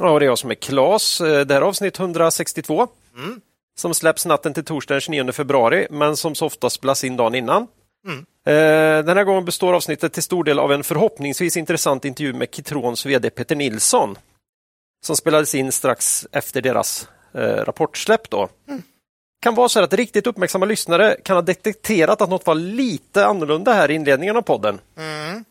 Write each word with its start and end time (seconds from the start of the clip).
Ja, 0.00 0.18
det 0.18 0.24
är 0.24 0.26
jag 0.26 0.38
som 0.38 0.50
är 0.50 0.54
Klas. 0.54 1.20
Eh, 1.20 1.40
det 1.46 1.54
här 1.54 1.60
är 1.62 1.66
avsnitt 1.66 1.98
162 1.98 2.88
Mm. 3.16 3.40
som 3.80 3.94
släpps 3.94 4.26
natten 4.26 4.54
till 4.54 4.64
torsdag 4.64 4.94
den 4.94 5.00
29 5.00 5.32
februari, 5.32 5.86
men 5.90 6.16
som 6.16 6.34
så 6.34 6.46
ofta 6.46 6.70
spelas 6.70 7.04
in 7.04 7.16
dagen 7.16 7.34
innan. 7.34 7.66
Mm. 8.06 8.18
Eh, 8.46 9.04
Den 9.04 9.16
här 9.16 9.24
gången 9.24 9.44
består 9.44 9.74
avsnittet 9.74 10.12
till 10.12 10.22
stor 10.22 10.44
del 10.44 10.58
av 10.58 10.72
en 10.72 10.84
förhoppningsvis 10.84 11.56
intressant 11.56 12.04
intervju 12.04 12.32
med 12.32 12.54
Kitrons 12.54 13.06
VD 13.06 13.30
Peter 13.30 13.56
Nilsson 13.56 14.18
som 15.06 15.16
spelades 15.16 15.54
in 15.54 15.72
strax 15.72 16.26
efter 16.32 16.60
deras 16.62 17.08
eh, 17.34 17.40
rapportsläpp. 17.40 18.30
Då. 18.30 18.48
Mm. 18.68 18.82
kan 19.42 19.54
vara 19.54 19.68
så 19.68 19.80
att 19.82 19.92
riktigt 19.92 20.26
uppmärksamma 20.26 20.66
lyssnare 20.66 21.16
kan 21.24 21.36
ha 21.36 21.42
detekterat 21.42 22.20
att 22.20 22.30
något 22.30 22.46
var 22.46 22.54
lite 22.54 23.26
annorlunda 23.26 23.72
här 23.72 23.90
i 23.90 23.94
inledningen 23.94 24.36
av 24.36 24.42
podden. 24.42 24.80
Mm. 24.96 25.44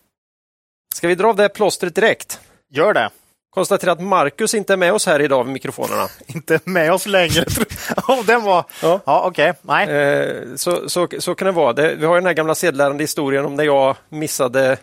Ska 0.96 1.08
vi 1.08 1.16
dra 1.16 1.28
av 1.30 1.36
det 1.36 1.42
här 1.42 1.50
plåstret 1.50 1.96
direkt? 1.96 2.40
Gör 2.70 2.94
det. 2.94 3.10
Konstatera 3.50 3.92
att 3.92 4.02
Marcus 4.02 4.54
inte 4.54 4.74
är 4.74 4.78
med 4.78 4.94
oss 4.94 5.06
här 5.06 5.22
idag 5.22 5.44
vid 5.44 5.54
mikrofonerna. 5.54 6.08
Inte 6.28 6.60
med 6.64 6.94
oss 6.94 7.06
längre. 7.06 7.46
oh, 8.08 8.26
den 8.26 8.44
var... 8.44 8.66
Ja. 8.82 9.00
Ja, 9.06 9.24
okej. 9.28 9.54
Nej. 9.62 9.90
Eh, 9.90 10.56
så, 10.56 10.90
så, 10.90 11.08
så 11.20 11.36
kan 11.36 11.46
det 11.46 11.52
vara. 11.52 11.74
Det, 11.74 11.96
vi 11.96 12.06
har 12.06 12.16
den 12.16 12.26
här 12.26 12.34
gamla 12.34 12.56
sedlärande 12.56 13.04
historien 13.04 13.46
om 13.46 13.56
när 13.56 13.64
jag 13.64 13.96
missade 14.10 14.78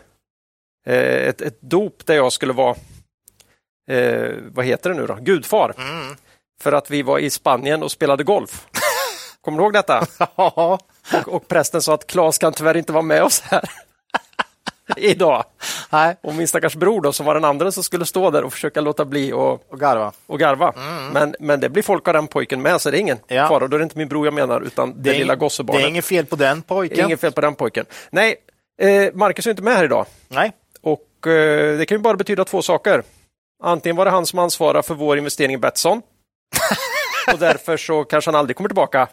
eh, 0.87 1.27
ett, 1.27 1.41
ett 1.41 1.61
dop 1.61 2.05
där 2.05 2.15
jag 2.15 2.33
skulle 2.33 2.53
vara, 2.53 2.75
eh, 3.91 4.31
vad 4.53 4.65
heter 4.65 4.89
det 4.89 4.95
nu 4.95 5.07
då, 5.07 5.17
gudfar. 5.21 5.73
Mm. 5.77 6.15
För 6.61 6.71
att 6.71 6.91
vi 6.91 7.01
var 7.01 7.19
i 7.19 7.29
Spanien 7.29 7.83
och 7.83 7.91
spelade 7.91 8.23
golf. 8.23 8.67
Kommer 9.41 9.57
du 9.57 9.63
ihåg 9.63 9.73
detta? 9.73 10.05
Ja. 10.35 10.79
Och, 11.13 11.27
och 11.27 11.47
prästen 11.47 11.81
sa 11.81 11.93
att 11.93 12.07
Claes 12.07 12.37
kan 12.37 12.53
tyvärr 12.53 12.77
inte 12.77 12.93
vara 12.93 13.03
med 13.03 13.23
oss 13.23 13.41
här 13.41 13.69
idag. 14.97 15.43
Nej. 15.89 16.15
Och 16.21 16.35
min 16.35 16.47
stackars 16.47 16.75
bror 16.75 17.01
då, 17.01 17.13
som 17.13 17.25
var 17.25 17.33
den 17.33 17.45
andra 17.45 17.71
som 17.71 17.83
skulle 17.83 18.05
stå 18.05 18.29
där 18.31 18.43
och 18.43 18.53
försöka 18.53 18.81
låta 18.81 19.05
bli 19.05 19.33
och, 19.33 19.71
Och 19.71 19.79
garva. 19.79 20.11
och 20.25 20.39
garva. 20.39 20.73
Men, 21.13 21.35
men 21.39 21.59
det 21.59 21.69
blir 21.69 21.83
folk 21.83 22.07
av 22.07 22.13
den 22.13 22.27
pojken 22.27 22.61
med, 22.61 22.81
så 22.81 22.91
det 22.91 22.97
är 22.97 22.99
ingen 22.99 23.17
Ja. 23.27 23.47
fara. 23.47 23.67
Då 23.67 23.75
är 23.75 23.79
det 23.79 23.83
inte 23.83 23.97
min 23.97 24.07
bror 24.07 24.27
jag 24.27 24.33
menar, 24.33 24.61
utan 24.61 24.93
det, 25.03 25.09
är 25.09 25.19
lilla 25.19 25.35
gossebarnet. 25.35 25.81
Det 25.81 25.85
är 25.87 25.89
inget 25.89 26.05
fel 26.05 26.25
på 26.25 26.35
den 26.35 26.61
pojken. 26.61 27.05
Inget 27.05 27.21
fel 27.21 27.31
på 27.31 27.41
den 27.41 27.55
pojken. 27.55 27.85
Nej, 28.09 28.35
eh, 28.81 29.13
Marcus 29.13 29.45
är 29.45 29.49
inte 29.51 29.63
med 29.63 29.75
här 29.77 29.83
idag. 29.85 30.05
Nej. 30.27 30.51
Och 30.81 31.27
eh, 31.27 31.77
Det 31.77 31.85
kan 31.85 31.97
ju 31.97 32.01
bara 32.01 32.17
betyda 32.17 32.45
två 32.45 32.61
saker. 32.61 33.03
Antingen 33.63 33.95
var 33.95 34.05
det 34.05 34.11
han 34.11 34.25
som 34.25 34.39
ansvarar 34.39 34.81
för 34.81 34.93
vår 34.95 35.17
investering 35.17 35.53
i 35.53 35.57
Betsson. 35.57 36.01
och 37.33 37.39
därför 37.39 37.77
så 37.77 38.03
kanske 38.03 38.31
han 38.31 38.35
aldrig 38.39 38.55
kommer 38.57 38.69
tillbaka 38.69 39.07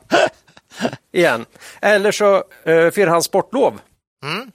igen. 1.12 1.46
Eller 1.82 2.12
så 2.12 2.34
eh, 2.64 2.90
firar 2.90 3.06
han 3.10 3.22
sportlov. 3.22 3.80
Ja, 4.22 4.46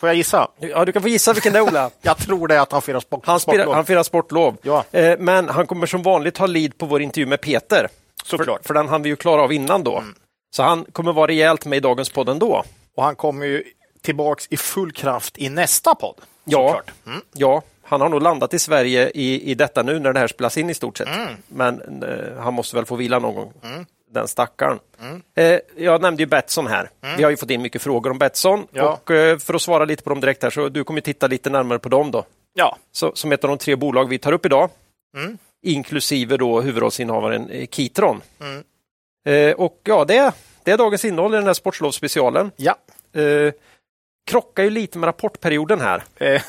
får 0.00 0.08
jag 0.08 0.16
gissa? 0.16 0.48
Ja, 0.58 0.84
du 0.84 0.92
kan 0.92 1.02
få 1.02 1.08
gissa 1.08 1.32
vilken 1.32 1.52
det 1.52 1.58
är, 1.58 1.62
Ola. 1.62 1.90
Jag 2.02 2.18
tror 2.18 2.48
det 2.48 2.54
är 2.54 2.60
att 2.60 2.72
han 2.72 2.82
firar 2.82 3.00
sport, 3.00 3.26
Han, 3.26 3.40
sportlov. 3.40 3.74
han 3.74 3.84
firar 3.86 4.02
sportlov. 4.02 4.56
Ja. 4.62 4.84
Eh, 4.92 5.18
men 5.18 5.48
han 5.48 5.66
kommer 5.66 5.86
som 5.86 6.02
vanligt 6.02 6.34
ta 6.34 6.46
lead 6.46 6.78
på 6.78 6.86
vår 6.86 7.02
intervju 7.02 7.26
med 7.26 7.40
Peter. 7.40 7.88
Såklart. 8.24 8.48
Mm. 8.48 8.58
För, 8.62 8.66
för 8.66 8.74
den 8.74 8.88
hann 8.88 9.02
vi 9.02 9.08
ju 9.08 9.16
klara 9.16 9.42
av 9.42 9.52
innan 9.52 9.84
då. 9.84 10.02
Så 10.56 10.62
han 10.62 10.84
kommer 10.92 11.12
vara 11.12 11.26
rejält 11.26 11.64
med 11.66 11.76
i 11.76 11.80
dagens 11.80 12.10
podd 12.10 12.28
ändå. 12.28 12.64
Och 12.96 13.04
han 13.04 13.16
kommer 13.16 13.46
ju 13.46 13.64
tillbaks 14.02 14.46
i 14.50 14.56
full 14.56 14.92
kraft 14.92 15.38
i 15.38 15.48
nästa 15.48 15.94
podd. 15.94 16.20
Ja. 16.44 16.80
Mm. 17.06 17.20
ja, 17.32 17.62
han 17.82 18.00
har 18.00 18.08
nog 18.08 18.22
landat 18.22 18.54
i 18.54 18.58
Sverige 18.58 19.10
i, 19.14 19.50
i 19.50 19.54
detta 19.54 19.82
nu 19.82 19.98
när 19.98 20.12
det 20.12 20.20
här 20.20 20.28
spelas 20.28 20.56
in 20.56 20.70
i 20.70 20.74
stort 20.74 20.98
sett. 20.98 21.08
Mm. 21.08 21.28
Men 21.48 22.02
eh, 22.02 22.42
han 22.42 22.54
måste 22.54 22.76
väl 22.76 22.84
få 22.84 22.96
vila 22.96 23.18
någon 23.18 23.34
gång, 23.34 23.52
den 24.10 24.28
stackaren. 24.28 24.78
Eh, 25.36 25.58
jag 25.76 26.02
nämnde 26.02 26.22
ju 26.22 26.26
Betsson 26.26 26.66
här. 26.66 26.90
Vi 27.16 27.22
har 27.22 27.30
ju 27.30 27.36
fått 27.36 27.50
in 27.50 27.62
mycket 27.62 27.82
frågor 27.82 28.10
om 28.10 28.18
Betsson 28.18 28.54
Mm. 28.58 28.68
Ja. 28.72 28.92
och 29.02 29.10
eh, 29.10 29.38
för 29.38 29.54
att 29.54 29.62
svara 29.62 29.84
lite 29.84 30.02
på 30.02 30.10
dem 30.10 30.20
direkt 30.20 30.42
här 30.42 30.50
så 30.50 30.68
du 30.68 30.84
kommer 30.84 31.00
titta 31.00 31.26
lite 31.26 31.50
närmare 31.50 31.78
på 31.78 31.88
dem 31.88 32.10
då. 32.10 32.24
Ja. 32.54 32.76
Så, 32.92 33.12
som 33.14 33.32
ett 33.32 33.44
av 33.44 33.48
de 33.48 33.58
tre 33.58 33.76
bolag 33.76 34.08
vi 34.08 34.18
tar 34.18 34.32
upp 34.32 34.46
idag. 34.46 34.70
Mm. 35.16 35.38
Inklusive 35.62 36.36
då 36.36 36.60
huvudrollsinnehavaren 36.60 37.50
eh, 37.50 37.66
Kitron. 37.66 38.20
Mm. 38.40 38.64
Eh, 39.28 39.54
och 39.56 39.80
ja, 39.84 40.04
det, 40.04 40.32
det 40.62 40.70
är 40.70 40.78
dagens 40.78 41.04
innehåll 41.04 41.34
i 41.34 41.36
den 41.36 41.46
här 41.46 41.54
sportslovsspecialen. 41.54 42.50
Ja. 42.56 42.76
Eh, 43.20 43.52
krockar 44.30 44.62
ju 44.62 44.70
lite 44.70 44.98
med 44.98 45.06
rapportperioden 45.06 45.80
här. 45.80 46.04
Eh, 46.16 46.42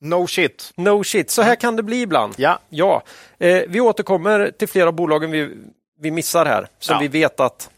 no 0.00 0.26
shit. 0.26 0.72
No 0.76 1.04
shit, 1.04 1.30
så 1.30 1.42
här 1.42 1.54
kan 1.56 1.76
det 1.76 1.82
bli 1.82 2.00
ibland. 2.02 2.34
Ja. 2.36 2.58
Ja, 2.68 3.02
eh, 3.38 3.62
vi 3.68 3.80
återkommer 3.80 4.50
till 4.58 4.68
flera 4.68 4.88
av 4.88 4.94
bolagen 4.94 5.30
vi, 5.30 5.56
vi 6.00 6.10
missar 6.10 6.46
här, 6.46 6.68
som 6.78 6.94
Ja. 6.94 7.00
vi 7.00 7.08
vet 7.08 7.40
att 7.40 7.70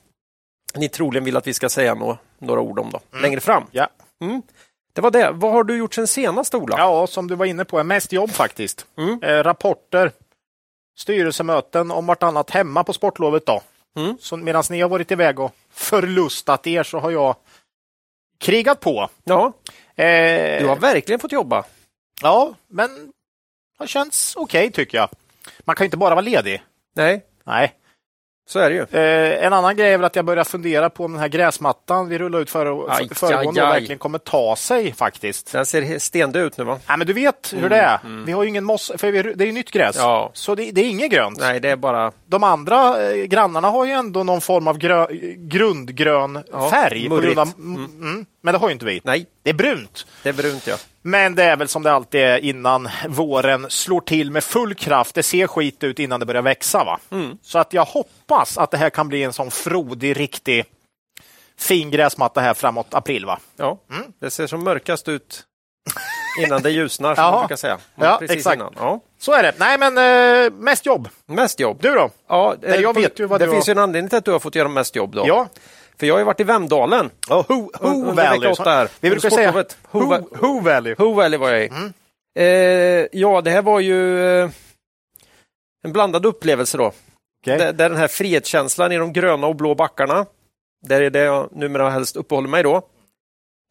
ni 0.74 0.88
troligen 0.88 1.24
vill 1.24 1.36
att 1.36 1.46
vi 1.46 1.54
ska 1.54 1.68
säga 1.68 1.94
nå, 1.94 2.18
några 2.38 2.60
ord 2.60 2.78
om 2.78 2.90
då, 2.90 3.18
längre 3.18 3.40
fram. 3.40 3.64
Ja. 3.70 3.88
Mm. 4.20 4.42
Det 4.92 5.00
var 5.00 5.10
det. 5.10 5.30
Vad 5.30 5.52
har 5.52 5.64
du 5.64 5.76
gjort 5.76 5.94
sen 5.94 6.06
senast, 6.06 6.54
Ola? 6.54 6.78
Ja, 6.78 7.06
som 7.06 7.28
du 7.28 7.34
var 7.34 7.46
inne 7.46 7.64
på, 7.64 7.82
mest 7.84 8.12
jobb 8.12 8.30
faktiskt. 8.30 8.86
Mm. 8.98 9.22
Eh, 9.22 9.42
rapporter, 9.42 10.12
styrelsemöten 10.98 11.90
om 11.90 12.06
vartannat 12.06 12.50
hemma 12.50 12.84
på 12.84 12.92
sportlovet. 12.92 13.46
då. 13.46 13.60
Mm. 13.96 14.16
Så 14.20 14.36
medan 14.36 14.62
ni 14.70 14.80
har 14.80 14.88
varit 14.88 15.10
iväg 15.10 15.40
och 15.40 15.54
förlustat 15.72 16.66
er 16.66 16.82
så 16.82 16.98
har 16.98 17.10
jag 17.10 17.36
krigat 18.38 18.80
på. 18.80 19.08
Ja, 19.24 19.52
Eh, 19.96 20.60
du 20.62 20.66
har 20.68 20.76
verkligen 20.76 21.18
fått 21.20 21.32
jobba. 21.32 21.64
Ja, 22.22 22.54
men 22.68 22.96
det 23.06 23.12
har 23.78 23.86
känts 23.86 24.36
okej 24.36 24.72
tycker 24.72 24.98
jag. 24.98 25.08
Man 25.60 25.76
kan 25.76 25.84
ju 25.84 25.86
inte 25.86 25.96
bara 25.96 26.14
vara 26.14 26.20
ledig. 26.24 26.62
Nej, 26.94 27.24
Nej. 27.44 27.74
Så 28.50 28.58
är 28.58 28.70
det 28.70 28.76
ju. 28.76 28.82
Eh, 29.00 29.46
en 29.46 29.52
annan 29.52 29.76
grej 29.76 29.92
är 29.92 29.98
väl 29.98 30.04
att 30.04 30.16
jag 30.16 30.24
börjar 30.24 30.44
fundera 30.44 30.90
på 30.90 31.04
om 31.04 31.12
den 31.12 31.20
här 31.20 31.28
gräsmattan 31.28 32.08
vi 32.08 32.18
rullade 32.18 32.42
ut 32.42 32.50
för, 32.50 32.90
Aj, 32.90 33.08
för, 33.08 33.14
föregående 33.14 33.62
aj, 33.62 33.66
aj. 33.66 33.72
verkligen 33.80 33.98
kommer 33.98 34.18
ta 34.18 34.56
sig 34.56 34.92
faktiskt. 34.92 35.52
Den 35.52 35.66
ser 35.66 35.98
stendöd 35.98 36.46
ut 36.46 36.58
nu 36.58 36.64
va? 36.64 36.78
Nej, 36.88 36.98
men 36.98 37.06
du 37.06 37.12
vet 37.12 37.54
hur 37.56 37.68
det 37.68 37.76
är. 37.76 37.98
Vi 38.26 38.32
har 38.32 38.42
ju 38.42 38.48
ingen 38.48 38.64
mossa, 38.64 38.98
för 38.98 39.10
vi, 39.12 39.22
det 39.22 39.44
är 39.44 39.46
ju 39.46 39.52
nytt 39.52 39.70
gräs. 39.70 39.96
Mm. 39.96 40.08
Ja. 40.08 40.30
Så 40.34 40.54
det, 40.54 40.70
det 40.70 40.80
är 40.80 40.88
inget 40.90 41.10
grönt. 41.10 41.38
Nej, 41.40 41.60
det 41.60 41.70
är 41.70 41.76
bara 41.76 42.12
De 42.26 42.44
andra 42.44 43.10
eh, 43.12 43.24
grannarna 43.24 43.68
har 43.70 43.84
ju 43.86 43.92
ändå 43.92 44.24
någon 44.24 44.40
form 44.40 44.68
av 44.68 44.78
grö, 44.78 45.06
grundgrön 45.36 46.42
Ja, 46.52 46.70
färg. 46.70 47.08
På 47.08 47.16
grund 47.16 47.38
av, 47.38 47.52
murrigt. 47.56 47.92
mm. 47.94 48.26
Men 48.42 48.52
det 48.54 48.58
har 48.58 48.68
ju 48.68 48.72
inte 48.72 48.84
vi. 48.84 49.00
Nej, 49.04 49.26
Det 49.42 49.50
är 49.50 49.54
brunt. 49.54 50.06
det 50.22 50.28
är 50.28 50.32
brunt 50.32 50.66
ja. 50.66 50.76
Men 51.02 51.34
det 51.34 51.44
är 51.44 51.56
väl 51.56 51.68
som 51.68 51.82
det 51.82 51.92
alltid 51.92 52.20
är 52.20 52.38
innan 52.38 52.88
våren 53.08 53.66
slår 53.68 54.00
till 54.00 54.30
med 54.30 54.44
full 54.44 54.74
kraft. 54.74 55.14
Det 55.14 55.22
ser 55.22 55.46
skit 55.46 55.84
ut 55.84 55.98
innan 55.98 56.20
det 56.20 56.26
börjar 56.26 56.42
växa. 56.42 56.84
va? 56.84 56.98
Mm. 57.10 57.38
Så 57.42 57.58
att 57.58 57.72
jag 57.72 57.84
hoppas 57.84 58.58
att 58.58 58.70
det 58.70 58.76
här 58.76 58.90
kan 58.90 59.08
bli 59.08 59.22
en 59.22 59.32
sån 59.32 59.50
frodig, 59.50 60.20
riktig 60.20 60.64
fin 61.58 61.90
gräsmatta 61.90 62.40
här 62.40 62.54
framåt 62.54 62.94
april. 62.94 63.26
va? 63.26 63.38
ja. 63.56 63.78
Mm. 63.90 64.12
Det 64.20 64.30
ser 64.30 64.46
som 64.46 64.64
mörkast 64.64 65.08
ut 65.08 65.42
innan 66.44 66.62
det 66.62 66.70
ljusnar, 66.70 67.14
som 67.14 67.24
man 67.24 67.40
brukar 67.40 67.56
säga. 67.56 67.78
Ja, 67.94 68.16
precis 68.20 68.36
exakt. 68.36 68.62
Ja. 68.76 69.00
Så 69.18 69.32
är 69.32 69.42
det. 69.42 69.52
Nej, 69.58 69.78
men 69.78 69.98
eh, 70.44 70.50
mest 70.52 70.86
jobb. 70.86 71.08
Mest 71.26 71.60
jobb. 71.60 71.78
Du 71.82 71.94
då? 71.94 72.10
Ja, 72.28 72.54
Nej, 72.62 72.80
jag 72.80 72.96
eh, 72.96 73.02
vet 73.02 73.20
ju 73.20 73.26
vad 73.26 73.40
det 73.40 73.46
du 73.46 73.52
finns 73.52 73.66
har- 73.66 73.74
ju 73.74 73.78
en 73.78 73.82
anledning 73.82 74.08
till 74.08 74.18
att 74.18 74.24
du 74.24 74.30
har 74.32 74.38
fått 74.38 74.54
göra 74.54 74.68
mest 74.68 74.96
jobb. 74.96 75.14
Då. 75.14 75.24
Ja. 75.26 75.48
För 76.00 76.06
jag 76.06 76.14
har 76.14 76.18
ju 76.18 76.24
varit 76.24 76.40
i 76.40 76.44
Vemdalen. 76.44 77.10
Oh, 77.30 77.44
who, 77.48 77.70
who 77.80 78.12
Valley. 78.12 78.54
här. 78.64 78.88
Vi 79.00 79.10
brukar 79.10 79.30
säga 79.30 79.52
who, 79.52 79.62
Who- 79.92 80.26
who 80.40 80.60
Valley. 80.60 80.94
Ho 80.98 81.12
Valley 81.14 81.38
var 81.38 81.50
jag 81.50 81.64
i. 81.64 81.68
Mm. 81.68 81.92
Eh, 82.38 83.08
ja, 83.12 83.40
det 83.40 83.50
här 83.50 83.62
var 83.62 83.80
ju 83.80 84.24
eh, 84.42 84.50
en 85.84 85.92
blandad 85.92 86.26
upplevelse 86.26 86.78
då. 86.78 86.86
Okej. 87.42 87.58
Där, 87.58 87.72
där 87.72 87.88
den 87.88 87.98
här 87.98 88.08
frihetskänslan 88.08 88.92
i 88.92 88.96
de 88.96 89.12
gröna 89.12 89.46
och 89.46 89.56
blå 89.56 89.74
backarna, 89.74 90.26
där 90.86 91.00
är 91.00 91.10
det 91.10 91.18
jag 91.18 91.48
numera 91.52 91.90
helst 91.90 92.16
uppehåller 92.16 92.48
mig 92.48 92.62
då. 92.62 92.76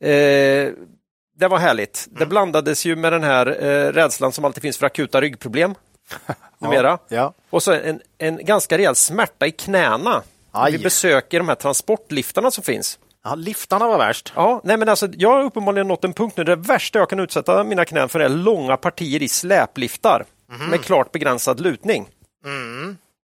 Eh, 0.03 0.71
det 1.37 1.47
var 1.47 1.57
härligt. 1.57 2.07
Det 2.11 2.17
Mm. 2.17 2.29
blandades 2.29 2.85
ju 2.85 2.95
med 2.95 3.13
den 3.13 3.23
här 3.23 3.63
eh, 3.63 3.91
rädslan 3.91 4.31
som 4.31 4.45
alltid 4.45 4.61
finns 4.61 4.77
för 4.77 4.85
akuta 4.85 5.21
ryggproblem 5.21 5.75
numera. 6.59 6.97
Ja. 7.07 7.33
Och 7.49 7.63
så 7.63 7.71
en, 7.73 8.01
en 8.17 8.45
ganska 8.45 8.77
rejäl 8.77 8.95
smärta 8.95 9.47
i 9.47 9.51
knäna. 9.51 10.21
Aj. 10.51 10.71
Vi 10.71 10.77
besöker 10.79 11.37
de 11.39 11.47
här 11.47 11.55
transportliftarna 11.55 12.51
som 12.51 12.63
finns. 12.63 12.99
ja, 13.23 13.35
liftarna 13.35 13.87
var 13.87 13.97
värst. 13.97 14.33
Ja, 14.35 14.61
nej 14.63 14.77
men 14.77 14.89
alltså, 14.89 15.07
jag 15.17 15.29
har 15.29 15.43
uppenbarligen 15.43 15.87
nått 15.87 16.03
en 16.03 16.13
punkt 16.13 16.33
nu 16.37 16.43
där 16.43 16.55
det 16.55 16.61
värsta 16.67 16.99
jag 16.99 17.09
kan 17.09 17.19
utsätta 17.19 17.63
mina 17.63 17.85
knän 17.85 18.09
för 18.09 18.19
är 18.19 18.29
långa 18.29 18.77
partier 18.77 19.21
i 19.23 19.27
släpliftar 19.27 20.25
med 20.69 20.81
klart 20.81 21.11
begränsad 21.11 21.59
lutning. 21.59 22.07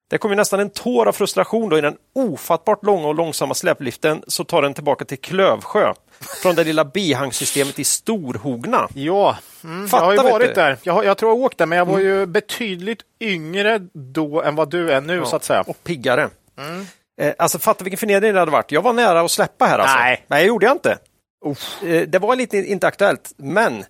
Det 0.10 0.18
kom 0.18 0.32
ju 0.32 0.38
nästan 0.38 0.60
en 0.60 0.70
tår 0.70 1.08
av 1.08 1.12
frustration 1.12 1.70
då 1.70 1.78
i 1.78 1.82
den 1.82 1.96
ofattbart 2.16 2.86
långa 2.86 3.08
och 3.08 3.16
långsamma 3.16 3.54
släpliften 3.54 4.24
så 4.28 4.44
tar 4.44 4.62
den 4.62 4.74
tillbaka 4.74 5.06
till 5.06 5.20
Klövsjö 5.20 5.94
från 6.42 6.56
det 6.56 6.64
lilla 6.64 6.86
bihangsystemet 6.86 7.80
i 7.80 7.84
Storhogna. 7.84 8.88
Ja, 8.94 9.38
mm, 9.64 9.88
jag 9.92 10.00
har 10.00 10.12
ju 10.12 10.18
varit 10.18 10.48
du. 10.48 10.54
där. 10.54 10.78
Jag, 10.84 10.94
har- 10.94 11.04
jag 11.04 11.18
tror 11.18 11.32
jag 11.32 11.40
åkt 11.40 11.58
där, 11.58 11.66
men 11.66 11.78
jag 11.78 11.86
var 11.86 12.00
ju 12.00 12.26
betydligt 12.26 13.02
yngre 13.20 13.80
då 13.94 14.42
än 14.42 14.56
vad 14.56 14.70
du 14.70 14.92
är 14.92 15.02
nu, 15.02 15.26
så 15.26 15.36
att 15.36 15.44
säga. 15.44 15.64
Och 15.68 15.84
piggare. 15.84 16.30
Eh, 17.20 17.34
alltså 17.38 17.60
fatta 17.60 17.84
vilken 17.84 17.98
förnedring 17.98 18.34
det 18.34 18.40
hade 18.40 18.52
varit. 18.52 18.72
Jag 18.72 18.82
var 18.82 18.94
nära 18.94 19.22
att 19.22 19.32
släppa 19.32 19.66
här 19.66 19.80
alltså. 19.80 19.98
Nej. 19.98 20.26
Nej, 20.28 20.46
gjorde 20.46 20.66
jag 20.66 20.76
inte. 20.76 20.98
Eh, 21.84 22.02
det 22.08 22.20
var 22.20 22.36
lite 22.36 22.58
inte 22.58 22.88
aktuellt, 22.88 23.32
men 23.38 23.86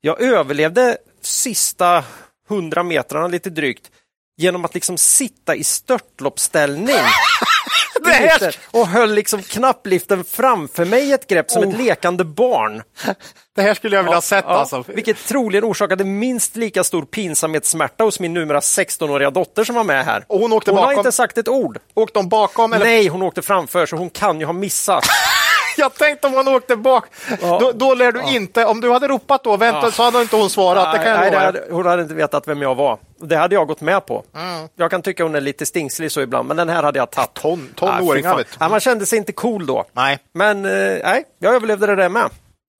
jag 0.00 0.20
överlevde 0.20 0.96
sista 1.22 2.04
hundra 2.48 2.82
metrarna 2.82 3.26
lite 3.26 3.50
drygt 3.50 3.90
genom 4.36 4.64
att 4.64 4.74
liksom 4.74 4.98
sitta 4.98 5.54
i 5.54 5.64
störtloppsställning. 5.64 6.96
Här- 8.12 8.56
och 8.70 8.86
höll 8.86 9.14
liksom 9.14 9.42
knappliften 9.42 10.24
framför 10.24 10.84
mig 10.84 11.08
i 11.08 11.12
ett 11.12 11.26
grepp 11.26 11.50
som 11.50 11.62
ett 11.62 11.68
Oh. 11.74 11.78
lekande 11.84 12.24
barn. 12.24 12.82
Det 13.56 13.62
här 13.62 13.74
skulle 13.74 13.96
jag 13.96 14.02
vilja 14.02 14.16
ha 14.16 14.22
sett 14.22 14.44
Ja, 14.48 14.54
alltså. 14.54 14.84
Vilket 14.88 15.26
troligen 15.26 15.64
orsakade 15.64 16.04
minst 16.04 16.56
lika 16.56 16.84
stor 16.84 17.02
pinsamhetssmärta 17.02 18.04
hos 18.04 18.20
min 18.20 18.34
numera 18.34 18.60
16-åriga 18.60 19.30
dotter 19.30 19.64
som 19.64 19.74
var 19.74 19.84
med 19.84 20.04
här. 20.04 20.24
Och 20.28 20.38
hon 20.40 20.52
åkte 20.52 20.70
hon 20.70 20.78
har 20.78 20.86
bakom? 20.86 20.98
inte 20.98 21.12
sagt 21.12 21.38
ett 21.38 21.48
ord. 21.48 21.78
Åkte 21.94 22.18
de 22.18 22.28
bakom? 22.28 22.72
Eller? 22.72 22.84
Nej, 22.84 23.08
hon 23.08 23.22
åkte 23.22 23.42
framför 23.42 23.86
så 23.86 23.96
hon 23.96 24.10
kan 24.10 24.40
ju 24.40 24.46
ha 24.46 24.52
missat. 24.52 25.04
Jag 25.78 25.94
tänkte 25.94 26.26
om 26.26 26.32
hon 26.32 26.48
åkte 26.48 26.76
bak. 26.76 27.04
Ja. 27.40 27.58
Då, 27.60 27.72
då 27.72 27.94
lär 27.94 28.12
du 28.12 28.22
inte, 28.22 28.64
om 28.64 28.80
du 28.80 28.92
hade 28.92 29.08
ropat 29.08 29.44
då, 29.44 29.56
vänta, 29.56 29.90
så 29.90 30.02
hade 30.02 30.22
inte 30.22 30.36
hon 30.36 30.50
svarat. 30.50 30.92
det 30.92 30.98
kan 31.04 31.20
Nej, 31.20 31.30
lova. 31.30 31.44
hade, 31.44 31.64
hon 31.70 31.86
hade 31.86 32.02
inte 32.02 32.14
vetat 32.14 32.48
vem 32.48 32.62
jag 32.62 32.74
var. 32.74 32.98
Det 33.16 33.36
hade 33.36 33.54
jag 33.54 33.66
gått 33.68 33.80
med 33.80 34.06
på. 34.06 34.24
Mm. 34.34 34.68
Jag 34.76 34.90
kan 34.90 35.02
tycka 35.02 35.22
hon 35.22 35.34
är 35.34 35.40
lite 35.40 35.66
stingslig 35.66 36.12
så 36.12 36.20
ibland, 36.20 36.48
men 36.48 36.56
den 36.56 36.68
här 36.68 36.82
hade 36.82 36.98
jag 36.98 37.10
tagit. 37.10 37.34
Ton- 37.34 38.14
vet 38.14 38.36
du. 38.36 38.44
Ja, 38.60 38.68
man 38.68 38.80
kände 38.80 39.06
sig 39.06 39.18
inte 39.18 39.32
cool 39.32 39.66
då. 39.66 39.84
Nej. 39.92 40.18
Men 40.34 40.64
eh, 40.64 40.70
nej, 41.04 41.24
jag 41.38 41.54
överlevde 41.54 41.86
det 41.86 41.96
där 41.96 42.08
med. 42.08 42.30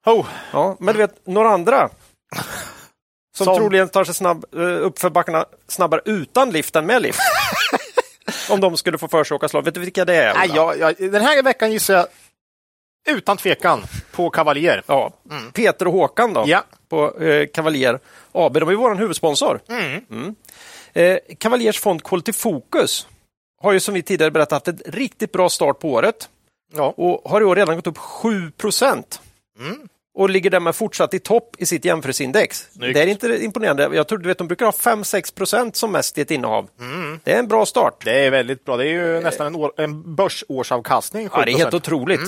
Oh. 0.07 0.27
Ja, 0.53 0.77
men 0.81 0.95
du 0.95 0.99
vet, 1.01 1.27
några 1.27 1.49
andra 1.51 1.89
som, 3.37 3.45
Som? 3.45 3.57
troligen 3.57 3.89
tar 3.89 4.05
sig 4.05 4.15
snabb, 4.15 4.45
eh, 4.57 4.61
upp 4.63 4.99
för 4.99 5.11
backarna 5.11 5.45
snabbare 5.69 6.01
utan 6.05 6.51
lift 6.51 6.77
än 6.77 6.87
med 6.87 7.03
lift. 7.03 7.19
Om 8.51 8.61
de 8.61 8.77
skulle 8.77 8.99
få 8.99 9.09
för 9.09 9.25
sig 9.25 9.35
att 9.35 9.39
åka 9.39 9.49
slag. 9.49 9.65
Vet 9.65 9.75
du 9.75 9.81
vilka 9.81 10.05
det 10.05 10.15
är? 10.15 10.35
Nej, 10.35 10.51
jag, 10.55 10.79
jag, 10.79 10.95
den 10.99 11.23
här 11.23 11.43
veckan 11.43 11.73
gissar 11.73 11.95
jag 11.95 12.07
utan 13.07 13.37
tvekan 13.37 13.83
på 14.13 14.31
Cavalier. 14.31 14.83
Ja. 14.87 15.13
Peter 15.53 15.87
och 15.87 15.93
Håkan 15.93 16.33
då, 16.33 16.45
Ja. 16.47 16.65
på 16.89 17.21
eh, 17.23 17.47
Cavalier 17.47 17.99
AB. 18.33 18.55
De 18.61 18.69
är 18.69 18.75
vår 18.75 18.95
huvudsponsor. 18.95 19.61
Mm. 19.69 20.35
Eh, 20.93 21.19
Cavaliers 21.39 21.81
fond 21.81 22.03
Quality 22.05 22.33
Focus 22.33 23.07
har 23.63 23.73
ju 23.73 23.81
som 23.81 23.95
vi 23.95 24.03
tidigare 24.03 24.31
berättat 24.31 24.53
haft 24.53 24.69
ett 24.81 24.95
riktigt 24.95 25.33
bra 25.33 25.49
start 25.49 25.79
på 25.81 25.91
året 25.93 26.29
Ja. 26.75 26.95
och 26.97 27.31
har 27.31 27.41
i 27.41 27.45
år 27.45 27.57
redan 27.57 27.77
gått 27.77 27.87
upp 27.87 27.99
7 27.99 28.51
procent. 28.51 29.21
Och 30.19 30.31
ligger 30.31 30.51
därmed 30.51 30.75
fortsatt 30.75 31.15
i 31.15 31.19
topp 31.19 31.57
i 31.59 31.67
sitt 31.67 31.85
jämförelseindex. 31.85 32.69
Snyggt. 32.73 32.95
Det 32.95 33.03
är 33.03 33.07
inte 33.07 33.45
imponerande. 33.45 33.89
Jag 33.93 34.09
tror 34.09 34.19
du 34.19 34.29
vet, 34.29 34.39
de 34.39 34.47
brukar 34.47 34.67
ha 34.67 34.73
5-6 34.73 35.35
procent 35.35 35.77
som 35.77 35.93
mest 35.93 36.19
i 36.19 36.21
ett 36.21 36.31
innehav. 36.31 36.69
Det 37.25 37.33
är 37.33 37.39
en 37.39 37.49
bra 37.49 37.67
start. 37.67 38.05
Det 38.05 38.27
är 38.27 38.31
väldigt 38.31 38.65
bra. 38.65 38.77
Det 38.77 38.85
är 38.89 38.93
ju 38.93 39.21
nästan 39.21 39.47
en, 39.47 39.57
år, 39.57 39.73
en 39.77 40.15
börsårsavkastning. 40.15 41.29
Ja, 41.33 41.45
det 41.45 41.53
är 41.53 41.57
helt 41.59 41.71
7%. 41.71 41.77
otroligt. 41.77 42.21
Eh, 42.21 42.27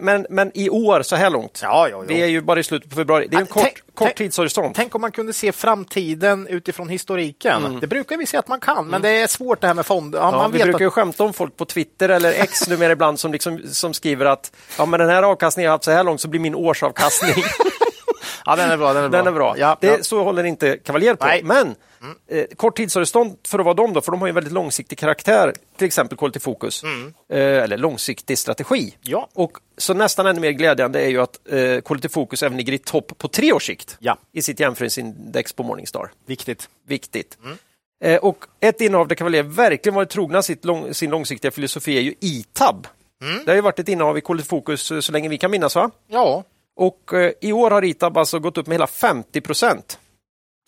Men, 0.00 0.26
men 0.30 0.50
i 0.54 0.70
år, 0.70 1.02
så 1.02 1.16
här 1.16 1.30
långt, 1.30 1.60
Ja, 1.62 1.88
ja, 1.88 1.96
ja. 1.98 2.04
vi 2.08 2.22
är 2.22 2.26
ju 2.26 2.40
bara 2.40 2.60
i 2.60 2.62
slutet 2.62 2.90
på 2.90 2.96
februari, 2.96 3.26
det 3.30 3.36
är 3.36 3.40
en 3.40 3.46
kort, 3.46 3.62
tänk- 3.62 3.94
kort 3.94 4.14
tidshorisont. 4.14 4.76
Tänk 4.76 4.94
om 4.94 5.00
man 5.00 5.12
kunde 5.12 5.32
se 5.32 5.52
framtiden 5.52 6.46
utifrån 6.46 6.88
historiken. 6.88 7.64
Mm. 7.64 7.80
Det 7.80 7.86
brukar 7.86 8.16
vi 8.16 8.26
se 8.26 8.36
att 8.36 8.48
man 8.48 8.60
kan, 8.60 8.86
men 8.86 9.02
det 9.02 9.08
är 9.08 9.26
svårt 9.26 9.60
det 9.60 9.66
här 9.66 9.74
med 9.74 9.86
fonder. 9.86 10.18
Ja, 10.18 10.30
man 10.30 10.52
vi 10.52 10.58
brukar 10.58 10.74
att... 10.74 10.80
ju 10.80 10.90
skämta 10.90 11.24
om 11.24 11.32
folk 11.32 11.56
på 11.56 11.64
Twitter 11.64 12.08
eller 12.08 12.32
X 12.32 12.68
numera 12.68 12.92
ibland 12.92 13.20
som, 13.20 13.32
liksom, 13.32 13.60
som 13.72 13.94
skriver 13.94 14.26
att 14.26 14.52
ja, 14.78 14.86
men 14.86 15.00
den 15.00 15.08
här 15.08 15.22
avkastningen 15.22 15.64
jag 15.64 15.70
har 15.70 15.74
haft 15.74 15.84
så 15.84 15.90
här 15.90 16.04
långt 16.04 16.20
så 16.20 16.28
blir 16.28 16.40
min 16.40 16.54
årsavkastning. 16.54 17.34
Ja, 18.46 18.56
den 18.56 18.70
är 18.70 18.76
bra. 18.76 18.92
Den 18.92 19.04
är 19.04 19.08
bra. 19.08 19.18
den 19.18 19.26
är 19.26 19.32
bra. 19.32 19.58
Ja, 19.58 19.76
det, 19.80 19.86
ja. 19.86 19.96
Så 20.02 20.22
håller 20.24 20.44
inte 20.44 20.76
Kavaljer 20.76 21.14
på. 21.14 21.26
Nej. 21.26 21.42
Men 21.42 21.74
eh, 22.30 22.44
kort 22.56 22.76
tidshorisont 22.76 23.48
för 23.48 23.58
att 23.58 23.64
vara 23.64 23.74
dem 23.74 23.92
då, 23.92 24.00
för 24.00 24.12
de 24.12 24.20
har 24.20 24.28
en 24.28 24.34
väldigt 24.34 24.52
långsiktig 24.52 24.98
karaktär, 24.98 25.54
till 25.76 25.86
exempel 25.86 26.18
Quality 26.18 26.40
Focus, 26.40 26.82
eh, 26.84 27.38
eller 27.38 27.76
långsiktig 27.78 28.38
strategi. 28.38 28.80
Mm. 28.80 28.92
Ja. 29.00 29.28
Och 29.34 29.52
så 29.78 29.94
nästan 29.94 30.26
ännu 30.26 30.40
mer 30.40 30.50
glädjande 30.50 31.00
är 31.00 31.08
ju 31.08 31.20
att 31.20 31.38
eh, 31.50 31.80
Quality 31.80 32.08
Focus 32.08 32.42
även 32.42 32.56
ligger 32.58 32.72
i 32.72 32.78
topp 32.78 33.12
på 33.18 33.28
tre 33.28 33.52
års 33.52 33.66
sikt 33.66 33.96
Ja. 34.00 34.16
i 34.32 34.42
sitt 34.42 34.60
jämförelseindex 34.60 35.52
på 35.52 35.62
Morningstar. 35.62 36.10
Viktigt. 36.26 36.68
Viktigt. 36.88 37.38
Mm. 37.44 37.56
Eh, 38.04 38.16
och 38.18 38.44
ett 38.60 38.80
innehav 38.80 39.08
där 39.08 39.14
Cavalier 39.16 39.42
verkligen 39.42 39.94
varit 39.94 40.10
trogna 40.10 40.42
sitt 40.42 40.64
lång, 40.64 40.94
sin 40.94 41.10
långsiktiga 41.10 41.50
filosofi 41.50 41.96
är 41.98 42.00
ju 42.02 42.14
ITAB. 42.20 42.86
Mm. 43.22 43.44
Det 43.44 43.50
har 43.50 43.56
ju 43.56 43.60
varit 43.62 43.78
ett 43.78 43.88
innehav 43.88 44.18
i 44.18 44.20
Quality 44.20 44.48
Focus 44.48 44.90
eh, 44.90 45.00
så 45.00 45.12
länge 45.12 45.28
vi 45.28 45.38
kan 45.38 45.50
minnas. 45.50 45.74
va? 45.74 45.90
Ja, 46.08 46.44
Och 46.76 47.14
eh, 47.14 47.32
i 47.40 47.52
år 47.52 47.70
har 47.70 47.84
ITAB 47.84 48.16
alltså 48.16 48.38
gått 48.38 48.58
upp 48.58 48.66
med 48.66 48.74
hela 48.74 48.86
50 48.86 49.40
procent. 49.40 49.98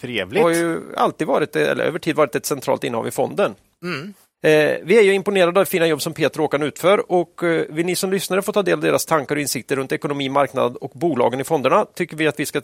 trevligt. 0.01 0.43
har 0.43 0.51
ju 0.51 0.81
alltid 0.97 1.27
varit, 1.27 1.57
eller 1.57 1.85
över 1.85 1.99
tid 1.99 2.17
varit 2.17 2.35
ett 2.35 2.47
centralt 2.47 2.85
innehav 2.85 3.09
i 3.09 3.11
fonden. 3.11 3.55
Mm. 3.85 4.15
Eh, 4.45 4.79
vi 4.83 4.99
är 4.99 5.03
ju 5.03 5.13
imponerade 5.13 5.61
av 5.61 5.65
det 5.65 5.71
fina 5.71 5.87
jobb 5.87 6.03
som 6.03 6.15
Peter 6.15 6.39
och 6.39 6.45
Håkan 6.45 6.63
utför 6.63 7.13
och 7.13 7.43
eh, 7.43 7.67
vill 7.69 7.87
ni 7.87 7.97
som 7.97 8.11
lyssnare 8.11 8.43
få 8.43 8.53
ta 8.53 8.63
del 8.63 8.75
av 8.75 8.81
deras 8.81 9.07
tankar 9.07 9.35
och 9.37 9.41
insikter 9.41 9.77
runt 9.77 9.93
ekonomi, 9.93 10.29
marknad 10.29 10.77
och 10.77 10.91
bolagen 10.95 11.41
i 11.41 11.45
fonderna 11.45 11.85
tycker 11.95 12.17
vi 12.17 12.27
att, 12.27 12.41
vi 12.41 12.47
ska, 12.47 12.61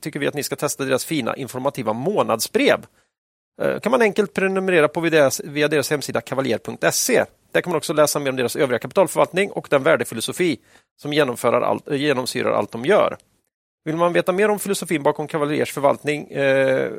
tycker 0.00 0.20
vi 0.20 0.26
att 0.26 0.34
ni 0.34 0.42
ska 0.42 0.56
testa 0.56 0.84
deras 0.84 1.04
fina 1.04 1.36
informativa 1.36 1.92
månadsbrev. 1.92 2.86
Kan 3.82 3.90
man 3.90 4.02
enkelt 4.02 4.34
prenumerera 4.34 4.88
på 4.88 5.00
via 5.00 5.10
deras, 5.10 5.40
via 5.44 5.68
deras 5.68 5.90
hemsida 5.90 6.20
kavaljer.se. 6.20 7.24
Där 7.52 7.60
kan 7.60 7.70
man 7.70 7.76
också 7.76 7.92
läsa 7.92 8.18
mer 8.18 8.30
om 8.30 8.36
deras 8.36 8.56
övriga 8.56 8.78
kapitalförvaltning 8.78 9.50
och 9.50 9.66
den 9.70 9.82
värdefilosofi 9.82 10.60
som 11.02 11.36
allt, 11.42 11.88
eh, 11.88 11.96
genomsyrar 11.96 12.52
allt 12.52 12.72
de 12.72 12.84
gör. 12.84 13.16
Vill 13.84 13.96
man 13.96 14.12
veta 14.12 14.32
mer 14.32 14.48
om 14.48 14.58
filosofin 14.58 15.02
bakom 15.02 15.28
Cavaliers 15.28 15.72
förvaltning 15.72 16.30
eh, 16.30 16.92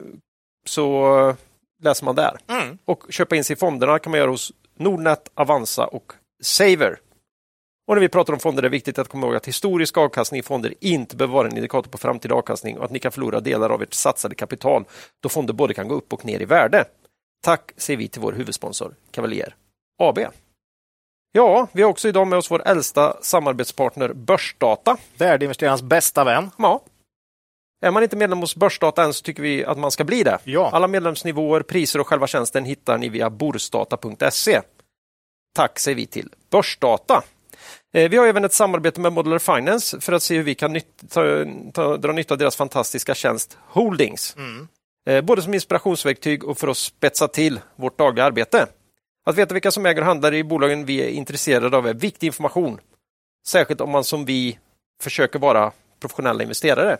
så 0.65 1.35
läser 1.83 2.05
man 2.05 2.15
där. 2.15 2.37
Mm. 2.47 2.77
Och 2.85 3.03
köpa 3.09 3.35
in 3.35 3.43
sig 3.43 3.53
i 3.53 3.57
fonderna 3.57 3.99
kan 3.99 4.11
man 4.11 4.19
göra 4.19 4.31
hos 4.31 4.51
Nordnet, 4.77 5.31
Avanza 5.33 5.87
och 5.87 6.13
Saver. 6.43 6.99
Och 7.87 7.95
när 7.95 8.01
vi 8.01 8.09
pratar 8.09 8.33
om 8.33 8.39
fonder 8.39 8.63
är 8.63 8.69
det 8.69 8.69
viktigt 8.69 8.99
att 8.99 9.07
komma 9.07 9.27
ihåg 9.27 9.35
att 9.35 9.47
historisk 9.47 9.97
avkastning 9.97 10.39
i 10.39 10.43
fonder 10.43 10.73
inte 10.79 11.15
behöver 11.15 11.33
vara 11.33 11.47
en 11.47 11.55
indikator 11.55 11.91
på 11.91 11.97
framtida 11.97 12.35
avkastning 12.35 12.77
och 12.77 12.85
att 12.85 12.91
ni 12.91 12.99
kan 12.99 13.11
förlora 13.11 13.39
delar 13.39 13.69
av 13.69 13.81
ert 13.81 13.93
satsade 13.93 14.35
kapital 14.35 14.85
då 15.23 15.29
fonder 15.29 15.53
både 15.53 15.73
kan 15.73 15.87
gå 15.87 15.95
upp 15.95 16.13
och 16.13 16.25
ner 16.25 16.41
i 16.41 16.45
värde. 16.45 16.85
Tack 17.43 17.71
säger 17.77 17.97
vi 17.97 18.07
till 18.07 18.21
vår 18.21 18.33
huvudsponsor 18.33 18.95
Cavalier 19.11 19.55
AB. 19.99 20.19
Ja, 21.35 21.67
vi 21.71 21.81
har 21.81 21.89
också 21.89 22.07
idag 22.07 22.27
med 22.27 22.39
oss 22.39 22.51
vår 22.51 22.67
äldsta 22.67 23.17
samarbetspartner 23.21 24.13
Börsdata. 24.13 24.97
Värdeinvesterarens 25.17 25.81
bästa 25.81 26.23
vän. 26.23 26.51
Ja. 26.57 26.83
Är 27.85 27.91
man 27.91 28.03
inte 28.03 28.15
medlem 28.15 28.39
hos 28.39 28.55
Börsdata 28.55 29.03
än 29.03 29.13
så 29.13 29.23
tycker 29.23 29.43
vi 29.43 29.65
att 29.65 29.77
man 29.77 29.91
ska 29.91 30.03
bli 30.03 30.23
det. 30.23 30.39
Ja. 30.43 30.69
Alla 30.73 30.87
medlemsnivåer, 30.87 31.61
priser 31.61 31.99
och 31.99 32.07
själva 32.07 32.27
tjänsten 32.27 32.65
hittar 32.65 32.97
ni 32.97 33.09
via 33.09 33.29
borsdata.se. 33.29 34.61
Tack 35.55 35.79
säger 35.79 35.95
vi 35.95 36.05
till 36.05 36.29
Börsdata. 36.51 37.23
Eh, 37.93 38.09
Vi 38.09 38.17
har 38.17 38.27
även 38.27 38.45
ett 38.45 38.53
samarbete 38.53 39.01
med 39.01 39.13
Modular 39.13 39.39
Finance 39.39 39.99
för 40.01 40.13
att 40.13 40.23
se 40.23 40.35
hur 40.37 40.43
vi 40.43 40.55
kan 40.55 40.73
nytt, 40.73 41.03
ta, 41.09 41.23
ta, 41.73 41.97
dra 41.97 42.11
nytta 42.11 42.33
av 42.33 42.37
deras 42.37 42.55
fantastiska 42.55 43.15
tjänst 43.15 43.57
Holdings. 43.67 44.35
Eh, 45.09 45.21
Både 45.21 45.41
som 45.41 45.53
inspirationsverktyg 45.53 46.43
och 46.43 46.57
för 46.57 46.67
att 46.67 46.77
spetsa 46.77 47.27
till 47.27 47.59
vårt 47.75 47.97
dagliga 47.97 48.25
arbete. 48.25 48.67
Att 49.25 49.37
veta 49.37 49.53
vilka 49.53 49.71
som 49.71 49.85
äger 49.85 50.01
och 50.01 50.07
handlar 50.07 50.33
i 50.33 50.43
bolagen 50.43 50.85
vi 50.85 51.01
är 51.01 51.09
intresserade 51.09 51.77
av 51.77 51.87
är 51.87 51.93
viktig 51.93 52.27
information. 52.27 52.79
Särskilt 53.47 53.81
om 53.81 53.89
man 53.89 54.03
som 54.03 54.25
vi 54.25 54.59
försöker 55.01 55.39
vara 55.39 55.71
professionella 55.99 56.43
investerare. 56.43 56.97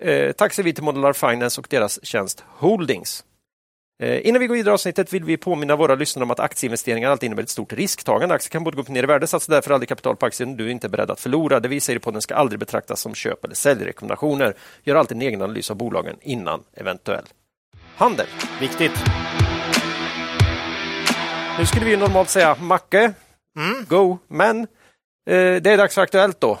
Eh, 0.00 0.32
tack 0.32 0.52
säger 0.52 0.64
vi 0.64 0.72
till 0.72 0.84
Modular 0.84 1.12
Finance 1.12 1.60
och 1.60 1.66
deras 1.70 2.04
tjänst 2.04 2.44
Holdings. 2.48 3.24
Eh, 4.02 4.26
innan 4.26 4.40
vi 4.40 4.46
går 4.46 4.54
vidare 4.54 4.72
i 4.72 4.74
avsnittet 4.74 5.12
vill 5.12 5.24
vi 5.24 5.36
påminna 5.36 5.76
våra 5.76 5.94
lyssnare 5.94 6.24
om 6.24 6.30
att 6.30 6.40
aktieinvesteringar 6.40 7.10
alltid 7.10 7.26
innebär 7.26 7.42
ett 7.42 7.48
stort 7.48 7.72
risktagande. 7.72 8.34
Aktier 8.34 8.50
kan 8.50 8.64
både 8.64 8.76
gå 8.76 8.82
upp 8.82 8.88
och 8.88 8.94
ner 8.94 9.02
i 9.02 9.06
värde, 9.06 9.26
satsa 9.26 9.52
därför 9.52 9.70
aldrig 9.70 9.88
kapital 9.88 10.16
på 10.16 10.26
aktier 10.26 10.46
du 10.46 10.70
inte 10.70 10.86
är 10.86 10.88
beredd 10.88 11.10
att 11.10 11.20
förlora. 11.20 11.60
Det 11.60 11.68
vi 11.68 11.80
säger 11.80 11.96
i 11.96 12.00
podden 12.00 12.22
ska 12.22 12.34
aldrig 12.34 12.58
betraktas 12.58 13.00
som 13.00 13.14
köp 13.14 13.44
eller 13.44 13.54
säljrekommendationer. 13.54 14.54
Gör 14.82 14.96
alltid 14.96 15.16
en 15.16 15.22
egen 15.22 15.42
analys 15.42 15.70
av 15.70 15.76
bolagen 15.76 16.16
innan 16.20 16.62
eventuell 16.74 17.24
handel. 17.96 18.26
Viktigt. 18.60 18.92
Nu 21.60 21.66
skulle 21.66 21.84
vi 21.84 21.90
ju 21.90 21.96
normalt 21.96 22.28
säga 22.28 22.56
Macke, 22.60 23.12
go, 23.88 24.18
men 24.28 24.60
eh, 24.60 24.66
det 25.62 25.66
är 25.66 25.76
dags 25.76 25.94
för 25.94 26.02
Aktuellt 26.02 26.40
då. 26.40 26.58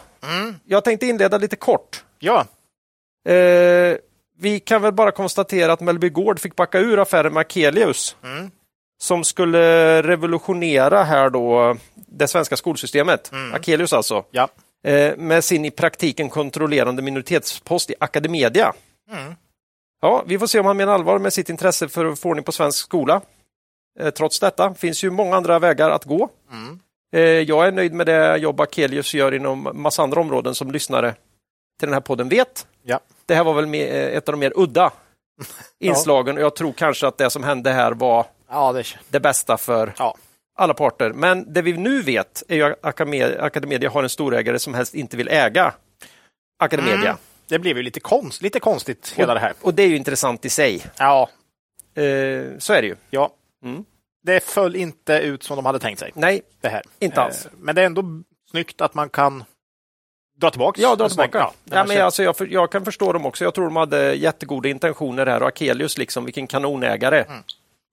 Jag 0.64 0.84
tänkte 0.84 1.06
inleda 1.06 1.38
lite 1.38 1.56
kort. 1.56 2.04
Ja, 2.18 2.46
Eh, 3.28 3.96
vi 4.38 4.60
kan 4.64 4.82
väl 4.82 4.92
bara 4.92 5.10
konstatera 5.10 5.72
att 5.72 5.80
Mellby 5.80 6.08
Gård 6.08 6.40
fick 6.40 6.56
backa 6.56 6.78
ur 6.78 6.98
affären 6.98 7.32
med 7.32 7.40
Akelius 7.40 8.16
som 9.02 9.24
skulle 9.24 10.02
revolutionera 10.02 11.04
här 11.04 11.30
då 11.30 11.76
det 11.94 12.28
svenska 12.28 12.56
skolsystemet. 12.56 13.30
Akelius 13.54 13.92
alltså. 13.92 14.24
ja. 14.30 14.48
Eh, 14.84 15.16
med 15.16 15.44
sin 15.44 15.64
i 15.64 15.70
praktiken 15.70 16.28
kontrollerande 16.28 17.02
minoritetspost 17.02 17.90
i 17.90 17.94
Academedia. 18.00 18.72
Ja, 20.02 20.22
vi 20.26 20.38
får 20.38 20.46
se 20.46 20.60
om 20.60 20.66
han 20.66 20.76
menar 20.76 20.92
allvar 20.92 21.18
med 21.18 21.32
sitt 21.32 21.48
intresse 21.48 21.88
för 21.88 22.04
att 22.04 22.20
få 22.20 22.28
ordning 22.28 22.44
på 22.44 22.52
svensk 22.52 22.78
skola. 22.78 23.20
Eh, 24.00 24.10
trots 24.10 24.40
detta 24.40 24.74
finns 24.74 25.04
ju 25.04 25.10
många 25.10 25.36
andra 25.36 25.58
vägar 25.58 25.90
att 25.90 26.04
gå. 26.04 26.28
Mm. 26.52 26.80
Jag 27.46 27.66
är 27.66 27.72
nöjd 27.72 27.92
med 27.92 28.06
det 28.06 28.36
jobb 28.36 28.60
Akelius 28.60 29.14
gör 29.14 29.34
inom 29.34 29.68
massa 29.74 30.02
andra 30.02 30.20
områden 30.20 30.54
som 30.54 30.70
lyssnare 30.70 31.14
till 31.78 31.88
den 31.88 31.92
här 31.92 32.00
podden 32.00 32.28
vet. 32.28 32.66
Ja. 32.82 33.00
Det 33.26 33.34
här 33.34 33.44
var 33.44 33.54
väl 33.54 33.74
eh, 33.74 33.80
ett 34.16 34.28
av 34.28 34.32
de 34.32 34.38
mer 34.40 34.52
udda 34.56 34.92
inslagen 35.80 36.36
och 36.36 36.42
jag 36.42 36.56
tror 36.56 36.72
kanske 36.72 37.06
att 37.06 37.18
det 37.18 37.30
som 37.30 37.44
hände 37.44 37.70
här 37.70 37.92
var 37.92 38.26
Ja, 38.50 38.72
det, 38.72 38.84
det 39.08 39.20
bästa 39.20 39.56
för 39.56 39.94
ja. 39.98 40.16
alla 40.58 40.74
parter. 40.74 41.12
Men 41.12 41.52
det 41.52 41.62
vi 41.62 41.72
nu 41.72 42.02
vet 42.02 42.42
är 42.48 42.56
ju 42.56 42.62
att 42.64 42.84
Academedia, 43.40 43.90
har 43.90 44.02
en 44.02 44.08
storägare 44.08 44.58
som 44.58 44.74
helst 44.74 44.94
inte 44.94 45.16
vill 45.16 45.28
äga 45.28 45.74
Academedia. 46.58 47.10
Mm. 47.10 47.16
det 47.48 47.58
blev 47.58 47.76
ju 47.76 47.82
lite, 47.82 48.00
konst, 48.00 48.42
lite 48.42 48.60
konstigt 48.60 49.12
hela 49.16 49.34
det 49.34 49.40
här. 49.40 49.52
Och 49.60 49.74
det 49.74 49.82
är 49.82 49.88
ju 49.88 49.96
intressant 49.96 50.44
i 50.44 50.48
sig. 50.48 50.86
Ja, 50.98 51.28
Eh, 51.94 52.58
så 52.58 52.72
är 52.72 52.82
det 52.82 52.86
ju. 52.86 52.96
ja. 53.10 53.30
Mm. 53.64 53.84
Det 54.22 54.40
föll 54.44 54.76
inte 54.76 55.12
ut 55.14 55.42
som 55.42 55.56
de 55.56 55.66
hade 55.66 55.78
tänkt 55.78 55.98
sig. 55.98 56.10
Nej, 56.14 56.42
Det 56.60 56.68
här. 56.68 56.82
Inte 56.98 57.20
alls. 57.22 57.46
Eh, 57.46 57.52
Men 57.58 57.74
det 57.74 57.82
är 57.82 57.86
ändå 57.86 58.04
snyggt 58.50 58.80
att 58.80 58.94
man 58.94 59.08
kan 59.08 59.44
dra 60.40 60.50
tillbaka. 60.50 60.80
Ja, 60.82 60.96
dra 60.96 61.08
tillbaka. 61.08 61.38
Ja, 61.38 61.52
Ja, 61.64 61.84
men 61.84 62.00
alltså, 62.04 62.22
jag, 62.22 62.34
jag 62.50 62.72
kan 62.72 62.84
förstå 62.84 63.12
dem 63.12 63.26
också. 63.26 63.44
Jag 63.44 63.54
tror 63.54 63.64
de 63.64 63.76
hade 63.76 64.14
jättegoda 64.14 64.68
intentioner 64.68 65.26
här 65.26 65.42
och 65.42 65.48
Akelius, 65.48 65.98
liksom, 65.98 66.24
vilken 66.24 66.46
kanonägare. 66.46 67.22
Mm. 67.28 67.42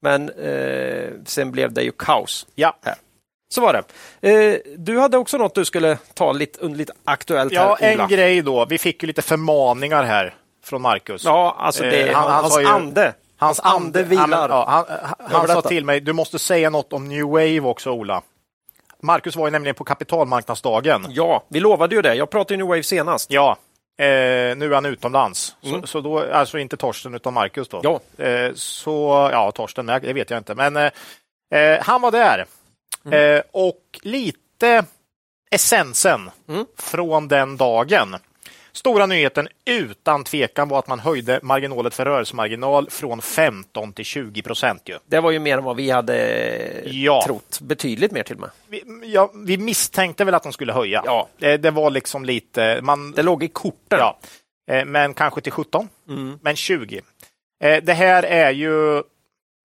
Men 0.02 0.30
eh, 0.30 1.10
sen 1.26 1.52
blev 1.52 1.72
det 1.74 1.82
ju 1.84 1.92
kaos. 1.92 2.48
ja. 2.56 2.78
Här. 2.86 2.96
Så 3.54 3.62
var 3.62 3.84
det. 4.22 4.32
Eh, 4.32 4.60
du 4.78 5.00
hade 5.00 5.18
också 5.18 5.38
något 5.38 5.56
du 5.56 5.66
skulle 5.66 5.98
ta 6.14 6.32
lite, 6.32 6.66
lite 6.68 6.94
aktuellt 7.04 7.54
ja, 7.54 7.78
här, 7.82 8.02
en 8.02 8.08
grej 8.08 8.42
då. 8.42 8.66
Vi 8.66 8.78
fick 8.78 9.04
ju 9.04 9.08
lite 9.08 9.22
förmaningar 9.22 10.04
här 10.04 10.36
från 10.64 10.82
Marcus. 10.82 11.24
Ja, 11.26 11.56
alltså 11.60 11.84
det, 11.84 12.08
Eh, 12.10 12.16
han- 12.16 12.32
han 12.32 12.44
hans 12.44 12.60
ju- 12.60 12.66
ande. 12.66 13.14
Hans 13.38 13.60
ande 13.60 14.04
vilar. 14.04 14.50
Ja, 14.50 14.66
han 14.68 14.86
han, 15.20 15.48
han 15.48 15.48
sa 15.48 15.62
till 15.62 15.86
mig, 15.86 16.00
du 16.02 16.14
måste 16.14 16.40
säga 16.40 16.70
något 16.70 16.94
om 16.94 17.08
New 17.08 17.26
Wave 17.26 17.60
också, 17.62 17.92
Ola. 17.92 18.22
Marcus 19.02 19.36
var 19.36 19.48
ju 19.48 19.52
nämligen 19.52 19.76
på 19.76 19.84
kapitalmarknadsdagen. 19.84 21.06
Ja, 21.10 21.44
vi 21.48 21.60
lovade 21.60 21.96
ju 21.96 22.02
det. 22.02 22.16
Jag 22.16 22.30
pratade 22.30 22.54
ju 22.54 22.58
New 22.58 22.68
Wave 22.68 22.84
senast. 22.84 23.32
Ja, 23.32 23.58
eh, 24.00 24.06
nu 24.06 24.66
är 24.66 24.74
han 24.74 24.86
utomlands. 24.86 25.56
Mm. 25.64 25.82
Så, 25.82 25.88
så 25.88 26.02
då, 26.02 26.32
alltså 26.34 26.58
inte 26.60 26.78
Torsten 26.78 27.14
utan 27.16 27.34
Marcus 27.34 27.68
då. 27.68 27.80
Ja. 27.84 28.24
Eh, 28.26 28.52
så, 28.56 29.30
ja, 29.32 29.52
Torsten, 29.52 29.86
nej, 29.86 30.00
det 30.02 30.14
vet 30.14 30.30
jag 30.30 30.38
inte. 30.40 30.56
Men 30.56 30.78
eh, 30.78 30.92
eh, 31.62 31.80
han 31.84 32.02
var 32.02 32.12
där. 32.12 32.46
Mm. 33.06 33.36
Eh, 33.38 33.42
och 33.52 33.82
lite 34.02 34.86
essensen 35.52 36.32
Mm. 36.50 36.66
från 36.78 37.28
den 37.28 37.58
dagen. 37.58 38.16
Stora 38.78 39.06
nyheten 39.06 39.48
utan 39.66 40.24
tvekan 40.24 40.70
var 40.70 40.80
att 40.80 40.88
man 40.88 41.00
höjde 41.00 41.40
marginalet 41.44 41.94
för 41.94 42.06
rörelsemarginal 42.06 42.90
från 42.90 43.22
15 43.22 43.94
till 43.94 44.06
20 44.06 44.42
procent. 44.42 44.82
Ju. 44.86 44.98
Det 45.06 45.20
var 45.20 45.32
ju 45.32 45.40
mer 45.40 45.58
än 45.58 45.64
vad 45.64 45.76
vi 45.76 45.90
hade 45.90 46.82
Ja. 46.86 47.24
trott. 47.26 47.60
Betydligt 47.62 48.12
mer 48.12 48.24
till 48.24 48.36
och 48.36 48.42
med. 48.42 48.50
Vi, 48.68 48.84
ja, 49.14 49.32
vi 49.46 49.58
misstänkte 49.58 50.26
väl 50.26 50.34
att 50.34 50.44
de 50.44 50.54
skulle 50.54 50.74
höja. 50.74 51.02
Ja. 51.06 51.28
Eh, 51.42 51.60
det 51.60 51.72
var 51.72 51.90
liksom 51.90 52.26
lite... 52.26 52.80
Man, 52.82 53.12
Det 53.12 53.24
låg 53.24 53.44
i 53.44 53.48
korten. 53.48 54.00
Ja, 54.00 54.18
eh, 54.72 54.86
men 54.86 55.14
kanske 55.14 55.42
till 55.42 55.52
17, 55.52 55.90
Mm. 56.10 56.40
men 56.42 56.56
20. 56.56 57.02
Eh, 57.64 57.84
Det 57.84 57.94
här 57.94 58.24
är 58.24 58.52
ju, 58.52 59.04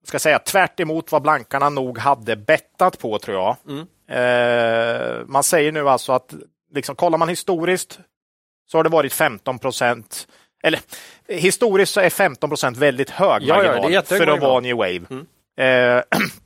ska 0.07 0.19
säga, 0.19 0.39
tvärt 0.39 0.81
emot 0.81 1.13
vad 1.13 1.23
blankarna 1.23 1.69
nog 1.69 1.99
hade 1.99 2.37
bettat 2.37 2.99
på, 2.99 3.19
tror 3.19 3.37
jag. 3.37 3.57
Mm. 3.69 3.87
Man 5.27 5.43
säger 5.43 5.73
nu 5.73 5.89
alltså 5.89 6.13
att, 6.13 6.35
liksom, 6.75 6.97
kollar 6.97 7.19
man 7.19 7.29
historiskt 7.29 7.99
så 8.73 8.79
har 8.79 8.85
det 8.85 8.91
varit 8.91 9.13
15 9.13 9.59
procent, 9.59 10.29
eller 10.63 10.81
historiskt 11.29 11.93
så 11.93 12.01
är 12.01 12.11
15 12.11 12.51
procent 12.51 12.77
väldigt 12.77 13.11
hög 13.11 13.43
Ja, 13.43 13.65
ja, 13.65 13.69
marginal 13.71 13.93
jättehög 13.93 14.23
för 14.23 14.33
att 14.33 14.41
vara 14.41 14.61
new 14.61 14.77
wave. 14.77 15.01
Mm. 15.11 15.27
Eh, 15.57 16.03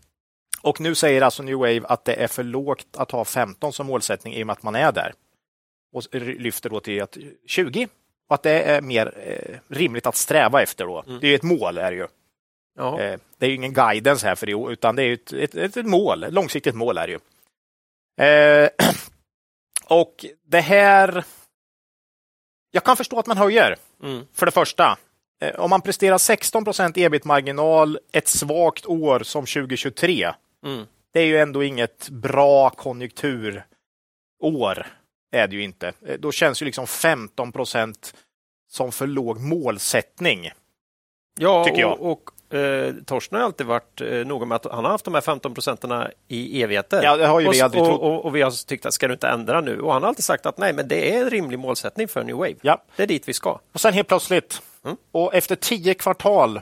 och 0.62 0.80
nu 0.80 0.95
säger 0.95 1.23
alltså 1.23 1.42
new 1.42 1.59
wave 1.59 1.80
att 1.85 2.04
det 2.04 2.14
är 2.14 2.26
för 2.26 2.42
lågt 2.42 2.87
att 2.97 3.11
ha 3.11 3.25
15 3.25 3.73
som 3.73 3.87
målsättning 3.87 4.35
i 4.35 4.42
och 4.42 4.47
med 4.47 4.52
att 4.52 4.62
man 4.62 4.75
är 4.75 4.92
där. 4.92 5.12
Och 5.92 6.02
lyfter 6.14 6.71
då 6.71 6.80
till 6.80 7.02
att 7.02 7.16
20 7.47 7.88
och 8.28 8.35
att 8.35 8.42
det 8.42 8.62
är 8.62 8.80
mer 8.80 9.12
eh, 9.16 9.76
rimligt 9.76 10.06
att 10.06 10.16
sträva 10.16 10.62
efter 10.62 10.85
då. 10.85 11.04
Mm. 11.06 11.21
Det 11.21 11.26
är 11.26 11.28
ju 11.28 11.35
ett 11.35 11.42
mål 11.42 11.78
är 11.78 11.90
det 11.90 11.97
ju. 11.97 12.06
Ja. 12.78 13.00
Eh, 13.00 13.18
det 13.38 13.47
är 13.47 13.50
ju 13.50 13.56
ingen 13.56 13.73
guidance 13.73 14.26
här 14.26 14.35
för 14.35 14.47
det, 14.47 14.73
utan 14.73 14.97
det 14.97 15.02
är 15.02 15.12
ett, 15.12 15.33
ett, 15.33 15.54
ett, 15.54 15.76
ett 15.76 15.87
mål, 15.87 16.25
ett 16.25 16.33
långsiktigt 16.33 16.75
mål 16.75 16.99
är 16.99 17.06
det 17.06 17.12
ju. 17.12 17.18
Eh, 18.26 18.71
och 19.99 20.26
det 20.47 20.61
här... 20.61 21.25
Jag 22.76 22.85
kan 22.85 22.97
förstå 22.97 23.18
att 23.18 23.26
man 23.26 23.37
höjer, 23.37 23.76
Mm. 24.02 24.26
för 24.35 24.47
det 24.47 24.52
första. 24.52 24.99
Eh, 25.40 25.54
om 25.61 25.71
man 25.71 25.80
presterar 25.80 26.18
16 26.18 26.64
procent 26.64 26.97
ebit-marginal 26.97 27.99
ett 28.12 28.28
svagt 28.28 28.87
år 28.87 29.21
som 29.21 29.47
2023, 29.47 30.35
Mm. 30.64 30.87
det 31.12 31.21
är 31.21 31.25
ju 31.25 31.38
ändå 31.38 31.62
inget 31.64 32.09
bra 32.09 32.71
konjunkturår. 32.71 33.62
Är 35.33 35.49
det 35.49 35.56
ju 35.56 35.62
inte. 35.62 35.92
Eh, 36.06 36.14
Då 36.18 36.33
känns 36.33 36.62
ju 36.62 36.66
liksom 36.66 36.87
15 36.87 37.52
procent 37.52 38.14
som 38.71 38.92
för 38.92 39.06
låg 39.06 39.40
målsättning. 39.40 40.50
Ja, 41.38 41.64
Tycker 41.64 41.80
jag. 41.80 42.00
och, 42.00 42.12
och 42.12 42.30
eh, 42.50 42.94
Torsten 43.06 43.38
har 43.38 43.44
alltid 43.44 43.66
varit 43.66 44.00
eh, 44.00 44.08
noga 44.26 44.46
med 44.46 44.56
att 44.56 44.72
han 44.72 44.84
har 44.84 44.90
haft 44.90 45.04
de 45.04 45.14
här 45.14 45.20
15 45.20 45.54
procenten 45.54 45.92
i 46.28 46.62
evigheter. 46.62 47.02
Ja, 47.02 47.16
det 47.16 47.26
har 47.26 47.40
ju 47.40 47.46
och, 47.46 47.52
vi 47.54 47.60
aldrig 47.60 47.82
och, 47.82 47.88
trott. 47.88 48.00
och, 48.00 48.24
och 48.24 48.36
vi 48.36 48.42
har 48.42 48.66
tyckt 48.66 48.86
att 48.86 48.94
ska 48.94 49.08
du 49.08 49.14
inte 49.14 49.28
ändra 49.28 49.60
nu? 49.60 49.80
Och 49.80 49.92
han 49.92 50.02
har 50.02 50.08
alltid 50.08 50.24
sagt 50.24 50.46
att 50.46 50.58
nej, 50.58 50.72
men 50.72 50.88
det 50.88 51.14
är 51.14 51.22
en 51.22 51.30
rimlig 51.30 51.58
målsättning 51.58 52.08
för 52.08 52.24
New 52.24 52.36
Wave. 52.36 52.54
Ja. 52.62 52.82
Det 52.96 53.02
är 53.02 53.06
dit 53.06 53.28
vi 53.28 53.32
ska. 53.32 53.58
Och 53.72 53.80
sen 53.80 53.92
helt 53.94 54.08
plötsligt, 54.08 54.62
Mm. 54.84 54.96
och 55.12 55.34
efter 55.34 55.56
tio 55.56 55.94
kvartal, 55.94 56.60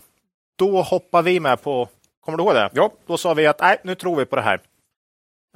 då 0.58 0.82
hoppar 0.82 1.22
vi 1.22 1.40
med 1.40 1.62
på, 1.62 1.88
kommer 2.24 2.38
du 2.38 2.44
ihåg 2.44 2.54
det? 2.54 2.70
Ja. 2.72 2.90
Då 3.06 3.16
sa 3.16 3.34
vi 3.34 3.46
att 3.46 3.60
nej, 3.60 3.76
nu 3.84 3.94
tror 3.94 4.16
vi 4.16 4.24
på 4.24 4.36
det 4.36 4.42
här. 4.42 4.60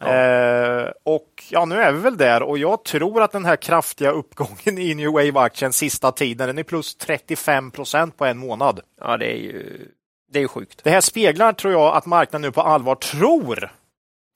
Ja. 0.01 0.09
Eh, 0.15 0.91
och 1.03 1.45
ja, 1.51 1.65
nu 1.65 1.75
är 1.83 1.93
vi 1.93 1.99
väl 2.01 2.17
där 2.17 2.43
och 2.43 2.59
jag 2.59 2.85
tror 2.85 3.23
att 3.23 3.33
den 3.33 3.45
här 3.45 3.57
kraftiga 3.57 4.11
uppgången 4.11 4.79
i 4.79 4.95
New 4.95 5.11
Wave-aktien 5.13 5.73
sista 5.73 6.13
tiden, 6.13 6.47
den 6.47 6.59
är 6.59 6.63
plus 6.63 6.95
35 6.95 7.71
procent 7.71 8.17
på 8.17 8.25
en 8.25 8.39
månad. 8.39 8.81
Ja, 9.01 9.17
det 9.17 9.27
är 9.27 9.37
ju, 9.37 9.89
det 10.31 10.39
är 10.39 10.43
ju 10.43 10.49
sjukt. 10.49 10.85
Det 10.85 10.91
här 10.91 11.01
speglar, 11.01 11.53
tror 11.53 11.73
jag, 11.73 11.97
att 11.97 12.07
marknaden 12.07 12.43
nu 12.43 12.53
på 12.53 12.63
allvar 12.63 12.95
tror 12.95 13.73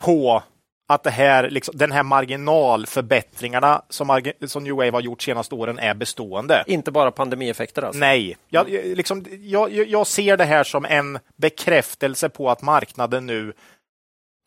på 0.05 0.43
att 0.89 1.03
det 1.03 1.11
här, 1.11 1.51
liksom, 1.51 1.77
den 1.77 1.93
här 1.93 2.03
marginalförbättringarna 2.03 3.83
som, 3.89 4.33
som 4.47 4.65
New 4.65 4.75
Wave 4.75 4.91
har 4.91 5.01
gjort 5.01 5.23
senaste 5.23 5.55
åren 5.55 5.79
är 5.79 5.95
bestående. 5.95 6.65
Inte 6.67 6.91
bara 6.91 7.11
pandemieffekter 7.11 7.83
alltså. 7.83 8.01
Nej, 8.01 8.37
jag, 8.49 8.69
liksom, 8.71 9.25
jag 9.31 9.73
jag 9.73 10.07
ser 10.07 10.37
det 10.37 10.45
här 10.45 10.65
som 10.65 10.85
en 10.85 11.19
bekräftelse 11.37 12.29
på 12.29 12.51
att 12.51 12.63
marknaden 12.63 13.27
nu 13.27 13.53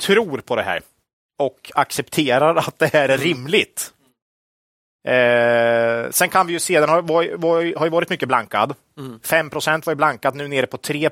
tror 0.02 0.38
på 0.38 0.56
det 0.56 0.64
här 0.64 0.82
och 1.40 1.72
accepterar 1.76 2.56
att 2.56 2.80
det 2.80 2.94
här 2.94 3.10
är 3.10 3.18
rimligt. 3.18 3.94
Eh, 5.06 6.10
sen 6.12 6.30
kan 6.30 6.48
vi 6.48 6.54
ju 6.54 6.60
se, 6.60 6.80
den 6.80 6.90
har, 6.90 7.02
var, 7.02 7.38
var, 7.38 7.78
har 7.78 7.86
ju 7.86 7.90
varit 7.90 8.10
mycket 8.10 8.28
blankad. 8.28 8.76
Mm. 8.98 9.20
5 9.20 9.50
var 9.86 9.92
ju 9.92 9.96
blankat, 9.96 10.36
nu 10.36 10.48
nere 10.48 10.68
på 10.68 10.78
3 10.78 11.10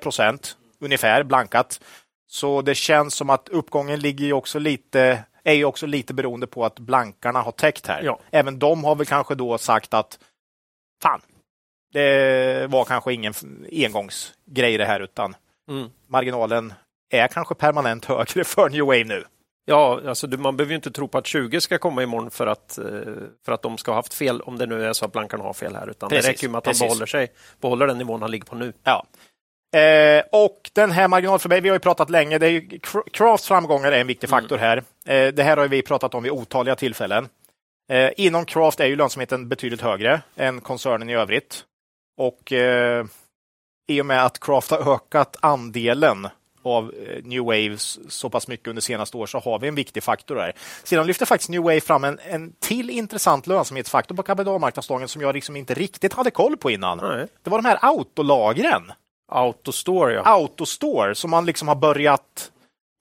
ungefär 0.79 1.23
blankat. 1.23 1.79
Så 2.27 2.61
det 2.61 2.75
känns 2.75 3.13
som 3.15 3.29
att 3.29 3.49
uppgången 3.49 3.99
ligger 3.99 4.25
ju 4.25 4.33
också 4.33 4.59
lite, 4.59 5.23
är 5.43 5.53
ju 5.53 5.65
också 5.65 5.85
lite 5.85 6.13
beroende 6.13 6.47
på 6.47 6.65
att 6.65 6.79
blankarna 6.79 7.41
har 7.41 7.51
täckt 7.51 7.87
här. 7.87 8.01
Ja. 8.03 8.19
Även 8.31 8.59
de 8.59 8.83
har 8.83 8.95
väl 8.95 9.05
kanske 9.05 9.35
då 9.35 9.57
sagt 9.57 9.93
att 9.93 10.19
fan, 11.01 11.21
det 11.93 12.67
var 12.69 12.85
kanske 12.85 13.13
ingen 13.13 13.33
engångsgrej 13.71 14.77
det 14.77 14.85
här 14.85 14.99
utan 14.99 15.35
Mm. 15.69 15.89
marginalen 16.07 16.73
är 17.09 17.27
kanske 17.27 17.55
permanent 17.55 18.05
högre 18.05 18.43
för 18.43 18.69
New 18.69 18.85
Wave 18.85 19.03
nu. 19.03 19.23
Ja, 19.65 20.01
alltså 20.07 20.27
man 20.27 20.57
behöver 20.57 20.71
ju 20.71 20.75
inte 20.75 20.91
tro 20.91 21.07
på 21.07 21.17
att 21.17 21.27
20 21.27 21.61
ska 21.61 21.77
komma 21.77 22.03
imorgon 22.03 22.31
för 22.31 22.47
att, 22.47 22.77
eh, 22.77 22.85
för 23.45 23.51
att 23.51 23.61
de 23.61 23.77
ska 23.77 23.91
ha 23.91 23.95
haft 23.95 24.13
fel, 24.13 24.41
om 24.41 24.57
det 24.57 24.65
nu 24.65 24.85
är 24.85 24.93
så 24.93 25.05
att 25.05 25.11
blankarna 25.11 25.43
har 25.43 25.53
fel 25.53 25.75
här. 25.75 25.89
Utan 25.89 26.09
Precis, 26.09 26.25
det 26.25 26.31
räcker 26.31 26.43
ju 26.43 26.49
med 26.49 26.57
att 26.57 26.65
han 26.65 26.75
behåller, 26.79 27.05
sig, 27.05 27.31
behåller 27.61 27.87
den 27.87 27.97
nivån 27.97 28.21
han 28.21 28.31
ligger 28.31 28.45
på 28.45 28.55
nu. 28.55 28.73
Ja. 28.83 29.05
Eh, 29.79 30.23
och 30.31 30.71
den 30.73 30.91
här 30.91 31.07
marginalförbättringen, 31.07 31.63
vi 31.63 31.69
har 31.69 31.75
ju 31.75 31.79
pratat 31.79 32.09
länge, 32.09 32.37
det 32.37 32.45
är 32.45 32.51
ju, 32.51 32.61
Cr- 32.61 33.09
Crafts 33.13 33.47
framgångar 33.47 33.91
är 33.91 34.01
en 34.01 34.07
viktig 34.07 34.29
faktor 34.29 34.57
här. 34.57 34.77
Eh, 35.05 35.33
det 35.33 35.43
här 35.43 35.57
har 35.57 35.67
vi 35.67 35.81
pratat 35.81 36.15
om 36.15 36.23
vid 36.23 36.31
otaliga 36.31 36.75
tillfällen. 36.75 37.29
Eh, 37.91 38.11
inom 38.17 38.45
Craft 38.45 38.79
är 38.79 38.85
ju 38.85 38.95
lönsamheten 38.95 39.49
betydligt 39.49 39.81
högre 39.81 40.21
än 40.35 40.61
koncernen 40.61 41.09
i 41.09 41.15
övrigt. 41.15 41.63
Och 42.17 42.51
eh, 42.53 43.05
i 43.87 44.01
och 44.01 44.05
med 44.05 44.25
att 44.25 44.39
Craft 44.39 44.71
har 44.71 44.93
ökat 44.95 45.35
andelen 45.39 46.27
av 46.63 46.93
eh, 47.07 47.23
New 47.23 47.43
Waves 47.43 47.99
så 48.09 48.29
pass 48.29 48.47
mycket 48.47 48.67
under 48.67 48.81
senaste 48.81 49.17
år 49.17 49.25
så 49.25 49.39
har 49.39 49.59
vi 49.59 49.67
en 49.67 49.75
viktig 49.75 50.03
faktor 50.03 50.35
där. 50.35 50.53
Sedan 50.83 51.07
lyfter 51.07 51.25
faktiskt 51.25 51.49
New 51.49 51.61
Wave 51.61 51.81
fram 51.81 52.03
en, 52.03 52.19
en 52.29 52.53
till 52.59 52.89
intressant 52.89 53.47
lönsamhetsfaktor 53.47 54.15
på 54.15 54.23
kapitalmarknadsdagen 54.23 55.07
som 55.07 55.21
jag 55.21 55.35
liksom 55.35 55.55
inte 55.55 55.73
riktigt 55.73 56.13
hade 56.13 56.31
koll 56.31 56.57
på 56.57 56.71
innan. 56.71 56.97
Nej. 56.97 57.27
Det 57.43 57.49
var 57.49 57.61
de 57.61 57.65
här 57.67 57.79
autolagren. 57.81 58.91
Autostore, 59.31 60.13
ja. 60.13 60.21
Autostore 60.25 61.15
som 61.15 61.31
man 61.31 61.45
liksom 61.45 61.67
har 61.67 61.75
börjat 61.75 62.51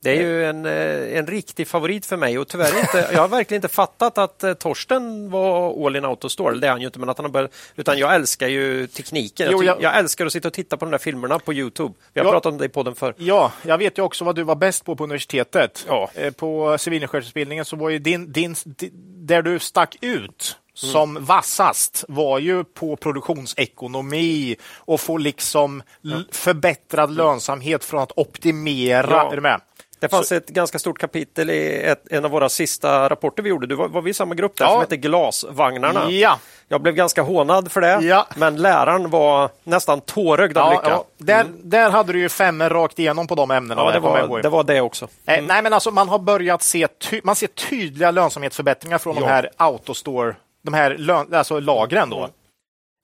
Det 0.03 0.11
är 0.11 0.15
ju 0.23 0.45
en, 0.45 0.67
eh, 0.67 1.19
en 1.19 1.27
riktig 1.27 1.69
favorit 1.69 2.07
för 2.07 2.17
mig 2.17 2.39
och 2.39 2.49
tyvärr 2.49 2.81
inte, 2.81 3.09
jag 3.13 3.21
har 3.21 3.29
verkligen 3.29 3.59
inte 3.59 3.75
fattat 3.75 4.19
att 4.19 4.43
eh, 4.45 4.53
Torsten 4.55 5.31
var 5.31 5.87
all 5.87 5.97
in 5.97 6.05
autostore. 6.05 6.59
Det 6.59 6.67
är 6.67 6.71
han 6.71 6.81
ju 6.81 6.87
inte, 6.87 6.99
men 6.99 7.09
att 7.09 7.19
han 7.19 7.25
har 7.25 7.31
börjat, 7.31 7.51
utan 7.77 7.99
jag 7.99 8.15
älskar 8.15 8.49
ju 8.49 8.87
tekniken. 8.87 9.49
Jo, 9.51 9.63
jag, 9.65 9.83
jag- 9.83 9.99
älskar 9.99 10.27
att 10.27 10.33
sitta 10.33 10.49
och 10.49 10.55
titta 10.55 10.77
på 10.77 10.85
de 10.85 10.91
där 10.91 10.99
filmerna 10.99 11.39
på 11.39 11.53
Youtube. 11.55 11.95
Vi 12.13 12.21
har 12.21 12.27
Ja. 12.27 12.33
pratat 12.33 12.53
om 12.53 12.59
det 12.59 12.65
i 12.65 12.69
podden 12.69 12.95
för. 12.95 13.15
Ja, 13.19 13.53
jag 13.63 13.79
vet 13.79 13.99
ju 13.99 14.03
också 14.03 14.25
vad 14.25 14.35
du 14.37 14.43
var 14.43 14.55
bäst 14.55 14.85
på 14.85 14.97
på 14.97 15.05
universitetet. 15.05 15.85
Ja. 15.89 16.11
Eh, 16.15 16.33
På 16.33 16.79
civilingenjörsutbildningen 16.79 17.65
så 17.65 17.77
var 17.77 17.89
ju 17.91 17.99
din, 17.99 18.33
din, 18.33 18.55
di- 18.65 18.91
där 19.27 19.43
du 19.43 19.59
stack 19.59 19.97
ut 20.01 20.57
som 20.75 21.25
vassast 21.25 22.05
var 22.09 22.39
ju 22.39 22.65
på 22.65 22.97
produktionsekonomi 22.97 24.57
och 24.79 25.01
få 25.01 25.17
liksom 25.17 25.83
l- 26.05 26.25
förbättrad 26.33 27.11
lönsamhet 27.17 27.85
från 27.85 28.03
att 28.03 28.13
optimera. 28.17 29.11
Ja. 29.11 29.33
Är 29.33 29.37
du 29.37 29.43
med? 29.43 29.61
Det 30.03 30.09
fanns 30.09 30.33
ett 30.33 30.49
ganska 30.49 30.79
stort 30.79 30.99
kapitel 30.99 31.51
i 31.51 31.83
ett, 31.83 32.13
en 32.13 32.25
av 32.25 32.31
våra 32.31 32.49
sista 32.49 33.09
rapporter 33.09 33.43
vi 33.43 33.49
gjorde. 33.49 33.67
Du 33.67 33.75
var, 33.75 33.89
var 33.89 34.03
vi 34.03 34.11
i 34.11 34.15
samma 34.15 34.35
grupp 34.35 34.57
där 34.57 34.65
Ja. 34.65 34.71
som 34.71 34.81
hette 34.81 34.97
Glasvagnarna. 34.97 36.11
Ja. 36.11 36.39
Jag 36.69 36.81
blev 36.83 36.95
ganska 36.95 37.23
hånad 37.23 37.73
för 37.73 37.81
det, 37.81 37.99
Ja. 38.03 38.27
men 38.37 38.57
läraren 38.57 39.11
var 39.11 39.51
nästan 39.65 40.01
tårögd 40.01 40.59
av 40.59 40.73
Ja, 40.73 40.79
lycka. 40.81 40.91
ja. 40.91 41.05
Där, 41.19 41.47
där 41.63 41.91
hade 41.91 42.13
du 42.13 42.19
ju 42.21 42.29
femmor 42.29 42.71
rakt 42.71 42.99
igenom 42.99 43.27
på 43.27 43.35
de 43.35 43.51
ämnena. 43.51 43.83
Ja, 43.83 43.91
det, 43.93 43.99
var, 44.01 44.43
det 44.43 44.49
var 44.49 44.65
det 44.65 44.81
också. 44.81 45.09
Eh, 45.27 45.43
Nej, 45.43 45.63
men 45.63 45.73
alltså 45.73 45.91
man 45.91 46.09
har 46.09 46.19
börjat 46.19 46.63
se, 46.63 46.89
ty- 46.89 47.21
man 47.25 47.37
ser 47.37 47.47
tydliga 47.47 48.11
lönsamhetsförbättringar 48.11 48.99
från 48.99 49.15
de 49.15 49.25
här 49.25 49.51
autostore, 49.57 50.35
de 50.63 50.75
här 50.75 50.97
lön, 50.99 51.35
alltså 51.35 51.61
lagren 51.61 52.11
då. 52.11 52.29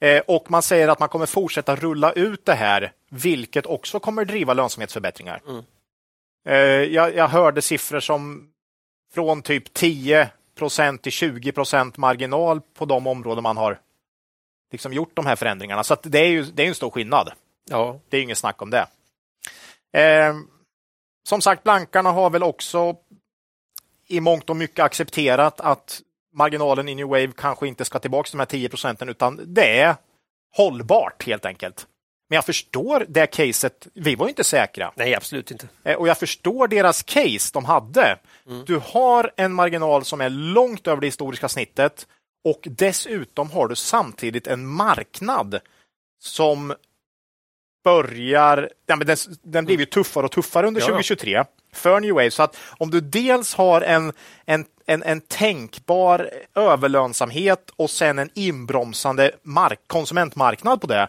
Eh, 0.05 0.23
och 0.27 0.51
man 0.51 0.63
säger 0.63 0.89
att 0.89 0.99
man 1.01 1.09
kommer 1.09 1.27
fortsätta 1.27 1.77
rulla 1.77 2.13
ut 2.13 2.45
det 2.47 2.55
här, 2.55 2.93
vilket 3.11 3.67
också 3.67 4.01
kommer 4.01 4.25
driva 4.25 4.55
lönsamhetsförbättringar. 4.55 5.41
Eh, 6.45 6.57
jag, 6.57 7.15
jag 7.15 7.29
hörde 7.29 7.63
siffror 7.63 8.01
som 8.01 8.51
från 9.15 9.43
typ 9.43 9.69
10% 9.79 10.99
till 10.99 11.13
20% 11.13 11.93
marginal 11.97 12.61
på 12.75 12.85
de 12.85 13.07
områden 13.07 13.43
man 13.43 13.57
har 13.57 13.81
liksom 14.73 14.93
gjort 14.93 15.17
de 15.17 15.27
här 15.27 15.37
förändringarna. 15.37 15.85
Så 15.85 15.97
det 16.03 16.19
är 16.19 16.29
ju 16.29 16.43
det 16.43 16.63
är 16.63 16.69
en 16.69 16.75
stor 16.75 16.91
skillnad. 16.91 17.33
Ja. 17.71 18.01
Det 18.09 18.17
är 18.17 18.23
inget 18.23 18.39
snack 18.39 18.63
om 18.63 18.71
det. 18.71 18.87
Eh, 20.01 20.35
som 21.29 21.41
sagt, 21.41 21.63
blankarna 21.63 22.13
har 22.13 22.31
väl 22.31 22.43
också 22.43 22.97
i 24.07 24.21
mångt 24.21 24.51
och 24.51 24.57
mycket 24.57 24.85
accepterat 24.85 25.61
att 25.61 26.01
marginalen 26.33 26.89
i 26.89 26.95
New 26.95 27.07
Wave 27.07 27.33
kanske 27.37 27.69
inte 27.69 27.85
ska 27.85 27.99
tillbaka 27.99 28.27
till 28.27 28.37
de 28.37 28.41
här 28.41 28.47
10 28.47 28.69
procenten, 28.69 29.09
utan 29.09 29.41
det 29.47 29.81
är 29.81 29.97
hållbart 30.57 31.27
helt 31.27 31.47
enkelt. 31.47 31.87
Men 32.29 32.37
jag 32.37 32.45
förstår 32.45 33.07
det 33.09 33.27
caset. 33.27 33.87
Vi 33.95 34.15
var 34.15 34.27
ju 34.27 34.31
inte 34.31 34.45
säkra. 34.45 34.93
Nej, 34.97 35.15
absolut 35.15 35.51
inte. 35.51 35.69
Eh, 35.85 35.97
Och 35.97 36.09
jag 36.09 36.19
förstår 36.19 36.69
deras 36.69 37.03
case 37.03 37.51
de 37.53 37.65
hade. 37.65 38.19
Du 38.67 38.81
har 38.85 39.33
en 39.37 39.53
marginal 39.53 40.05
som 40.05 40.21
är 40.21 40.31
långt 40.31 40.87
över 40.87 41.01
det 41.01 41.07
historiska 41.07 41.49
snittet 41.49 42.07
och 42.45 42.61
dessutom 42.65 43.51
har 43.51 43.69
du 43.69 43.77
samtidigt 43.77 44.47
en 44.47 44.67
marknad 44.67 45.61
som 46.23 46.75
börjar... 47.85 48.71
Ja, 48.87 48.97
men 48.97 49.07
den, 49.07 49.17
den 49.43 49.65
blir 49.65 49.79
ju 49.79 49.85
tuffare 49.85 50.25
och 50.25 50.33
tuffare 50.33 50.67
under 50.67 50.81
ja. 50.81 50.87
2023 50.87 51.45
för 51.75 52.01
New 52.01 52.15
Wave. 52.15 52.31
Så 52.31 52.43
att 52.43 52.57
om 52.79 52.91
du 52.91 53.01
dels 53.01 53.55
har 53.55 53.81
en, 53.81 54.13
en, 54.47 54.65
en, 54.87 55.03
en 55.03 55.21
tänkbar 55.21 56.31
överlönsamhet 56.55 57.71
och 57.77 57.91
sen 57.91 58.19
en 58.19 58.31
inbromsande 58.35 59.31
mark, 59.43 59.81
konsumentmarknad 59.87 60.81
på 60.81 60.87
det, 60.87 61.09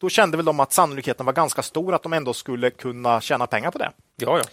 då 0.00 0.08
kände 0.08 0.36
väl 0.36 0.46
de 0.46 0.60
att 0.60 0.72
sannolikheten 0.72 1.26
var 1.26 1.32
ganska 1.32 1.62
stor 1.62 1.94
att 1.94 2.02
de 2.02 2.12
ändå 2.12 2.32
skulle 2.32 2.70
kunna 2.70 3.20
tjäna 3.20 3.46
pengar 3.46 3.70
på 3.70 3.78
det. 3.78 3.92
Ja, 4.16 4.38
ja. 4.38 4.44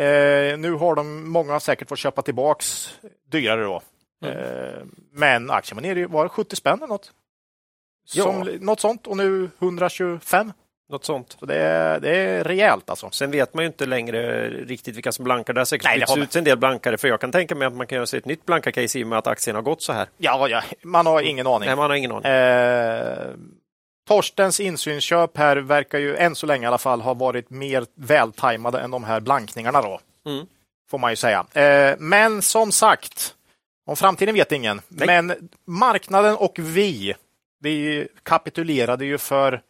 Eh, 0.00 0.58
nu 0.58 0.72
har 0.72 0.94
de, 0.94 1.30
många 1.30 1.60
säkert 1.60 1.88
fått 1.88 1.98
köpa 1.98 2.22
tillbaks 2.22 2.94
dyrare 3.30 3.64
då. 3.64 3.82
Eh, 4.28 4.84
men 5.12 5.50
aktien 5.50 5.76
var 5.76 5.82
nere 5.82 6.06
var 6.06 6.22
det 6.24 6.28
70 6.28 6.56
spänn 6.56 6.76
eller 6.76 6.86
något. 6.86 7.12
Ja. 8.14 8.24
Som, 8.24 8.40
något 8.40 8.80
sånt 8.80 9.06
och 9.06 9.16
nu 9.16 9.50
125. 9.58 10.52
Något 10.92 11.04
sånt. 11.04 11.36
Så 11.40 11.46
det 11.46 11.56
är, 11.56 12.00
det 12.00 12.16
är 12.16 12.44
rejält 12.44 12.90
alltså. 12.90 13.10
Sen 13.10 13.30
vet 13.30 13.54
man 13.54 13.64
ju 13.64 13.66
inte 13.66 13.86
längre 13.86 14.48
riktigt 14.50 14.96
vilka 14.96 15.12
som 15.12 15.24
blankar. 15.24 15.52
Det 15.52 15.60
har 15.60 15.64
säkert 15.64 15.84
Nej, 15.84 15.98
det 15.98 16.14
bytts 16.14 16.16
ut 16.16 16.36
en 16.36 16.44
del 16.44 16.58
blankare, 16.58 16.98
för 16.98 17.08
jag 17.08 17.20
kan 17.20 17.32
tänka 17.32 17.54
mig 17.54 17.66
att 17.66 17.74
man 17.74 17.86
kan 17.86 17.96
göra 17.96 18.06
sig 18.06 18.18
ett 18.18 18.24
nytt 18.24 18.46
blankarcase 18.46 18.98
i 18.98 19.04
och 19.04 19.08
med 19.08 19.18
att 19.18 19.26
aktien 19.26 19.56
har 19.56 19.62
gått 19.62 19.82
så 19.82 19.92
här. 19.92 20.08
Ja, 20.18 20.48
ja 20.48 20.62
man 20.82 21.06
har 21.06 21.22
ingen 21.22 21.46
aning. 21.46 21.66
Nej, 21.66 21.76
man 21.76 21.90
har 21.90 21.96
ingen 21.96 22.12
aning. 22.12 22.32
Eh, 22.32 23.28
Torstens 24.08 24.60
insynsköp 24.60 25.36
här 25.36 25.56
verkar 25.56 25.98
ju 25.98 26.16
än 26.16 26.34
så 26.34 26.46
länge 26.46 26.64
i 26.64 26.66
alla 26.66 26.78
fall 26.78 27.00
ha 27.00 27.14
varit 27.14 27.50
mer 27.50 27.86
vältajmade 27.94 28.80
än 28.80 28.90
de 28.90 29.04
här 29.04 29.20
blankningarna 29.20 29.82
då. 29.82 30.00
Mm. 30.26 30.46
Får 30.90 30.98
man 30.98 31.12
ju 31.12 31.16
säga. 31.16 31.46
Eh, 31.52 31.96
men 31.98 32.42
som 32.42 32.72
sagt, 32.72 33.34
om 33.86 33.96
framtiden 33.96 34.34
vet 34.34 34.52
ingen. 34.52 34.80
Nej. 34.88 35.06
Men 35.06 35.50
marknaden 35.66 36.36
och 36.36 36.54
vi, 36.58 37.14
vi 37.60 38.08
kapitulerade 38.22 39.04
ju 39.04 39.18
för 39.18 39.62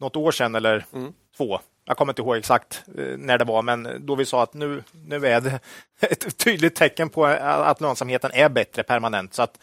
något 0.00 0.16
år 0.16 0.32
sedan 0.32 0.54
eller 0.54 0.84
Mm. 0.92 1.12
två. 1.36 1.60
Jag 1.86 1.96
kommer 1.96 2.12
inte 2.12 2.22
ihåg 2.22 2.36
exakt 2.36 2.84
eh, 2.98 3.04
när 3.18 3.38
det 3.38 3.44
var, 3.44 3.62
men 3.62 4.06
då 4.06 4.14
vi 4.14 4.24
sa 4.26 4.42
att 4.42 4.54
nu, 4.54 4.82
nu 4.92 5.26
är 5.26 5.40
det 5.40 5.60
ett 6.00 6.36
tydligt 6.38 6.74
tecken 6.74 7.08
på 7.08 7.26
att 7.26 7.80
lönsamheten 7.80 8.30
är 8.34 8.48
bättre 8.48 8.82
permanent. 8.82 9.34
Så 9.34 9.42
att 9.42 9.58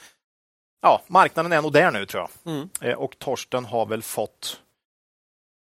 ja, 0.81 1.01
marknaden 1.07 1.51
är 1.53 1.61
nog 1.61 1.73
där 1.73 1.91
nu 1.91 2.05
tror 2.05 2.27
jag. 2.43 2.53
Mm. 2.53 2.69
Eh, 2.81 2.93
Och 2.93 3.19
Torsten 3.19 3.65
har 3.65 3.85
väl 3.85 4.01
fått, 4.03 4.59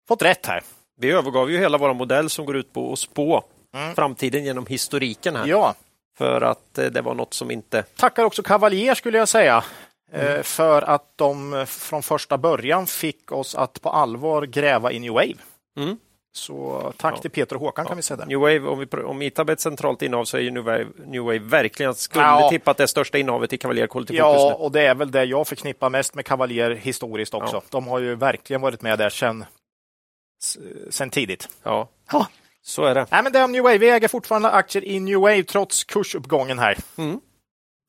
fått 0.09 0.22
rätt 0.22 0.46
här. 0.46 0.62
Vi 0.96 1.11
övergav 1.11 1.51
ju 1.51 1.59
hela 1.59 1.79
vår 1.79 1.94
modell 1.94 2.31
som 2.31 2.46
går 2.46 2.57
ut 2.57 2.72
på 2.72 2.92
att 2.92 2.98
spå 2.98 3.44
Mm. 3.75 3.94
framtiden 3.94 4.44
genom 4.44 4.66
historiken 4.66 5.37
här. 5.37 5.46
Ja, 5.46 5.75
För 6.18 6.40
att 6.40 6.79
eh, 6.79 6.87
det 6.87 7.01
var 7.03 7.14
något 7.14 7.35
som 7.35 7.51
inte... 7.51 7.83
tackar 7.83 8.25
också 8.25 8.42
Cavalier 8.42 8.94
skulle 8.94 9.18
jag 9.18 9.29
säga. 9.29 9.64
Mm. 10.12 10.37
eh, 10.37 10.42
För 10.42 10.83
att 10.83 11.12
de 11.16 11.64
från 11.68 12.03
första 12.03 12.38
början 12.38 12.87
fick 12.87 13.33
oss 13.33 13.55
att 13.55 13.81
på 13.83 13.90
allvar 13.90 14.42
gräva 14.42 14.92
i 14.92 14.98
New 14.98 15.12
Wave. 15.12 15.35
Så 16.35 16.92
tack 16.97 17.14
Ja. 17.16 17.21
till 17.21 17.31
Peter 17.31 17.57
och 17.57 17.62
Håkan 17.62 17.87
kan 17.87 17.97
vi 17.97 18.03
säga. 18.03 18.16
Där. 18.16 18.27
New 18.27 18.38
Wave, 18.38 18.61
om, 18.61 18.79
vi, 18.79 18.87
om 19.03 19.23
ITAB 19.23 19.49
är 19.49 19.53
ett 19.53 19.61
centralt 19.61 20.03
innehav 20.03 20.25
så 20.25 20.37
är 20.37 20.40
ju 20.40 20.51
New 20.51 20.64
Wave, 20.64 20.87
New 21.07 21.23
Wave 21.23 21.38
verkligen, 21.38 21.95
skulle 21.95 22.25
Ja. 22.25 22.49
tippa 22.51 22.71
att 22.71 22.77
det 22.77 22.83
är 22.83 22.87
största 22.87 23.18
innehavet 23.18 23.53
i 23.53 23.59
Cavalier 23.59 23.87
Quality 23.87 24.14
Ja, 24.16 24.55
och 24.55 24.73
det 24.73 24.81
är 24.87 24.95
väl 24.95 25.11
det 25.11 25.25
jag 25.25 25.49
förknippar 25.49 25.90
mest 25.90 26.14
med 26.14 26.27
Cavalier 26.27 26.71
historiskt 26.71 27.35
också. 27.35 27.57
Ja. 27.57 27.62
De 27.71 27.87
har 27.88 27.99
ju 27.99 28.14
verkligen 28.14 28.61
varit 28.61 28.83
med 28.83 28.99
där 28.99 29.11
sedan, 29.11 29.45
sedan 30.90 31.11
tidigt. 31.11 31.49
Ja, 31.62 31.88
Ja. 32.12 32.27
så 32.62 32.85
är 32.85 32.95
det. 32.95 33.07
Nej, 33.11 33.23
men 33.23 33.33
det 33.33 33.38
är 33.38 33.49
New 33.49 33.62
Wave. 33.62 33.79
Vi 33.79 33.90
äger 33.90 34.09
fortfarande 34.09 34.51
aktier 34.51 34.85
i 34.85 35.01
New 35.01 35.21
Wave 35.21 35.42
trots 35.42 35.85
kursuppgången 35.85 36.59
här. 36.59 36.79
Mm. 36.99 37.21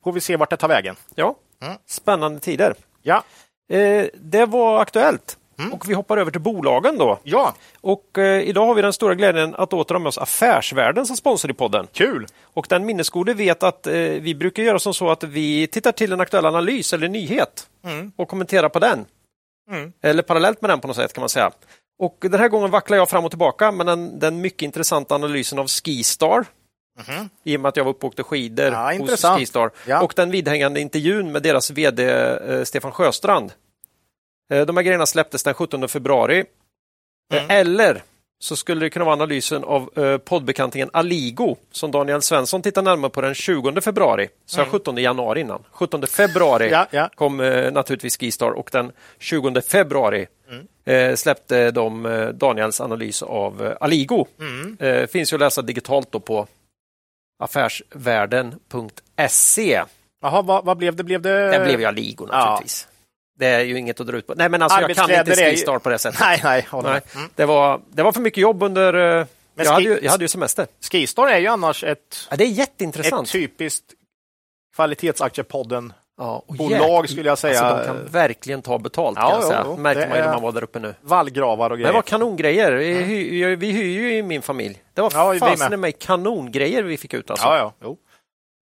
Får 0.03 0.12
vi 0.12 0.21
se 0.21 0.36
vart 0.38 0.49
det 0.49 0.58
tar 0.58 0.67
vägen. 0.67 0.95
Ja, 1.15 1.36
Mm. 1.62 1.77
spännande 1.86 2.39
tider. 2.39 2.75
Ja, 3.01 3.23
Eh, 3.69 4.06
det 4.13 4.45
var 4.45 4.82
aktuellt. 4.82 5.38
Mm. 5.59 5.73
Och 5.73 5.89
vi 5.89 5.93
hoppar 5.93 6.17
över 6.17 6.31
till 6.31 6.41
bolagen 6.41 6.97
då. 6.97 7.19
ja, 7.23 7.53
Och 7.81 8.17
eh, 8.17 8.41
idag 8.41 8.65
har 8.65 8.75
vi 8.75 8.81
den 8.81 8.93
stora 8.93 9.15
glädjen 9.15 9.55
att 9.55 9.73
åter 9.73 9.95
ha 9.95 9.99
med 9.99 10.07
oss 10.07 10.17
Affärsvärlden 10.17 11.05
som 11.05 11.15
sponsor 11.17 11.51
i 11.51 11.53
podden. 11.53 11.87
kul. 11.93 12.25
Och 12.53 12.65
den 12.69 12.85
minnesgode 12.85 13.33
vet 13.33 13.63
att 13.63 13.87
eh, 13.87 13.93
vi 13.93 14.35
brukar 14.35 14.63
göra 14.63 14.79
som 14.79 14.93
så 14.93 15.09
att 15.09 15.23
vi 15.23 15.67
tittar 15.67 15.91
till 15.91 16.11
en 16.13 16.21
aktuell 16.21 16.45
analys 16.45 16.93
eller 16.93 17.07
nyhet 17.09 17.67
Mm. 17.85 18.11
och 18.15 18.27
kommenterar 18.29 18.69
på 18.69 18.79
den. 18.79 19.05
Mm. 19.71 19.93
Eller 20.01 20.23
parallellt 20.23 20.61
med 20.61 20.69
den 20.69 20.79
på 20.79 20.87
något 20.87 20.95
sätt 20.97 21.13
kan 21.13 21.21
man 21.21 21.29
säga. 21.29 21.51
Och 21.99 22.17
den 22.21 22.39
här 22.39 22.47
gången 22.47 22.71
vacklar 22.71 22.97
jag 22.97 23.09
fram 23.09 23.25
och 23.25 23.31
tillbaka 23.31 23.71
med 23.71 23.85
den, 23.85 24.19
den 24.19 24.41
mycket 24.41 24.61
intressanta 24.61 25.15
analysen 25.15 25.59
av 25.59 25.67
Skistar. 25.67 26.45
Mhm. 27.07 27.29
I 27.43 27.57
och 27.57 27.61
med 27.61 27.69
att 27.69 27.77
jag 27.77 27.83
var 27.83 27.91
uppe 27.91 28.05
och 28.05 28.09
åkte 28.09 28.23
skidor 28.23 28.65
Ja, 28.71 28.85
hos 28.85 28.93
intressant. 28.99 29.39
Skistar. 29.39 29.71
Ja. 29.87 30.01
Och 30.01 30.13
den 30.15 30.31
vidhängande 30.31 30.79
intervjun 30.79 31.31
med 31.31 31.43
deras 31.43 31.71
VD 31.71 32.03
eh, 32.09 32.63
Stefan 32.63 32.91
Sjöstrand. 32.91 33.51
Eh, 34.53 34.65
de 34.65 34.77
här 34.77 34.83
grejerna 34.83 35.05
släpptes 35.05 35.43
den 35.43 35.53
17 35.53 35.87
februari. 35.87 36.39
Eh, 36.39 36.45
Mm. 37.43 37.49
Eller 37.49 38.03
så 38.39 38.55
skulle 38.55 38.85
det 38.85 38.89
kunna 38.89 39.05
vara 39.05 39.13
analysen 39.13 39.63
av 39.63 39.89
eh, 39.99 40.17
poddbekantingen 40.17 40.89
Aligo 40.93 41.55
som 41.71 41.91
Daniel 41.91 42.21
Svensson 42.21 42.61
tittar 42.61 42.81
närmare 42.81 43.11
på 43.11 43.21
den 43.21 43.33
20 43.35 43.81
februari. 43.81 44.29
Så 44.45 44.59
jag 44.59 44.67
17 44.67 44.97
januari 44.97 45.39
innan. 45.41 45.63
17 45.71 46.07
februari 46.07 46.67
Mm. 46.67 46.73
Ja, 46.79 46.87
ja. 46.91 47.09
kom 47.15 47.39
eh, 47.39 47.71
naturligtvis 47.71 48.17
Skistar 48.19 48.49
och 48.51 48.69
den 48.71 48.91
20 49.19 49.61
februari 49.61 50.27
Mm. 50.49 50.67
eh, 50.85 51.15
släppte 51.15 51.71
de 51.71 52.03
Daniels 52.35 52.81
analys 52.81 53.23
av 53.23 53.73
Aligo. 53.79 54.25
Mm. 54.39 55.07
Finns 55.07 55.33
ju 55.33 55.35
att 55.35 55.39
läsa 55.39 55.61
digitalt 55.61 56.11
då 56.11 56.19
på 56.19 56.47
affärsvärlden.se. 57.43 59.83
Jaha, 60.21 60.41
vad, 60.41 60.65
vad 60.65 60.77
blev 60.77 60.95
det? 60.95 61.03
Blev 61.03 61.21
det... 61.21 61.51
Den 61.51 61.63
blev 61.63 61.79
ju 61.79 61.85
Aligo 61.85 62.25
naturligtvis. 62.25 62.87
Det 63.43 63.49
är 63.49 63.60
ju 63.63 63.77
inget 63.77 63.99
att 63.99 64.08
dra 64.08 64.17
ut 64.17 64.27
på. 64.27 64.34
Nej, 64.38 64.49
men 64.49 64.62
alltså 64.62 64.82
jag 64.82 64.95
kan 64.95 65.12
inte 65.12 65.36
Skistar 65.36 65.79
på 65.79 65.89
det 65.89 65.97
sättet. 65.99 66.19
Nej, 66.19 66.39
nej. 66.43 66.67
Nej. 66.84 67.01
Mm. 67.15 67.29
Det, 67.36 67.45
var, 67.45 67.82
det 67.91 68.03
var 68.03 68.12
för 68.12 68.21
mycket 68.21 68.41
jobb 68.41 68.63
under... 68.63 68.93
eh, 69.19 69.25
Men 69.56 69.65
Jag 69.65 69.71
hade, 69.73 69.84
ju, 69.86 69.99
jag 70.03 70.12
hade 70.12 70.23
ju 70.23 70.27
semester. 70.27 70.67
Skistar 70.91 71.27
är 71.27 71.38
ju 71.39 71.47
annars 71.47 71.84
ett, 71.84 72.27
Ja, 72.29 72.36
det 72.38 72.43
är 72.43 72.47
ett 72.47 72.58
jätteintressant. 72.58 73.32
typiskt 73.32 73.86
kvalitetsaktiepodden 74.75 75.93
Ja, 76.17 76.43
och 76.47 76.56
bolag 76.56 77.10
skulle 77.10 77.29
jag 77.29 77.38
säga. 77.38 77.60
Alltså, 77.62 77.93
de 77.93 77.99
kan 77.99 78.12
verkligen 78.12 78.62
ta 78.62 78.77
betalt. 78.77 79.17
Ja, 79.21 79.29
kan 79.29 79.32
jag 79.32 79.43
jo, 79.43 79.47
säga. 79.49 79.63
jo. 79.65 79.77
Märkte 79.77 80.01
Det 80.01 80.08
man 80.08 80.17
ju 80.17 80.21
när 80.23 80.29
är- 80.29 80.34
man 80.34 80.41
var 80.43 80.51
där 80.51 80.63
uppe 80.63 80.79
nu. 80.79 80.93
Vallgravar 81.01 81.69
och 81.69 81.77
Det 81.77 81.82
grejer. 81.84 81.93
var 81.93 82.01
kanongrejer. 82.01 82.71
Vi, 82.71 82.93
hy, 82.93 83.56
vi 83.56 83.71
hyr 83.71 83.84
ju 84.01 84.15
i 84.17 84.23
min 84.23 84.41
familj. 84.41 84.84
Det 84.93 85.01
var 85.01 85.12
Ja, 85.13 85.36
fasen 85.39 85.82
mig 85.82 85.91
kanongrejer 85.91 86.84
vi 86.84 86.97
fick 86.97 87.13
ut. 87.13 87.29
Alltså. 87.32 87.45
Ja, 87.45 87.58
ja. 87.58 87.73
Jo. 87.84 87.97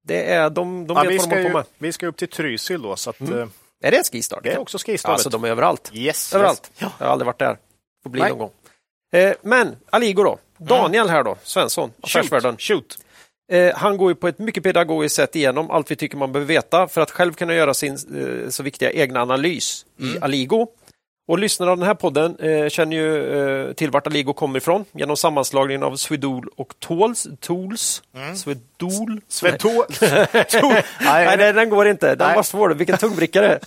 Det 0.04 0.32
är, 0.34 0.50
de 0.50 0.88
de 0.88 0.98
Ja, 0.98 1.04
vet 1.04 1.12
vad 1.12 1.22
ska 1.22 1.30
de 1.36 1.36
håller 1.42 1.50
på 1.52 1.58
med. 1.58 1.66
vi 1.78 1.92
ska 1.94 2.08
upp 2.08 2.18
till 2.18 2.28
Trysil 2.28 2.82
då, 2.82 2.96
så 2.96 3.10
att, 3.10 3.22
eh, 3.22 3.46
Är 3.82 3.92
det 3.92 3.98
en 3.98 4.04
skistart? 4.04 4.44
det 4.44 4.52
är 4.52 4.58
också 4.58 4.78
skistartet. 4.78 5.14
Alltså 5.14 5.30
de 5.30 5.44
är 5.44 5.48
överallt. 5.50 5.92
yes, 5.94 6.36
Överallt. 6.36 6.72
Yes. 6.82 6.92
Jag 7.00 7.06
har 7.06 7.12
aldrig 7.14 7.26
varit 7.26 7.40
där. 7.40 7.58
Får 8.04 8.10
bli 8.10 8.22
Nej. 8.22 8.30
någon 8.30 8.40
gång. 8.40 8.52
Eh, 9.14 9.34
men 9.42 9.76
Aligo 9.90 10.24
då. 10.24 10.38
Daniel 10.58 11.10
här 11.10 11.24
då, 11.24 11.38
Svensson, 11.44 11.92
Affärsvärlden. 12.02 12.58
Shoot. 12.58 12.98
Eh, 13.52 13.76
han 13.76 13.98
går 13.98 14.12
ju 14.12 14.16
på 14.16 14.28
ett 14.28 14.40
mycket 14.40 14.64
pedagogiskt 14.64 15.16
sätt 15.16 15.36
igenom 15.36 15.72
allt 15.72 15.92
vi 15.92 15.96
tycker 15.96 16.18
man 16.18 16.32
behöver 16.32 16.54
veta 16.54 16.88
för 16.88 17.02
att 17.02 17.12
själv 17.12 17.34
kunna 17.34 17.54
göra 17.54 17.74
sin 17.74 17.94
eh, 17.94 18.50
så 18.50 18.64
viktiga 18.64 18.92
egna 18.92 19.22
analys 19.22 19.86
i 19.98 20.20
Aligo. 20.22 20.68
Och 21.32 21.40
lyssnarna 21.40 21.72
av 21.72 21.78
den 21.78 21.88
här 21.88 21.94
podden 21.94 22.36
eh, 22.40 22.70
känner 22.70 22.98
ju 22.98 23.34
eh, 23.68 23.74
till 23.74 23.92
vart 23.92 24.08
Aligo 24.08 24.34
kommer 24.34 24.58
ifrån 24.58 24.86
genom 24.92 25.18
sammanslagningen 25.18 25.84
av 25.84 25.96
Swedol 25.96 26.50
och 26.56 26.74
Tools. 26.80 27.28
Tools. 27.40 28.04
Swedol. 28.36 29.22
Svetå... 29.28 29.86
Nej, 31.02 31.38
nej, 31.38 31.54
den 31.54 31.70
går 31.70 31.88
inte. 31.88 32.16
Den 32.16 32.28
Nej. 32.28 32.36
var 32.36 32.44
svår. 32.44 32.70
Vilken 32.70 32.98
tungbrickare. 32.98 33.60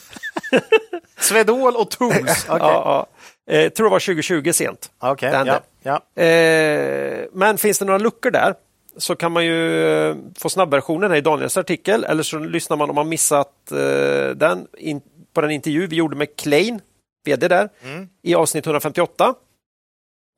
Svedol 1.18 1.76
och 1.76 1.90
Tools. 1.90 2.44
Okej, 2.48 2.58
ja, 2.60 3.06
ja. 3.46 3.54
Eh, 3.54 3.70
tror 3.70 3.86
det 3.86 3.90
var 3.90 4.00
2020 4.00 4.52
sent. 4.52 4.90
Det 5.20 5.26
hände. 5.26 5.60
ja, 5.82 6.00
ja. 6.16 6.22
Eh, 6.22 7.24
men 7.32 7.58
finns 7.58 7.78
det 7.78 7.84
några 7.84 7.98
luckor 7.98 8.30
där 8.30 8.54
så 8.96 9.16
kan 9.16 9.32
man 9.32 9.44
ju 9.44 9.86
eh, 10.08 10.16
få 10.38 10.48
snabbversionen 10.48 11.10
här 11.10 11.18
i 11.18 11.20
Daniels 11.20 11.56
artikel 11.56 12.04
eller 12.04 12.22
så 12.22 12.38
lyssnar 12.38 12.76
man 12.76 12.90
om 12.90 12.94
man 12.96 13.08
missat 13.08 13.72
eh, 13.72 14.36
den 14.36 14.66
in, 14.78 15.00
på 15.34 15.40
den 15.40 15.50
intervju 15.50 15.86
vi 15.86 15.96
gjorde 15.96 16.16
med 16.16 16.36
Klein, 16.36 16.80
vd 17.24 17.48
där, 17.48 17.68
Mm. 17.82 18.08
i 18.22 18.34
avsnitt 18.34 18.66
158. 18.66 19.34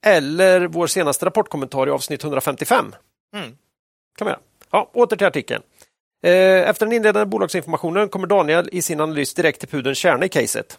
Eller 0.06 0.66
vår 0.66 0.86
senaste 0.86 1.26
rapportkommentar 1.26 1.86
i 1.86 1.90
avsnitt 1.90 2.22
155. 2.24 2.94
Mm. 3.36 3.56
Kan 4.18 4.24
man 4.24 4.28
göra. 4.32 4.40
Ja, 4.70 4.90
åter 4.92 5.16
till 5.16 5.26
artikeln. 5.26 5.62
Eh, 6.24 6.68
Efter 6.68 6.86
den 6.86 6.92
inledande 6.92 7.26
bolagsinformationen 7.26 8.08
kommer 8.08 8.26
Daniel 8.26 8.68
i 8.72 8.82
sin 8.82 9.00
analys 9.00 9.34
direkt 9.34 9.60
till 9.60 9.68
pudelns 9.68 9.98
kärna 9.98 10.24
i 10.26 10.28
caset. 10.28 10.78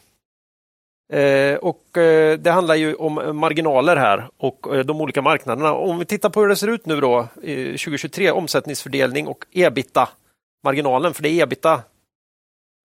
Eh, 1.13 1.55
och 1.55 1.97
eh, 1.97 2.37
Det 2.39 2.51
handlar 2.51 2.75
ju 2.75 2.95
om 2.95 3.37
marginaler 3.39 3.95
här 3.95 4.29
och 4.37 4.85
de 4.85 5.01
olika 5.01 5.21
marknaderna. 5.21 5.73
Om 5.73 5.99
vi 5.99 6.05
tittar 6.05 6.29
på 6.29 6.41
hur 6.41 6.47
det 6.47 6.55
ser 6.55 6.67
ut 6.67 6.85
nu 6.85 7.01
då, 7.01 7.19
eh, 7.19 7.75
2023, 7.77 8.31
omsättningsfördelning 8.31 9.27
och 9.27 9.45
ebita-marginalen, 9.51 11.13
för 11.13 11.23
det 11.23 11.29
är 11.29 11.43
ebita 11.43 11.81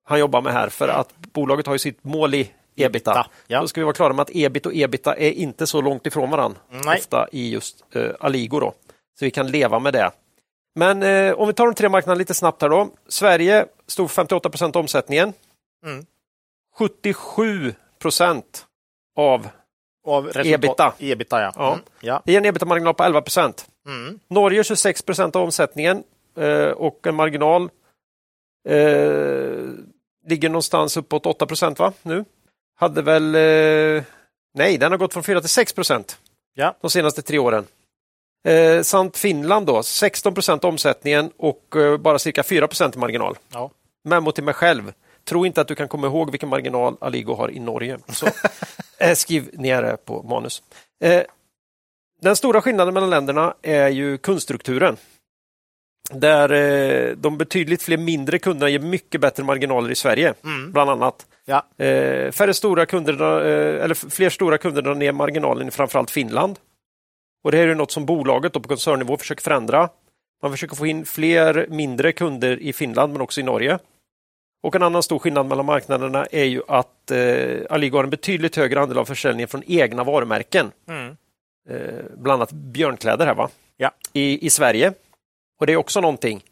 han 0.05 0.19
jobbar 0.21 0.41
med 0.43 0.53
här, 0.53 0.69
för 0.69 0.89
att 0.89 1.17
bolaget 1.19 1.67
har 1.67 1.75
ju 1.75 1.79
sitt 1.79 2.05
mål 2.05 2.35
i 2.35 2.51
ebita. 2.77 3.27
Ja. 3.47 3.61
Då 3.61 3.69
ska 3.69 3.81
vi 3.81 3.85
vara 3.85 3.95
klara 3.95 4.13
med 4.13 4.23
att 4.23 4.31
ebit 4.35 4.67
och 4.67 4.75
ebita 4.75 5.17
är 5.17 5.31
inte 5.31 5.67
så 5.67 5.81
långt 5.81 6.07
ifrån 6.07 6.31
varandra, 6.31 6.61
Nej. 6.69 6.99
ofta 6.99 7.29
i 7.33 7.51
just 7.51 7.85
eh, 7.95 8.11
Aligo. 8.21 8.61
Då. 8.61 8.75
Så 9.19 9.25
vi 9.25 9.31
kan 9.31 9.47
leva 9.47 9.79
med 9.79 9.93
det. 9.93 10.11
Men 10.75 11.03
eh, 11.03 11.33
om 11.33 11.47
vi 11.47 11.55
tar 11.55 11.67
de 11.67 11.75
tre 11.75 11.89
marknaderna 11.89 12.19
lite 12.19 12.35
snabbt 12.35 12.63
här 12.63 12.69
då. 12.69 12.89
Sverige 13.09 13.67
stod 13.87 14.11
för 14.11 14.15
58 14.15 14.51
procent 14.51 14.77
av 14.77 14.81
omsättningen. 14.81 15.33
Mm. 15.87 16.07
77 16.75 17.75
procent 17.99 18.67
av 19.17 19.49
Av 20.07 20.31
Ebita. 20.37 20.95
Ebita, 20.99 21.41
ja. 21.41 21.53
Ja. 21.57 21.73
Mm. 21.73 21.85
ja. 22.01 22.23
det 22.25 22.33
ger 22.33 22.39
en 22.39 22.45
ebita-marginal 22.47 22.95
på 22.95 23.05
11 23.05 23.23
procent. 23.23 23.67
Mm. 23.87 24.19
Norge 24.29 24.65
26 24.65 25.03
procent 25.03 25.37
av 25.37 25.43
omsättningen 25.43 26.05
eh, 26.37 26.69
och 26.69 27.07
en 27.07 27.15
marginal 27.15 27.71
eh, 28.69 29.69
ligger 30.27 30.49
någonstans 30.49 30.97
uppåt 30.97 31.27
8 31.27 31.47
procent 31.47 31.79
va? 31.79 31.93
nu. 32.03 32.25
Hade 32.83 33.03
väl, 33.03 33.35
eh, 33.35 34.05
nej 34.55 34.79
den 34.79 34.93
har 34.93 34.99
gått 34.99 35.13
från 35.13 35.23
4 35.23 35.41
till 35.41 35.49
6 35.51 35.73
procent 35.73 36.19
Ja. 36.55 36.77
de 36.81 36.91
senaste 36.91 37.23
tre 37.23 37.39
åren. 37.39 37.67
Eh, 38.49 38.83
samt 38.83 39.17
Finland 39.17 39.67
då, 39.67 39.83
16 39.83 40.35
procent 40.35 40.65
omsättningen 40.65 41.31
och 41.37 41.77
eh, 41.77 41.97
bara 41.97 42.19
cirka 42.19 42.43
4 42.43 42.69
procent 42.69 42.97
i 42.97 42.99
marginal. 42.99 43.37
Ja. 43.53 43.71
Memo 44.05 44.33
till 44.33 44.45
mig 44.45 44.55
själv. 44.55 44.93
Tro 45.25 45.47
inte 45.47 45.61
att 45.61 45.69
du 45.69 45.75
kan 45.75 45.89
komma 45.89 46.07
ihåg 46.07 46.31
vilken 46.31 46.49
marginal 46.49 46.97
Aligo 47.01 47.35
har 47.35 47.51
i 47.51 47.59
Norge. 47.59 47.99
Så, 48.09 48.27
eh, 48.99 49.15
skriv 49.15 49.51
ner 49.53 49.83
det 49.83 49.97
på 50.05 50.23
manus. 50.23 50.63
Eh, 51.05 51.23
den 52.21 52.37
stora 52.37 52.63
skillnaden 52.63 52.95
mellan 52.95 53.11
länderna 53.11 53.55
är 53.63 53.89
ju 53.89 54.19
kundstrukturen. 54.19 54.97
Där 56.15 56.53
eh, 56.53 57.17
de 57.17 57.39
betydligt 57.39 57.83
fler 57.83 57.97
mindre 57.97 58.39
kunderna 58.39 58.71
ger 58.71 58.79
mycket 58.79 59.21
bättre 59.21 59.45
marginaler 59.45 59.91
i 59.91 59.95
Sverige, 59.95 60.35
Mm. 60.45 60.73
bland 60.73 60.91
annat. 60.91 61.27
Ja. 61.45 61.85
Eh, 61.85 62.31
färre 62.33 62.55
stora 62.55 62.87
kunder, 62.87 63.13
eh, 63.47 63.85
eller 63.85 64.11
fler 64.11 64.31
stora 64.31 64.59
kunder 64.59 64.83
drar 64.83 64.95
ner 64.95 65.13
marginalen 65.13 65.69
i 65.69 65.71
framförallt 65.71 66.11
Finland. 66.11 66.59
Och 67.45 67.51
Det 67.51 67.57
här 67.57 67.69
är 67.69 67.75
något 67.75 67.91
som 67.93 68.07
bolaget 68.07 68.53
på 68.53 68.61
koncernnivå 68.61 69.17
försöker 69.17 69.43
förändra. 69.43 69.89
Man 70.43 70.51
försöker 70.51 70.77
få 70.77 70.87
in 70.87 71.05
fler 71.05 71.67
mindre 71.71 72.13
kunder 72.13 72.61
i 72.63 72.73
Finland 72.73 73.13
men 73.13 73.21
också 73.23 73.41
i 73.41 73.45
Norge. 73.45 73.79
Och 74.63 74.77
En 74.77 74.83
annan 74.83 75.03
stor 75.03 75.19
skillnad 75.19 75.47
mellan 75.47 75.67
marknaderna 75.67 76.27
är 76.27 76.45
ju 76.45 76.63
att 76.69 77.11
eh, 77.11 77.57
Aligo 77.71 77.97
har 77.97 78.05
en 78.05 78.11
betydligt 78.11 78.57
högre 78.57 78.81
andel 78.81 78.99
av 78.99 79.05
försäljningen 79.05 79.49
från 79.49 79.63
egna 79.67 80.05
varumärken. 80.05 80.71
Mm. 80.89 81.17
Eh, 81.71 82.05
bland 82.17 82.43
annat 82.43 82.53
björnkläder 82.53 83.27
här 83.27 83.35
va? 83.35 83.49
Ja. 83.77 83.91
I, 84.13 84.47
i 84.47 84.51
Sverige. 84.51 84.93
Och 85.63 85.67
det 85.67 85.73
är 85.73 85.77
också 85.77 86.01
någonting 86.01 86.45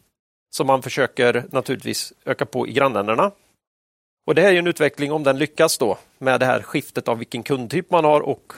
som 0.55 0.67
man 0.67 0.81
försöker 0.81 1.45
naturligtvis 1.51 2.13
öka 2.25 2.45
på 2.45 2.67
i 2.67 2.73
grannländerna. 2.73 3.31
Och 4.27 4.35
det 4.35 4.41
här 4.41 4.49
är 4.49 4.53
ju 4.53 4.59
en 4.59 4.67
utveckling 4.67 5.11
om 5.11 5.23
den 5.23 5.37
lyckas 5.37 5.77
då 5.77 5.97
med 6.17 6.39
det 6.39 6.45
här 6.45 6.61
skiftet 6.61 7.07
av 7.07 7.17
vilken 7.17 7.43
kundtyp 7.43 7.91
man 7.91 8.05
har 8.05 8.21
och 8.21 8.53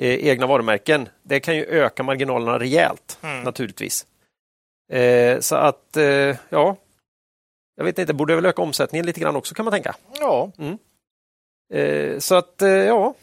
eh, 0.00 0.26
egna 0.26 0.46
varumärken. 0.46 1.08
Det 1.22 1.40
kan 1.40 1.56
ju 1.56 1.64
öka 1.64 2.02
marginalerna 2.02 2.58
rejält 2.58 3.18
Mm. 3.22 3.42
naturligtvis. 3.42 4.06
Eh, 4.92 5.40
så 5.40 5.56
att, 5.56 5.96
eh, 5.96 6.36
ja, 6.48 6.76
jag 7.76 7.84
vet 7.84 7.98
inte, 7.98 8.14
borde 8.14 8.34
väl 8.34 8.46
öka 8.46 8.62
omsättningen 8.62 9.06
lite 9.06 9.20
grann 9.20 9.36
också 9.36 9.54
kan 9.54 9.64
man 9.64 9.72
tänka. 9.72 9.96
Ja. 10.20 10.52
Eh, 11.74 12.18
så 12.18 12.34
att, 12.34 12.62
eh, 12.62 12.70
ja. 12.70 13.14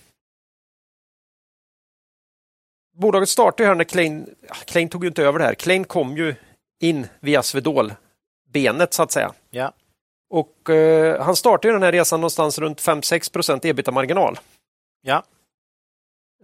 Bolaget 2.94 3.30
startade 3.30 3.64
ju 3.64 3.68
här 3.68 3.76
när 3.76 3.84
Klein, 3.84 4.36
Klein 4.66 4.90
tog 4.90 5.04
ju 5.04 5.08
inte 5.08 5.24
över 5.24 5.40
det 5.40 5.46
här. 5.46 5.56
Klein 5.56 5.84
kom 5.84 6.18
ju 6.18 6.36
in 6.80 7.08
via 7.20 7.44
Swedol-benet 7.44 8.94
så 8.94 9.04
att 9.04 9.12
säga. 9.12 9.34
Ja. 9.50 9.74
Och 10.30 10.70
eh, 10.70 11.22
han 11.22 11.36
startade 11.36 11.74
den 11.74 11.84
här 11.84 11.92
resan 11.92 12.22
någonstans 12.22 12.60
runt 12.60 12.82
5-6 12.82 13.34
procent 13.34 13.66
ebita-marginal. 13.66 14.40
Ja. 15.02 15.24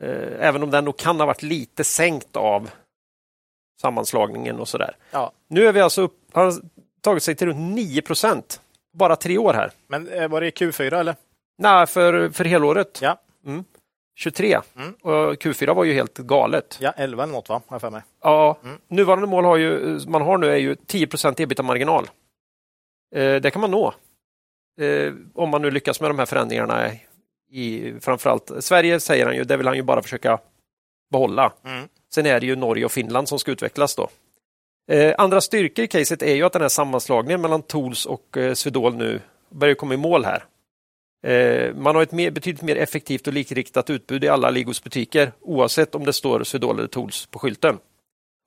Eh, 0.02 0.48
även 0.48 0.64
om 0.64 0.72
den 0.72 0.86
nog 0.86 0.98
kan 0.98 1.20
ha 1.20 1.26
varit 1.26 1.44
lite 1.44 1.84
sänkt 1.84 2.36
av 2.38 2.70
sammanslagningen 3.82 4.60
och 4.60 4.68
sådär. 4.68 4.96
Ja. 5.12 5.32
Nu 5.48 5.68
är 5.68 5.74
vi 5.74 5.82
alltså 5.82 6.02
upp, 6.02 6.18
har 6.32 6.54
tagit 7.02 7.24
sig 7.24 7.36
till 7.36 7.48
runt 7.48 7.76
9 7.76 8.02
procent. 8.02 8.62
Bara 8.94 9.16
tre 9.16 9.38
år 9.38 9.54
här. 9.54 9.72
Men 9.88 10.08
eh, 10.08 10.28
var 10.28 10.42
det 10.42 10.50
Q4 10.50 11.00
eller? 11.00 11.16
Nej, 11.58 11.88
för, 11.88 12.30
för 12.30 12.46
helåret. 12.46 13.00
Ja. 13.02 13.18
Mm. 13.46 13.64
23. 14.22 14.60
Mm. 14.76 14.94
Och 15.02 15.34
Q4 15.34 15.74
var 15.74 15.84
ju 15.84 15.94
helt 15.94 16.18
galet. 16.18 16.78
Ja, 16.82 16.92
11 16.98 17.24
eller 17.24 17.34
något 17.34 17.50
va? 17.50 17.62
Har 17.68 17.76
jag 17.76 17.82
för 17.82 17.90
mig. 17.90 18.02
Ja, 18.22 18.58
Mm. 18.64 18.78
Nuvarande 18.88 19.28
mål 19.28 19.46
har 19.46 19.58
ju, 19.58 20.00
man 20.08 20.22
har 20.22 20.38
nu 20.38 20.52
är 20.52 20.58
ju 20.58 20.76
10 20.76 21.08
ebita-marginal. 21.38 22.10
Eh, 23.16 23.36
det 23.36 23.52
kan 23.52 23.62
man 23.62 23.72
nå. 23.72 23.94
Eh, 24.82 25.14
om 25.34 25.50
man 25.50 25.62
nu 25.62 25.72
lyckas 25.72 26.02
med 26.02 26.10
de 26.10 26.20
här 26.20 26.26
förändringarna 26.26 26.92
i 27.52 27.94
framförallt 28.02 28.52
Sverige 28.60 29.00
säger 29.00 29.26
han 29.26 29.36
ju, 29.36 29.44
det 29.44 29.58
vill 29.58 29.68
han 29.68 29.76
ju 29.76 29.84
bara 29.84 30.02
försöka 30.02 30.40
behålla. 31.12 31.54
Mm. 31.66 31.88
Sen 32.14 32.26
är 32.26 32.40
det 32.40 32.46
ju 32.46 32.56
Norge 32.56 32.86
och 32.86 32.92
Finland 32.92 33.30
som 33.30 33.40
ska 33.40 33.52
utvecklas 33.52 33.96
då. 33.96 34.10
Eh, 34.92 35.16
andra 35.18 35.42
styrkor 35.42 35.86
i 35.86 35.88
caset 35.88 36.22
är 36.22 36.36
ju 36.36 36.44
att 36.44 36.54
den 36.54 36.62
här 36.62 36.70
sammanslagningen 36.70 37.42
mellan 37.42 37.62
Tools 37.62 38.06
och 38.06 38.38
eh, 38.38 38.54
Swedol 38.54 38.96
nu 38.96 39.22
börjar 39.50 39.76
komma 39.76 39.94
i 39.94 39.98
mål 39.98 40.26
här. 40.26 40.44
Eh, 41.24 41.76
man 41.76 41.96
har 41.96 42.04
ett 42.04 42.12
mer, 42.12 42.32
betydligt 42.32 42.62
mer 42.62 42.76
effektivt 42.76 43.28
och 43.28 43.34
likriktat 43.34 43.90
utbud 43.90 44.24
i 44.24 44.28
alla 44.28 44.50
Ligos 44.50 44.84
butiker 44.84 45.32
oavsett 45.42 45.96
om 45.96 46.06
det 46.06 46.14
står 46.14 46.44
Swedol 46.44 46.80
eller 46.80 46.88
Tools 46.88 47.26
på 47.26 47.40
skylten. 47.40 47.78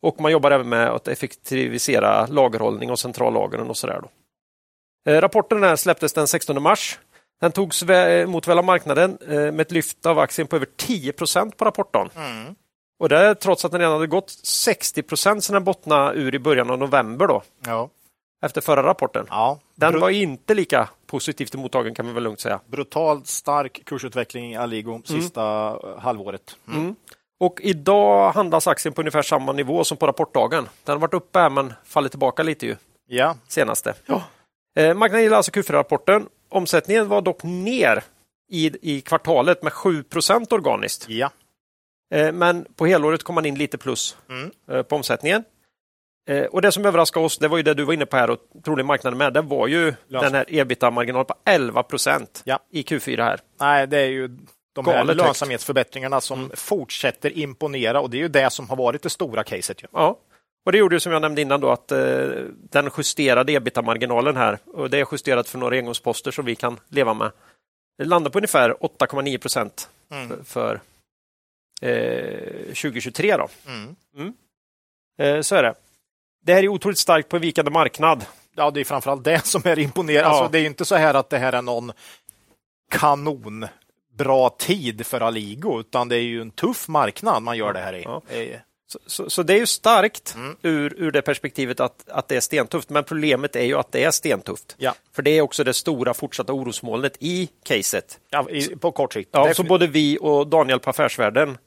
Och 0.02 0.20
man 0.20 0.32
jobbar 0.32 0.50
även 0.50 0.68
med 0.68 0.88
att 0.88 1.08
effektivisera 1.08 2.26
lagerhållning 2.26 2.90
och 2.90 2.98
centrallagren 2.98 3.70
och 3.70 3.76
sådär. 3.76 4.02
Eh, 5.08 5.20
rapporten 5.20 5.62
här 5.62 5.76
släpptes 5.76 6.12
den 6.12 6.26
16 6.28 6.62
mars. 6.62 6.98
Den 7.40 7.52
togs 7.52 7.82
emot 7.82 8.48
väl 8.48 8.58
av 8.58 8.64
marknaden 8.64 9.18
eh, 9.28 9.34
med 9.34 9.60
ett 9.60 9.72
lyft 9.72 10.06
av 10.06 10.18
aktien 10.18 10.48
på 10.48 10.56
över 10.56 10.66
10% 10.66 11.56
på 11.56 11.64
rapporten. 11.64 12.08
Mm. 12.16 12.54
Och 12.98 13.08
det 13.08 13.34
trots 13.34 13.64
att 13.64 13.70
den 13.72 13.80
redan 13.80 13.94
hade 13.94 14.06
gått 14.06 14.30
60 14.30 15.02
procent 15.02 15.44
sedan 15.44 15.54
den 15.54 15.64
bottnade 15.64 16.18
ur 16.18 16.34
i 16.34 16.38
början 16.38 16.70
av 16.70 16.78
november 16.78 17.26
då, 17.26 17.42
Ja. 17.66 17.88
Efter 18.44 18.60
förra 18.60 18.82
rapporten. 18.82 19.26
ja. 19.30 19.58
Den 19.74 20.00
var 20.00 20.10
inte 20.10 20.54
lika 20.54 20.88
positivt 21.06 21.54
mottagen 21.54 21.94
kan 21.94 22.06
vi 22.06 22.12
väl 22.12 22.22
lugnt 22.22 22.40
säga. 22.40 22.60
Brutalt 22.66 23.26
stark 23.26 23.82
kursutveckling 23.84 24.52
i 24.52 24.56
Aligo 24.56 25.02
sista 25.04 25.68
eh, 25.84 25.98
halvåret. 25.98 26.56
Mm. 26.68 26.80
Mm. 26.80 26.94
Och 27.40 27.60
idag 27.62 28.32
handlas 28.32 28.66
aktien 28.66 28.94
på 28.94 29.00
ungefär 29.02 29.22
samma 29.22 29.52
nivå 29.52 29.84
som 29.84 29.96
på 29.96 30.06
rapportdagen. 30.06 30.68
Den 30.84 30.92
har 30.92 31.00
varit 31.00 31.14
uppe 31.14 31.38
här 31.38 31.50
men 31.50 31.72
fallit 31.84 32.12
tillbaka 32.12 32.42
lite 32.42 32.66
ju 32.66 32.76
Ja. 33.08 33.36
senaste. 33.48 33.94
Ja. 34.06 34.22
Eh, 34.76 34.94
marknaden 34.94 35.22
gillar 35.22 35.36
alltså 35.36 35.52
Q4-rapporten. 35.52 36.26
Omsättningen 36.48 37.08
var 37.08 37.22
dock 37.22 37.42
ner 37.42 38.02
i, 38.50 38.94
i 38.96 39.00
kvartalet 39.00 39.62
med 39.62 39.72
7% 39.72 40.52
organiskt. 40.54 41.08
Ja. 41.08 41.30
Eh, 42.14 42.32
men 42.32 42.66
på 42.76 42.86
helåret 42.86 43.22
kom 43.22 43.34
man 43.34 43.46
in 43.46 43.54
lite 43.54 43.78
plus 43.78 44.16
Mm. 44.28 44.50
eh, 44.70 44.82
på 44.82 44.96
omsättningen. 44.96 45.44
Eh, 46.26 46.44
Och 46.44 46.62
det 46.62 46.72
som 46.72 46.86
överraskade 46.86 47.26
oss, 47.26 47.38
det 47.38 47.48
var 47.48 47.56
ju 47.56 47.62
det 47.62 47.74
du 47.74 47.84
var 47.84 47.94
inne 47.94 48.06
på 48.06 48.16
här 48.16 48.30
och 48.30 48.38
troligen 48.64 48.86
marknaden 48.86 49.18
med, 49.18 49.32
det 49.32 49.42
var 49.42 49.66
ju 49.66 49.94
den 50.08 50.34
här 50.34 50.44
ebita-marginalen 50.48 51.24
på 51.26 51.34
11 51.44 51.82
procent 51.82 52.42
Ja. 52.44 52.58
i 52.70 52.82
Q4 52.82 53.22
här. 53.22 53.40
Nej, 53.60 53.86
det 53.86 53.98
är 53.98 54.06
ju 54.08 54.28
de 54.72 54.86
här 54.86 54.92
Galet 54.94 55.16
lönsamhetsförbättringarna 55.16 56.20
som 56.20 56.50
fortsätter 56.54 57.38
imponera 57.38 58.00
och 58.00 58.10
det 58.10 58.16
är 58.16 58.22
ju 58.22 58.28
det 58.28 58.50
som 58.50 58.68
har 58.68 58.76
varit 58.76 59.02
det 59.02 59.10
stora 59.10 59.44
caset. 59.44 59.82
Ju. 59.82 59.86
Ja. 59.92 60.18
Och 60.66 60.72
det 60.72 60.78
gjorde 60.78 60.96
ju 60.96 61.00
som 61.00 61.12
jag 61.12 61.22
nämnde 61.22 61.42
innan 61.42 61.60
då 61.60 61.70
att 61.70 61.92
eh, 61.92 61.98
den 62.70 62.90
justerade 62.98 63.52
ebita-marginalen 63.52 64.36
här, 64.36 64.58
och 64.66 64.90
det 64.90 64.98
är 64.98 65.06
justerat 65.12 65.48
för 65.48 65.58
några 65.58 65.76
engångsposter 65.76 66.30
som 66.30 66.44
vi 66.44 66.54
kan 66.56 66.80
leva 66.88 67.14
med, 67.14 67.30
det 67.98 68.04
landar 68.04 68.30
på 68.30 68.38
ungefär 68.38 68.70
8,9 68.80 69.38
procent 69.38 69.88
Mm. 70.10 70.44
för, 70.44 70.80
eh, 71.82 72.74
2023. 72.74 73.36
Då. 73.36 73.48
Mm. 73.66 74.32
Eh, 75.18 75.40
så 75.40 75.54
är 75.56 75.62
det. 75.62 75.74
Det 76.44 76.54
här 76.54 76.62
är 76.62 76.68
otroligt 76.68 76.98
starkt 76.98 77.28
på 77.28 77.36
en 77.36 77.42
vikande 77.42 77.70
marknad. 77.70 78.24
Ja, 78.56 78.70
det 78.70 78.80
är 78.80 78.84
framförallt 78.84 79.24
det 79.24 79.46
som 79.46 79.62
är 79.64 79.78
imponerande. 79.78 80.28
Ja. 80.28 80.40
Alltså, 80.40 80.52
det 80.52 80.58
är 80.58 80.66
inte 80.66 80.84
så 80.84 80.94
här 80.94 81.14
att 81.14 81.30
det 81.30 81.38
här 81.38 81.52
är 81.52 81.62
någon 81.62 81.92
kanon 82.90 83.66
bra 84.18 84.50
tid 84.58 85.06
för 85.06 85.20
Aligo, 85.20 85.80
utan 85.80 86.08
det 86.08 86.16
är 86.16 86.20
ju 86.20 86.40
en 86.40 86.50
tuff 86.50 86.88
marknad 86.88 87.42
man 87.42 87.56
gör 87.56 87.72
det 87.72 87.80
här 87.80 87.94
i. 87.94 88.02
Ja. 88.02 88.22
Så, 88.86 88.98
så, 89.06 89.30
så 89.30 89.42
det 89.42 89.54
är 89.54 89.58
ju 89.58 89.66
starkt 89.66 90.34
Mm. 90.34 90.56
ur, 90.62 90.94
ur 90.96 91.10
det 91.10 91.22
perspektivet 91.22 91.80
att, 91.80 92.08
att 92.08 92.28
det 92.28 92.36
är 92.36 92.40
stentufft. 92.40 92.90
Men 92.90 93.04
problemet 93.04 93.56
är 93.56 93.64
ju 93.64 93.74
att 93.78 93.92
det 93.92 94.04
är 94.04 94.10
stentufft. 94.10 94.74
Ja. 94.78 94.94
För 95.12 95.22
det 95.22 95.30
är 95.30 95.40
också 95.40 95.64
det 95.64 95.74
stora 95.74 96.14
fortsatta 96.14 96.52
orosmolnet 96.52 97.16
i 97.20 97.48
caset. 97.64 98.20
Ja, 98.30 98.50
i, 98.50 98.76
på 98.76 98.92
kort 98.92 99.12
sikt. 99.12 99.30
Ja, 99.32 99.54
så 99.54 99.62
både 99.62 99.86
vi 99.86 100.18
och 100.20 100.46
Daniel 100.46 100.80
på 100.80 100.90
Affärsvärlden 100.90 101.58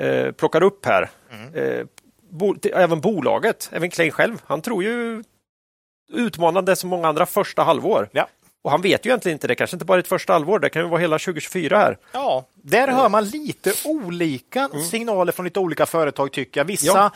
eh, 0.00 0.32
plockar 0.32 0.62
upp 0.62 0.86
här. 0.86 1.10
Mm. 1.30 1.54
Eh, 1.54 1.86
bo, 2.34 2.54
även 2.72 3.00
bolaget, 3.00 3.68
även 3.72 3.90
Klein 3.90 4.10
själv, 4.10 4.42
han 4.46 4.60
tror 4.62 4.84
ju 4.84 5.22
utmanande 6.12 6.76
som 6.76 6.90
många 6.90 7.08
andra 7.08 7.26
första 7.26 7.62
halvår. 7.62 8.08
Ja. 8.12 8.28
Och 8.64 8.70
han 8.70 8.82
vet 8.82 9.06
ju 9.06 9.10
egentligen 9.10 9.36
inte, 9.36 9.46
det 9.46 9.54
kanske 9.54 9.76
inte 9.76 9.84
bara 9.84 9.98
är 9.98 10.02
ett 10.02 10.08
första 10.08 10.32
halvår, 10.32 10.58
det 10.58 10.68
kan 10.70 10.82
ju 10.82 10.88
vara 10.88 11.00
hela 11.00 11.18
2024 11.18 11.78
här. 11.78 11.98
Ja, 12.12 12.44
där 12.54 12.88
hör 12.88 13.08
man 13.08 13.24
lite 13.24 13.72
olika 13.84 14.68
signaler 14.90 15.32
från 15.32 15.44
lite 15.44 15.60
olika 15.60 15.86
företag 15.86 16.32
tycker 16.32 16.60
jag. 16.60 16.64
Vissa 16.64 16.86
Ja. 16.86 17.10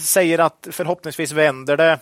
säger 0.00 0.38
att 0.38 0.68
förhoppningsvis 0.70 1.32
vänder 1.32 1.76
det 1.76 1.98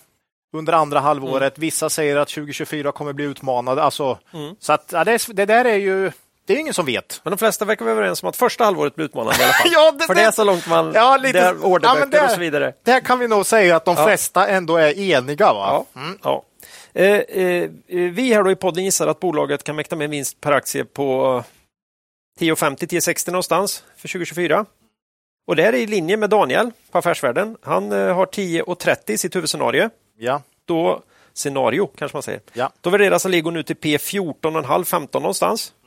under 0.56 0.72
andra 0.72 1.00
halvåret. 1.00 1.58
Vissa 1.58 1.90
säger 1.90 2.16
att 2.16 2.28
2024 2.28 2.92
kommer 2.92 3.12
bli 3.12 3.24
utmanade. 3.24 3.82
Alltså, 3.82 4.18
Så 4.58 4.72
att, 4.72 4.90
ja, 4.92 5.04
det, 5.04 5.26
det 5.32 5.44
där 5.46 5.64
är 5.64 5.76
ju 5.76 6.12
det 6.46 6.52
är 6.52 6.56
ingen 6.58 6.74
som 6.74 6.86
vet. 6.86 7.20
Men 7.24 7.30
de 7.30 7.38
flesta 7.38 7.64
verkar 7.64 7.84
vara 7.84 7.92
överens 7.94 8.22
om 8.22 8.28
att 8.28 8.36
första 8.36 8.64
halvåret 8.64 8.94
blir 8.94 9.04
utmanande 9.06 9.40
i 9.40 9.44
alla 9.44 9.52
fall. 9.52 9.70
Ja, 9.72 9.92
det- 9.92 10.06
För 10.06 10.14
det 10.14 10.22
är 10.22 10.30
så 10.30 10.44
långt 10.44 10.66
man... 10.68 10.92
Ja, 10.94 11.16
lite- 11.16 11.32
det 11.32 11.38
är 11.44 11.44
ja, 11.60 11.66
orderböcker 11.66 12.00
men 12.00 12.10
där- 12.10 12.24
och 12.24 12.30
så 12.30 12.40
vidare. 12.40 12.72
Där 12.82 13.00
kan 13.00 13.18
vi 13.18 13.28
nog 13.28 13.46
säga 13.46 13.76
att 13.76 13.84
de 13.84 13.94
Ja. 13.98 14.06
flesta 14.06 14.48
ändå 14.48 14.76
är 14.76 14.98
eniga. 14.98 15.52
Va? 15.52 15.84
Ja. 15.94 16.00
Mm. 16.00 16.18
Ja. 16.22 16.42
Eh, 16.94 17.04
eh, 17.04 17.70
vi 17.88 18.34
här 18.34 18.42
då 18.42 18.50
i 18.50 18.56
podden 18.56 18.84
gissar 18.84 19.06
att 19.06 19.20
bolaget 19.20 19.64
kan 19.64 19.76
mäkta 19.76 19.96
med 19.96 20.04
en 20.04 20.10
vinst 20.10 20.40
per 20.40 20.52
aktie 20.52 20.84
på 20.84 21.44
10,50-10,60 22.40 23.30
någonstans 23.30 23.84
för 23.96 24.08
2024. 24.08 24.66
Och 25.46 25.56
det 25.56 25.62
här 25.62 25.72
är 25.72 25.76
i 25.78 25.86
linje 25.86 26.16
med 26.16 26.30
Daniel 26.30 26.70
på 26.90 26.98
Affärsvärlden. 26.98 27.56
Han 27.62 27.92
eh, 27.92 28.14
har 28.14 28.26
10,30 28.26 29.10
i 29.10 29.18
sitt 29.18 29.36
huvudscenario. 29.36 29.90
Ja. 30.18 30.42
Då, 30.64 31.02
scenario 31.32 31.86
kanske 31.86 32.16
man 32.16 32.22
säger. 32.22 32.40
Ja. 32.52 32.70
Då 32.80 32.90
värderas 32.90 33.26
Alligo 33.26 33.50
nu 33.50 33.62
till 33.62 33.76
P 33.76 33.96
14,5-15 33.96 35.08
någonstans 35.12 35.72
eh, 35.84 35.85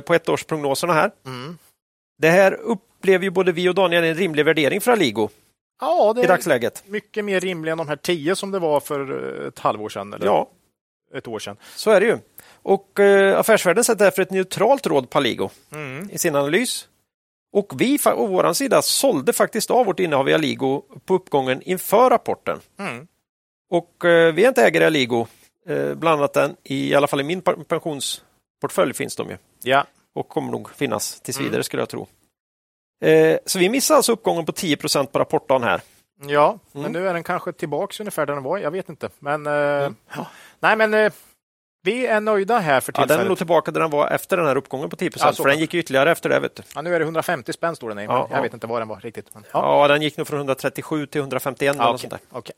på 0.00 0.14
ettårsprognoserna 0.14 0.92
här. 0.92 1.10
Mm. 1.26 1.58
Det 2.18 2.28
här 2.30 2.52
upplever 2.52 3.24
ju 3.24 3.30
både 3.30 3.52
vi 3.52 3.68
och 3.68 3.74
Daniel 3.74 4.04
en 4.04 4.14
rimlig 4.14 4.44
värdering 4.44 4.80
för 4.80 4.92
Alligo 4.92 5.28
ja, 5.80 6.12
det 6.12 6.20
i 6.20 6.24
är 6.24 6.28
dagsläget. 6.28 6.82
mycket 6.86 7.24
mer 7.24 7.40
rimligt 7.40 7.72
än 7.72 7.78
de 7.78 7.88
här 7.88 7.96
tio 7.96 8.36
som 8.36 8.50
det 8.50 8.58
var 8.58 8.80
för 8.80 9.40
eh, 9.42 9.48
ett 9.48 9.58
halvår 9.58 9.88
sedan. 9.88 10.12
Eller 10.12 10.26
Ja, 10.26 10.48
ett 11.14 11.28
år 11.28 11.38
sedan. 11.38 11.56
så 11.76 11.90
är 11.90 12.00
det 12.00 12.06
ju. 12.06 12.18
Och 12.64 13.00
eh, 13.00 13.38
Affärsvärlden 13.38 13.84
sätter 13.84 14.04
därför 14.04 14.22
ett 14.22 14.30
neutralt 14.30 14.86
råd 14.86 15.10
på 15.10 15.18
Alligo. 15.18 15.50
Mm. 15.72 16.10
i 16.12 16.18
sin 16.18 16.34
analys. 16.36 16.88
Och 17.52 17.72
vi 17.80 17.98
å 18.06 18.26
vår 18.26 18.52
sida 18.52 18.82
sålde 18.82 19.32
faktiskt 19.32 19.70
av 19.70 19.86
vårt 19.86 20.00
innehav 20.00 20.28
i 20.28 20.32
Aligo 20.34 20.82
på 21.04 21.14
uppgången 21.14 21.62
inför 21.62 22.10
rapporten. 22.10 22.58
Mm. 22.78 23.06
Och 23.70 24.04
eh, 24.04 24.34
vi 24.34 24.44
är 24.44 24.48
inte 24.48 24.62
ägare 24.66 24.84
i 24.84 24.86
Aligo, 24.86 25.26
eh, 25.68 25.94
bland 25.94 26.20
annat 26.20 26.32
den, 26.32 26.56
i 26.64 26.94
alla 26.94 27.06
fall 27.06 27.20
i 27.20 27.24
min 27.24 27.40
pa- 27.42 27.56
pensionsportfölj 28.62 28.94
finns 28.94 29.16
de 29.16 29.28
ju. 29.30 29.36
Ja. 29.62 29.86
Och 30.14 30.28
kommer 30.28 30.52
nog 30.52 30.70
finnas 30.70 31.20
tills 31.20 31.36
Mm. 31.38 31.50
vidare 31.50 31.62
skulle 31.64 31.82
jag 31.82 31.88
tro. 31.88 32.06
Eh, 33.04 33.38
så 33.46 33.58
vi 33.58 33.68
missar 33.68 33.94
alltså 33.96 34.12
uppgången 34.12 34.44
på 34.46 34.52
10% 34.52 35.12
på 35.12 35.18
rapportdagen 35.18 35.62
här. 35.62 35.80
Ja, 36.26 36.58
Mm. 36.74 36.82
men 36.82 36.92
nu 36.92 37.08
är 37.08 37.14
den 37.14 37.22
kanske 37.24 37.52
tillbaks 37.52 38.00
ungefär 38.00 38.26
där 38.26 38.34
den 38.34 38.42
var. 38.42 38.58
Jag 38.58 38.70
vet 38.70 38.88
inte. 38.88 39.10
Men, 39.18 39.46
eh, 39.46 39.90
ja. 40.16 40.26
Nej, 40.60 40.76
men 40.76 40.94
eh, 40.94 41.12
vi 41.84 42.06
är 42.06 42.20
nöjda 42.20 42.58
här 42.58 42.80
för 42.80 42.92
Ja, 42.92 43.00
den 43.00 43.02
är 43.02 43.06
tillfället. 43.08 43.28
nog 43.28 43.38
tillbaka 43.38 43.70
där 43.70 43.80
den 43.80 43.90
var 43.90 44.08
efter 44.10 44.36
den 44.36 44.46
här 44.46 44.56
uppgången 44.56 44.90
på 44.90 44.96
10 44.96 45.10
Ja, 45.18 45.32
för 45.32 45.48
den 45.48 45.58
gick 45.58 45.74
ytterligare 45.74 46.10
efter 46.10 46.28
det. 46.28 46.40
Vet 46.40 46.56
du. 46.56 46.62
Ja, 46.74 46.82
nu 46.82 46.94
är 46.94 46.98
det 46.98 47.04
150 47.04 47.52
spänn 47.52 47.76
står 47.76 47.88
den 47.88 47.98
i, 47.98 48.04
Ja, 48.04 48.26
jag 48.30 48.38
ja. 48.38 48.42
vet 48.42 48.54
inte 48.54 48.66
vad 48.66 48.80
den 48.80 48.88
var 48.88 49.00
riktigt. 49.00 49.34
Men, 49.34 49.44
ja. 49.52 49.88
Den 49.88 50.02
gick 50.02 50.16
nog 50.16 50.26
från 50.26 50.36
137 50.38 51.06
till 51.06 51.20
151 51.20 51.74
eller 51.74 51.84
Ja, 51.84 51.94
okej, 51.94 52.10
där. 52.10 52.18
okej. 52.30 52.54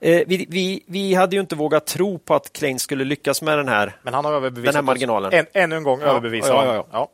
Eh, 0.00 0.24
vi, 0.26 0.46
vi, 0.50 0.84
vi 0.86 1.14
hade 1.14 1.36
ju 1.36 1.40
inte 1.40 1.56
vågat 1.56 1.86
tro 1.86 2.18
på 2.18 2.34
att 2.34 2.52
Klein 2.52 2.78
skulle 2.78 3.04
lyckas 3.04 3.42
med 3.42 3.58
den 3.58 3.68
här 3.68 3.96
Men 4.02 4.14
han 4.14 4.24
har 4.24 4.32
överbevisat 4.32 4.66
Den 4.66 4.74
här 4.74 4.82
marginalen. 4.82 5.32
En, 5.32 5.46
ännu 5.52 5.76
en 5.76 5.82
gång 5.82 6.00
Ja, 6.00 6.06
överbevisat. 6.06 6.50
ja, 6.50 6.64
ja, 6.66 6.74
ja. 6.74 6.86
ja. 6.92 7.10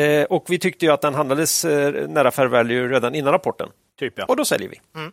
Eh, 0.00 0.24
och 0.24 0.44
vi 0.48 0.58
tyckte 0.58 0.86
ju 0.86 0.92
att 0.92 1.00
den 1.00 1.14
handlades 1.14 1.64
eh, 1.64 2.08
nära 2.08 2.30
fair 2.30 2.46
value 2.46 2.88
redan 2.88 3.14
innan 3.14 3.32
rapporten. 3.32 3.68
Typ. 3.98 4.18
Och 4.28 4.36
då 4.36 4.44
säljer 4.44 4.68
vi. 4.68 4.80
Mm. 5.00 5.12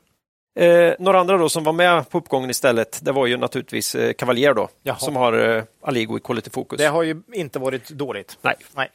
Eh, 0.60 0.94
några 1.00 1.20
andra 1.20 1.38
då 1.38 1.50
som 1.50 1.64
var 1.64 1.74
med 1.74 2.10
på 2.10 2.18
uppgången 2.18 2.50
istället, 2.50 3.00
det 3.06 3.12
var 3.12 3.26
ju 3.28 3.38
naturligtvis 3.38 3.96
eh, 3.96 4.14
Cavalier 4.14 4.54
då, 4.54 4.70
Jaha. 4.84 4.98
som 4.98 5.16
har 5.16 5.34
eh, 5.58 5.64
Aligo 5.82 6.18
i 6.18 6.20
Quality 6.20 6.50
Focus. 6.50 6.78
Det 6.78 6.86
har 6.88 7.04
ju 7.04 7.22
inte 7.34 7.60
varit 7.60 7.90
dåligt. 7.90 8.38
Nej. 8.42 8.56
Nej. 8.76 8.90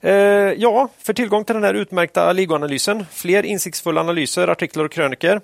Eh, 0.00 0.12
ja, 0.52 0.88
för 0.98 1.12
tillgång 1.12 1.44
till 1.44 1.54
den 1.54 1.64
här 1.64 1.74
utmärkta 1.74 2.22
Aligo-analysen, 2.30 3.06
fler 3.10 3.42
insiktsfulla 3.42 4.00
analyser, 4.00 4.48
artiklar 4.48 4.84
och 4.84 4.92
kröniker, 4.92 5.40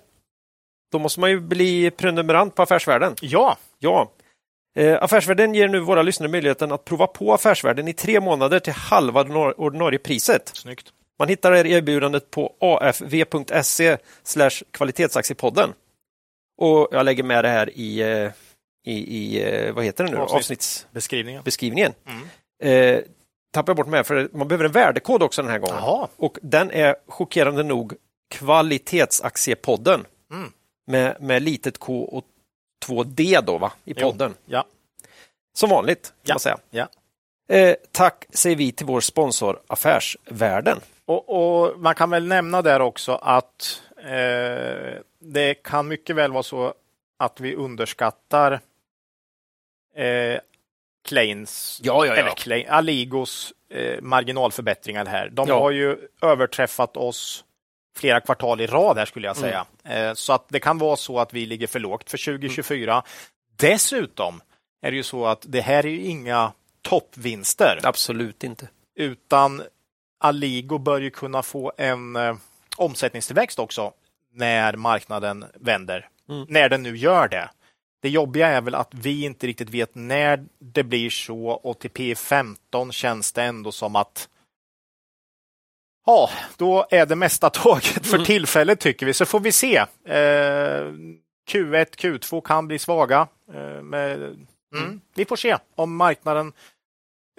då 0.92 0.98
måste 0.98 1.20
man 1.20 1.30
ju 1.30 1.40
bli 1.40 1.90
prenumerant 1.90 2.54
på 2.54 2.62
Affärsvärlden. 2.62 3.14
Ja, 3.20 3.56
Ja. 3.78 4.10
Eh, 4.76 5.02
Affärsvärlden 5.02 5.54
ger 5.54 5.68
nu 5.68 5.80
våra 5.80 6.02
lyssnare 6.02 6.30
möjligheten 6.30 6.72
att 6.72 6.84
prova 6.84 7.06
på 7.06 7.34
Affärsvärlden 7.34 7.88
i 7.88 7.92
tre 7.92 8.20
månader 8.20 8.58
till 8.60 8.72
halva 8.72 9.20
ordinarie 9.56 9.98
priset. 9.98 10.50
snyggt. 10.54 10.92
Man 11.18 11.28
hittar 11.28 11.52
erbjudandet 11.66 12.30
på 12.30 12.54
afv.se 12.60 13.96
kvalitetsaktiepodden. 14.70 15.72
Och 16.58 16.88
jag 16.92 17.04
lägger 17.04 17.22
med 17.22 17.44
det 17.44 17.48
här 17.48 17.70
i, 17.78 18.00
eh, 18.00 18.30
i, 18.86 19.16
i 19.18 19.42
eh, 19.42 19.72
vad 19.72 19.84
heter 19.84 20.04
det 20.04 20.10
nu, 20.10 20.16
Avsnitt. 20.16 20.36
avsnittsbeskrivningen. 20.36 21.42
Beskrivningen. 21.42 21.92
Eh, 22.62 22.98
tappar 23.52 23.70
jag 23.70 23.76
bort 23.76 23.86
med 23.86 24.06
för 24.06 24.28
man 24.32 24.48
behöver 24.48 24.64
en 24.64 24.72
värdekod 24.72 25.22
också 25.22 25.42
den 25.42 25.50
här 25.50 25.58
gången. 25.58 25.76
Jaha. 25.76 26.08
Och 26.16 26.38
den 26.42 26.70
är 26.70 26.96
chockerande 27.08 27.62
nog 27.62 27.94
Kvalitetsaktiepodden. 28.30 30.06
Mm. 30.32 30.52
Med, 30.86 31.16
med 31.20 31.42
litet 31.42 31.78
K 31.78 32.02
och 32.04 32.24
två 32.86 33.02
D 33.04 33.40
då 33.46 33.58
va, 33.58 33.72
i 33.84 33.94
Jo. 33.96 34.10
podden. 34.10 34.34
Ja. 34.46 34.64
Som 35.56 35.70
vanligt 35.70 36.02
kan 36.02 36.12
Ja. 36.22 36.34
man 36.34 36.40
säga. 36.40 36.58
ja. 36.70 36.88
Eh, 37.48 37.76
tack 37.92 38.24
säger 38.30 38.56
vi 38.56 38.72
till 38.72 38.86
vår 38.86 39.00
sponsor 39.00 39.60
Affärsvärlden. 39.66 40.80
Och, 41.06 41.28
och 41.28 41.80
man 41.80 41.94
kan 41.94 42.10
väl 42.10 42.26
nämna 42.26 42.62
där 42.62 42.80
också 42.80 43.12
att 43.14 43.82
eh, 43.98 45.00
det 45.18 45.54
kan 45.64 45.88
mycket 45.88 46.16
väl 46.16 46.32
vara 46.32 46.42
så 46.42 46.74
att 47.18 47.40
vi 47.40 47.54
underskattar 47.54 48.52
eh, 49.96 50.38
Kleins, 51.08 51.80
Ja, 51.82 52.06
ja, 52.06 52.14
eller 52.14 52.30
Klein, 52.30 52.68
Aligos 52.68 53.52
eh, 53.70 54.00
marginalförbättringar 54.00 55.06
här. 55.06 55.28
De 55.32 55.48
Ja. 55.48 55.58
har 55.60 55.70
ju 55.70 55.98
överträffat 56.22 56.96
oss 56.96 57.44
flera 57.96 58.20
kvartal 58.20 58.60
i 58.60 58.66
rad 58.66 58.98
här 58.98 59.04
skulle 59.06 59.26
jag 59.26 59.36
säga. 59.36 59.66
Eh, 59.84 60.14
så 60.14 60.32
att 60.32 60.48
det 60.48 60.60
kan 60.60 60.78
vara 60.78 60.96
så 60.96 61.18
att 61.20 61.32
vi 61.32 61.46
ligger 61.46 61.66
för 61.66 61.80
lågt 61.80 62.10
för 62.10 62.18
2024. 62.18 63.02
Dessutom 63.56 64.40
är 64.82 64.90
det 64.90 64.96
ju 64.96 65.02
så 65.02 65.26
att 65.26 65.44
det 65.48 65.60
här 65.60 65.86
är 65.86 65.90
ju 65.90 66.04
inga 66.04 66.52
toppvinster 66.82 67.80
Absolut 67.82 68.44
inte. 68.44 68.68
utan 68.94 69.62
Aligo 70.24 70.78
bör 70.78 71.00
ju 71.00 71.10
kunna 71.10 71.42
få 71.42 71.72
en 71.76 72.16
eh, 72.16 72.36
omsättningstillväxt 72.76 73.58
också 73.58 73.92
när 74.32 74.76
marknaden 74.76 75.44
vänder. 75.54 76.08
Mm. 76.28 76.46
När 76.48 76.68
den 76.68 76.82
nu 76.82 76.96
gör 76.96 77.28
det. 77.28 77.50
Det 78.02 78.08
jobbiga 78.08 78.48
är 78.48 78.60
väl 78.60 78.74
att 78.74 78.94
vi 78.94 79.24
inte 79.24 79.46
riktigt 79.46 79.70
vet 79.70 79.94
när 79.94 80.44
det 80.58 80.82
blir 80.84 81.10
så 81.10 81.48
och 81.48 81.78
till 81.78 81.90
P15 81.90 82.90
känns 82.92 83.32
det 83.32 83.42
ändå 83.42 83.72
som 83.72 83.96
att 83.96 84.28
Ja, 86.06 86.30
då 86.56 86.86
är 86.90 87.06
det 87.06 87.16
mesta 87.16 87.50
taget 87.64 88.06
för 88.06 88.14
Mm. 88.14 88.26
tillfället 88.26 88.80
tycker 88.80 89.06
vi, 89.06 89.14
så 89.14 89.26
får 89.26 89.40
vi 89.40 89.52
se. 89.52 89.76
Eh, 90.04 90.92
Q1, 91.50 91.96
Q2 91.96 92.40
kan 92.40 92.66
bli 92.66 92.78
svaga. 92.78 93.28
Eh, 93.54 93.82
med, 93.82 94.16
mm. 94.74 95.00
Vi 95.14 95.24
får 95.24 95.36
se 95.36 95.56
om 95.74 95.96
marknaden... 95.96 96.52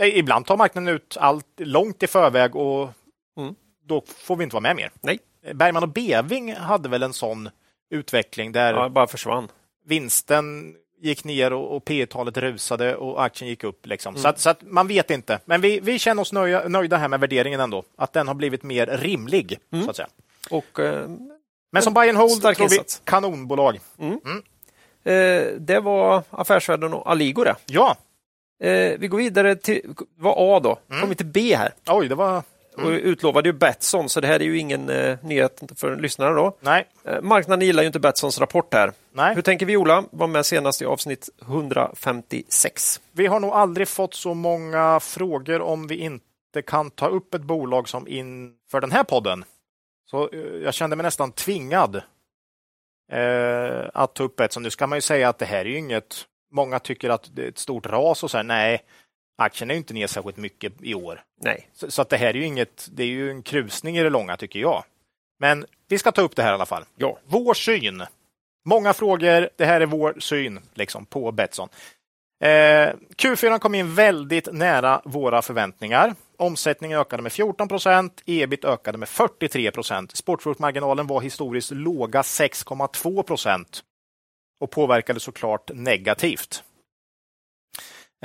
Ibland 0.02 0.46
tar 0.46 0.58
marknaden 0.58 0.96
ut 0.96 1.18
allt 1.20 1.48
långt 1.58 2.04
i 2.04 2.08
förväg 2.08 2.56
och 2.56 2.90
mm. 3.38 3.56
då 3.86 4.04
får 4.08 4.36
vi 4.36 4.44
inte 4.44 4.54
vara 4.54 4.62
med 4.62 4.76
mer. 4.76 4.92
Nej. 5.02 5.20
Bergman 5.54 5.84
och 5.84 5.90
Beving 5.90 6.54
hade 6.54 6.90
väl 6.90 7.04
en 7.04 7.14
sån 7.14 7.50
utveckling 7.90 8.52
där 8.52 8.74
ja, 8.74 8.90
bara 8.90 9.08
försvann. 9.08 9.48
vinsten 9.86 10.76
gick 11.02 11.24
ner 11.24 11.54
och, 11.54 11.76
och 11.76 11.86
P 11.86 12.06
talet 12.06 12.38
rusade 12.38 12.96
och 12.96 13.24
aktien 13.24 13.50
gick 13.50 13.64
upp. 13.64 13.86
Liksom. 13.86 14.14
Mm. 14.14 14.22
Så, 14.22 14.28
att, 14.28 14.40
så, 14.40 14.50
att, 14.50 14.62
man 14.62 14.88
vet 14.88 15.12
inte. 15.12 15.40
Men 15.46 15.62
vi, 15.62 15.80
vi 15.80 16.00
känner 16.00 16.22
oss 16.22 16.34
nöjda, 16.34 16.68
nöjda 16.68 16.98
här 16.98 17.08
med 17.08 17.20
värderingen 17.20 17.60
ändå. 17.60 17.84
Att 17.96 18.14
den 18.14 18.28
har 18.28 18.36
blivit 18.36 18.64
mer 18.64 18.88
rimlig. 18.88 19.60
Mm. 19.72 19.86
så 19.86 19.90
att 19.90 19.96
säga. 19.96 20.08
Och, 20.50 20.80
eh, 20.80 21.10
Men 21.72 21.82
som 21.82 21.94
buy 21.94 22.10
and 22.10 22.18
hold 22.18 22.42
tror 22.42 22.62
insats. 22.62 23.02
vi 23.02 23.06
kanonbolag. 23.06 23.80
Mm. 24.00 24.20
mm. 24.26 24.44
Eh, 25.04 25.54
det 25.60 25.80
var 25.80 26.24
Affärsvärlden 26.30 26.94
och 26.94 27.12
Aligo 27.12 27.44
det. 27.44 27.56
Ja. 27.66 27.98
Eh, 28.64 29.00
vi 29.00 29.08
går 29.08 29.18
vidare 29.18 29.56
till 29.56 29.96
vad 30.18 30.34
A 30.38 30.60
då. 30.60 30.78
Mm. 30.90 31.02
Kommer 31.02 31.10
vi 31.10 31.16
till 31.16 31.26
B 31.26 31.56
här. 31.56 31.74
Oj, 31.88 32.08
det 32.08 32.16
var 32.16 32.44
Mm. 32.78 32.88
Och 32.88 33.00
utlovade 33.00 33.50
ju 33.50 33.54
Betsson, 33.54 34.10
så 34.10 34.22
det 34.22 34.28
här 34.28 34.40
är 34.40 34.44
ju 34.44 34.58
ingen 34.58 34.90
eh, 34.90 35.18
nyhet 35.24 35.64
för 35.76 35.96
lyssnarna. 35.96 36.32
Då. 36.32 36.58
Nej. 36.60 36.88
Eh, 37.04 37.22
marknaden 37.22 37.66
gillar 37.66 37.84
ju 37.84 37.88
inte 37.88 38.00
Betssons 38.00 38.40
rapport 38.40 38.74
här. 38.74 38.92
Nej. 39.14 39.36
Hur 39.36 39.42
tänker 39.42 39.66
Viola? 39.66 40.04
Var 40.12 40.28
med 40.28 40.46
senast 40.46 40.82
i 40.82 40.86
avsnitt 40.86 41.30
156. 41.42 43.02
Vi 43.12 43.28
har 43.28 43.40
nog 43.40 43.52
aldrig 43.52 43.88
fått 43.88 44.14
så 44.14 44.34
många 44.34 45.00
frågor 45.00 45.62
om 45.62 45.88
vi 45.88 45.96
inte 45.96 46.62
kan 46.66 46.90
ta 46.90 47.08
upp 47.08 47.34
ett 47.34 47.42
bolag 47.42 47.90
som 47.90 48.08
inför 48.08 48.82
den 48.82 48.92
här 48.92 49.04
podden. 49.04 49.44
Så 50.06 50.30
eh, 50.30 50.40
jag 50.40 50.74
kände 50.74 50.96
mig 50.96 51.04
nästan 51.04 51.32
tvingad 51.32 51.96
eh, 53.12 53.90
att 53.94 54.14
ta 54.14 54.24
upp 54.24 54.36
Betsson. 54.36 54.64
Nu 54.64 54.70
ska 54.70 54.88
man 54.88 54.98
ju 54.98 55.02
säga 55.02 55.30
att 55.30 55.38
det 55.38 55.46
här 55.46 55.60
är 55.60 55.66
ju 55.66 55.78
inget 55.78 56.26
Många 56.56 56.80
tycker 56.80 57.10
att 57.10 57.30
det 57.36 57.44
är 57.44 57.48
ett 57.48 57.58
stort 57.58 57.86
ras 57.86 58.24
och 58.24 58.32
så 58.32 58.38
här, 58.38 58.44
nej, 58.44 58.84
aktien 59.38 59.72
är 59.72 59.76
inte 59.76 59.94
ner 59.94 60.08
särskilt 60.08 60.38
mycket 60.38 60.74
i 60.82 60.94
år. 60.94 61.24
Nej. 61.42 61.70
Så, 61.74 61.92
så, 61.92 62.02
att 62.02 62.10
det 62.10 62.18
här 62.18 62.28
är 62.28 62.34
ju 62.34 62.46
inget, 62.46 62.88
det 62.92 63.04
är 63.04 63.08
ju 63.08 63.32
en 63.32 63.44
krusning 63.44 63.98
i 63.98 64.04
det 64.04 64.10
långa 64.10 64.38
tycker 64.38 64.60
jag. 64.60 64.84
Men 65.40 65.66
vi 65.88 65.98
ska 65.98 66.12
ta 66.12 66.22
upp 66.22 66.36
det 66.36 66.44
här 66.44 66.52
i 66.52 66.54
alla 66.54 66.66
fall. 66.66 66.86
Ja. 66.96 67.18
Vår 67.26 67.54
syn. 67.54 68.04
Många 68.66 68.94
frågor. 68.94 69.50
Det 69.56 69.66
här 69.66 69.82
är 69.82 69.86
vår 69.86 70.16
syn 70.20 70.60
liksom, 70.74 71.06
på 71.06 71.32
Betsson. 71.32 71.70
Eh, 72.44 72.94
Q4 73.18 73.60
kom 73.60 73.76
in 73.76 73.96
väldigt 73.96 74.54
nära 74.54 75.02
våra 75.06 75.42
förväntningar. 75.42 76.16
Omsättningen 76.38 77.00
ökade 77.00 77.24
med 77.24 77.32
14 77.32 77.68
procent, 77.68 78.22
ebit 78.26 78.66
ökade 78.66 78.98
med 78.98 79.10
43 79.10 79.72
procent. 79.72 80.16
Sportfruktmarginalen 80.16 81.08
var 81.08 81.22
historiskt 81.22 81.72
låga 81.72 82.22
6,2 82.22 83.24
procent 83.24 83.84
och 84.60 84.72
påverkade 84.72 85.20
såklart 85.20 85.72
negativt. 85.74 86.64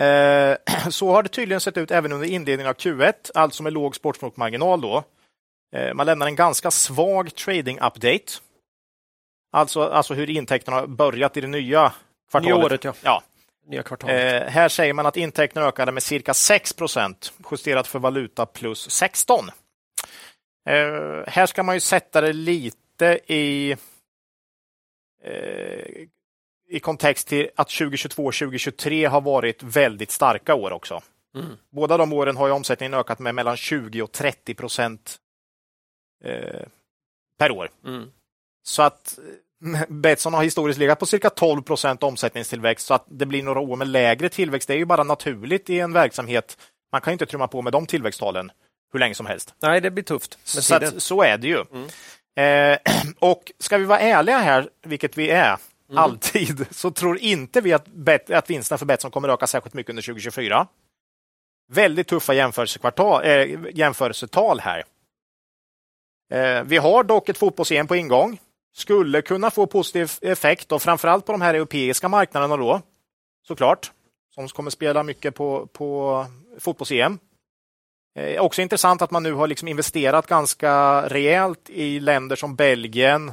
Eh, 0.01 0.57
så 0.91 1.13
har 1.13 1.23
det 1.23 1.29
tydligen 1.29 1.61
sett 1.61 1.77
ut 1.77 1.91
även 1.91 2.13
under 2.13 2.29
inledningen 2.29 2.71
av 2.71 2.77
Q1, 2.77 3.31
alltså 3.35 3.63
med 3.63 3.73
låg 3.73 3.97
sportsmålsmarginal. 3.97 4.81
Då. 4.81 5.05
Eh, 5.77 5.95
man 5.95 6.07
lämnar 6.07 6.27
en 6.27 6.37
ganska 6.37 6.71
svag 6.71 7.29
trading-update. 7.29 8.41
Alltså, 9.53 9.83
alltså 9.83 10.15
hur 10.15 10.31
intäkterna 10.31 10.77
har 10.77 10.87
börjat 10.87 11.37
i 11.37 11.41
det 11.41 11.47
nya 11.47 11.93
kvartalet. 12.31 12.65
Året, 12.65 12.85
ja. 12.85 12.95
ja. 13.03 13.23
Nya 13.67 13.83
kvartalet. 13.83 14.43
Eh, 14.43 14.49
här 14.49 14.69
säger 14.69 14.93
man 14.93 15.07
att 15.07 15.17
intäkterna 15.17 15.67
ökade 15.67 15.93
med 15.93 16.03
cirka 16.03 16.35
6 16.35 16.73
procent, 16.73 17.33
justerat 17.51 17.87
för 17.87 17.99
valuta 17.99 18.47
plus 18.47 18.91
16. 18.91 19.49
Eh, 20.69 20.75
här 21.27 21.47
ska 21.47 21.63
man 21.63 21.77
ju 21.77 21.81
sätta 21.81 22.21
det 22.21 22.33
lite 22.33 23.21
i 23.27 23.77
i 26.71 26.81
kontext 26.81 27.29
till 27.29 27.51
att 27.57 27.69
2022 27.69 28.27
och 28.27 28.35
2023 28.35 29.05
har 29.05 29.21
varit 29.21 29.63
väldigt 29.63 30.11
starka 30.11 30.55
år 30.55 30.71
också. 30.71 31.03
Mm. 31.35 31.57
Båda 31.71 31.97
de 31.97 32.13
åren 32.13 32.37
har 32.37 32.51
omsättningen 32.51 32.95
ökat 32.95 33.19
med 33.19 33.35
mellan 33.35 33.57
20 33.57 34.03
och 34.03 34.13
30 34.13 34.55
procent 34.55 35.17
eh, 36.25 36.67
per 37.39 37.51
år. 37.51 37.71
Mm. 37.87 38.11
Så 38.63 38.83
att 38.83 39.19
eh, 39.65 39.83
Betsson 39.89 40.35
har 40.35 40.43
historiskt 40.43 40.79
legat 40.79 40.99
på 40.99 41.07
cirka 41.07 41.31
12 41.31 41.63
procent 41.63 42.03
omsättningstillväxt, 42.03 42.87
så 42.87 42.95
att 42.95 43.05
det 43.09 43.27
blir 43.27 43.43
några 43.43 43.61
år 43.61 43.77
med 43.77 43.89
lägre 43.89 44.29
tillväxt. 44.29 44.69
Det 44.69 44.75
är 44.75 44.79
ju 44.79 44.85
bara 44.85 45.05
naturligt 45.05 45.71
i 45.71 45.81
en 45.81 45.93
verksamhet. 45.93 46.59
Man 46.93 47.01
kan 47.01 47.13
inte 47.13 47.27
trumma 47.27 47.49
på 47.49 47.63
med 47.63 47.73
de 47.73 47.87
tillväxttalen 47.87 48.53
hur 48.93 49.01
länge 49.01 49.15
som 49.15 49.27
helst. 49.27 49.55
Nej, 49.63 49.81
det 49.81 49.91
blir 49.91 50.05
tufft. 50.05 50.39
Så, 50.45 50.75
att, 50.75 51.03
så 51.03 51.23
är 51.23 51.39
det 51.39 51.47
ju. 51.47 51.65
Mm. 51.73 51.89
Eh, 52.37 52.79
och 53.19 53.53
ska 53.59 53.79
vi 53.79 53.85
vara 53.85 54.01
ärliga 54.01 54.39
här, 54.39 54.71
vilket 54.83 55.19
vi 55.19 55.31
är, 55.31 55.59
mm. 55.91 56.03
alltid, 56.03 56.67
så 56.75 56.91
tror 56.91 57.19
inte 57.19 57.61
vi 57.61 57.73
att, 57.73 57.87
bet, 57.87 58.31
att 58.31 58.51
vinsterna 58.51 58.79
för 58.79 58.87
Betsson 58.87 59.11
kommer 59.11 59.29
öka 59.29 59.47
särskilt 59.47 59.75
mycket 59.75 59.91
under 59.91 60.03
2024. 60.03 60.67
Väldigt 61.73 62.09
tuffa 62.09 62.35
jämförelsekvartal, 62.35 63.25
äh, 63.25 63.59
jämförelsetal 63.73 64.61
här. 64.61 64.85
Eh, 66.33 66.63
vi 66.65 66.77
har 66.77 67.05
dock 67.05 67.29
ett 67.29 67.39
fotbolls 67.39 67.73
på 67.89 67.97
ingång. 67.97 68.41
Skulle 68.75 69.23
kunna 69.23 69.51
få 69.51 69.67
positiv 69.67 70.13
effekt 70.21 70.73
och 70.73 70.83
framförallt 70.83 71.27
på 71.27 71.33
de 71.33 71.41
här 71.41 71.55
europeiska 71.55 72.09
marknaderna 72.09 72.57
då, 72.57 72.83
såklart, 73.47 73.93
som 74.35 74.49
kommer 74.49 74.71
spela 74.71 75.03
mycket 75.03 75.35
på, 75.35 75.67
på 75.67 76.27
fotbolls-EM. 76.59 77.19
Eh, 78.19 78.41
också 78.41 78.63
intressant 78.63 79.03
att 79.03 79.11
man 79.11 79.23
nu 79.23 79.33
har 79.33 79.47
liksom 79.47 79.69
investerat 79.69 80.27
ganska 80.27 81.03
rejält 81.09 81.71
i 81.71 82.01
länder 82.01 82.37
som 82.37 82.57
Belgien, 82.57 83.33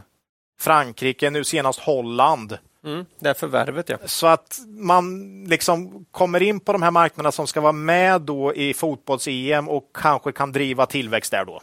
Frankrike, 0.60 1.30
nu 1.30 1.43
senast 1.43 1.80
Holland. 1.80 2.58
Mm, 2.84 3.06
det 3.20 3.30
är 3.30 3.34
förvärvet, 3.34 3.89
ja. 3.89 3.98
Så 4.06 4.28
att 4.28 4.60
man 4.67 5.43
liksom 5.43 6.06
kommer 6.12 6.41
in 6.41 6.60
på 6.60 6.72
de 6.72 6.82
här 6.82 6.91
marknaderna 6.91 7.32
som 7.32 7.48
ska 7.48 7.62
vara 7.62 7.72
med 7.72 8.22
då 8.22 8.54
i 8.56 8.74
fotbolls-EM 8.74 9.70
och 9.70 9.91
kanske 9.93 10.32
kan 10.32 10.52
driva 10.52 10.86
tillväxt 10.86 11.32
där 11.32 11.46
då. 11.46 11.62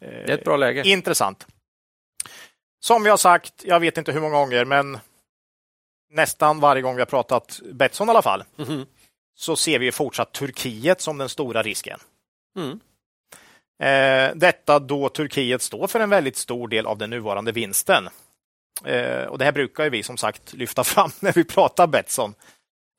Det 0.00 0.06
är 0.06 0.30
ett 0.30 0.44
bra 0.44 0.56
läge. 0.56 0.80
Eh, 0.80 0.92
intressant. 0.92 1.46
Som 2.80 3.06
har 3.06 3.16
sagt, 3.16 3.54
jag 3.64 3.80
vet 3.80 3.98
inte 3.98 4.12
hur 4.12 4.20
många 4.20 4.36
gånger, 4.36 4.64
men 4.64 4.98
nästan 6.10 6.60
varje 6.60 6.82
gång 6.82 6.94
vi 6.94 7.00
har 7.00 7.06
pratat 7.06 7.60
Betsson 7.72 8.08
i 8.08 8.10
alla 8.10 8.22
fall, 8.22 8.44
mm. 8.58 8.86
så 9.34 9.56
ser 9.56 9.78
vi 9.78 9.92
fortsatt 9.92 10.32
Turkiet 10.32 11.00
som 11.00 11.18
den 11.18 11.28
stora 11.28 11.62
risken. 11.62 12.00
Mm. 12.56 12.80
Eh, 13.82 14.30
detta 14.34 14.78
då 14.78 15.08
Turkiet 15.08 15.62
står 15.62 15.86
för 15.86 16.00
en 16.00 16.10
väldigt 16.10 16.36
stor 16.36 16.68
del 16.68 16.86
av 16.86 16.98
den 16.98 17.10
nuvarande 17.10 17.52
vinsten. 17.52 18.08
Eh, 18.84 19.22
och 19.22 19.38
Det 19.38 19.44
här 19.44 19.52
brukar 19.52 19.90
vi 19.90 20.02
som 20.02 20.16
sagt 20.16 20.52
lyfta 20.52 20.84
fram 20.84 21.10
när 21.20 21.32
vi 21.32 21.44
pratar 21.44 21.86
Betsson. 21.86 22.34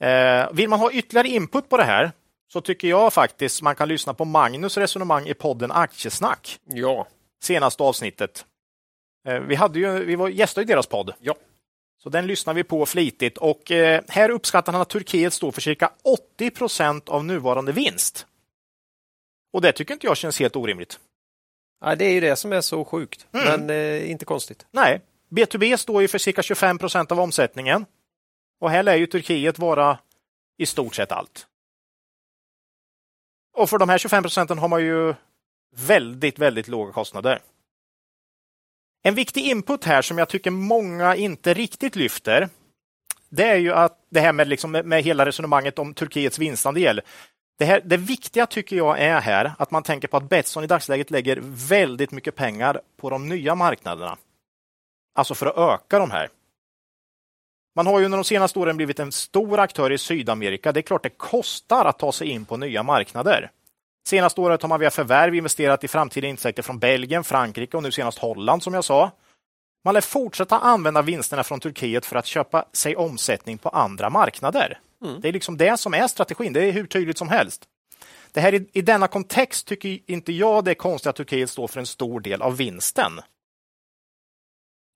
Eh, 0.04 0.52
vill 0.52 0.70
man 0.70 0.80
ha 0.80 0.92
ytterligare 0.92 1.28
input 1.28 1.70
på 1.70 1.78
det 1.78 1.84
här 1.84 2.12
så 2.54 2.62
tycker 2.62 2.88
jag 2.88 3.14
faktiskt 3.14 3.62
man 3.62 3.76
kan 3.76 3.88
lyssna 3.88 4.14
på 4.14 4.26
Magnus 4.26 4.78
resonemang 4.78 5.28
i 5.28 5.34
podden 5.34 5.72
Aktiesnack. 5.72 6.60
Ja. 6.66 7.08
Senaste 7.44 7.84
avsnittet. 7.84 8.46
Vi, 9.48 9.56
hade 9.56 9.80
ju, 9.80 10.06
vi 10.06 10.16
var 10.16 10.30
gäster 10.30 10.62
i 10.62 10.66
deras 10.66 10.88
podd. 10.88 11.14
Ja. 11.20 11.36
Så 12.04 12.10
den 12.10 12.28
lyssnar 12.28 12.54
vi 12.54 12.64
på 12.64 12.86
flitigt 12.86 13.38
och 13.38 13.72
här 14.08 14.30
uppskattar 14.30 14.74
han 14.74 14.82
att 14.82 14.90
Turkiet 14.90 15.34
står 15.34 15.52
för 15.52 15.62
cirka 15.62 15.92
80 16.36 16.50
procent 16.50 17.10
av 17.10 17.26
nuvarande 17.26 17.72
vinst. 17.72 18.26
Och 19.54 19.62
det 19.62 19.72
tycker 19.72 19.94
inte 19.94 20.08
jag 20.08 20.18
känns 20.18 20.40
helt 20.40 20.56
orimligt. 20.56 21.00
Ja, 21.82 21.96
det 21.96 22.06
är 22.06 22.12
ju 22.12 22.20
det 22.20 22.36
som 22.36 22.54
är 22.54 22.62
så 22.62 22.86
sjukt, 22.86 23.28
mm. 23.32 23.46
men 23.46 23.70
eh, 23.70 24.12
inte 24.12 24.26
konstigt. 24.26 24.66
Nej, 24.72 25.02
B2B 25.30 25.78
står 25.78 26.02
ju 26.02 26.08
för 26.08 26.18
cirka 26.18 26.42
25 26.42 26.78
procent 26.78 27.12
av 27.12 27.20
omsättningen. 27.20 27.86
Och 28.60 28.70
här 28.70 28.84
lär 28.84 28.96
ju 28.96 29.08
Turkiet 29.08 29.60
vara 29.60 30.00
i 30.58 30.66
stort 30.66 30.96
sett 30.96 31.12
allt. 31.12 31.48
Och 33.54 33.70
för 33.70 33.78
de 33.78 33.90
här 33.90 33.98
25 33.98 34.24
procenten 34.24 34.58
har 34.58 34.68
man 34.68 34.82
ju 34.82 35.14
väldigt, 35.76 36.40
väldigt 36.40 36.68
låga 36.68 36.92
kostnader. 36.92 37.42
En 39.04 39.16
viktig 39.16 39.42
input 39.42 39.84
här 39.84 40.02
som 40.02 40.18
jag 40.18 40.30
tycker 40.30 40.52
många 40.52 41.16
inte 41.16 41.54
riktigt 41.54 41.96
lyfter, 41.96 42.50
det 43.30 43.44
är 43.44 43.56
ju 43.56 43.74
att 43.74 44.06
det 44.10 44.20
här 44.20 44.34
med, 44.34 44.48
liksom, 44.48 44.72
med 44.72 45.04
hela 45.04 45.26
resonemanget 45.26 45.80
om 45.80 45.94
Turkiets 45.94 46.40
vinstandel. 46.40 47.02
Det, 47.60 47.66
här, 47.66 47.82
det 47.86 47.98
viktiga 47.98 48.46
tycker 48.46 48.76
jag 48.76 49.00
är 49.00 49.22
här 49.22 49.54
att 49.58 49.72
man 49.72 49.84
tänker 49.84 50.08
på 50.08 50.18
att 50.18 50.30
Betsson 50.30 50.64
i 50.64 50.68
dagsläget 50.68 51.12
lägger 51.12 51.40
väldigt 51.70 52.12
mycket 52.12 52.36
pengar 52.36 52.82
på 52.98 53.10
de 53.10 53.30
nya 53.30 53.56
marknaderna. 53.56 54.18
Alltså 55.16 55.36
för 55.36 55.46
att 55.46 55.58
öka 55.58 56.00
de 56.00 56.12
här. 56.12 56.30
Man 57.76 57.88
har 57.88 58.00
ju 58.00 58.06
under 58.06 58.18
de 58.18 58.24
senaste 58.24 58.60
åren 58.60 58.78
blivit 58.78 59.00
en 59.00 59.12
stor 59.12 59.60
aktör 59.60 59.92
i 59.92 59.98
Sydamerika. 59.98 60.72
Det 60.72 60.80
är 60.80 60.82
klart 60.82 61.04
det 61.04 61.10
kostar 61.10 61.86
att 61.86 62.00
ta 62.00 62.12
sig 62.12 62.28
in 62.28 62.46
på 62.46 62.58
nya 62.58 62.84
marknader. 62.84 63.52
Senaste 64.08 64.42
året 64.42 64.62
har 64.62 64.70
man 64.70 64.80
via 64.80 64.92
förvärv 64.92 65.36
investerat 65.36 65.84
i 65.84 65.88
framtida 65.88 66.28
intäkter 66.28 66.64
från 66.64 66.80
Belgien, 66.80 67.24
Frankrike 67.24 67.78
och 67.78 67.84
nu 67.84 67.92
senast 67.92 68.18
Holland 68.18 68.64
som 68.64 68.74
jag 68.74 68.84
sa. 68.84 69.12
Man 69.86 69.94
lär 69.94 70.02
fortsätta 70.02 70.60
använda 70.60 71.02
vinsterna 71.02 71.44
från 71.44 71.60
Turkiet 71.60 72.06
för 72.06 72.16
att 72.16 72.26
köpa 72.26 72.66
sig 72.74 72.96
omsättning 72.96 73.58
på 73.58 73.70
andra 73.70 74.10
marknader. 74.10 74.80
Mm. 75.04 75.22
Det 75.22 75.28
är 75.28 75.34
liksom 75.34 75.58
det 75.58 75.78
som 75.78 75.94
är 75.94 76.08
strategin. 76.08 76.54
Det 76.54 76.64
är 76.64 76.72
hur 76.72 76.88
tydligt 76.88 77.18
som 77.18 77.30
helst. 77.30 77.68
Det 78.32 78.42
här, 78.42 78.66
I 78.74 78.82
denna 78.82 79.08
kontext 79.08 79.68
tycker 79.68 80.00
inte 80.06 80.32
jag 80.32 80.66
det 80.66 80.72
är 80.72 80.76
konstigt 80.76 81.10
att 81.10 81.16
Turkiet 81.16 81.50
står 81.50 81.68
för 81.68 81.80
en 81.80 81.86
stor 81.86 82.20
del 82.20 82.42
av 82.42 82.58
vinsten. 82.58 83.22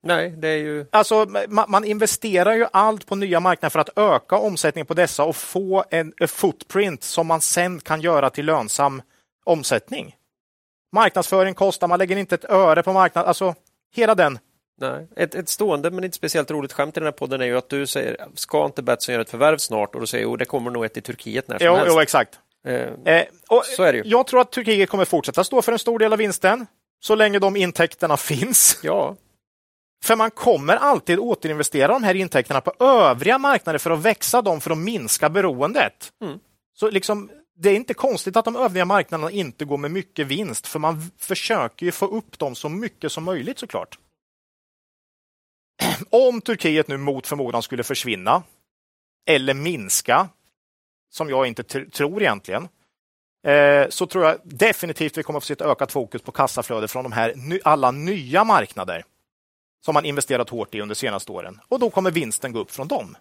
Nej, 0.03 0.29
det 0.29 0.47
är 0.47 0.57
ju... 0.57 0.85
Alltså, 0.91 1.25
man, 1.49 1.65
man, 1.71 1.83
investerar 1.83 2.53
ju 2.53 2.65
allt 2.73 3.05
på 3.05 3.15
nya 3.15 3.39
marknader 3.39 3.69
för 3.69 3.79
att 3.79 3.97
öka 3.97 4.37
omsättningen 4.37 4.85
på 4.85 4.93
dessa 4.93 5.23
och 5.23 5.35
få 5.35 5.85
en, 5.89 6.13
en 6.17 6.27
footprint 6.27 7.03
som 7.03 7.27
man 7.27 7.41
sen 7.41 7.79
kan 7.79 8.01
göra 8.01 8.29
till 8.29 8.45
lönsam 8.45 9.01
omsättning. 9.43 10.15
Marknadsföring 10.91 11.53
kostar, 11.53 11.87
man 11.87 11.99
lägger 11.99 12.17
inte 12.17 12.35
ett 12.35 12.45
öre 12.45 12.83
på 12.83 12.93
marknaden. 12.93 13.27
Alltså, 13.27 13.55
hela 13.95 14.15
den 14.15 14.39
Nej. 14.81 15.07
Ett, 15.15 15.35
ett 15.35 15.49
stående 15.49 15.91
men 15.91 16.03
inte 16.03 16.17
speciellt 16.17 16.51
roligt 16.51 16.73
skämt 16.73 16.97
i 16.97 16.99
den 16.99 17.07
här 17.07 17.11
podden 17.11 17.41
är 17.41 17.45
ju 17.45 17.57
att 17.57 17.69
du 17.69 17.87
säger 17.87 18.17
ska 18.35 18.65
inte 18.65 18.81
Betsson 18.83 19.13
göra 19.13 19.21
ett 19.21 19.29
förvärv 19.29 19.57
snart? 19.57 19.95
Och 19.95 20.01
du 20.01 20.07
säger 20.07 20.23
jo, 20.23 20.35
det 20.35 20.45
kommer 20.45 20.71
nog 20.71 20.85
ett 20.85 20.97
i 20.97 21.01
Turkiet 21.01 21.47
när 21.47 21.57
som 21.57 21.67
jo, 21.67 21.73
helst. 21.73 21.91
Jo, 21.93 22.01
exakt. 22.01 22.39
Eh, 22.67 23.15
eh, 23.15 23.25
så 23.75 23.83
är 23.83 23.93
det 23.93 23.97
ju. 23.97 24.03
Jag 24.05 24.27
tror 24.27 24.41
att 24.41 24.51
Turkiet 24.51 24.89
kommer 24.89 25.05
fortsätta 25.05 25.43
stå 25.43 25.61
för 25.61 25.71
en 25.71 25.79
stor 25.79 25.99
del 25.99 26.13
av 26.13 26.19
vinsten 26.19 26.65
så 26.99 27.15
länge 27.15 27.39
de 27.39 27.55
intäkterna 27.55 28.17
finns. 28.17 28.79
Ja. 28.83 29.15
För 30.03 30.15
man 30.15 30.31
kommer 30.31 30.75
alltid 30.75 31.19
återinvestera 31.19 31.87
de 31.87 32.03
här 32.03 32.15
intäkterna 32.15 32.61
på 32.61 32.73
övriga 32.85 33.37
marknader 33.37 33.79
för 33.79 33.91
att 33.91 34.01
växa 34.01 34.41
dem 34.41 34.61
för 34.61 34.71
att 34.71 34.77
minska 34.77 35.29
beroendet. 35.29 36.11
Mm. 36.21 36.39
Så 36.73 36.89
liksom, 36.89 37.29
det 37.55 37.69
är 37.69 37.75
inte 37.75 37.93
konstigt 37.93 38.37
att 38.37 38.45
de 38.45 38.55
övriga 38.55 38.85
marknaderna 38.85 39.31
inte 39.31 39.65
går 39.65 39.77
med 39.77 39.91
mycket 39.91 40.27
vinst, 40.27 40.67
för 40.67 40.79
man 40.79 41.11
försöker 41.17 41.85
ju 41.85 41.91
få 41.91 42.05
upp 42.05 42.39
dem 42.39 42.55
så 42.55 42.69
mycket 42.69 43.11
som 43.11 43.23
möjligt 43.23 43.59
såklart. 43.59 43.97
Om 46.09 46.41
Turkiet 46.41 46.87
nu 46.87 46.97
mot 46.97 47.27
förmodan 47.27 47.63
skulle 47.63 47.83
försvinna 47.83 48.43
eller 49.25 49.53
minska, 49.53 50.29
som 51.09 51.29
jag 51.29 51.47
inte 51.47 51.63
tror 51.63 52.21
egentligen, 52.21 52.67
eh, 53.47 53.89
så 53.89 54.07
tror 54.07 54.25
jag 54.25 54.37
definitivt 54.43 55.17
vi 55.17 55.23
kommer 55.23 55.37
att 55.37 55.43
få 55.43 55.47
se 55.47 55.53
ett 55.53 55.61
ökat 55.61 55.91
fokus 55.91 56.21
på 56.21 56.31
kassaflöde 56.31 56.87
från 56.87 57.03
de 57.03 57.11
här 57.11 57.59
alla 57.63 57.91
nya 57.91 58.43
marknader 58.43 59.03
som 59.85 59.93
man 59.93 60.05
investerat 60.05 60.49
hårt 60.49 60.75
i 60.75 60.81
under 60.81 60.95
senaste 60.95 61.31
åren. 61.31 61.59
Och 61.67 61.79
då 61.79 61.89
kommer 61.89 62.11
vinsten 62.11 62.51
gå 62.51 62.59
upp 62.59 62.71
från 62.71 62.87
dem. 62.87 63.17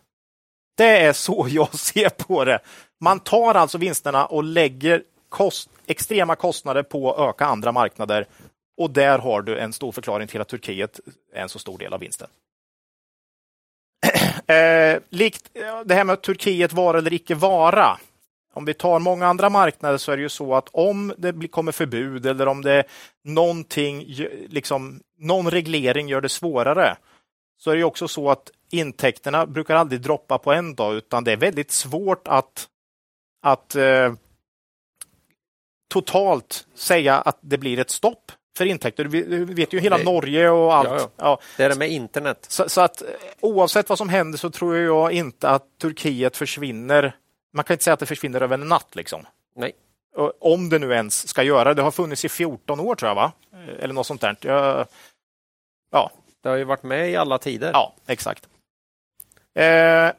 Det 0.77 0.99
är 0.99 1.13
så 1.13 1.47
jag 1.51 1.75
ser 1.75 2.09
på 2.09 2.45
det. 2.45 2.59
Man 3.01 3.21
tar 3.21 3.55
alltså 3.55 3.79
vinsterna 3.79 4.27
och 4.27 4.45
lägger 4.45 5.03
kost, 5.29 5.71
extrema 5.87 6.37
kostnader 6.37 6.83
på 6.83 7.13
att 7.13 7.29
öka 7.29 7.47
andra 7.47 7.73
marknader 7.73 8.27
och 8.77 8.91
där 8.91 9.19
har 9.19 9.43
du 9.43 9.59
en 9.59 9.73
stor 9.73 9.93
förklaring 9.93 10.29
till 10.29 10.41
att 10.41 10.49
Turkiet 10.49 11.01
är 11.33 11.43
en 11.43 11.49
så 11.49 11.59
stor 11.59 11.79
del 11.79 11.93
av 11.93 12.01
vinsten. 12.01 12.29
Eh, 14.53 15.01
likt 15.09 15.51
eh, 15.55 15.81
det 15.85 15.95
här 15.95 16.05
med 16.05 16.23
Turkiet 16.23 16.73
vara 16.73 16.99
eller 16.99 17.13
icke 17.13 17.35
vara. 17.35 17.99
Om 18.55 18.65
vi 18.65 18.75
tar 18.75 18.99
många 18.99 19.27
andra 19.27 19.51
marknader 19.51 19.99
så 19.99 20.13
är 20.13 20.17
det 20.17 20.23
ju 20.23 20.29
så 20.29 20.55
att 20.55 20.69
om 20.73 21.15
det 21.19 21.49
kommer 21.49 21.73
förbud 21.73 22.27
eller 22.27 22.49
om 22.49 22.63
det 22.63 22.85
någonting, 23.25 24.05
liksom, 24.49 25.01
någon 25.19 25.51
reglering 25.51 26.09
gör 26.09 26.21
det 26.21 26.29
svårare, 26.29 26.97
så 27.59 27.71
är 27.71 27.77
det 27.77 27.85
också 27.85 28.09
så 28.09 28.31
att 28.31 28.51
intäkterna 28.71 29.47
brukar 29.47 29.77
aldrig 29.77 30.01
droppa 30.01 30.39
på 30.39 30.53
en 30.53 30.75
dag, 30.75 30.95
utan 30.95 31.25
det 31.25 31.33
är 31.33 31.37
väldigt 31.37 31.71
svårt 31.71 32.29
att, 32.29 32.69
att 33.43 33.75
eh, 33.75 34.13
totalt 35.91 36.67
säga 36.75 37.15
att 37.21 37.39
det 37.41 37.59
blir 37.59 37.79
ett 37.79 37.91
stopp 37.91 38.33
för 38.57 38.65
intäkter. 38.65 39.05
Vi, 39.05 39.45
vet 39.45 39.73
ju 39.73 39.81
hela 39.81 39.99
det, 39.99 40.05
Norge 40.05 40.51
och 40.51 40.75
allt. 40.75 40.89
Ja, 40.89 40.97
ja. 40.99 41.11
ja. 41.17 41.41
Det 41.57 41.65
är 41.65 41.69
det 41.69 41.79
med 41.79 41.91
internet. 41.91 42.47
Så, 42.49 42.69
så, 42.69 42.81
att 42.81 43.03
oavsett 43.41 43.89
vad 43.89 43.99
som 43.99 44.09
händer 44.09 44.39
så 44.39 44.51
tror 44.51 44.77
jag 44.77 45.13
inte 45.13 45.49
att 45.49 45.79
Turkiet 45.81 46.37
försvinner. 46.37 47.17
Man 47.53 47.65
kan 47.65 47.75
inte 47.75 47.85
säga 47.85 47.95
att 47.95 48.01
det 48.01 48.07
försvinner 48.07 48.41
över 48.41 48.55
en 48.55 48.69
natt. 48.69 48.97
Liksom. 48.97 49.27
Nej. 49.57 49.73
Om 50.41 50.69
det 50.69 50.79
nu 50.79 50.93
ens 50.93 51.29
ska 51.29 51.43
göra 51.43 51.65
det. 51.65 51.75
Det 51.75 51.83
har 51.83 51.91
funnits 51.91 52.25
i 52.25 52.29
14 52.29 52.81
år 52.81 52.95
tror 52.95 53.09
jag, 53.09 53.15
va? 53.15 53.33
Eller 53.79 53.95
något 53.95 54.07
sånt 54.07 54.21
där. 54.21 54.37
Jag, 54.41 54.87
ja. 55.91 56.11
Det 56.43 56.49
har 56.49 56.57
ju 56.57 56.65
varit 56.65 56.83
med 56.83 57.11
i 57.11 57.17
alla 57.17 57.39
tider. 57.39 57.71
Ja, 57.73 57.95
exakt. 58.07 58.49
Eh, 59.55 60.11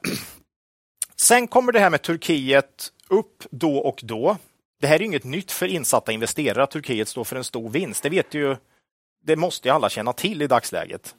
sen 1.16 1.48
kommer 1.48 1.72
det 1.72 1.80
här 1.80 1.90
med 1.90 2.02
Turkiet 2.02 2.92
upp 3.10 3.44
då 3.50 3.78
och 3.78 4.00
då 4.04 4.38
det 4.82 4.88
här 4.88 4.96
är 4.96 5.02
inget 5.02 5.24
nytt 5.24 5.52
för 5.52 5.66
insatta 5.66 6.12
investerare 6.12 6.64
att 6.64 6.72
Turkiet 6.72 7.08
står 7.08 7.24
för 7.24 7.36
en 7.36 7.44
stor 7.44 7.70
vinst. 7.70 8.04
Det 8.04 8.10
vet 8.10 8.34
ju, 8.34 8.56
det 9.24 9.36
måste 9.36 9.68
ju 9.68 9.74
alla 9.74 9.90
känna 9.90 10.14
till 10.14 10.42
i 10.42 10.48
dagsläget. 10.48 11.16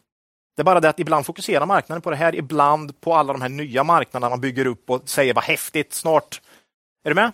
Det 0.56 0.62
är 0.62 0.64
bara 0.64 0.80
det 0.80 0.88
att 0.88 1.00
ibland 1.00 1.26
fokuserar 1.26 1.66
marknaden 1.66 2.02
på 2.02 2.10
det 2.10 2.16
här, 2.16 2.34
ibland 2.34 3.00
på 3.00 3.14
alla 3.14 3.32
de 3.32 3.42
här 3.42 3.48
nya 3.48 3.84
marknaderna 3.84 4.30
man 4.30 4.40
bygger 4.40 4.66
upp 4.66 4.90
och 4.90 5.08
säger 5.08 5.34
vad 5.34 5.44
häftigt, 5.44 5.92
snart. 5.92 6.40
Är 7.04 7.10
du 7.10 7.14
med? 7.14 7.32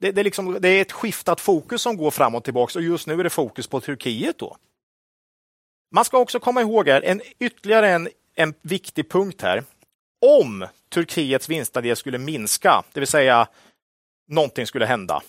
Det, 0.00 0.12
det, 0.12 0.20
är, 0.20 0.24
liksom, 0.24 0.56
det 0.60 0.68
är 0.68 0.82
ett 0.82 0.92
skiftat 0.92 1.40
fokus 1.40 1.82
som 1.82 1.96
går 1.96 2.10
fram 2.10 2.34
och 2.34 2.44
tillbaka 2.44 2.78
och 2.78 2.84
just 2.84 3.06
nu 3.06 3.20
är 3.20 3.24
det 3.24 3.30
fokus 3.30 3.66
på 3.66 3.80
Turkiet. 3.80 4.38
då. 4.38 4.56
Man 5.94 6.04
ska 6.04 6.18
också 6.18 6.40
komma 6.40 6.60
ihåg 6.60 6.88
här, 6.88 7.02
en, 7.02 7.20
ytterligare 7.38 7.90
en, 7.90 8.08
en 8.34 8.54
viktig 8.62 9.10
punkt 9.10 9.42
här. 9.42 9.64
Om 10.26 10.66
Turkiets 10.88 11.48
vinstandel 11.48 11.96
skulle 11.96 12.18
minska, 12.18 12.82
det 12.92 13.00
vill 13.00 13.06
säga 13.06 13.48
någonting 14.28 14.66
skulle 14.66 14.86
hända, 14.86 15.22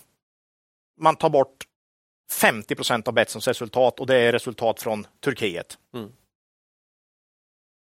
man 0.98 1.16
tar 1.16 1.30
bort 1.30 1.66
50 2.32 2.76
procent 2.76 3.08
av 3.08 3.14
Betssons 3.14 3.48
resultat 3.48 4.00
och 4.00 4.08
det 4.08 4.16
är 4.16 4.32
resultat 4.32 4.82
från 4.82 5.08
Turkiet. 5.20 5.78
Mm. 5.94 6.12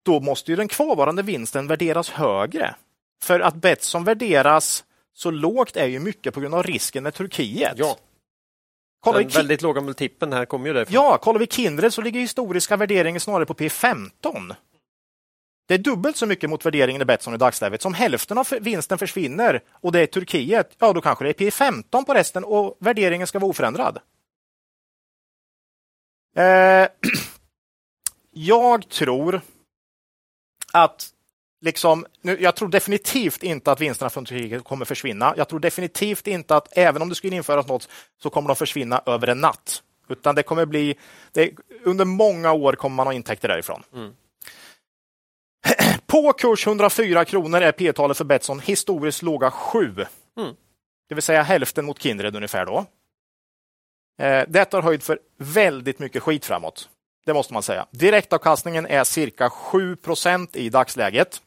Då 0.04 0.20
måste 0.20 0.50
ju 0.50 0.56
den 0.56 0.68
kvarvarande 0.68 1.22
vinsten 1.22 1.66
värderas 1.66 2.10
högre. 2.10 2.74
För 3.22 3.40
att 3.40 3.54
Betsson 3.54 4.04
värderas 4.04 4.84
så 5.14 5.30
lågt 5.30 5.76
är 5.76 5.86
ju 5.86 6.00
mycket 6.00 6.34
på 6.34 6.40
grund 6.40 6.54
av 6.54 6.62
risken 6.62 7.02
med 7.02 7.14
Turkiet. 7.14 7.74
Ja. 7.76 7.96
Kollar 9.00 9.20
den 9.20 9.28
väldigt 9.28 9.62
låga 9.62 9.80
multipeln 9.80 10.32
här 10.32 10.44
kommer 10.44 10.66
ju 10.66 10.72
därifrån. 10.72 10.94
Ja, 10.94 11.18
kollar 11.18 11.40
vi 11.40 11.46
Kindred 11.46 11.94
så 11.94 12.02
ligger 12.02 12.20
historiska 12.20 12.76
värderingen 12.76 13.20
snarare 13.20 13.46
på 13.46 13.54
P15. 13.54 14.54
Det 15.68 15.74
är 15.74 15.78
dubbelt 15.78 16.16
så 16.16 16.26
mycket 16.26 16.50
mot 16.50 16.66
värderingen 16.66 17.02
i 17.02 17.04
Betsson 17.04 17.34
i 17.34 17.36
dagsläget. 17.36 17.82
Som 17.82 17.94
hälften 17.94 18.38
av 18.38 18.48
vinsten 18.60 18.98
försvinner 18.98 19.62
och 19.70 19.92
det 19.92 20.00
är 20.00 20.06
Turkiet, 20.06 20.76
ja 20.78 20.92
då 20.92 21.00
kanske 21.00 21.24
det 21.24 21.30
är 21.30 21.32
P 21.32 21.50
15 21.50 22.04
på 22.04 22.14
resten 22.14 22.44
och 22.44 22.76
värderingen 22.80 23.26
ska 23.26 23.38
vara 23.38 23.50
oförändrad. 23.50 23.98
Eh, 26.36 26.42
jag 28.30 28.88
tror 28.88 29.40
att 30.72 31.10
liksom, 31.60 32.06
nu, 32.20 32.36
jag 32.40 32.56
tror 32.56 32.68
definitivt 32.68 33.42
inte 33.42 33.72
att 33.72 33.80
vinsterna 33.80 34.10
från 34.10 34.24
Turkiet 34.24 34.64
kommer 34.64 34.84
försvinna. 34.84 35.34
Jag 35.36 35.48
tror 35.48 35.60
definitivt 35.60 36.26
inte 36.26 36.56
att 36.56 36.78
även 36.78 37.02
om 37.02 37.08
det 37.08 37.14
skulle 37.14 37.36
införas 37.36 37.68
något 37.68 37.88
så 38.22 38.30
kommer 38.30 38.48
de 38.48 38.56
försvinna 38.56 39.02
över 39.06 39.26
en 39.26 39.40
natt. 39.40 39.82
Utan 40.08 40.34
det 40.34 40.42
kommer 40.42 40.66
bli, 40.66 40.96
det, 41.32 41.50
under 41.84 42.04
många 42.04 42.52
år 42.52 42.72
kommer 42.72 42.96
man 42.96 43.06
ha 43.06 43.12
intäkter 43.12 43.48
därifrån. 43.48 43.82
Mm. 43.94 44.12
På 46.12 46.32
kurs 46.32 46.66
104 46.66 47.24
kronor 47.24 47.60
är 47.60 47.72
P-talet 47.72 48.16
för 48.16 48.24
Betsson 48.24 48.60
historiskt 48.60 49.22
låga 49.22 49.50
7. 49.50 49.94
Mm. 50.38 50.54
Det 51.08 51.14
vill 51.14 51.22
säga 51.22 51.42
hälften 51.42 51.84
mot 51.84 52.02
Kindred 52.02 52.36
ungefär 52.36 52.66
då. 52.66 52.86
Eh, 54.24 54.44
detta 54.48 54.76
har 54.76 54.82
höjd 54.82 55.02
för 55.02 55.18
väldigt 55.36 55.98
mycket 55.98 56.22
skit 56.22 56.44
framåt. 56.44 56.88
Det 57.26 57.34
måste 57.34 57.52
man 57.52 57.62
säga. 57.62 57.86
Direktavkastningen 57.90 58.86
är 58.86 59.04
cirka 59.04 59.48
7% 59.48 60.56
i 60.56 60.68
dagsläget. 60.68 61.42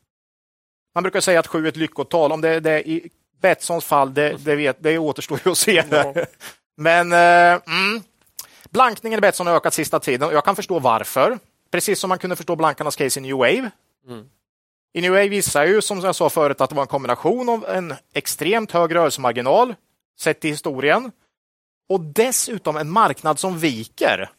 Man 0.96 1.04
brukar 1.04 1.22
säga 1.22 1.40
att 1.40 1.48
7 1.48 1.66
är 1.66 1.70
ett 1.70 1.76
lyckotal. 1.76 2.32
Om 2.32 2.42
det, 2.42 2.60
det 2.60 2.72
är 2.72 2.88
i 2.88 3.10
Betssons 3.42 3.86
fall, 3.86 4.14
det, 4.14 4.38
det, 4.46 4.56
vet, 4.56 4.84
det 4.84 4.98
återstår 4.98 5.40
ju 5.46 5.52
att 5.52 5.58
se. 5.58 5.84
Ja. 5.90 6.14
Men 6.78 7.12
eh, 7.12 7.62
mm, 7.68 8.04
blankningen 8.70 9.18
i 9.18 9.22
Betsson 9.22 9.48
har 9.48 9.56
ökat 9.56 9.74
sista 9.74 10.00
tiden 10.00 10.28
och 10.28 10.34
jag 10.34 10.46
kan 10.46 10.56
förstå 10.56 10.80
varför. 10.80 11.40
Precis 11.72 12.00
som 12.00 12.10
man 12.10 12.18
kunde 12.18 12.36
förstå 12.36 12.56
blankarnas 12.56 12.96
case 12.96 13.20
i 13.20 13.24
New 13.24 13.36
Wave. 13.36 13.72
Mm. 14.08 14.30
Inouye 14.94 15.30
visar 15.30 15.66
ju, 15.66 15.82
som 15.82 16.00
jag 16.00 16.16
sa 16.16 16.30
förut, 16.30 16.62
att 16.62 16.70
det 16.70 16.76
var 16.76 16.84
en 16.84 16.88
kombination 16.88 17.50
av 17.50 17.66
en 17.70 17.94
extremt 18.14 18.72
hög 18.72 18.96
rörelsemarginal 18.96 19.76
sett 20.20 20.40
till 20.40 20.50
historien 20.50 21.12
och 21.90 22.02
dessutom 22.02 22.78
en 22.78 22.92
marknad 22.92 23.40
som 23.40 23.60
viker. 23.60 24.32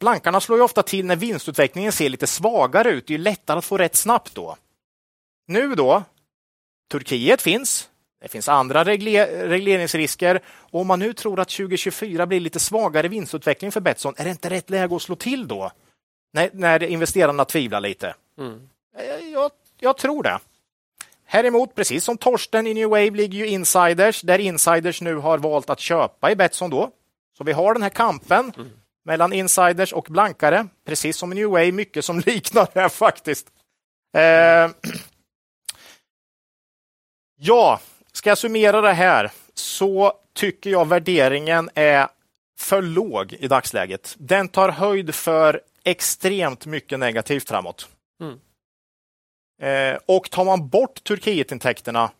Blankarna 0.00 0.40
slår 0.40 0.58
ju 0.58 0.64
ofta 0.64 0.82
till 0.82 1.06
när 1.06 1.16
vinstutvecklingen 1.16 1.92
ser 1.92 2.08
lite 2.08 2.26
svagare 2.26 2.90
ut. 2.90 3.06
Det 3.06 3.14
är 3.14 3.18
lättare 3.18 3.58
att 3.58 3.64
få 3.64 3.78
rätt 3.78 3.96
snabbt 3.96 4.34
då. 4.34 4.56
Nu 5.46 5.74
då, 5.74 6.02
Turkiet 6.90 7.42
finns. 7.42 7.90
Det 8.20 8.28
finns 8.28 8.48
andra 8.48 8.84
regler 8.84 9.48
regleringsrisker. 9.48 10.40
Och 10.46 10.80
om 10.80 10.86
man 10.86 10.98
nu 10.98 11.12
tror 11.12 11.40
att 11.40 11.48
2024 11.48 12.26
blir 12.26 12.40
lite 12.40 12.60
svagare 12.60 13.08
vinstutveckling 13.08 13.72
för 13.72 13.80
Betsson, 13.80 14.14
är 14.16 14.24
det 14.24 14.30
inte 14.30 14.50
rätt 14.50 14.70
läge 14.70 14.96
att 14.96 15.02
slå 15.02 15.16
till 15.16 15.48
då? 15.48 15.70
När, 16.32 16.50
när 16.52 16.82
investerarna 16.82 17.44
tvivlar 17.44 17.80
lite. 17.80 18.14
Mm. 18.38 18.68
Eh, 18.98 19.32
jag, 19.32 19.50
jag 19.80 19.96
tror 19.96 20.22
det. 20.22 20.38
Häremot, 21.24 21.74
precis 21.74 22.04
som 22.04 22.18
Torsten 22.18 22.66
i 22.66 22.74
New 22.74 22.88
Wave, 22.88 23.10
ligger 23.10 23.38
ju 23.38 23.46
insiders, 23.46 24.22
där 24.22 24.38
insiders 24.38 25.00
nu 25.00 25.14
har 25.14 25.38
valt 25.38 25.70
att 25.70 25.80
köpa 25.80 26.30
i 26.30 26.36
Betsson 26.36 26.70
då. 26.70 26.90
Så 27.38 27.44
vi 27.44 27.52
har 27.52 27.74
den 27.74 27.82
här 27.82 27.90
kampen 27.90 28.52
mm. 28.56 28.70
mellan 29.04 29.32
insiders 29.32 29.92
och 29.92 30.06
blankare, 30.10 30.66
precis 30.86 31.16
som 31.16 31.32
i 31.32 31.34
New 31.34 31.48
Wave, 31.48 31.72
mycket 31.72 32.04
som 32.04 32.20
liknar 32.26 32.68
det 32.72 32.80
här 32.80 32.88
faktiskt. 32.88 33.46
Eh, 34.16 34.22
ja, 37.36 37.80
ska 38.12 38.30
jag 38.30 38.38
summera 38.38 38.80
det 38.80 38.92
här 38.92 39.30
så 39.54 40.12
tycker 40.34 40.70
jag 40.70 40.88
värderingen 40.88 41.70
är 41.74 42.08
för 42.58 42.82
låg 42.82 43.32
i 43.32 43.48
dagsläget. 43.48 44.14
Den 44.18 44.48
tar 44.48 44.68
höjd 44.68 45.14
för 45.14 45.60
extremt 45.84 46.66
mycket 46.66 46.98
negativt 46.98 47.48
framåt. 47.48 47.88
Eh, 49.60 49.98
och 50.06 50.30
tar 50.30 50.44
man 50.44 50.68
bort 50.68 51.04
Turkietintäkterna, 51.04 52.10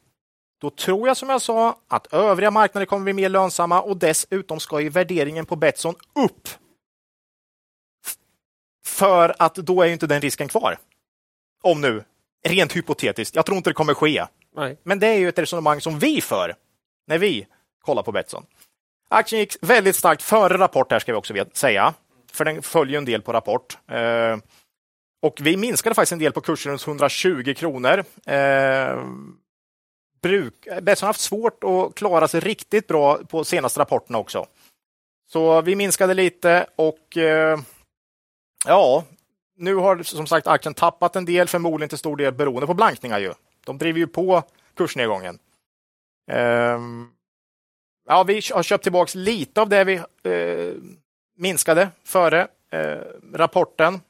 då 0.60 0.70
tror 0.70 1.08
jag 1.08 1.16
som 1.16 1.30
jag 1.30 1.42
sa 1.42 1.78
att 1.88 2.12
övriga 2.12 2.50
marknader 2.50 2.86
kommer 2.86 3.04
bli 3.04 3.12
mer 3.12 3.28
lönsamma 3.28 3.82
och 3.82 3.96
dessutom 3.96 4.60
ska 4.60 4.80
ju 4.80 4.88
värderingen 4.88 5.46
på 5.46 5.56
Betsson 5.56 5.94
upp. 6.14 6.48
För 8.86 9.34
att 9.38 9.54
då 9.54 9.82
är 9.82 9.86
ju 9.86 9.92
inte 9.92 10.06
den 10.06 10.20
risken 10.20 10.48
kvar. 10.48 10.78
Om 11.62 11.80
nu, 11.80 12.04
rent 12.48 12.76
hypotetiskt, 12.76 13.36
jag 13.36 13.46
tror 13.46 13.56
inte 13.56 13.70
det 13.70 13.74
kommer 13.74 13.94
ske. 13.94 14.24
Nej. 14.56 14.80
Men 14.82 14.98
det 14.98 15.06
är 15.06 15.18
ju 15.18 15.28
ett 15.28 15.38
resonemang 15.38 15.80
som 15.80 15.98
vi 15.98 16.20
för 16.20 16.54
när 17.06 17.18
vi 17.18 17.46
kollar 17.80 18.02
på 18.02 18.12
Betsson. 18.12 18.46
Aktien 19.08 19.40
gick 19.40 19.56
väldigt 19.60 19.96
starkt 19.96 20.22
före 20.22 20.58
rapport 20.58 20.92
här 20.92 20.98
ska 20.98 21.12
vi 21.12 21.18
också 21.18 21.34
säga, 21.52 21.94
för 22.32 22.44
den 22.44 22.62
följer 22.62 22.98
en 22.98 23.04
del 23.04 23.22
på 23.22 23.32
rapport. 23.32 23.78
Och 25.26 25.40
vi 25.40 25.56
minskade 25.56 25.94
faktiskt 25.94 26.12
en 26.12 26.18
del 26.18 26.32
på 26.32 26.40
kursen 26.40 26.72
runt 26.72 26.86
120 26.86 27.54
kronor. 27.56 28.04
Eh, 28.26 29.04
bruk, 30.22 30.66
eh, 30.66 30.80
Betsson 30.80 31.06
har 31.06 31.08
haft 31.08 31.20
svårt 31.20 31.64
att 31.64 31.94
klara 31.94 32.28
sig 32.28 32.40
riktigt 32.40 32.86
bra 32.86 33.18
på 33.18 33.44
senaste 33.44 33.80
rapporterna 33.80 34.18
också. 34.18 34.46
Så 35.28 35.60
vi 35.60 35.76
minskade 35.76 36.14
lite 36.14 36.66
och 36.76 37.16
eh, 37.16 37.58
ja, 38.66 39.04
nu 39.56 39.74
har 39.74 40.02
som 40.02 40.26
sagt 40.26 40.46
aktien 40.46 40.74
tappat 40.74 41.16
en 41.16 41.24
del, 41.24 41.48
förmodligen 41.48 41.88
till 41.88 41.98
stor 41.98 42.16
del 42.16 42.34
beroende 42.34 42.66
på 42.66 42.74
blankningar. 42.74 43.18
Ju. 43.18 43.34
De 43.64 43.78
driver 43.78 43.98
ju 43.98 44.06
på 44.06 44.42
kursnedgången. 44.76 45.38
Eh, 46.30 46.80
ja, 48.08 48.24
vi 48.26 48.40
har 48.54 48.62
köpt 48.62 48.82
tillbaka 48.82 49.18
lite 49.18 49.60
av 49.60 49.68
det 49.68 49.84
vi 49.84 49.94
eh, 50.22 50.74
minskade 51.36 51.88
före 52.04 52.48
eh, 52.70 52.98
rapporten. 53.32 54.00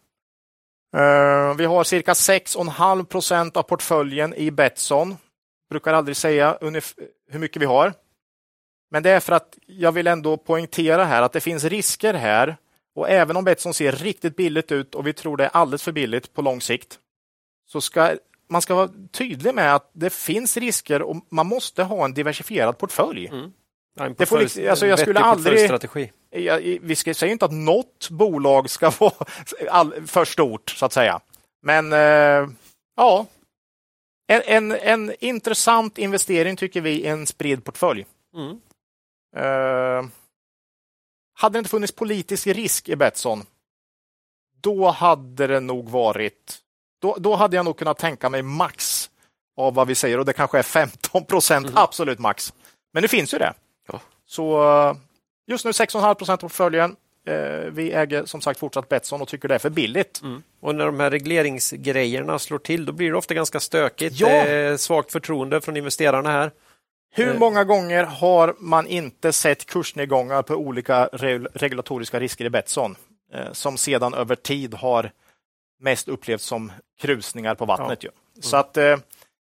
Uh, 0.97 1.57
vi 1.57 1.65
har 1.65 1.85
cirka 1.85 2.13
6,5 2.13 3.05
procent 3.05 3.57
av 3.57 3.63
portföljen 3.63 4.35
i 4.35 4.51
Betsson. 4.51 5.17
Brukar 5.71 5.93
aldrig 5.93 6.17
säga 6.17 6.59
hur 7.31 7.39
mycket 7.39 7.63
vi 7.63 7.67
har. 7.67 7.93
Men 8.91 9.03
det 9.03 9.11
är 9.11 9.21
för 9.21 9.33
att 9.33 9.59
jag 9.67 9.93
vill 9.93 10.07
ändå 10.07 10.37
poängtera 10.37 11.05
här 11.05 11.23
att 11.23 11.33
det 11.33 11.41
finns 11.41 11.65
risker 11.65 12.15
här. 12.15 12.57
Och 12.95 13.11
även 13.11 13.37
om 13.37 13.45
Betsson 13.45 13.75
ser 13.75 13.93
riktigt 13.93 14.37
billigt 14.37 14.73
ut 14.73 14.95
och 14.95 15.07
vi 15.07 15.13
tror 15.13 15.37
det 15.37 15.45
är 15.45 15.51
alldeles 15.53 15.83
för 15.83 15.93
billigt 15.93 16.35
på 16.35 16.43
lång 16.43 16.61
sikt, 16.61 16.99
så 17.67 17.81
ska 17.81 18.17
man 18.49 18.63
ska 18.63 18.75
vara 18.75 18.91
tydlig 19.13 19.55
med 19.55 19.75
att 19.75 19.91
det 19.93 20.11
finns 20.11 20.57
risker 20.57 21.03
och 21.03 21.17
man 21.31 21.47
måste 21.47 21.83
ha 21.83 22.05
en 22.05 22.15
diversifierad 22.15 22.79
portfölj. 22.79 23.27
Mm. 23.27 24.15
det 24.17 24.27
får 24.27 24.39
liksom, 24.39 24.69
alltså 24.69 24.87
jag 24.87 24.99
skulle 24.99 25.21
aldrig, 25.21 25.71
jag, 26.45 26.79
vi 26.83 26.97
ska 26.97 27.15
säga 27.15 27.33
inte 27.33 27.45
att 27.45 27.53
något 27.53 28.11
bolag 28.11 28.71
ska 28.71 28.91
vara 28.99 29.27
all, 29.71 30.07
för 30.07 30.25
stort, 30.25 30.71
så 30.71 30.87
att 30.87 30.93
säga. 30.93 31.21
Men 31.63 31.93
eh, 31.93 32.49
ja, 32.97 33.27
en, 34.27 34.43
en, 34.45 34.73
en, 34.73 35.15
intressant 35.21 35.99
investering 35.99 36.57
tycker 36.57 36.81
vi 36.81 36.91
i 36.91 37.07
en 37.07 37.27
spridd 37.27 37.65
portfölj. 37.65 38.07
Mm. 38.35 38.61
Eh, 39.37 40.11
hade 41.35 41.53
det 41.53 41.59
inte 41.59 41.71
funnits 41.71 41.93
politisk 41.93 42.47
risk 42.47 42.89
i 42.89 42.97
Betsson, 42.97 43.43
då 44.61 44.91
hade 44.91 45.47
det 45.47 45.61
nog 45.61 45.89
varit 45.89 46.63
då, 46.99 47.17
då 47.19 47.35
hade 47.35 47.57
jag 47.57 47.65
nog 47.65 47.79
kunnat 47.79 47.99
tänka 47.99 48.31
mig 48.31 48.43
max 48.43 49.11
av 49.57 49.75
vad 49.75 49.87
vi 49.87 49.95
säger 49.95 50.19
och 50.19 50.25
det 50.25 50.33
kanske 50.33 50.59
är 50.59 50.63
15 50.63 51.25
procent, 51.25 51.67
mm. 51.67 51.79
absolut 51.79 52.19
max. 52.19 52.55
Men 52.93 53.03
det 53.03 53.09
finns 53.09 53.35
ju 53.35 53.39
det. 53.39 53.55
Ja. 53.89 54.01
Så 54.27 54.61
just 55.47 55.65
nu 55.65 55.71
6,5 55.71 56.15
procent 56.15 56.43
av 56.43 56.49
portföljen. 56.49 56.97
Eh, 57.27 57.71
vi 57.71 57.93
äger 57.93 58.25
som 58.25 58.41
sagt 58.41 58.61
fortsatt 58.61 58.89
Betsson 58.89 59.23
och 59.23 59.29
tycker 59.29 59.49
det 59.49 59.55
är 59.55 59.59
för 59.59 59.71
billigt. 59.71 60.21
Mm. 60.23 60.43
Och 60.61 60.75
när 60.75 60.87
de 60.87 61.01
här 61.01 61.11
regleringsgrejerna 61.11 62.39
slår 62.39 62.59
till, 62.59 62.85
då 62.87 62.93
blir 62.93 63.11
det 63.11 63.17
ofta 63.17 63.35
ganska 63.35 63.61
stökigt. 63.61 64.21
Ja. 64.21 64.79
Svagt 64.79 65.13
förtroende 65.13 65.61
från 65.61 65.77
investerarna 65.77 66.31
här. 66.31 66.51
Hur 67.11 67.29
eh. 67.29 67.39
många 67.39 67.65
gånger 67.65 68.05
har 68.05 68.55
man 68.59 68.87
inte 68.87 69.33
sett 69.33 69.67
kursnedgångar 69.67 70.43
på 70.43 70.55
olika 70.55 71.09
regulatoriska 71.55 72.21
risker 72.21 72.45
i 72.45 72.51
Betsson 72.51 72.97
som 73.53 73.77
sedan 73.77 74.15
över 74.15 74.35
tid 74.35 74.75
har 74.75 75.11
mest 75.81 76.09
upplevts 76.09 76.45
som 76.45 76.73
krusningar 77.01 77.55
på 77.55 77.65
vattnet. 77.65 78.05
Ja. 78.05 78.11
Mm. 78.11 78.43
Så 78.43 78.57
att 78.57 78.77
eh, 78.77 78.97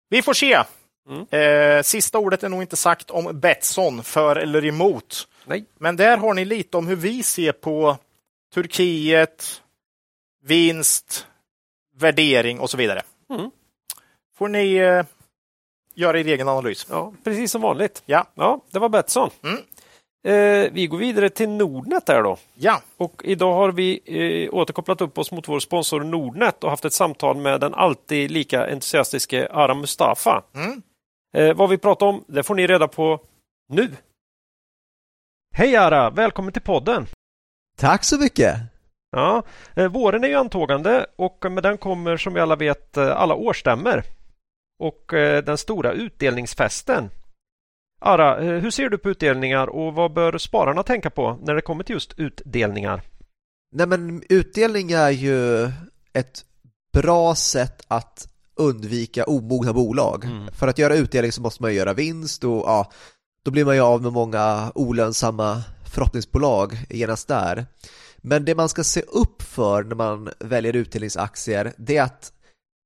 vi 0.10 0.22
får 0.22 0.34
se. 0.34 0.64
Mm. 1.10 1.78
Eh, 1.78 1.82
sista 1.82 2.18
ordet 2.18 2.44
är 2.44 2.50
nog 2.50 2.62
inte 2.62 2.76
sagt 2.76 3.10
om 3.10 3.40
Betsson, 3.40 4.04
för 4.04 4.36
eller 4.36 4.66
emot. 4.66 5.28
Nej. 5.50 5.66
Men 5.78 5.96
där 5.96 6.18
har 6.18 6.34
ni 6.34 6.46
lite 6.46 6.78
om 6.78 6.88
hur 6.88 6.96
vi 6.96 7.24
ser 7.24 7.52
på 7.52 7.98
Turkiet, 8.54 9.62
vinst, 10.44 11.28
värdering 11.96 12.60
och 12.60 12.70
så 12.70 12.78
vidare. 12.78 13.02
Mm. 13.30 13.52
Får 14.38 14.48
ni 14.48 14.76
eh, 14.76 15.06
göra 15.96 16.20
er 16.20 16.28
egen 16.28 16.48
analys. 16.48 16.88
Ja, 16.90 17.14
precis 17.24 17.52
som 17.52 17.62
vanligt. 17.62 18.04
Ja, 18.06 18.26
ja 18.36 18.62
det 18.72 18.80
var 18.80 18.90
Betsson. 18.90 19.30
Mm. 19.44 19.58
Eh, 20.24 20.72
vi 20.74 20.88
går 20.88 20.98
vidare 20.98 21.30
till 21.30 21.50
Nordnet 21.50 22.06
där 22.06 22.24
då. 22.24 22.38
Ja. 22.56 22.82
Och 22.98 23.22
idag 23.26 23.54
har 23.54 23.72
vi 23.72 24.02
eh, 24.06 24.54
återkopplat 24.54 25.02
upp 25.02 25.18
oss 25.18 25.32
mot 25.32 25.48
vår 25.48 25.60
sponsor 25.60 26.04
Nordnet 26.04 26.64
och 26.64 26.70
haft 26.70 26.86
ett 26.86 26.94
samtal 26.94 27.38
med 27.38 27.62
den 27.62 27.74
alltid 27.74 28.32
lika 28.32 28.72
entusiastiske 28.72 29.48
Aram 29.52 29.82
Mustafa. 29.82 30.44
Mm. 30.56 30.82
Eh, 31.34 31.56
vad 31.56 31.70
vi 31.70 31.78
pratar 31.78 32.06
om, 32.06 32.24
det 32.28 32.44
får 32.44 32.56
ni 32.56 32.68
reda 32.68 32.88
på 32.88 33.20
nu. 33.70 33.92
Hej 35.60 35.76
Ara, 35.76 36.10
välkommen 36.10 36.54
till 36.54 36.62
podden. 36.62 37.08
Tack 37.78 38.04
så 38.04 38.18
mycket. 38.18 38.56
Ja, 39.12 39.44
eh, 39.76 39.92
våren 39.92 40.24
är 40.24 40.28
ju 40.28 40.36
antågande 40.36 41.06
och 41.16 41.52
med 41.52 41.64
den 41.64 41.78
kommer 41.78 42.18
som 42.18 42.34
vi 42.34 42.40
alla 42.40 42.56
vet 42.56 42.98
eh, 42.98 43.18
alla 43.18 43.36
årsstämmer 43.36 44.04
och 44.80 45.14
eh, 45.14 45.44
den 45.44 45.58
stora 45.58 45.92
utdelningsfesten 45.92 47.10
Ara, 48.02 48.40
hur 48.40 48.72
ser 48.72 48.90
du 48.90 48.98
på 48.98 49.10
utdelningar 49.10 49.68
och 49.68 49.94
vad 49.94 50.14
bör 50.14 50.38
spararna 50.38 50.84
tänka 50.84 51.10
på 51.10 51.40
när 51.44 51.56
det 51.56 51.62
kommer 51.62 51.84
till 51.84 51.94
just 51.94 52.20
utdelningar? 52.20 53.02
Nej 53.72 53.88
men 53.88 54.24
utdelning 54.30 54.92
är 54.92 55.10
ju 55.10 55.64
ett 56.14 56.46
bra 56.94 57.36
sätt 57.36 57.86
att 57.88 58.28
undvika 58.56 59.24
omogna 59.24 59.74
bolag. 59.74 60.26
Mm. 60.26 60.52
För 60.54 60.68
att 60.68 60.78
göra 60.78 60.96
utdelning 60.96 61.32
så 61.32 61.42
måste 61.42 61.64
man 61.64 61.74
göra 61.74 61.94
vinst 61.94 62.44
och 62.44 62.64
ja, 62.66 62.92
då 63.50 63.52
blir 63.52 63.66
man 63.66 63.76
ju 63.76 63.82
av 63.82 64.02
med 64.02 64.14
många 64.14 64.72
olönsamma 64.76 65.62
förhoppningsbolag 65.94 66.78
genast 66.90 67.28
där. 67.28 67.66
Men 68.18 68.46
det 68.46 68.56
man 68.56 68.70
ska 68.70 68.84
se 68.84 69.02
upp 69.02 69.42
för 69.42 69.84
när 69.84 69.96
man 69.96 70.30
väljer 70.40 70.76
utdelningsaktier 70.76 71.74
det 71.78 71.98
är 71.98 72.04
att 72.04 72.32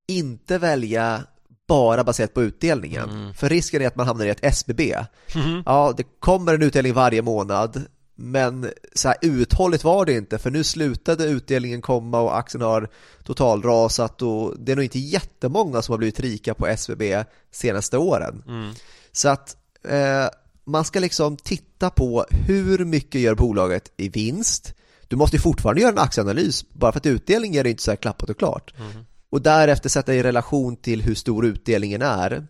inte 0.07 0.57
välja 0.57 1.23
bara 1.67 2.03
baserat 2.03 2.33
på 2.33 2.43
utdelningen. 2.43 3.09
Mm. 3.09 3.33
För 3.33 3.49
risken 3.49 3.81
är 3.81 3.87
att 3.87 3.95
man 3.95 4.07
hamnar 4.07 4.25
i 4.25 4.29
ett 4.29 4.43
SBB. 4.43 4.95
Mm. 5.35 5.63
Ja, 5.65 5.93
det 5.97 6.03
kommer 6.19 6.53
en 6.53 6.61
utdelning 6.61 6.93
varje 6.93 7.21
månad, 7.21 7.81
men 8.15 8.69
så 8.93 9.07
här 9.07 9.17
uthålligt 9.21 9.83
var 9.83 10.05
det 10.05 10.13
inte 10.13 10.37
för 10.37 10.51
nu 10.51 10.63
slutade 10.63 11.25
utdelningen 11.25 11.81
komma 11.81 12.21
och 12.21 12.37
aktien 12.37 12.61
har 12.61 12.89
totalrasat 13.23 14.21
och 14.21 14.59
det 14.59 14.71
är 14.71 14.75
nog 14.75 14.85
inte 14.85 14.99
jättemånga 14.99 15.81
som 15.81 15.93
har 15.93 15.97
blivit 15.97 16.19
rika 16.19 16.53
på 16.53 16.67
SBB 16.67 17.23
senaste 17.51 17.97
åren. 17.97 18.43
Mm. 18.47 18.73
Så 19.11 19.29
att 19.29 19.57
eh, 19.87 20.27
man 20.65 20.85
ska 20.85 20.99
liksom 20.99 21.37
titta 21.37 21.89
på 21.89 22.25
hur 22.29 22.85
mycket 22.85 23.21
gör 23.21 23.35
bolaget 23.35 23.91
i 23.97 24.09
vinst. 24.09 24.73
Du 25.07 25.15
måste 25.15 25.39
fortfarande 25.39 25.81
göra 25.81 25.91
en 25.91 25.99
aktieanalys, 25.99 26.65
bara 26.69 26.91
för 26.91 26.99
att 26.99 27.05
utdelning 27.05 27.55
är 27.55 27.63
det 27.63 27.69
inte 27.69 27.83
så 27.83 27.91
här 27.91 27.95
klappat 27.95 28.29
och 28.29 28.37
klart. 28.37 28.73
Mm 28.77 29.05
och 29.33 29.41
därefter 29.41 29.89
sätta 29.89 30.13
i 30.13 30.23
relation 30.23 30.75
till 30.75 31.01
hur 31.01 31.15
stor 31.15 31.45
utdelningen 31.45 32.01
är. 32.01 32.47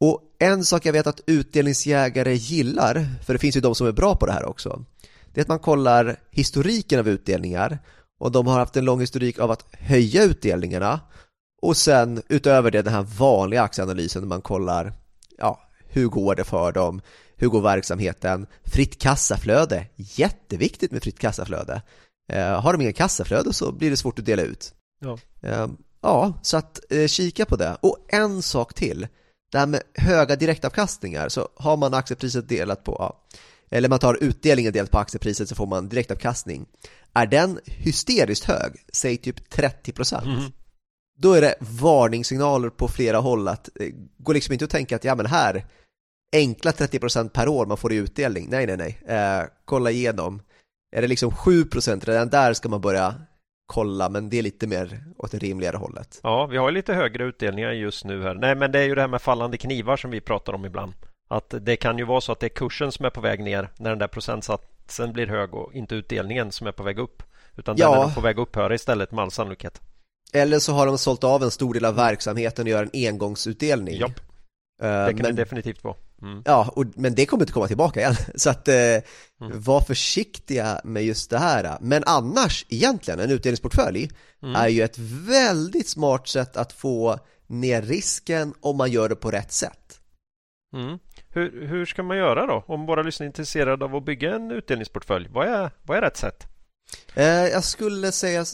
Och 0.00 0.20
en 0.38 0.64
sak 0.64 0.86
jag 0.86 0.92
vet 0.92 1.06
att 1.06 1.20
utdelningsjägare 1.26 2.34
gillar, 2.34 3.06
för 3.24 3.32
det 3.32 3.38
finns 3.38 3.56
ju 3.56 3.60
de 3.60 3.74
som 3.74 3.86
är 3.86 3.92
bra 3.92 4.16
på 4.16 4.26
det 4.26 4.32
här 4.32 4.44
också, 4.44 4.84
det 5.32 5.40
är 5.40 5.42
att 5.42 5.48
man 5.48 5.58
kollar 5.58 6.16
historiken 6.30 6.98
av 6.98 7.08
utdelningar 7.08 7.78
och 8.20 8.32
de 8.32 8.46
har 8.46 8.58
haft 8.58 8.76
en 8.76 8.84
lång 8.84 9.00
historik 9.00 9.38
av 9.38 9.50
att 9.50 9.64
höja 9.72 10.22
utdelningarna 10.22 11.00
och 11.62 11.76
sen 11.76 12.22
utöver 12.28 12.70
det 12.70 12.82
den 12.82 12.94
här 12.94 13.06
vanliga 13.18 13.62
aktieanalysen 13.62 14.22
där 14.22 14.28
man 14.28 14.42
kollar 14.42 14.92
hur 15.92 16.06
går 16.06 16.34
det 16.34 16.44
för 16.44 16.72
dem, 16.72 17.00
hur 17.36 17.48
går 17.48 17.60
verksamheten, 17.60 18.46
fritt 18.64 18.98
kassaflöde, 19.02 19.86
jätteviktigt 19.96 20.92
med 20.92 21.02
fritt 21.02 21.18
kassaflöde. 21.18 21.82
Eh, 22.32 22.60
har 22.60 22.72
de 22.72 22.80
ingen 22.80 22.92
kassaflöde 22.92 23.52
så 23.52 23.72
blir 23.72 23.90
det 23.90 23.96
svårt 23.96 24.18
att 24.18 24.24
dela 24.24 24.42
ut. 24.42 24.74
Ja. 25.00 25.18
Eh, 25.42 25.66
Ja, 26.02 26.38
så 26.42 26.56
att 26.56 26.92
eh, 26.92 27.06
kika 27.06 27.44
på 27.44 27.56
det. 27.56 27.76
Och 27.80 27.98
en 28.08 28.42
sak 28.42 28.74
till. 28.74 29.06
Det 29.52 29.58
här 29.58 29.66
med 29.66 29.82
höga 29.94 30.36
direktavkastningar, 30.36 31.28
så 31.28 31.48
har 31.56 31.76
man 31.76 31.94
aktiepriset 31.94 32.48
delat 32.48 32.84
på, 32.84 32.96
ja, 32.98 33.24
eller 33.70 33.88
man 33.88 33.98
tar 33.98 34.18
utdelningen 34.20 34.72
delat 34.72 34.90
på 34.90 34.98
aktiepriset 34.98 35.48
så 35.48 35.54
får 35.54 35.66
man 35.66 35.88
direktavkastning. 35.88 36.66
Är 37.14 37.26
den 37.26 37.60
hysteriskt 37.64 38.44
hög, 38.44 38.72
säg 38.92 39.16
typ 39.16 39.50
30 39.50 39.92
procent, 39.92 40.26
mm. 40.26 40.52
då 41.18 41.32
är 41.32 41.40
det 41.40 41.54
varningssignaler 41.60 42.70
på 42.70 42.88
flera 42.88 43.18
håll 43.18 43.48
att 43.48 43.68
det 43.74 43.92
går 44.18 44.34
liksom 44.34 44.52
inte 44.52 44.64
att 44.64 44.70
tänka 44.70 44.96
att 44.96 45.04
ja 45.04 45.14
men 45.14 45.26
här, 45.26 45.66
enkla 46.32 46.72
30 46.72 46.98
procent 46.98 47.32
per 47.32 47.48
år 47.48 47.66
man 47.66 47.76
får 47.76 47.92
i 47.92 47.96
utdelning. 47.96 48.46
Nej, 48.50 48.66
nej, 48.66 48.76
nej. 48.76 49.18
Eh, 49.18 49.44
kolla 49.64 49.90
igenom. 49.90 50.42
Är 50.96 51.02
det 51.02 51.08
liksom 51.08 51.30
7 51.30 51.64
procent, 51.64 52.08
redan 52.08 52.28
där 52.28 52.52
ska 52.52 52.68
man 52.68 52.80
börja 52.80 53.14
kolla, 53.66 54.08
men 54.08 54.30
det 54.30 54.38
är 54.38 54.42
lite 54.42 54.66
mer 54.66 55.04
åt 55.16 55.30
det 55.32 55.38
rimligare 55.38 55.76
hållet. 55.76 56.20
Ja, 56.22 56.46
vi 56.46 56.56
har 56.56 56.70
lite 56.70 56.94
högre 56.94 57.24
utdelningar 57.24 57.70
just 57.72 58.04
nu 58.04 58.22
här. 58.22 58.34
Nej, 58.34 58.54
men 58.54 58.72
det 58.72 58.78
är 58.78 58.84
ju 58.84 58.94
det 58.94 59.00
här 59.00 59.08
med 59.08 59.22
fallande 59.22 59.56
knivar 59.58 59.96
som 59.96 60.10
vi 60.10 60.20
pratar 60.20 60.52
om 60.52 60.64
ibland. 60.64 60.92
Att 61.28 61.54
det 61.60 61.76
kan 61.76 61.98
ju 61.98 62.04
vara 62.04 62.20
så 62.20 62.32
att 62.32 62.40
det 62.40 62.46
är 62.46 62.48
kursen 62.48 62.92
som 62.92 63.04
är 63.06 63.10
på 63.10 63.20
väg 63.20 63.40
ner 63.40 63.68
när 63.78 63.90
den 63.90 63.98
där 63.98 64.08
procentsatsen 64.08 65.12
blir 65.12 65.26
hög 65.26 65.54
och 65.54 65.74
inte 65.74 65.94
utdelningen 65.94 66.52
som 66.52 66.66
är 66.66 66.72
på 66.72 66.82
väg 66.82 66.98
upp. 66.98 67.22
Utan 67.56 67.76
Ja. 67.78 67.94
den 68.00 68.10
är 68.10 68.14
på 68.14 68.20
väg 68.20 68.38
att 68.40 68.48
upphöra 68.48 68.74
istället 68.74 69.12
med 69.12 69.22
all 69.22 69.30
sannolikhet. 69.30 69.80
Eller 70.32 70.58
så 70.58 70.72
har 70.72 70.86
de 70.86 70.98
sålt 70.98 71.24
av 71.24 71.42
en 71.42 71.50
stor 71.50 71.74
del 71.74 71.84
av 71.84 71.94
verksamheten 71.94 72.64
och 72.64 72.70
gör 72.70 72.82
en 72.92 73.08
engångsutdelning. 73.08 73.94
Japp, 74.00 74.20
Eh, 74.82 74.88
det 74.88 75.06
kan 75.12 75.16
det 75.16 75.22
men, 75.22 75.34
definitivt 75.36 75.84
vara. 75.84 75.94
Mm. 76.22 76.42
ja, 76.44 76.72
och, 76.76 76.84
men 76.94 77.14
det 77.14 77.26
kommer 77.26 77.42
inte 77.42 77.52
komma 77.52 77.66
tillbaka 77.66 78.00
igen. 78.00 78.14
Så 78.34 78.50
att 78.50 78.68
eh, 78.68 78.98
var 79.38 79.80
försiktiga 79.80 80.80
med 80.84 81.04
just 81.04 81.30
det 81.30 81.38
här. 81.38 81.78
Men 81.80 82.02
annars, 82.06 82.66
egentligen, 82.68 83.20
en 83.20 83.30
utdelningsportfölj 83.30 84.10
Mm. 84.42 84.56
är 84.56 84.68
ju 84.68 84.82
ett 84.82 84.98
väldigt 85.28 85.88
smart 85.88 86.28
sätt 86.28 86.56
att 86.56 86.72
få 86.72 87.18
ner 87.46 87.82
risken 87.82 88.54
om 88.60 88.76
man 88.76 88.90
gör 88.90 89.08
det 89.08 89.16
på 89.16 89.30
rätt 89.30 89.52
sätt. 89.52 90.00
Mm. 90.76 90.98
Hur, 91.28 91.66
hur 91.66 91.86
ska 91.86 92.02
man 92.02 92.16
göra 92.16 92.46
då? 92.46 92.64
Om 92.66 92.86
våra 92.86 93.02
lyssnare 93.02 93.26
är 93.26 93.28
intresserade 93.28 93.84
av 93.84 93.96
att 93.96 94.04
bygga 94.04 94.34
en 94.34 94.50
utdelningsportfölj. 94.50 95.28
Vad 95.30 95.48
är, 95.48 95.70
vad 95.82 95.96
är 95.96 96.02
rätt 96.02 96.16
sätt? 96.16 96.46
Eh, 97.14 97.24
jag 97.26 97.64
skulle 97.64 98.12
säga, 98.12 98.44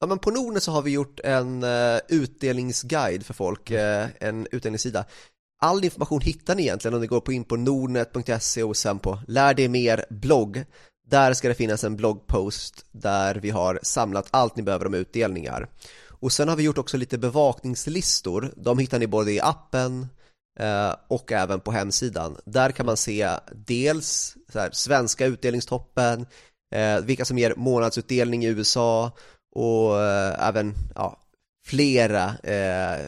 ja 0.00 0.06
men 0.06 0.18
på 0.18 0.30
Nordnet 0.30 0.62
så 0.62 0.72
har 0.72 0.82
vi 0.82 0.90
gjort 0.90 1.20
en 1.20 1.62
eh, 1.62 1.98
utdelningsguide 2.08 3.26
för 3.26 3.34
folk, 3.34 3.70
eh, 3.70 4.06
en 4.20 4.46
utdelningssida. 4.50 5.04
All 5.62 5.84
information 5.84 6.20
hittar 6.20 6.54
ni 6.54 6.62
egentligen 6.62 6.94
om 6.94 7.00
ni 7.00 7.06
går 7.06 7.20
på 7.20 7.32
in 7.32 7.44
på 7.44 7.56
nordnet.se 7.56 8.62
och 8.62 8.76
sen 8.76 8.98
på 8.98 9.18
Lär 9.28 9.54
dig 9.54 9.68
mer 9.68 10.04
blogg. 10.10 10.64
Där 11.08 11.34
ska 11.34 11.48
det 11.48 11.54
finnas 11.54 11.84
en 11.84 11.96
bloggpost 11.96 12.86
där 12.92 13.34
vi 13.34 13.50
har 13.50 13.80
samlat 13.82 14.28
allt 14.30 14.56
ni 14.56 14.62
behöver 14.62 14.86
om 14.86 14.94
utdelningar. 14.94 15.68
Och 16.08 16.32
sen 16.32 16.48
har 16.48 16.56
vi 16.56 16.62
gjort 16.62 16.78
också 16.78 16.96
lite 16.96 17.18
bevakningslistor. 17.18 18.52
De 18.56 18.78
hittar 18.78 18.98
ni 18.98 19.06
både 19.06 19.32
i 19.32 19.40
appen 19.40 20.06
eh, 20.60 20.94
och 21.08 21.32
även 21.32 21.60
på 21.60 21.72
hemsidan. 21.72 22.36
Där 22.44 22.70
kan 22.70 22.86
man 22.86 22.96
se 22.96 23.30
dels 23.52 24.36
så 24.52 24.58
här, 24.58 24.70
svenska 24.72 25.26
utdelningstoppen, 25.26 26.26
eh, 26.74 27.00
vilka 27.00 27.24
som 27.24 27.38
ger 27.38 27.54
månadsutdelning 27.56 28.44
i 28.44 28.48
USA 28.48 29.12
och 29.54 30.00
eh, 30.00 30.48
även 30.48 30.74
ja, 30.94 31.20
flera 31.66 32.38
eh, 32.38 33.00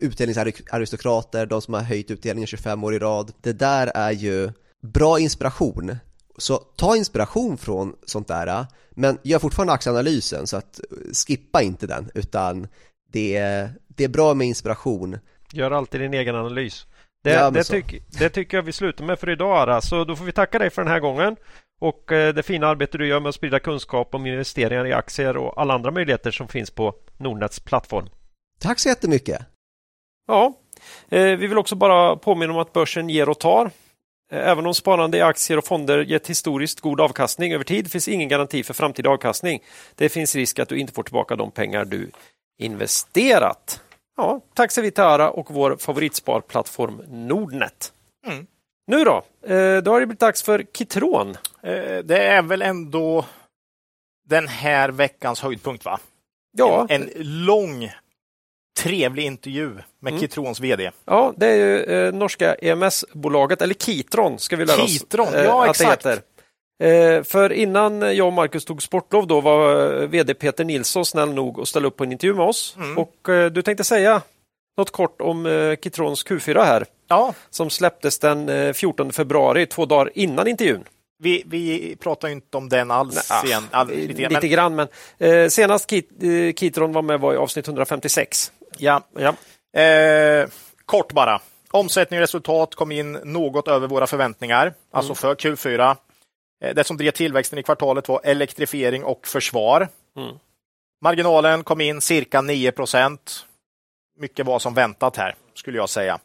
utdelningsaristokrater, 0.00 1.46
de 1.46 1.62
som 1.62 1.74
har 1.74 1.80
höjt 1.80 2.10
utdelningen 2.10 2.46
25 2.46 2.84
år 2.84 2.94
i 2.94 2.98
rad. 2.98 3.32
Det 3.42 3.52
där 3.52 3.86
är 3.94 4.10
ju 4.10 4.52
bra 4.82 5.18
inspiration. 5.18 5.96
Så 6.38 6.56
ta 6.56 6.96
inspiration 6.96 7.58
från 7.58 7.96
sånt 8.04 8.28
där, 8.28 8.66
men 8.90 9.18
gör 9.22 9.38
fortfarande 9.38 9.72
aktieanalysen 9.72 10.46
så 10.46 10.56
att 10.56 10.80
skippa 11.26 11.62
inte 11.62 11.86
den, 11.86 12.10
utan 12.14 12.68
det 13.12 13.36
är, 13.36 13.70
det 13.88 14.04
är 14.04 14.08
bra 14.08 14.34
med 14.34 14.46
inspiration. 14.46 15.18
Gör 15.52 15.70
alltid 15.70 16.00
din 16.00 16.14
egen 16.14 16.34
analys. 16.34 16.86
Det, 17.24 17.30
Ja, 17.30 17.50
det, 17.50 17.64
tyck, 17.64 18.02
det 18.18 18.28
tycker 18.28 18.56
jag 18.56 18.62
vi 18.62 18.72
slutar 18.72 19.04
med 19.04 19.18
för 19.18 19.30
idag 19.30 19.58
Ara. 19.58 19.80
Så 19.80 20.04
då 20.04 20.16
får 20.16 20.24
vi 20.24 20.32
tacka 20.32 20.58
dig 20.58 20.70
för 20.70 20.82
den 20.82 20.92
här 20.92 21.00
gången. 21.00 21.36
Och 21.80 22.12
eh, 22.12 22.34
det 22.34 22.42
fina 22.42 22.66
arbete 22.66 22.98
du 22.98 23.06
gör 23.06 23.20
med 23.20 23.28
att 23.28 23.34
sprida 23.34 23.60
kunskap 23.60 24.14
om 24.14 24.26
investeringar 24.26 24.86
i 24.86 24.92
aktier 24.92 25.36
och 25.36 25.60
alla 25.60 25.74
andra 25.74 25.90
möjligheter 25.90 26.30
som 26.30 26.48
finns 26.48 26.70
på 26.70 26.94
Nordnets 27.16 27.60
plattform. 27.60 28.08
Tack 28.60 28.78
så 28.78 28.88
jättemycket! 28.88 29.46
Ja, 30.28 30.52
eh, 31.08 31.22
vi 31.22 31.36
vill 31.46 31.58
också 31.58 31.74
bara 31.76 32.16
påminna 32.16 32.52
om 32.52 32.58
att 32.58 32.72
börsen 32.72 33.08
ger 33.08 33.28
och 33.28 33.38
tar. 33.38 33.70
Eh, 34.32 34.48
Även 34.48 34.66
om 34.66 34.74
sparande 34.74 35.18
i 35.18 35.20
aktier 35.22 35.58
och 35.58 35.64
fonder 35.64 35.98
gett 35.98 36.26
historiskt 36.30 36.80
god 36.80 37.00
avkastning 37.00 37.52
över 37.54 37.64
tid 37.64 37.90
finns 37.92 38.08
ingen 38.08 38.28
garanti 38.28 38.62
för 38.62 38.74
framtida 38.74 39.10
avkastning. 39.10 39.62
Det 39.94 40.08
finns 40.08 40.34
risk 40.34 40.58
att 40.58 40.68
du 40.68 40.78
inte 40.78 40.92
får 40.92 41.02
tillbaka 41.02 41.36
de 41.36 41.50
pengar 41.50 41.84
du 41.84 42.10
investerat. 42.58 43.82
Ja, 44.16 44.40
tack 44.54 44.72
säger 44.72 44.84
vi 44.84 44.90
till 44.90 45.04
Ara 45.04 45.30
och 45.30 45.50
vår 45.50 45.76
favoritsparplattform 45.76 47.02
Nordnet. 47.08 47.92
Mm. 48.26 48.46
Nu 48.86 49.04
då? 49.04 49.16
Eh, 49.54 49.82
Då 49.82 49.90
har 49.92 50.00
det 50.00 50.06
blivit 50.06 50.20
dags 50.20 50.42
för 50.42 50.64
Kitron. 50.74 51.36
Det 52.04 52.18
är 52.26 52.42
väl 52.42 52.62
ändå 52.62 53.24
den 54.28 54.48
här 54.48 54.88
veckans 54.88 55.40
höjdpunkt, 55.40 55.84
va? 55.84 56.00
Ja, 56.56 56.86
En, 56.88 57.02
en 57.02 57.10
lång, 57.44 57.90
trevlig 58.82 59.24
intervju 59.24 59.70
med 60.00 60.12
Mm. 60.12 60.20
Kitrons 60.20 60.60
VD. 60.60 60.90
ja 61.04 61.32
det 61.36 61.46
är 61.46 61.54
ju 61.56 61.82
eh, 61.82 62.12
norska 62.14 62.54
EMS-bolaget, 62.54 63.62
eller 63.62 63.74
Kitron 63.74 64.38
ska 64.38 64.56
vi 64.56 64.64
lära 64.64 64.82
oss 64.82 64.98
Kitron, 64.98 65.34
eh, 65.34 65.44
ja, 65.44 65.70
exakt. 65.70 66.06
Eh, 66.06 67.22
för 67.24 67.52
innan 67.52 68.16
jag 68.16 68.26
och 68.26 68.32
Marcus 68.32 68.64
tog 68.64 68.82
sportlov 68.82 69.26
då 69.26 69.40
var 69.40 69.92
eh, 70.02 70.08
VD 70.08 70.34
Peter 70.34 70.64
Nilsson 70.64 71.04
snäll 71.04 71.34
nog 71.34 71.60
att 71.60 71.68
ställa 71.68 71.86
upp 71.88 71.96
på 71.96 72.04
en 72.04 72.12
intervju 72.12 72.34
med 72.34 72.46
oss. 72.46 72.74
Mm. 72.76 72.98
Och 72.98 73.28
eh, 73.28 73.50
du 73.50 73.62
tänkte 73.62 73.84
säga 73.84 74.22
något 74.78 74.90
kort 74.90 75.20
om 75.20 75.46
eh, 75.46 75.76
Kitrons 75.76 76.26
Q4 76.26 76.64
här 76.64 76.84
Ja, 77.08 77.34
som 77.50 77.70
släpptes 77.70 78.18
den 78.18 78.48
eh, 78.48 78.72
14 78.72 79.12
februari, 79.12 79.66
två 79.66 79.86
dagar 79.86 80.10
innan 80.14 80.48
intervjun. 80.48 80.84
vi, 81.22 81.42
vi 81.46 81.96
pratar 82.00 82.28
inte 82.28 82.56
om 82.56 82.68
den 82.68 82.90
alls 82.90 83.30
Nej, 83.44 83.54
ah, 83.54 83.62
All, 83.70 83.88
lite, 83.88 84.28
lite, 84.28 84.48
grann, 84.48 84.74
men, 84.74 84.86
grann, 84.86 84.88
men 85.18 85.44
eh, 85.44 85.48
senast 85.48 85.90
Kit, 85.90 86.10
eh, 86.22 86.54
Kitron 86.54 86.92
var 86.92 87.02
med 87.02 87.20
var 87.20 87.34
i 87.34 87.36
avsnitt 87.36 87.66
156. 87.68 88.52
Ja. 88.78 89.02
Ja. 89.14 89.34
Eh, 89.80 90.48
kort 90.84 91.12
bara. 91.12 91.40
Omsättning 91.70 92.18
och 92.18 92.22
resultat 92.22 92.74
kom 92.74 92.92
in 92.92 93.12
något 93.12 93.68
över 93.68 93.88
våra 93.88 94.06
förväntningar, 94.06 94.74
alltså 94.90 95.14
för 95.14 95.34
Q4. 95.34 95.96
Eh, 96.64 96.74
Det 96.74 96.84
som 96.84 96.96
drev 96.96 97.10
tillväxten 97.10 97.58
i 97.58 97.62
kvartalet 97.62 98.08
var 98.08 98.20
elektrifiering 98.24 99.04
och 99.04 99.26
försvar. 99.26 99.88
Mm. 100.16 100.36
Marginalen 101.02 101.64
kom 101.64 101.80
in 101.80 102.00
cirka 102.00 102.40
9 102.40 102.72
procent. 102.72 103.46
Mycket 104.18 104.46
var 104.46 104.58
som 104.58 104.74
väntat 104.74 105.16
här, 105.16 105.34
skulle 105.54 105.78
jag 105.78 105.88
säga. 105.90 106.18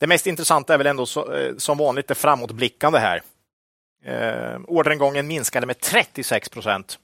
Det 0.00 0.06
mest 0.06 0.26
intressanta 0.26 0.74
är 0.74 0.78
väl 0.78 0.86
ändå 0.86 1.06
så, 1.06 1.32
eh, 1.34 1.56
som 1.56 1.78
vanligt 1.78 2.08
det 2.08 2.14
framåtblickande 2.14 2.98
här. 2.98 3.22
Eh, 4.04 4.60
orderingången 4.68 5.26
minskade 5.26 5.66
med 5.66 5.80
36 5.80 6.48
procent 6.48 6.98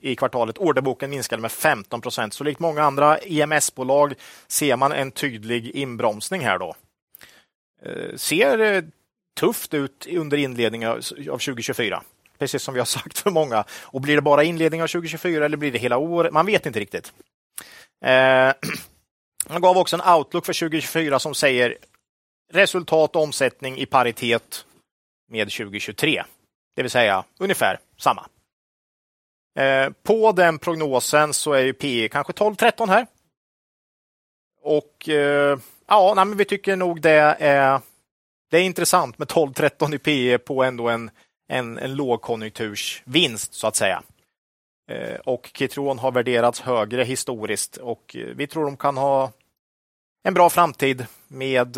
i 0.00 0.16
kvartalet. 0.16 0.58
Orderboken 0.58 1.10
minskade 1.10 1.42
med 1.42 1.52
15 1.52 2.00
procent. 2.00 2.34
Så 2.34 2.44
likt 2.44 2.60
många 2.60 2.82
andra 2.82 3.18
EMS-bolag 3.18 4.14
ser 4.46 4.76
man 4.76 4.92
en 4.92 5.10
tydlig 5.10 5.70
inbromsning 5.70 6.40
här 6.40 6.58
då. 6.58 6.74
Eh, 7.82 8.16
ser 8.16 8.58
eh, 8.58 8.82
tufft 9.40 9.74
ut 9.74 10.06
under 10.10 10.36
inledningen 10.36 10.88
av 10.88 11.00
2024. 11.00 12.02
Precis 12.38 12.62
som 12.62 12.74
vi 12.74 12.80
har 12.80 12.86
sagt 12.86 13.18
för 13.18 13.30
många. 13.30 13.64
Och 13.70 14.00
blir 14.00 14.16
det 14.16 14.22
bara 14.22 14.44
inledningen 14.44 14.84
av 14.84 14.88
2024 14.88 15.44
eller 15.44 15.56
blir 15.56 15.72
det 15.72 15.78
hela 15.78 15.98
året? 15.98 16.32
Man 16.32 16.46
vet 16.46 16.66
inte 16.66 16.80
riktigt. 16.80 17.12
Eh, 18.04 18.52
man 19.48 19.62
gav 19.62 19.78
också 19.78 19.96
en 19.96 20.14
outlook 20.14 20.46
för 20.46 20.52
2024 20.52 21.18
som 21.18 21.34
säger 21.34 21.76
resultat 22.52 23.16
och 23.16 23.22
omsättning 23.22 23.78
i 23.78 23.86
paritet 23.86 24.66
med 25.30 25.50
2023. 25.50 26.24
Det 26.76 26.82
vill 26.82 26.90
säga 26.90 27.24
ungefär 27.38 27.78
samma. 27.96 28.26
Eh, 29.56 29.90
på 30.02 30.32
den 30.32 30.58
prognosen 30.58 31.34
så 31.34 31.52
är 31.52 31.62
ju 31.62 31.72
P 31.72 32.08
kanske 32.12 32.32
12-13 32.32 32.88
här. 32.88 33.06
Och 34.62 35.08
eh, 35.08 35.58
ja, 35.86 36.12
nej, 36.16 36.24
men 36.24 36.38
vi 36.38 36.44
tycker 36.44 36.76
nog 36.76 37.00
det 37.00 37.36
är, 37.40 37.80
det 38.50 38.58
är 38.58 38.62
intressant 38.62 39.18
med 39.18 39.28
12-13 39.28 39.94
i 39.94 39.98
PE 39.98 40.38
på 40.38 40.64
ändå 40.64 40.88
en, 40.88 41.10
en, 41.48 41.78
en 41.78 41.94
lågkonjunktursvinst 41.94 43.54
så 43.54 43.66
att 43.66 43.76
säga. 43.76 44.02
Eh, 44.90 45.20
och 45.20 45.50
Kitron 45.54 45.98
har 45.98 46.12
värderats 46.12 46.60
högre 46.60 47.04
historiskt 47.04 47.76
och 47.76 48.16
vi 48.34 48.46
tror 48.46 48.64
de 48.64 48.76
kan 48.76 48.96
ha 48.96 49.32
en 50.22 50.34
bra 50.34 50.50
framtid 50.50 51.06
med, 51.28 51.76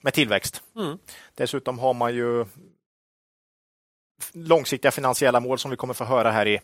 med 0.00 0.14
tillväxt. 0.14 0.62
Mm. 0.76 0.98
Dessutom 1.34 1.78
har 1.78 1.94
man 1.94 2.14
ju 2.14 2.44
långsiktiga 4.32 4.90
finansiella 4.90 5.40
mål 5.40 5.58
som 5.58 5.70
vi 5.70 5.76
kommer 5.76 5.94
få 5.94 6.04
höra 6.04 6.30
här 6.30 6.48
i, 6.48 6.60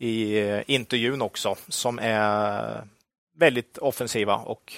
i 0.00 0.38
eh, 0.38 0.62
intervjun 0.66 1.22
också, 1.22 1.56
som 1.68 1.98
är 2.02 2.88
väldigt 3.36 3.78
offensiva 3.78 4.36
och, 4.36 4.72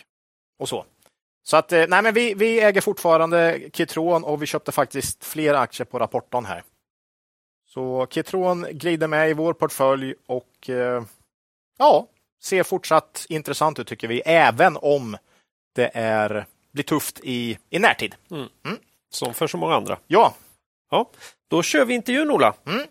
och 0.59 0.69
så. 0.69 0.85
Så 1.43 1.57
att, 1.57 1.73
eh, 1.73 1.85
nej 1.89 2.03
men 2.03 2.15
vi, 2.15 2.35
vi 2.35 2.61
äger 2.61 2.81
fortfarande 2.81 3.61
Kitron 3.73 4.25
och 4.25 4.43
vi 4.43 4.47
köpte 4.47 4.73
faktiskt 4.73 5.25
fler 5.25 5.55
aktier 5.55 5.85
på 5.85 5.99
rapporten 5.99 6.45
här. 6.45 6.63
Så 7.69 8.07
Kitron 8.11 8.67
glider 8.71 9.09
med 9.09 9.31
i 9.31 9.33
vår 9.33 9.53
portfölj 9.53 10.15
och 10.27 10.71
eh, 10.71 11.03
ja, 11.79 12.07
ser 12.43 12.63
fortsatt 12.63 13.27
intressant 13.29 13.79
ut 13.79 13.87
tycker 13.87 14.09
vi, 14.09 14.23
även 14.27 14.77
om 14.77 15.17
det 15.75 15.91
är, 15.95 16.47
blir 16.73 16.85
tufft 16.85 17.21
i, 17.23 17.59
i 17.71 17.79
närtid. 17.79 18.15
Som 19.11 19.35
för 19.35 19.47
så 19.47 19.57
många 19.57 19.75
andra. 19.75 19.99
Ja, 20.07 20.35
Ja, 20.93 21.11
då 21.49 21.63
kör 21.63 21.85
vi 21.85 21.95
intervjun 21.95 22.31
Ola. 22.31 22.55
Mm. 22.67 22.87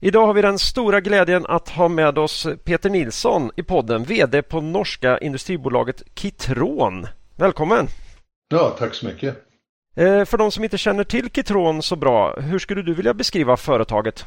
Idag 0.00 0.26
har 0.26 0.34
vi 0.34 0.42
den 0.42 0.58
stora 0.58 1.00
glädjen 1.00 1.46
att 1.46 1.68
ha 1.68 1.88
med 1.88 2.18
oss 2.18 2.46
Peter 2.64 2.90
Nilsson 2.90 3.50
i 3.56 3.62
podden, 3.62 4.04
VD 4.04 4.42
på 4.42 4.60
norska 4.60 5.18
industribolaget 5.18 6.02
Kitron. 6.14 7.06
Välkommen! 7.36 7.86
Ja, 8.48 8.76
tack 8.78 8.94
så 8.94 9.06
mycket. 9.06 9.36
Eh, 9.96 10.24
För 10.24 10.38
de 10.38 10.50
som 10.50 10.64
inte 10.64 10.78
känner 10.78 11.04
till 11.04 11.30
Kitron 11.30 11.82
så 11.82 11.96
bra, 11.96 12.40
hur 12.40 12.58
skulle 12.58 12.82
du 12.82 12.94
vilja 12.94 13.14
beskriva 13.14 13.56
företaget? 13.56 14.26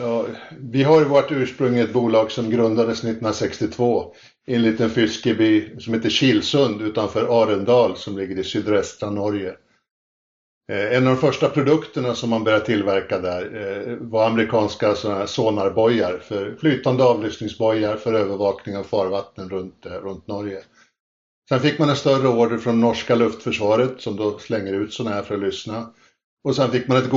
Ja, 0.00 0.26
vi 0.58 0.82
har 0.82 0.98
ju 0.98 1.04
vårt 1.04 1.32
ursprung 1.32 1.76
i 1.76 1.80
ett 1.80 1.92
bolag 1.92 2.30
som 2.30 2.50
grundades 2.50 2.98
1962 2.98 4.14
i 4.46 4.54
en 4.54 4.62
liten 4.62 4.90
fiskeby 4.90 5.80
som 5.80 5.94
heter 5.94 6.10
Kilsund 6.10 6.82
utanför 6.82 7.42
Arendal 7.42 7.96
som 7.96 8.18
ligger 8.18 8.38
i 8.38 8.44
sydvästra 8.44 9.10
Norge. 9.10 9.54
Eh, 10.70 10.96
en 10.96 11.06
av 11.06 11.14
de 11.14 11.20
första 11.20 11.48
produkterna 11.48 12.14
som 12.14 12.30
man 12.30 12.44
började 12.44 12.64
tillverka 12.64 13.18
där 13.18 13.42
eh, 13.42 13.96
var 14.00 14.26
amerikanska 14.26 14.94
sådana 14.94 15.26
sonarbojar 15.26 16.18
för 16.18 16.56
flytande 16.60 17.04
avlyssningsbojar 17.04 17.96
för 17.96 18.14
övervakning 18.14 18.76
av 18.76 18.84
farvattnen 18.84 19.50
runt, 19.50 19.86
eh, 19.86 19.92
runt 19.92 20.26
Norge. 20.26 20.62
Sen 21.48 21.60
fick 21.60 21.78
man 21.78 21.88
en 21.88 21.96
större 21.96 22.28
order 22.28 22.58
från 22.58 22.80
norska 22.80 23.14
luftförsvaret 23.14 24.00
som 24.00 24.16
då 24.16 24.38
slänger 24.38 24.72
ut 24.72 24.92
sådana 24.92 25.16
här 25.16 25.22
för 25.22 25.34
att 25.34 25.40
lyssna. 25.40 25.90
Och 26.44 26.56
sen 26.56 26.70
fick 26.70 26.88
man 26.88 26.98
ett 26.98 27.10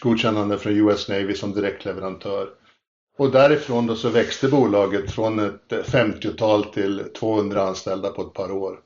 godkännande 0.00 0.58
från 0.58 0.76
US 0.76 1.08
Navy 1.08 1.34
som 1.34 1.52
direktleverantör. 1.52 2.48
Och 3.18 3.30
därifrån 3.30 3.86
då 3.86 3.94
så 3.94 4.08
växte 4.08 4.48
bolaget 4.48 5.10
från 5.10 5.38
ett 5.38 5.72
50-tal 5.72 6.64
till 6.64 7.04
200 7.18 7.62
anställda 7.62 8.10
på 8.10 8.22
ett 8.22 8.32
par 8.32 8.52
år. 8.52 8.80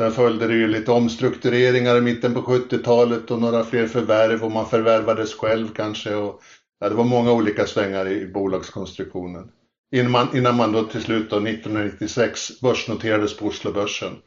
Sen 0.00 0.12
följde 0.12 0.46
det 0.46 0.54
ju 0.54 0.68
lite 0.68 0.92
omstruktureringar 0.92 1.96
i 1.96 2.00
mitten 2.00 2.34
på 2.34 2.40
70-talet 2.40 3.30
och 3.30 3.40
några 3.40 3.64
fler 3.64 3.86
förvärv 3.86 4.44
och 4.44 4.52
man 4.52 4.66
förvärvades 4.66 5.34
själv 5.34 5.68
kanske. 5.74 6.14
Och, 6.14 6.40
ja, 6.80 6.88
det 6.88 6.94
var 6.94 7.04
många 7.04 7.32
olika 7.32 7.66
svängar 7.66 8.08
i 8.08 8.26
bolagskonstruktionen. 8.26 9.50
Innan 9.96 10.10
man, 10.10 10.36
innan 10.36 10.56
man 10.56 10.72
då 10.72 10.82
till 10.82 11.02
slut 11.02 11.30
då 11.30 11.36
1996 11.36 12.60
börsnoterades 12.60 13.36
på 13.36 13.46
Oslobörsen 13.46 14.18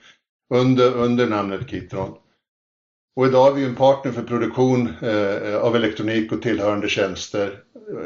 under, 0.54 0.94
under 0.96 1.28
namnet 1.28 1.70
Kitron. 1.70 2.18
Och 3.16 3.26
idag 3.26 3.48
är 3.48 3.54
vi 3.54 3.66
en 3.66 3.76
partner 3.76 4.12
för 4.12 4.24
produktion 4.24 4.90
eh, 5.02 5.56
av 5.56 5.76
elektronik 5.76 6.32
och 6.32 6.42
tillhörande 6.42 6.90
tjänster, 6.90 7.60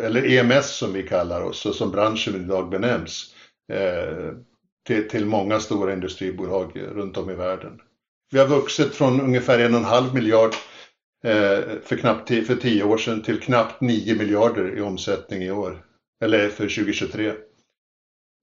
eller 0.04 0.26
EMS 0.26 0.78
som 0.78 0.94
vi 0.94 1.04
kallar 1.04 1.42
oss 1.42 1.66
och 1.66 1.76
som 1.76 1.92
branschen 1.92 2.36
idag 2.36 2.70
benämns, 2.70 3.34
eh, 3.74 4.34
till, 4.88 5.10
till 5.10 5.26
många 5.26 5.60
stora 5.60 5.94
industribolag 5.94 6.72
runt 6.76 7.18
om 7.18 7.30
i 7.30 7.36
världen. 7.36 7.82
Vi 8.32 8.40
har 8.40 8.48
vuxit 8.48 8.96
från 8.96 9.22
ungefär 9.22 9.60
en 9.60 9.74
och 9.74 9.80
en 9.80 9.86
halv 9.86 10.14
miljard 10.14 10.54
eh, 11.24 11.60
för 11.84 11.98
knappt 11.98 12.28
för 12.28 12.56
tio 12.56 12.84
år 12.84 12.98
sedan 12.98 13.22
till 13.22 13.40
knappt 13.40 13.82
nio 13.82 14.16
miljarder 14.16 14.78
i 14.78 14.82
omsättning 14.82 15.44
i 15.44 15.52
år, 15.52 15.86
eller 16.24 16.50
för 16.50 16.64
2023. 16.64 17.34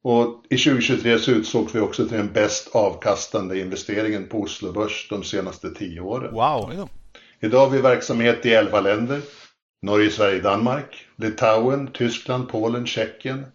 Och 0.05 0.45
i 0.51 0.57
2023 0.57 1.19
så 1.19 1.31
utsågs 1.31 1.75
vi 1.75 1.81
också 1.81 2.09
till 2.09 2.17
den 2.17 2.33
bäst 2.33 2.69
avkastande 2.75 3.61
investeringen 3.61 4.29
på 4.29 4.41
Oslo 4.41 4.73
Börs 4.73 5.09
de 5.11 5.23
senaste 5.23 5.71
tio 5.71 6.01
åren. 6.01 6.35
Wow! 6.35 6.89
Idag 7.41 7.61
har 7.61 7.71
vi 7.71 7.81
verksamhet 7.81 8.47
i 8.47 8.55
elva 8.55 8.81
länder. 8.81 9.21
Norge, 9.83 10.11
Sverige, 10.11 10.41
Danmark, 10.41 11.07
Litauen, 11.17 11.91
Tyskland, 11.93 12.49
Polen, 12.49 12.87
Tjeckien, 12.87 13.47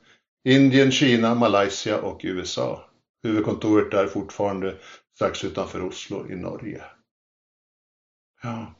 Indien, 0.43 0.91
Kina, 0.91 1.35
Malaysia 1.35 2.01
och 2.01 2.21
USA. 2.23 2.85
Huvudkontoret 3.23 3.93
är 3.93 4.07
fortfarande 4.07 4.75
strax 5.15 5.43
utanför 5.43 5.83
Oslo 5.83 6.31
i 6.31 6.35
Norge. 6.35 6.83
Ja. 8.43 8.73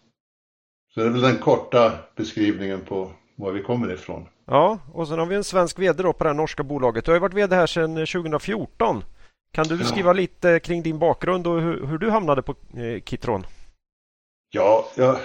Så 0.94 1.00
det 1.00 1.06
är 1.06 1.10
väl 1.10 1.22
den 1.22 1.38
korta 1.38 2.00
beskrivningen 2.16 2.82
på 2.82 3.12
var 3.36 3.52
vi 3.52 3.64
kommer 3.64 3.94
ifrån. 3.94 4.28
Ja, 4.46 4.80
och 4.94 5.08
sen 5.08 5.20
har 5.20 5.26
vi 5.26 5.36
en 5.36 5.44
svensk 5.44 5.80
VD 5.80 6.04
då 6.04 6.14
på 6.14 6.24
det 6.24 6.30
här 6.30 6.36
norska 6.36 6.64
bolaget. 6.64 7.06
Du 7.06 7.12
har 7.12 7.16
ju 7.16 7.22
varit 7.22 7.34
VD 7.34 7.56
här 7.56 7.68
sedan 7.68 7.96
2014. 7.96 9.04
Kan 9.52 9.68
du 9.68 9.78
beskriva 9.78 10.10
ja. 10.10 10.14
lite 10.14 10.60
kring 10.60 10.84
din 10.84 11.00
bakgrund 11.00 11.48
och 11.48 11.62
hur, 11.62 11.86
hur 11.86 11.98
du 11.98 12.10
hamnade 12.10 12.42
på 12.42 12.52
eh, 12.52 13.02
Kitron? 13.06 13.46
Ja, 14.52 14.86
jag, 14.96 15.20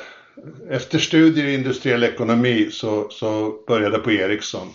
efter 0.68 0.99
studier 0.99 1.47
i 1.47 1.55
industriell 1.55 2.05
ekonomi 2.05 2.68
så, 2.70 3.09
så 3.11 3.55
började 3.66 3.97
jag 3.97 4.05
på 4.05 4.12
Ericsson. 4.12 4.68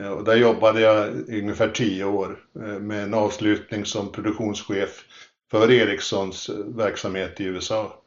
Eh, 0.00 0.08
och 0.08 0.24
där 0.24 0.36
jobbade 0.36 0.80
jag 0.80 1.08
i 1.28 1.40
ungefär 1.40 1.68
tio 1.68 2.04
år 2.04 2.38
eh, 2.56 2.78
med 2.78 3.04
en 3.04 3.14
avslutning 3.14 3.84
som 3.84 4.12
produktionschef 4.12 5.04
för 5.50 5.70
Ericssons 5.70 6.48
eh, 6.48 6.56
verksamhet 6.56 7.40
i 7.40 7.44
USA. 7.44 8.00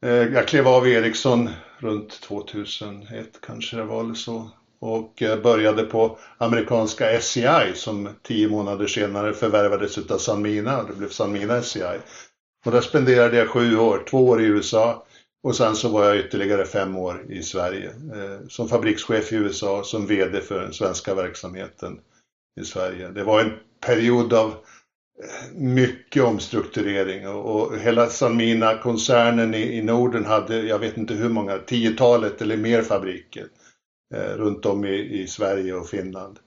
Jag 0.00 0.48
klev 0.48 0.68
av 0.68 0.88
Ericsson 0.88 1.50
runt 1.78 2.20
2001 2.20 3.40
kanske 3.42 3.76
det 3.76 3.84
var 3.84 4.00
eller 4.00 4.14
så. 4.14 4.50
Och 4.80 5.22
började 5.42 5.82
på 5.82 6.18
amerikanska 6.38 7.20
SCI 7.20 7.72
som 7.74 8.08
tio 8.22 8.48
månader 8.48 8.86
senare 8.86 9.32
förvärvades 9.32 10.10
av 10.10 10.18
Sanmina. 10.18 10.82
Det 10.82 10.92
blev 10.92 11.08
Sanmina 11.08 11.62
SCI. 11.62 11.98
Och 12.64 12.72
där 12.72 12.80
spenderade 12.80 13.36
jag 13.36 13.48
sju 13.48 13.76
år, 13.76 14.04
två 14.10 14.28
år 14.28 14.42
i 14.42 14.44
USA 14.44 15.06
och 15.42 15.56
sen 15.56 15.76
så 15.76 15.88
var 15.88 16.04
jag 16.04 16.18
ytterligare 16.18 16.64
fem 16.64 16.96
år 16.96 17.26
i 17.28 17.42
Sverige. 17.42 17.88
Eh, 17.88 18.46
som 18.48 18.68
fabrikschef 18.68 19.32
i 19.32 19.36
USA, 19.36 19.84
som 19.84 20.06
VD 20.06 20.40
för 20.40 20.60
den 20.60 20.72
svenska 20.72 21.14
verksamheten 21.14 22.00
i 22.60 22.64
Sverige. 22.64 23.08
Det 23.08 23.24
var 23.24 23.40
en 23.40 23.52
period 23.80 24.32
av 24.32 24.50
eh, 24.50 25.54
mycket 25.54 26.22
omstrukturering 26.22 27.28
och, 27.28 27.56
och 27.56 27.78
hela 27.78 28.06
Sanmina-koncernen 28.06 29.54
i, 29.54 29.76
i, 29.78 29.82
Norden 29.82 30.24
hade, 30.24 30.62
jag 30.62 30.78
vet 30.78 30.96
inte 30.96 31.14
hur 31.14 31.28
många, 31.28 31.58
tiotalet 31.58 32.42
eller 32.42 32.56
mer 32.56 32.82
fabriker 32.82 33.46
eh, 34.14 34.36
runt 34.36 34.66
om 34.66 34.84
i, 34.84 35.20
i, 35.22 35.26
Sverige 35.26 35.74
och 35.74 35.88
Finland. 35.88 36.38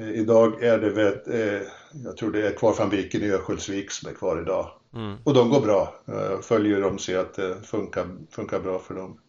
Eh, 0.00 0.10
idag 0.10 0.62
är 0.62 0.78
det 0.78 0.90
väl, 0.90 1.18
eh, 1.26 1.62
jag 2.04 2.16
tror 2.16 2.32
det 2.32 2.46
är 2.46 2.56
kvarfabriken 2.56 3.22
i 3.22 3.30
Örnsköldsvik 3.30 3.90
som 3.90 4.10
är 4.10 4.14
kvar 4.14 4.42
idag. 4.42 4.75
Mm. 4.96 5.16
Och 5.24 5.34
de 5.34 5.50
går 5.50 5.60
bra, 5.60 5.94
eh, 6.08 6.40
följer 6.40 6.80
dem 6.80 6.94
och 6.94 7.00
ser 7.00 7.18
att 7.18 7.34
det 7.34 7.62
funkar, 7.62 8.06
funkar 8.30 8.60
bra 8.60 8.78
för 8.78 8.94
dem. 8.94 9.20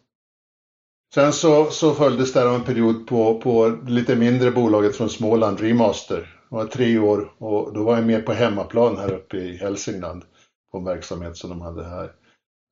Sen 1.14 1.32
så, 1.32 1.64
så 1.64 1.94
följdes 1.94 2.32
det 2.32 2.40
en 2.42 2.64
period 2.64 3.06
på, 3.06 3.40
på 3.40 3.78
lite 3.86 4.16
mindre 4.16 4.50
bolaget 4.50 4.96
från 4.96 5.10
Småland, 5.10 5.60
Remaster, 5.60 6.38
jag 6.50 6.58
var 6.58 6.66
tre 6.66 6.98
år 6.98 7.32
och 7.38 7.74
då 7.74 7.84
var 7.84 7.96
jag 7.96 8.06
med 8.06 8.26
på 8.26 8.32
hemmaplan 8.32 8.96
här 8.96 9.12
uppe 9.12 9.36
i 9.36 9.56
Hälsingland 9.56 10.24
på 10.72 10.78
en 10.78 10.84
verksamhet 10.84 11.36
som 11.36 11.50
de 11.50 11.60
hade 11.60 11.84
här. 11.84 12.12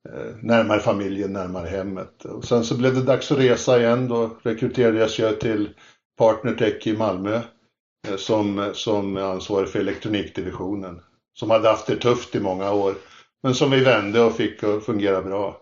Eh, 0.09 0.35
närmare 0.41 0.79
familjen, 0.79 1.33
närmare 1.33 1.67
hemmet. 1.67 2.25
Och 2.25 2.45
sen 2.45 2.63
så 2.63 2.77
blev 2.77 2.95
det 2.95 3.03
dags 3.03 3.31
att 3.31 3.37
resa 3.37 3.79
igen. 3.79 4.07
Då 4.07 4.37
rekryterades 4.43 5.19
jag 5.19 5.39
till 5.39 5.69
Partnertech 6.17 6.87
i 6.87 6.97
Malmö 6.97 7.41
eh, 8.07 8.15
som, 8.17 8.71
som 8.73 9.17
ansvarig 9.17 9.69
för 9.69 9.79
elektronikdivisionen. 9.79 11.01
Som 11.39 11.49
hade 11.49 11.69
haft 11.69 11.87
det 11.87 11.95
tufft 11.95 12.35
i 12.35 12.39
många 12.39 12.71
år. 12.71 12.95
Men 13.43 13.55
som 13.55 13.71
vi 13.71 13.83
vände 13.83 14.21
och 14.21 14.35
fick 14.35 14.63
att 14.63 14.85
fungera 14.85 15.21
bra. 15.21 15.61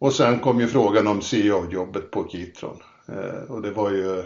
Och 0.00 0.12
sen 0.12 0.38
kom 0.38 0.60
ju 0.60 0.66
frågan 0.66 1.06
om 1.06 1.22
CEO-jobbet 1.22 2.10
på 2.10 2.28
Kitron. 2.28 2.82
Eh, 3.08 3.50
och 3.50 3.62
det 3.62 3.70
var 3.70 3.90
ju 3.90 4.22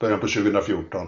början 0.00 0.20
på 0.20 0.28
2014. 0.28 1.06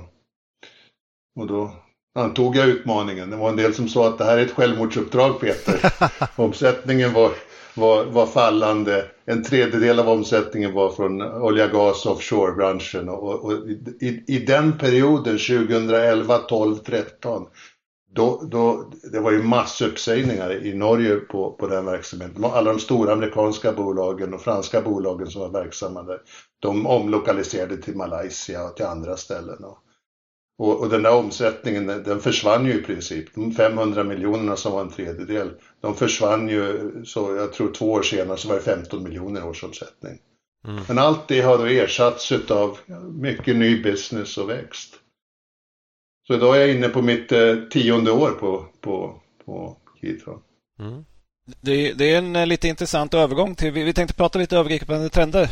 Och 1.41 1.47
då 1.47 1.73
antog 2.15 2.57
jag 2.57 2.69
utmaningen. 2.69 3.31
Det 3.31 3.37
var 3.37 3.49
en 3.49 3.57
del 3.57 3.75
som 3.75 3.89
sa 3.89 4.09
att 4.09 4.19
det 4.19 4.25
här 4.25 4.39
är 4.39 4.43
ett 4.43 4.53
självmordsuppdrag 4.53 5.41
Peter. 5.41 5.93
Omsättningen 6.37 7.13
var, 7.13 7.31
var, 7.77 8.05
var 8.05 8.27
fallande. 8.27 9.05
En 9.27 9.43
tredjedel 9.43 10.01
av 10.01 10.09
omsättningen 10.09 10.73
var 10.73 10.91
från 10.91 11.23
olja, 11.23 11.69
gas, 11.69 12.07
offshore-branschen. 12.07 13.09
Och, 13.09 13.45
och 13.45 13.53
i, 14.01 14.25
i, 14.27 14.39
den 14.39 14.79
perioden, 14.79 15.39
2011, 15.39 16.39
12, 16.39 16.77
13, 16.77 17.47
då, 18.15 18.49
då, 18.51 18.91
det 19.13 19.21
var 19.21 19.33
ju 19.33 19.43
massuppsägningar 19.43 20.67
i 20.67 20.75
Norge 20.75 21.17
på, 21.17 21.53
på 21.53 21.67
den 21.67 21.85
verksamheten. 21.85 22.45
Alla 22.45 22.73
de 22.73 22.81
stora 22.81 23.13
amerikanska 23.13 23.73
bolagen 23.73 24.35
och 24.35 24.41
franska 24.41 24.81
bolagen 24.81 25.27
som 25.27 25.41
var 25.41 25.51
verksamma 25.63 26.03
där, 26.03 26.21
de 26.59 26.87
omlokaliserade 26.87 27.77
till 27.77 27.97
Malaysia 27.97 28.65
och 28.65 28.77
till 28.77 28.87
andra 28.87 29.17
ställen. 29.17 29.65
Och, 29.65 29.79
och, 30.59 30.81
och 30.81 30.89
den 30.89 31.03
där 31.03 31.15
omsättningen, 31.15 31.87
den 31.87 32.21
försvann 32.21 32.67
ju 32.67 32.75
i 32.75 32.83
princip. 32.83 33.35
De 33.35 33.53
500 33.53 34.05
miljonerna 34.05 34.57
som 34.57 34.73
var 34.73 34.81
en 34.81 34.91
tredjedel, 34.91 35.51
de 35.81 35.95
försvann 35.95 36.49
ju, 36.49 36.93
så 37.05 37.35
jag 37.35 37.53
tror 37.53 37.73
två 37.73 37.93
år 37.93 38.03
senare 38.03 38.37
så 38.37 38.49
var 38.49 38.55
det 38.55 38.63
15 38.63 39.03
miljoner 39.03 39.47
årsomsättning. 39.47 40.19
Mm. 40.69 40.83
Men 40.89 40.99
allt 40.99 41.29
det 41.29 41.41
har 41.41 41.59
då 41.59 41.65
ersatts 41.65 42.33
av 42.51 42.79
mycket 43.13 43.57
ny 43.57 43.83
business 43.83 44.39
och 44.39 44.49
växt. 44.49 45.01
Så 46.27 46.35
idag 46.35 46.57
är 46.57 46.61
jag 46.61 46.71
inne 46.71 46.89
på 46.89 47.03
mitt 47.03 47.33
eh, 47.33 47.57
tionde 47.71 48.11
år 48.11 48.31
på, 48.31 48.67
på, 48.81 49.23
på 49.45 49.77
Kitron. 50.01 50.41
Mm. 50.79 51.05
Det, 51.47 51.93
det, 51.93 52.11
är 52.15 52.19
en 52.19 52.37
eh, 52.37 52.47
lite 52.47 52.69
intressant 52.69 53.15
övergång 53.15 53.55
till, 53.55 53.73
vi, 53.73 53.83
vi 53.83 53.93
tänkte 53.93 54.15
prata 54.15 54.39
lite 54.39 54.57
övergripande 54.57 55.09
trender 55.09 55.49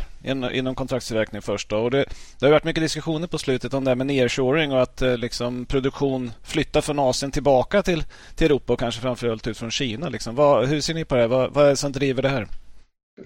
inom 0.52 0.74
kontraktstillverkning 0.74 1.42
först. 1.42 1.68
Då. 1.68 1.76
Och 1.76 1.90
det, 1.90 2.04
det, 2.38 2.46
har 2.46 2.52
varit 2.52 2.64
mycket 2.64 2.82
diskussioner 2.82 3.26
på 3.26 3.38
slutet 3.38 3.74
om 3.74 3.84
det 3.84 3.90
här 3.90 3.96
med 3.96 4.06
nearshoring 4.06 4.72
och 4.72 4.82
att 4.82 5.02
eh, 5.02 5.16
liksom, 5.16 5.66
produktion 5.66 6.30
flyttar 6.44 6.80
från 6.80 6.98
Asien 6.98 7.32
tillbaka 7.32 7.82
till, 7.82 8.04
till 8.36 8.46
Europa 8.46 8.72
och 8.72 8.78
kanske 8.78 9.00
framförallt 9.00 9.46
ut 9.46 9.58
från 9.58 9.70
Kina. 9.70 10.08
Liksom. 10.08 10.34
Vad, 10.34 10.66
hur 10.66 10.80
ser 10.80 10.94
ni 10.94 11.04
på 11.04 11.14
det? 11.14 11.26
Vad, 11.26 11.52
vad 11.52 11.64
är 11.64 11.70
det 11.70 11.76
som 11.76 11.92
driver 11.92 12.22
det 12.22 12.28
här? 12.28 12.46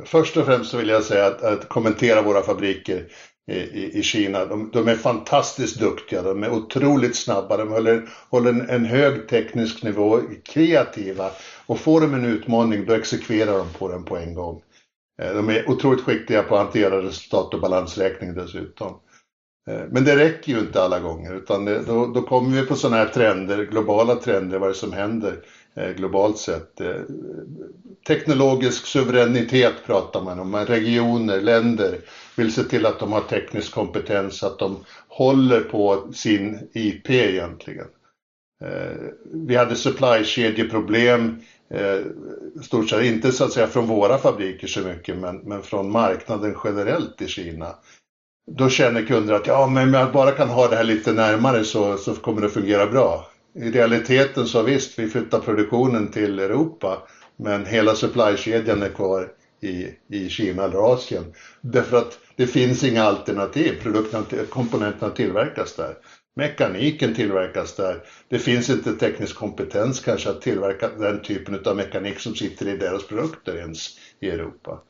Först 0.04 0.36
och 0.36 0.46
främst 0.46 0.70
så 0.70 0.76
vill 0.76 0.88
jag 0.88 1.04
säga 1.04 1.26
att, 1.26 1.42
att 1.42 1.68
kommentera 1.68 2.22
våra 2.22 2.42
fabriker 2.42 3.04
i, 3.52 3.98
i 3.98 4.02
Kina. 4.02 4.44
De, 4.44 4.70
de, 4.72 4.88
är 4.88 4.96
fantastiskt 4.96 5.80
duktiga, 5.80 6.22
de 6.22 6.42
är 6.42 6.50
otroligt 6.50 7.16
snabba, 7.16 7.56
de 7.56 7.68
håller, 7.68 8.08
håller 8.30 8.50
en, 8.50 8.70
en 8.70 8.84
hög 8.84 9.28
teknisk 9.28 9.82
nivå, 9.82 10.20
kreativa 10.44 11.30
och 11.66 11.78
får 11.78 12.00
de 12.00 12.14
en 12.14 12.24
utmaning 12.24 12.86
då 12.86 12.94
exekverar 12.94 13.58
de 13.58 13.68
på 13.78 13.88
den 13.88 14.04
på 14.04 14.16
en 14.16 14.34
gång. 14.34 14.62
Eh, 15.22 15.34
de 15.34 15.48
är 15.48 15.70
otroligt 15.70 16.04
skickliga 16.04 16.42
på 16.42 16.56
att 16.56 16.64
hantera 16.64 17.02
resultat 17.02 17.54
och 17.54 17.60
balansräkning 17.60 18.34
dessutom. 18.34 19.00
Eh, 19.70 19.82
men 19.90 20.04
det 20.04 20.16
räcker 20.16 20.52
ju 20.52 20.58
inte 20.58 20.82
alla 20.82 21.00
gånger 21.00 21.34
utan 21.34 21.64
det, 21.64 21.82
då, 21.82 22.06
då, 22.06 22.22
kommer 22.22 22.60
vi 22.60 22.66
på 22.66 22.74
sådana 22.74 22.96
här 22.96 23.08
trender, 23.08 23.64
globala 23.64 24.14
trender, 24.14 24.58
vad 24.58 24.70
det 24.70 24.74
som 24.74 24.92
händer 24.92 25.38
eh, 25.74 25.90
globalt 25.90 26.38
sett. 26.38 26.80
Teknologisk 28.06 28.86
suveränitet 28.86 29.74
pratar 29.86 30.22
man 30.22 30.38
om, 30.38 30.56
regioner, 30.56 31.40
länder 31.40 31.98
vill 32.36 32.52
se 32.52 32.62
till 32.62 32.86
att 32.86 32.98
de 32.98 33.12
har 33.12 33.20
teknisk 33.20 33.74
kompetens, 33.74 34.42
att 34.42 34.58
de 34.58 34.84
håller 35.08 35.60
på 35.60 36.12
sin 36.12 36.70
IP 36.72 37.10
egentligen. 37.10 37.86
Vi 39.32 39.56
hade 39.56 39.76
supply-kedjeproblem, 39.76 41.42
Eh, 41.70 42.00
stort 42.64 42.88
sett 42.88 43.04
inte 43.04 43.32
så 43.32 43.44
att 43.44 43.52
säga 43.52 43.66
från 43.66 43.86
våra 43.86 44.18
fabriker 44.18 44.66
så 44.68 44.80
mycket, 44.80 45.16
men, 45.16 45.36
men 45.36 45.62
från 45.62 45.90
marknaden 45.90 46.56
generellt 46.64 47.22
i 47.22 47.28
Kina. 47.28 47.74
Då 48.50 48.68
känner 48.68 49.02
kunder 49.02 49.34
att 49.34 49.46
ja, 49.46 49.66
men 49.66 49.88
om 49.88 49.94
jag 49.94 50.12
bara 50.12 50.32
kan 50.32 50.48
ha 50.48 50.68
det 50.68 50.76
här 50.76 50.84
lite 50.84 51.12
närmare 51.12 51.64
så, 51.64 51.96
så 51.96 52.14
kommer 52.14 52.42
det 52.42 52.48
fungera 52.48 52.86
bra. 52.86 53.26
I 53.54 53.70
realiteten 53.70 54.46
så 54.46 54.62
visst, 54.62 54.98
vi 54.98 55.08
flyttar 55.08 55.38
produktionen 55.38 56.10
till 56.10 56.38
Europa, 56.38 57.02
men 57.36 57.66
hela 57.66 57.94
supplykedjan 57.94 58.82
är 58.82 58.88
kvar 58.88 59.28
i, 59.60 59.86
i 60.08 60.28
Kina 60.28 60.64
eller 60.64 60.92
Asien. 60.92 61.32
Därför 61.60 61.96
att 61.96 62.18
det 62.36 62.46
finns 62.46 62.84
inga 62.84 63.02
alternativ, 63.02 63.82
produkterna, 63.82 64.24
komponenterna 64.48 65.10
tillverkas 65.10 65.76
där. 65.76 65.94
Mekaniken 66.36 67.14
tillverkas 67.14 67.76
där. 67.76 68.02
Det 68.28 68.38
finns 68.38 68.70
inte 68.70 68.92
teknisk 68.92 69.36
kompetens 69.36 70.00
kanske 70.00 70.30
att 70.30 70.42
tillverka 70.42 70.88
den 70.88 71.22
typen 71.22 71.60
av 71.66 71.76
mekanik 71.76 72.18
som 72.18 72.34
sitter 72.34 72.68
i 72.68 72.76
deras 72.76 73.06
produkter 73.06 73.56
ens 73.56 73.98
i 74.20 74.30
Europa. 74.30 74.82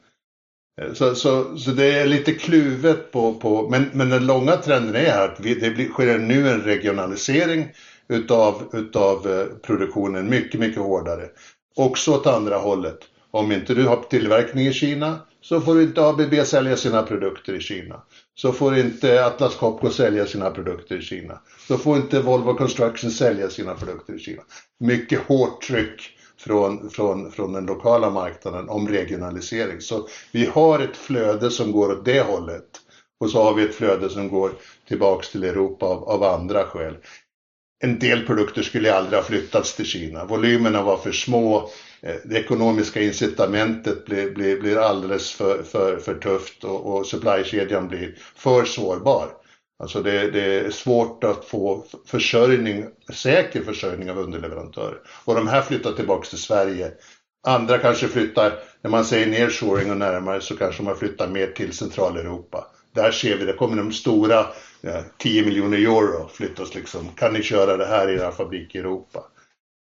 Eh, 0.81 0.93
så, 0.93 1.15
så, 1.15 1.59
så 1.59 1.71
det 1.71 1.85
är 1.85 2.07
lite 2.07 2.33
kluvet 2.33 3.13
på, 3.13 3.35
på 3.35 3.69
men, 3.69 3.91
men 3.93 4.11
den 4.11 4.27
långa 4.27 4.57
trenden 4.57 4.97
är 4.97 5.25
att 5.25 5.41
vi, 5.41 5.55
det 5.55 5.71
blir, 5.71 5.89
sker 5.89 6.19
nu 6.19 6.49
en 6.49 6.63
regionalisering 6.63 7.69
utav, 8.09 8.71
utav 8.73 9.31
eh, 9.31 9.47
produktionen 9.47 10.29
mycket, 10.29 10.61
mycket 10.61 10.83
hårdare. 10.83 11.29
Också 11.77 12.13
åt 12.13 12.27
andra 12.27 12.57
hållet. 12.57 12.99
Om 13.31 13.53
inte 13.53 13.75
du 13.75 13.87
har 13.87 13.97
tillverkning 13.97 14.67
i 14.67 14.73
Kina 14.73 15.19
så 15.41 15.61
får 15.61 15.83
inte 15.83 16.07
ABB 16.07 16.35
sälja 16.45 16.77
sina 16.77 17.03
produkter 17.03 17.55
i 17.55 17.61
Kina. 17.61 18.03
Så 18.39 18.53
får 18.53 18.79
inte 18.79 19.25
Atlas 19.25 19.57
Copco 19.57 19.91
sälja 19.91 20.27
sina 20.27 20.51
produkter 20.51 20.97
i 20.97 21.03
Kina. 21.03 21.41
Så 21.69 21.79
får 21.79 21.97
inte 21.97 22.21
Volvo 22.21 22.55
Construction 22.55 23.11
sälja 23.11 23.51
sina 23.51 23.75
produkter 23.75 24.15
i 24.15 24.19
Kina. 24.19 24.43
Mycket 24.81 25.21
hårt 25.21 25.63
tryck 25.63 26.11
från, 26.39 26.91
från, 26.91 27.31
från 27.31 27.53
den 27.53 27.67
lokala 27.67 28.11
marknaden 28.11 28.69
om 28.69 28.89
regionalisering. 28.89 29.81
Så 29.81 30.09
vi 30.33 30.47
har 30.47 30.79
ett 30.79 30.97
flöde 30.97 31.51
som 31.51 31.73
går 31.73 31.93
åt 31.93 32.05
det 32.05 32.21
hållet. 32.21 32.65
Och 33.21 33.31
så 33.31 33.43
har 33.43 33.55
vi 33.55 33.63
ett 33.63 33.75
flöde 33.75 34.11
som 34.11 34.29
går 34.29 34.53
tillbaks 34.89 35.31
till 35.31 35.45
Europa 35.45 35.87
av, 35.87 36.05
av 36.05 36.23
andra 36.23 36.65
skäl. 36.65 36.97
En 37.85 37.99
del 37.99 38.27
produkter 38.27 38.63
skulle 38.63 38.95
aldrig 38.95 39.19
ha 39.19 39.25
flyttats 39.27 39.77
till 39.77 39.85
Kina. 39.85 40.25
Volymerna 40.25 40.83
var 40.83 40.97
för 40.97 41.13
små. 41.13 41.71
Eh, 42.07 42.15
det 42.25 42.39
ekonomiska 42.39 43.03
incitamentet 43.03 44.05
blir, 44.05 44.31
blir, 44.31 44.61
blir 44.61 44.79
alldeles 44.79 45.33
för, 45.33 45.63
för, 45.63 45.99
för 45.99 46.15
tufft 46.15 46.65
och, 46.65 46.87
och 46.87 47.07
supplykedjan 47.07 47.89
blir 47.89 48.15
för 48.37 48.65
sårbar. 48.65 49.29
Alltså 49.79 50.03
det, 50.03 50.31
det, 50.31 50.45
är 50.45 50.71
svårt 50.71 51.25
att 51.25 51.45
få 51.45 51.85
försörjning, 52.07 52.87
säker 53.13 53.63
försörjning 53.63 54.11
av 54.11 54.19
underleverantörer. 54.19 54.99
Och 55.25 55.35
de 55.35 55.49
här 55.49 55.63
flyttar 55.63 55.93
tillbaks 55.93 56.29
till 56.29 56.39
Sverige. 56.39 56.91
Andra 57.47 57.79
kanske 57.79 58.09
flyttar, 58.09 58.53
när 58.83 58.91
man 58.91 59.05
säger 59.05 59.27
nearshoring 59.27 59.91
och 59.91 59.97
närmare 59.97 60.41
så 60.41 60.57
kanske 60.57 60.83
man 60.83 60.97
flyttar 60.97 61.29
mer 61.29 61.47
till 61.47 61.73
Centraleuropa. 61.73 62.67
Där 62.95 63.11
ser 63.11 63.37
vi, 63.37 63.45
det 63.45 63.53
kommer 63.53 63.77
de 63.77 63.93
stora, 63.93 64.41
eh, 64.41 64.47
ja, 64.81 65.03
10 65.19 65.45
miljoner 65.45 65.79
euro 65.79 66.29
flyttas 66.29 66.75
liksom. 66.75 67.09
Kan 67.17 67.33
ni 67.33 67.43
köra 67.43 67.77
det 67.77 67.87
här 67.87 68.09
i 68.09 68.15
era 68.15 68.33
fabrik 68.33 68.75
i 68.75 68.79
Europa? 68.79 69.25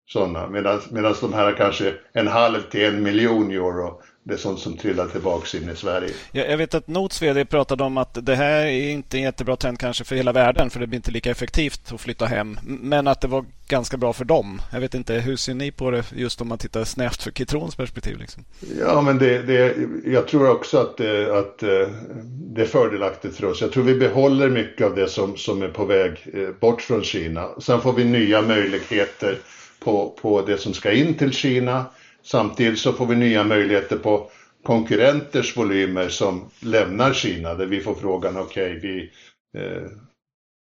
Sådana, 0.07 0.47
medan 0.47 0.81
de 1.21 1.33
här 1.33 1.57
kanske 1.57 1.93
en 2.13 2.27
halv 2.27 2.61
till 2.61 2.85
en 2.85 3.03
miljon 3.03 3.51
euro 3.51 4.01
det 4.25 4.33
är 4.33 4.37
sånt 4.37 4.59
som 4.59 4.77
trillar 4.77 5.07
tillbaks 5.07 5.55
in 5.55 5.69
i 5.69 5.75
Sverige. 5.75 6.09
Jag, 6.31 6.51
jag 6.51 6.57
vet 6.57 6.73
att 6.73 6.87
Notes 6.87 7.21
VD 7.21 7.45
pratade 7.45 7.83
om 7.83 7.97
att 7.97 8.25
det 8.25 8.35
här 8.35 8.65
är 8.65 8.89
inte 8.89 9.17
en 9.17 9.23
jättebra 9.23 9.55
trend 9.55 9.79
kanske 9.79 10.03
för 10.03 10.15
hela 10.15 10.31
världen 10.31 10.69
för 10.69 10.79
det 10.79 10.87
blir 10.87 10.97
inte 10.97 11.11
lika 11.11 11.31
effektivt 11.31 11.91
att 11.93 12.01
flytta 12.01 12.25
hem. 12.25 12.57
Men 12.63 13.07
att 13.07 13.21
det 13.21 13.27
var 13.27 13.45
ganska 13.67 13.97
bra 13.97 14.13
för 14.13 14.25
dem. 14.25 14.61
Jag 14.71 14.79
vet 14.79 14.93
inte, 14.93 15.13
hur 15.13 15.35
ser 15.35 15.53
ni 15.53 15.71
på 15.71 15.91
det 15.91 16.11
just 16.15 16.41
om 16.41 16.47
man 16.47 16.57
tittar 16.57 16.83
snävt 16.83 17.23
för 17.23 17.31
Kitrons 17.31 17.75
perspektiv? 17.75 18.17
Liksom? 18.17 18.45
Ja, 18.79 19.01
men 19.01 19.17
det, 19.17 19.41
det, 19.41 19.75
jag 20.05 20.27
tror 20.27 20.49
också 20.49 20.77
att, 20.77 20.97
det, 20.97 21.39
att 21.39 21.63
eh, 21.63 21.87
det 22.25 22.61
är 22.61 22.65
fördelaktigt 22.65 23.35
för 23.35 23.45
oss. 23.45 23.61
Jag 23.61 23.71
tror 23.71 23.83
vi 23.83 23.95
behåller 23.95 24.49
mycket 24.49 24.85
av 24.85 24.95
det 24.95 25.07
som, 25.07 25.37
som 25.37 25.61
är 25.61 25.69
på 25.69 25.85
väg 25.85 26.27
eh, 26.33 26.49
bort 26.59 26.81
från 26.81 27.03
Kina. 27.03 27.49
Sen 27.61 27.81
får 27.81 27.93
vi 27.93 28.03
nya 28.03 28.41
möjligheter 28.41 29.37
på, 29.83 30.17
på 30.21 30.41
det 30.41 30.57
som 30.57 30.73
ska 30.73 30.91
in 30.91 31.13
till 31.13 31.31
Kina. 31.31 31.85
Samtidigt 32.23 32.79
så 32.79 32.93
får 32.93 33.05
vi 33.05 33.15
nya 33.15 33.43
möjligheter 33.43 33.97
på 33.97 34.29
konkurrenters 34.63 35.57
volymer 35.57 36.09
som 36.09 36.49
lämnar 36.59 37.13
Kina 37.13 37.53
där 37.53 37.65
vi 37.65 37.79
får 37.79 37.93
frågan 37.95 38.37
okej, 38.37 38.77
okay, 38.77 38.79
vi, 38.79 39.11
eh, 39.59 39.83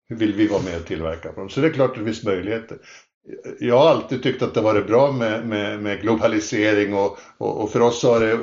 vill 0.08 0.32
vi 0.32 0.46
vara 0.46 0.62
med 0.62 0.80
och 0.80 0.86
tillverka 0.86 1.32
på 1.32 1.40
dem? 1.40 1.48
Så 1.48 1.60
det 1.60 1.66
är 1.66 1.72
klart 1.72 1.90
att 1.90 1.98
det 1.98 2.04
finns 2.04 2.24
möjligheter. 2.24 2.78
Jag 3.60 3.78
har 3.78 3.88
alltid 3.88 4.22
tyckt 4.22 4.42
att 4.42 4.54
det 4.54 4.60
varit 4.60 4.86
bra 4.86 5.12
med, 5.12 5.46
med, 5.46 5.82
med 5.82 6.00
globalisering 6.00 6.94
och, 6.94 7.18
och, 7.38 7.62
och, 7.62 7.70
för 7.70 7.80
oss 7.80 8.02
har 8.02 8.20
det 8.20 8.38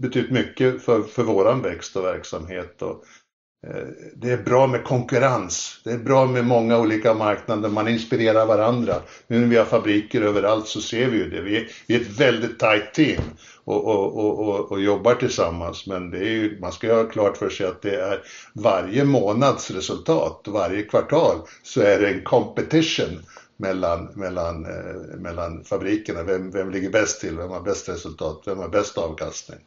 betytt 0.00 0.30
mycket 0.30 0.82
för, 0.82 1.02
för 1.02 1.22
våran 1.22 1.62
växt 1.62 1.96
och 1.96 2.04
verksamhet. 2.04 2.82
Och, 2.82 3.04
Eh, 3.04 3.19
Eh, 3.66 3.86
det 4.14 4.30
är 4.30 4.42
bra 4.42 4.66
med 4.66 4.84
konkurrens. 4.84 5.80
Det 5.84 5.90
är 5.90 5.98
bra 5.98 6.26
med 6.26 6.44
många 6.44 6.78
olika 6.78 7.14
marknader. 7.14 7.68
Man 7.68 7.88
inspirerar 7.88 8.46
varandra. 8.46 8.94
Nu 9.26 9.38
när 9.38 9.46
vi 9.46 9.56
har 9.56 9.64
fabriker 9.64 10.22
överallt 10.22 10.68
så 10.68 10.80
ser 10.80 11.06
vi 11.06 11.18
ju 11.18 11.30
det. 11.30 11.40
Vi 11.40 11.56
är, 11.56 11.68
vi 11.86 11.96
är 11.96 12.00
ett 12.00 12.20
väldigt 12.20 12.58
tight 12.58 12.94
team 12.94 13.22
och, 13.64 13.84
och, 13.84 14.38
och, 14.38 14.72
och, 14.72 14.80
jobbar 14.80 15.14
tillsammans. 15.14 15.86
Men 15.86 16.10
det 16.10 16.18
är 16.18 16.30
ju, 16.30 16.60
man 16.60 16.72
ska 16.72 16.86
ju 16.86 16.92
ha 16.92 17.04
klart 17.04 17.36
för 17.36 17.50
sig 17.50 17.66
att 17.66 17.82
det 17.82 18.00
är 18.00 18.22
varje 18.54 19.04
månads 19.04 19.70
resultat, 19.70 20.44
varje 20.46 20.82
kvartal, 20.82 21.36
så 21.62 21.80
är 21.80 22.00
det 22.00 22.08
en 22.08 22.24
competition 22.24 23.22
mellan, 23.56 24.08
mellan, 24.14 24.64
eh, 24.64 25.18
mellan 25.18 25.64
fabrikerna. 25.64 26.22
Vem, 26.22 26.50
vem 26.50 26.70
ligger 26.70 26.90
bäst 26.90 27.20
till? 27.20 27.36
Vem 27.36 27.50
har 27.50 27.60
bäst 27.60 27.88
resultat? 27.88 28.42
Vem 28.46 28.58
har 28.58 28.68
bäst 28.68 28.98
avkastning? 28.98 29.58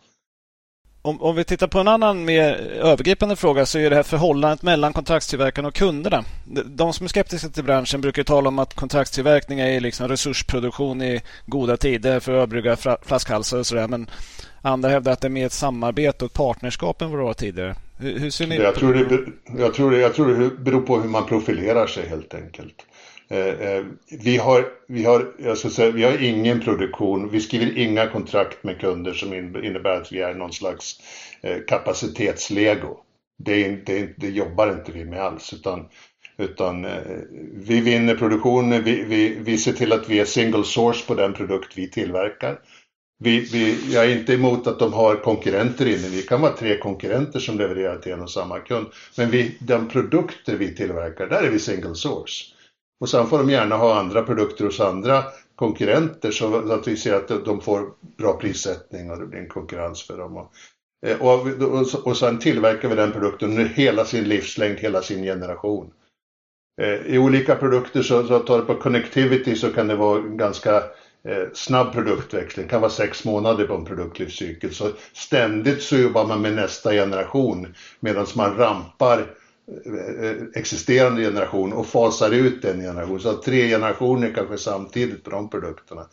Om, 1.05 1.21
om, 1.21 1.35
vi 1.35 1.43
tittar 1.43 1.67
på 1.67 1.79
en 1.79 1.87
annan 1.87 2.25
mer 2.25 2.53
övergripande 2.81 3.35
fråga 3.35 3.65
så 3.65 3.79
är 3.79 3.89
det 3.89 3.95
här 3.95 4.03
förhållandet 4.03 4.61
mellan 4.61 4.93
kontraktstillverkarna 4.93 5.67
och 5.67 5.73
kunderna. 5.73 6.23
De 6.65 6.93
som 6.93 7.03
är 7.03 7.07
skeptiska 7.07 7.49
till 7.49 7.63
branschen 7.63 8.01
brukar 8.01 8.23
tala 8.23 8.47
om 8.47 8.59
att 8.59 8.73
kontraktstillverkning 8.73 9.59
är 9.59 9.79
liksom 9.79 10.07
resursproduktion 10.07 11.01
i 11.01 11.21
goda 11.45 11.77
tider 11.77 12.19
för 12.19 12.31
att 12.31 12.35
överbrygga 12.35 12.75
flaskhalsar 13.01 13.59
och 13.59 13.65
sådär. 13.65 13.87
Men 13.87 14.09
andra 14.61 14.89
hävdar 14.89 15.11
att 15.11 15.21
det 15.21 15.27
är 15.27 15.29
mer 15.29 15.45
ett 15.45 15.51
samarbete 15.51 16.25
och 16.25 16.31
ett 16.31 16.37
partnerskap 16.37 17.01
än 17.01 17.09
vad 17.11 17.19
det 17.19 17.23
var 17.23 17.33
tidigare. 17.33 17.75
Hur, 17.97 18.19
hur 18.19 18.29
ser 18.29 18.47
ni 18.47 18.55
jag 18.55 18.75
tror, 18.75 18.93
det, 18.93 19.19
jag, 19.59 19.73
tror 19.73 19.91
det, 19.91 19.99
jag 19.99 20.13
tror 20.13 20.39
det 20.39 20.49
beror 20.49 20.81
på 20.81 20.99
hur 20.99 21.09
man 21.09 21.25
profilerar 21.25 21.87
sig 21.87 22.09
helt 22.09 22.33
enkelt. 22.33 22.85
Eh, 23.29 23.47
eh, 23.47 23.83
vi 24.23 24.37
har, 24.37 24.65
vi, 24.87 25.03
har, 25.03 25.33
jag 25.37 25.57
ska 25.57 25.69
säga, 25.69 25.91
vi 25.91 26.03
har 26.03 26.23
ingen 26.23 26.59
produktion, 26.59 27.29
vi 27.29 27.39
skriver 27.39 27.77
inga 27.77 28.07
kontrakt 28.07 28.63
med 28.63 28.79
kunder 28.79 29.13
som 29.13 29.33
innebär 29.33 30.01
att 30.01 30.11
vi 30.11 30.21
är 30.21 30.33
någon 30.33 30.53
slags 30.53 30.99
eh, 31.41 31.57
kapacitetslego. 31.67 32.97
Det, 33.43 33.85
det, 33.85 34.09
det 34.17 34.29
jobbar 34.29 34.71
inte 34.71 34.91
vi 34.91 35.05
med 35.05 35.21
alls 35.21 35.53
utan, 35.53 35.85
utan 36.37 36.87
vi 37.53 37.81
vinner 37.81 38.15
produktionen, 38.15 38.83
vi, 38.83 39.03
vi, 39.03 39.37
vi 39.39 39.57
ser 39.57 39.73
till 39.73 39.93
att 39.93 40.09
vi 40.09 40.19
är 40.19 40.25
single 40.25 40.63
source 40.63 41.07
på 41.07 41.15
den 41.15 41.33
produkt 41.33 41.77
vi 41.77 41.89
tillverkar. 41.89 42.59
Vi, 43.19 43.39
vi, 43.39 43.93
jag 43.93 44.05
är 44.05 44.19
inte 44.19 44.33
emot 44.33 44.67
att 44.67 44.79
de 44.79 44.93
har 44.93 45.15
konkurrenter 45.15 45.85
inne. 45.85 46.07
Vi 46.09 46.21
kan 46.21 46.41
vara 46.41 46.51
tre 46.51 46.77
konkurrenter 46.77 47.39
som 47.39 47.57
levererar 47.57 47.97
till 47.97 48.11
en 48.11 48.21
och 48.21 48.31
samma 48.31 48.59
kund. 48.59 48.87
Men 49.17 49.29
vi, 49.29 49.57
de 49.59 49.87
produkter 49.87 50.55
vi 50.55 50.75
tillverkar, 50.75 51.27
där 51.27 51.43
är 51.43 51.49
vi 51.49 51.59
single 51.59 51.95
source. 51.95 52.52
Och 52.99 53.09
sen 53.09 53.27
får 53.27 53.37
de 53.37 53.49
gärna 53.49 53.75
ha 53.75 53.99
andra 53.99 54.21
produkter 54.23 54.65
hos 54.65 54.79
andra 54.79 55.23
konkurrenter 55.55 56.31
så 56.31 56.73
att 56.73 56.87
vi 56.87 56.97
ser 56.97 57.13
att 57.13 57.45
de 57.45 57.61
får 57.61 57.93
bra 58.17 58.33
prissättning 58.33 59.11
och 59.11 59.19
det 59.19 59.25
blir 59.25 59.39
en 59.39 59.49
konkurrens 59.49 60.03
för 60.03 60.17
dem. 60.17 60.37
Och, 60.37 60.51
eh, 61.05 61.21
och, 61.21 62.07
och 62.07 62.17
sen 62.17 62.39
tillverkar 62.39 62.89
vi 62.89 62.95
den 62.95 63.11
produkten 63.11 63.49
under 63.49 63.65
hela 63.65 64.05
sin 64.05 64.23
livslängd, 64.23 64.79
hela 64.79 65.01
sin 65.01 65.23
generation. 65.23 65.91
Eh, 66.81 67.13
I 67.15 67.17
olika 67.17 67.55
produkter 67.55 68.01
så, 68.01 68.27
så 68.27 68.39
tar 68.39 68.57
det 68.57 68.65
på 68.65 68.75
connectivity 68.75 69.55
så 69.55 69.69
kan 69.69 69.87
det 69.87 69.95
vara 69.95 70.19
en 70.19 70.37
ganska 70.37 70.75
eh, 71.27 71.47
snabb 71.53 71.93
produktväxling, 71.93 72.65
det 72.65 72.69
kan 72.69 72.81
vara 72.81 72.91
sex 72.91 73.25
månader 73.25 73.67
på 73.67 73.73
en 73.73 73.85
produktlivscykel. 73.85 74.73
Så 74.73 74.89
ständigt 75.13 75.81
så 75.81 75.97
jobbar 75.97 76.27
man 76.27 76.41
med 76.41 76.55
nästa 76.55 76.91
generation 76.91 77.75
medan 77.99 78.25
man 78.35 78.57
rampar 78.57 79.19
Eh, 79.19 79.42
Eh, 79.67 80.35
existerande 80.53 81.21
generation 81.21 81.73
och 81.73 81.87
fasar 81.87 82.31
ut 82.31 82.65
en 82.65 82.81
generation. 82.81 83.19
Så 83.19 83.33
tre 83.33 83.67
generationer 83.67 84.31
kanske 84.35 84.57
samtidigt 84.57 85.23
på 85.23 85.29
de 85.29 85.49
produkterna. 85.49 86.07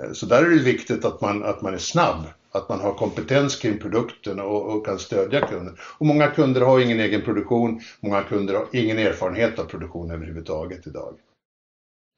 Eh, 0.00 0.12
så 0.12 0.26
där 0.26 0.44
är 0.44 0.50
det 0.50 0.62
viktigt 0.62 1.04
att 1.04 1.20
man, 1.20 1.42
att 1.42 1.62
man 1.62 1.74
är 1.74 1.78
snabb, 1.78 2.24
att 2.52 2.68
man 2.68 2.80
har 2.80 2.94
kompetens 2.94 3.56
kring 3.56 3.78
produkten 3.78 4.40
och, 4.40 4.76
och 4.76 4.86
kan 4.86 4.98
stödja 4.98 5.40
kunden. 5.46 5.76
Och 5.98 6.06
många 6.06 6.28
kunder 6.28 6.60
har 6.60 6.80
ingen 6.80 7.00
egen 7.00 7.22
produktion, 7.22 7.80
många 8.00 8.22
kunder 8.22 8.54
har 8.54 8.66
ingen 8.72 8.98
erfarenhet 8.98 9.58
av 9.58 9.64
produktion 9.64 10.10
överhuvudtaget 10.10 10.86
idag. 10.86 11.14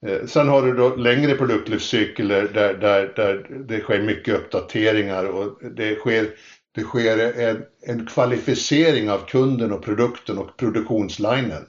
Eh, 0.05 0.25
sen 0.25 0.47
har 0.47 0.61
du 0.61 0.73
då 0.73 0.95
längre 0.95 1.35
produktlivscykler 1.35 2.49
där, 2.53 2.73
där, 2.73 3.13
där 3.15 3.63
det 3.67 3.79
sker 3.79 4.01
mycket 4.01 4.35
uppdateringar 4.35 5.25
och 5.25 5.57
det 5.71 5.95
sker, 5.95 6.29
det 6.75 6.81
sker 6.81 7.39
en, 7.39 7.65
en 7.81 8.05
kvalificering 8.05 9.09
av 9.09 9.17
kunden 9.17 9.71
och 9.71 9.83
produkten 9.83 10.37
och 10.37 10.57
produktionslinen. 10.57 11.65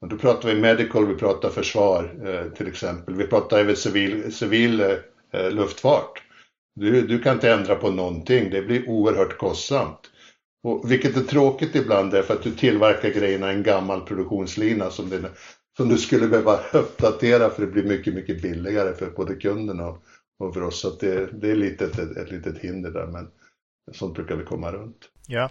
Och 0.00 0.08
då 0.08 0.16
pratar 0.16 0.48
vi 0.48 0.60
medical, 0.60 1.06
vi 1.06 1.14
pratar 1.14 1.48
försvar 1.48 2.28
eh, 2.28 2.52
till 2.52 2.66
exempel. 2.66 3.14
Vi 3.14 3.26
pratar 3.26 3.58
även 3.58 3.76
civil, 3.76 4.32
civil 4.32 4.80
eh, 4.80 5.50
luftfart. 5.50 6.22
Du, 6.74 7.06
du 7.06 7.18
kan 7.18 7.34
inte 7.34 7.52
ändra 7.52 7.74
på 7.74 7.90
någonting, 7.90 8.50
det 8.50 8.62
blir 8.62 8.88
oerhört 8.88 9.38
kostsamt. 9.38 10.10
Och 10.62 10.90
vilket 10.90 11.16
är 11.16 11.20
tråkigt 11.20 11.74
ibland 11.74 12.10
därför 12.10 12.34
att 12.34 12.42
du 12.42 12.50
tillverkar 12.50 13.10
grejerna 13.10 13.52
i 13.52 13.54
en 13.54 13.62
gammal 13.62 14.00
produktionslina 14.00 14.90
som, 14.90 15.10
din, 15.10 15.26
som 15.76 15.88
du 15.88 15.98
skulle 15.98 16.28
behöva 16.28 16.60
uppdatera 16.72 17.50
för 17.50 17.66
det 17.66 17.72
blir 17.72 17.84
mycket, 17.84 18.14
mycket 18.14 18.42
billigare 18.42 18.94
för 18.94 19.10
både 19.10 19.34
kunden 19.34 19.80
och, 19.80 20.02
och 20.38 20.54
för 20.54 20.62
oss. 20.62 20.80
Så 20.80 20.90
det, 20.90 21.40
det 21.40 21.50
är 21.50 21.56
lite 21.56 21.84
ett, 21.84 21.98
ett, 21.98 22.16
ett 22.16 22.30
litet 22.30 22.58
hinder 22.58 22.90
där 22.90 23.06
men 23.06 23.28
sånt 23.92 24.14
brukar 24.14 24.36
vi 24.36 24.44
komma 24.44 24.72
runt. 24.72 25.10
Ja. 25.26 25.50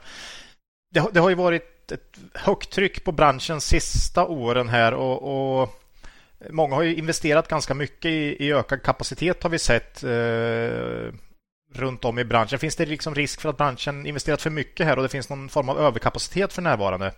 Det, 0.94 1.06
det 1.14 1.20
har 1.20 1.30
ju 1.30 1.36
varit 1.36 1.92
ett 1.92 2.18
högt 2.34 2.72
tryck 2.72 3.04
på 3.04 3.12
branschen 3.12 3.62
sista 3.62 4.26
åren 4.26 4.70
här 4.70 4.94
och, 4.94 5.62
och 5.62 5.70
många 6.50 6.76
har 6.76 6.84
ju 6.84 6.96
investerat 6.96 7.48
ganska 7.48 7.74
mycket 7.74 8.12
i, 8.12 8.46
i 8.46 8.54
ökad 8.54 8.84
kapacitet 8.84 9.44
har 9.44 9.50
vi 9.50 9.60
sett 9.60 10.04
eh, 10.04 11.14
runt 11.74 12.06
om 12.06 12.20
i 12.20 12.26
branschen. 12.26 12.60
Finns 12.60 12.76
det 12.76 12.86
liksom 12.86 13.16
risk 13.16 13.42
för 13.42 13.50
att 13.50 13.58
branschen 13.58 14.06
investerat 14.06 14.42
för 14.42 14.50
mycket 14.50 14.86
här 14.86 14.98
och 14.98 15.04
det 15.04 15.10
finns 15.10 15.30
någon 15.30 15.50
form 15.50 15.70
av 15.70 15.80
överkapacitet 15.80 16.54
för 16.54 16.62
närvarande? 16.62 17.12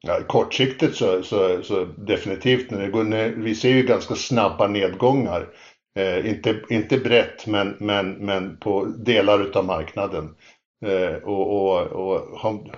Ja, 0.00 0.20
kortsiktigt 0.26 0.96
så, 0.96 1.22
så, 1.22 1.62
så 1.62 1.84
definitivt. 1.84 2.70
När 2.70 2.80
det 2.80 2.90
går 2.90 3.04
ner, 3.04 3.28
vi 3.28 3.54
ser 3.54 3.68
ju 3.68 3.82
ganska 3.82 4.14
snabba 4.14 4.66
nedgångar. 4.66 5.48
Eh, 5.96 6.30
inte, 6.30 6.60
inte 6.68 6.98
brett 6.98 7.46
men, 7.46 7.76
men, 7.78 8.12
men 8.12 8.56
på 8.56 8.84
delar 8.84 9.56
av 9.56 9.64
marknaden. 9.64 10.34
Eh, 10.86 11.14
och, 11.14 11.72
och, 11.72 11.86
och, 11.86 12.68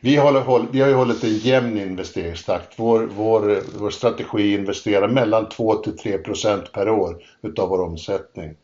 vi, 0.00 0.16
håller, 0.16 0.66
vi 0.72 0.80
har 0.80 0.88
ju 0.88 0.94
hållit 0.94 1.24
en 1.24 1.36
jämn 1.36 1.78
investeringstakt. 1.78 2.74
Vår, 2.76 3.08
vår, 3.16 3.58
vår 3.78 3.90
strategi 3.90 4.54
investerar 4.54 5.08
mellan 5.08 5.48
2 5.48 5.74
till 5.74 5.98
3 5.98 6.18
procent 6.18 6.72
per 6.72 6.88
år 6.88 7.16
utav 7.42 7.68
vår 7.68 7.80
omsättning. 7.80 8.54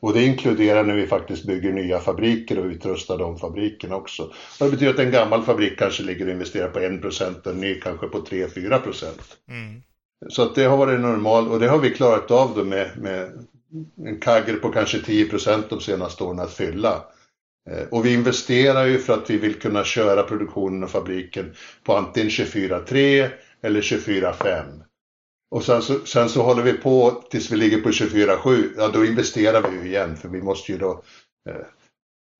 Och 0.00 0.12
det 0.12 0.24
inkluderar 0.24 0.84
när 0.84 0.94
vi 0.94 1.06
faktiskt 1.06 1.46
bygger 1.46 1.72
nya 1.72 2.00
fabriker 2.00 2.58
och 2.58 2.64
utrustar 2.64 3.18
de 3.18 3.38
fabrikerna 3.38 3.96
också. 3.96 4.32
Det 4.58 4.70
betyder 4.70 4.92
att 4.92 4.98
en 4.98 5.10
gammal 5.10 5.42
fabrik 5.42 5.78
kanske 5.78 6.02
ligger 6.02 6.26
och 6.26 6.32
investerar 6.32 6.68
på 6.68 6.78
1 6.78 7.00
procent 7.00 7.46
och 7.46 7.52
en 7.52 7.60
ny 7.60 7.80
kanske 7.80 8.06
på 8.06 8.18
3-4 8.18 8.78
procent. 8.78 9.20
Mm. 9.48 9.82
Så 10.28 10.42
att 10.42 10.54
det 10.54 10.64
har 10.64 10.76
varit 10.76 11.00
normalt 11.00 11.50
och 11.50 11.60
det 11.60 11.68
har 11.68 11.78
vi 11.78 11.90
klarat 11.90 12.30
av 12.30 12.54
då 12.56 12.64
med, 12.64 12.98
med 12.98 13.46
en 14.06 14.20
kagger 14.20 14.56
på 14.56 14.72
kanske 14.72 14.98
10 15.02 15.28
de 15.68 15.80
senaste 15.80 16.24
åren 16.24 16.40
att 16.40 16.52
fylla. 16.52 17.04
Eh, 17.70 17.88
och 17.90 18.06
vi 18.06 18.14
investerar 18.14 18.86
ju 18.86 18.98
för 18.98 19.12
att 19.14 19.30
vi 19.30 19.36
vill 19.36 19.54
kunna 19.54 19.84
köra 19.84 20.22
produktionen 20.22 20.84
och 20.84 20.90
fabriken 20.90 21.54
på 21.84 21.96
antingen 21.96 22.28
24-3 22.28 23.28
eller 23.62 23.80
24-5. 23.80 24.82
Och 25.50 25.64
sen 25.64 25.82
så, 25.82 25.98
sen 26.06 26.28
så 26.28 26.42
håller 26.42 26.62
vi 26.62 26.72
på 26.72 27.22
tills 27.30 27.50
vi 27.50 27.56
ligger 27.56 27.80
på 27.80 27.88
24-7. 27.88 28.70
Ja, 28.76 28.88
då 28.88 29.04
investerar 29.04 29.70
vi 29.70 29.76
ju 29.76 29.86
igen 29.86 30.16
för 30.16 30.28
vi 30.28 30.42
måste 30.42 30.72
ju 30.72 30.78
då 30.78 31.02
eh, 31.50 31.66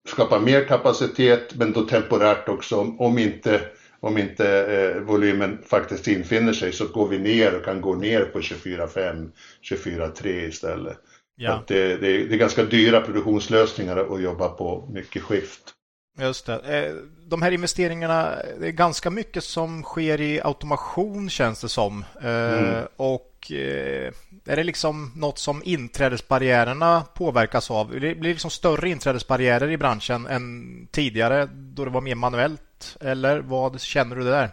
skapa 0.08 0.40
mer 0.40 0.64
kapacitet 0.64 1.54
men 1.54 1.72
då 1.72 1.82
temporärt 1.82 2.48
också 2.48 2.76
om, 2.76 3.00
om 3.00 3.18
inte, 3.18 3.60
om 4.04 4.18
inte 4.18 4.46
eh, 4.64 5.02
volymen 5.02 5.58
faktiskt 5.66 6.08
infinner 6.08 6.52
sig 6.52 6.72
så 6.72 6.86
går 6.86 7.08
vi 7.08 7.18
ner 7.18 7.56
och 7.56 7.64
kan 7.64 7.80
gå 7.80 7.94
ner 7.94 8.24
på 8.24 8.40
24-5, 8.40 9.30
24-3 9.70 10.26
istället. 10.26 10.96
Ja. 11.36 11.62
Det, 11.66 11.96
det, 11.96 12.24
det, 12.24 12.34
är 12.34 12.38
ganska 12.38 12.64
dyra 12.64 13.00
produktionslösningar 13.00 13.96
att 13.96 14.22
jobba 14.22 14.48
på 14.48 14.88
mycket 14.92 15.22
skift. 15.22 15.74
Just 16.20 16.46
det. 16.46 16.54
Eh, 16.54 16.94
de 17.26 17.42
här 17.42 17.50
investeringarna, 17.50 18.36
det 18.60 18.66
är 18.66 18.70
ganska 18.70 19.10
mycket 19.10 19.44
som 19.44 19.82
sker 19.82 20.20
i 20.20 20.40
automation 20.40 21.30
känns 21.30 21.60
det 21.60 21.68
som. 21.68 22.04
Eh, 22.22 22.58
mm. 22.58 22.84
Och 22.96 23.52
eh, 23.52 24.12
är 24.46 24.56
det 24.56 24.64
liksom 24.64 25.12
något 25.16 25.38
som 25.38 25.62
inträdesbarriärerna 25.64 27.04
påverkas 27.14 27.70
av? 27.70 27.90
Det 28.00 28.14
blir 28.14 28.30
liksom 28.30 28.50
större 28.50 28.88
inträdesbarriärer 28.88 29.70
i 29.70 29.76
branschen 29.76 30.26
än 30.26 30.88
tidigare 30.92 31.48
då 31.52 31.84
det 31.84 31.90
var 31.90 32.00
mer 32.00 32.14
manuellt? 32.14 32.62
Eller 33.00 33.40
vad 33.40 33.80
känner 33.80 34.16
du 34.16 34.24
där? 34.24 34.50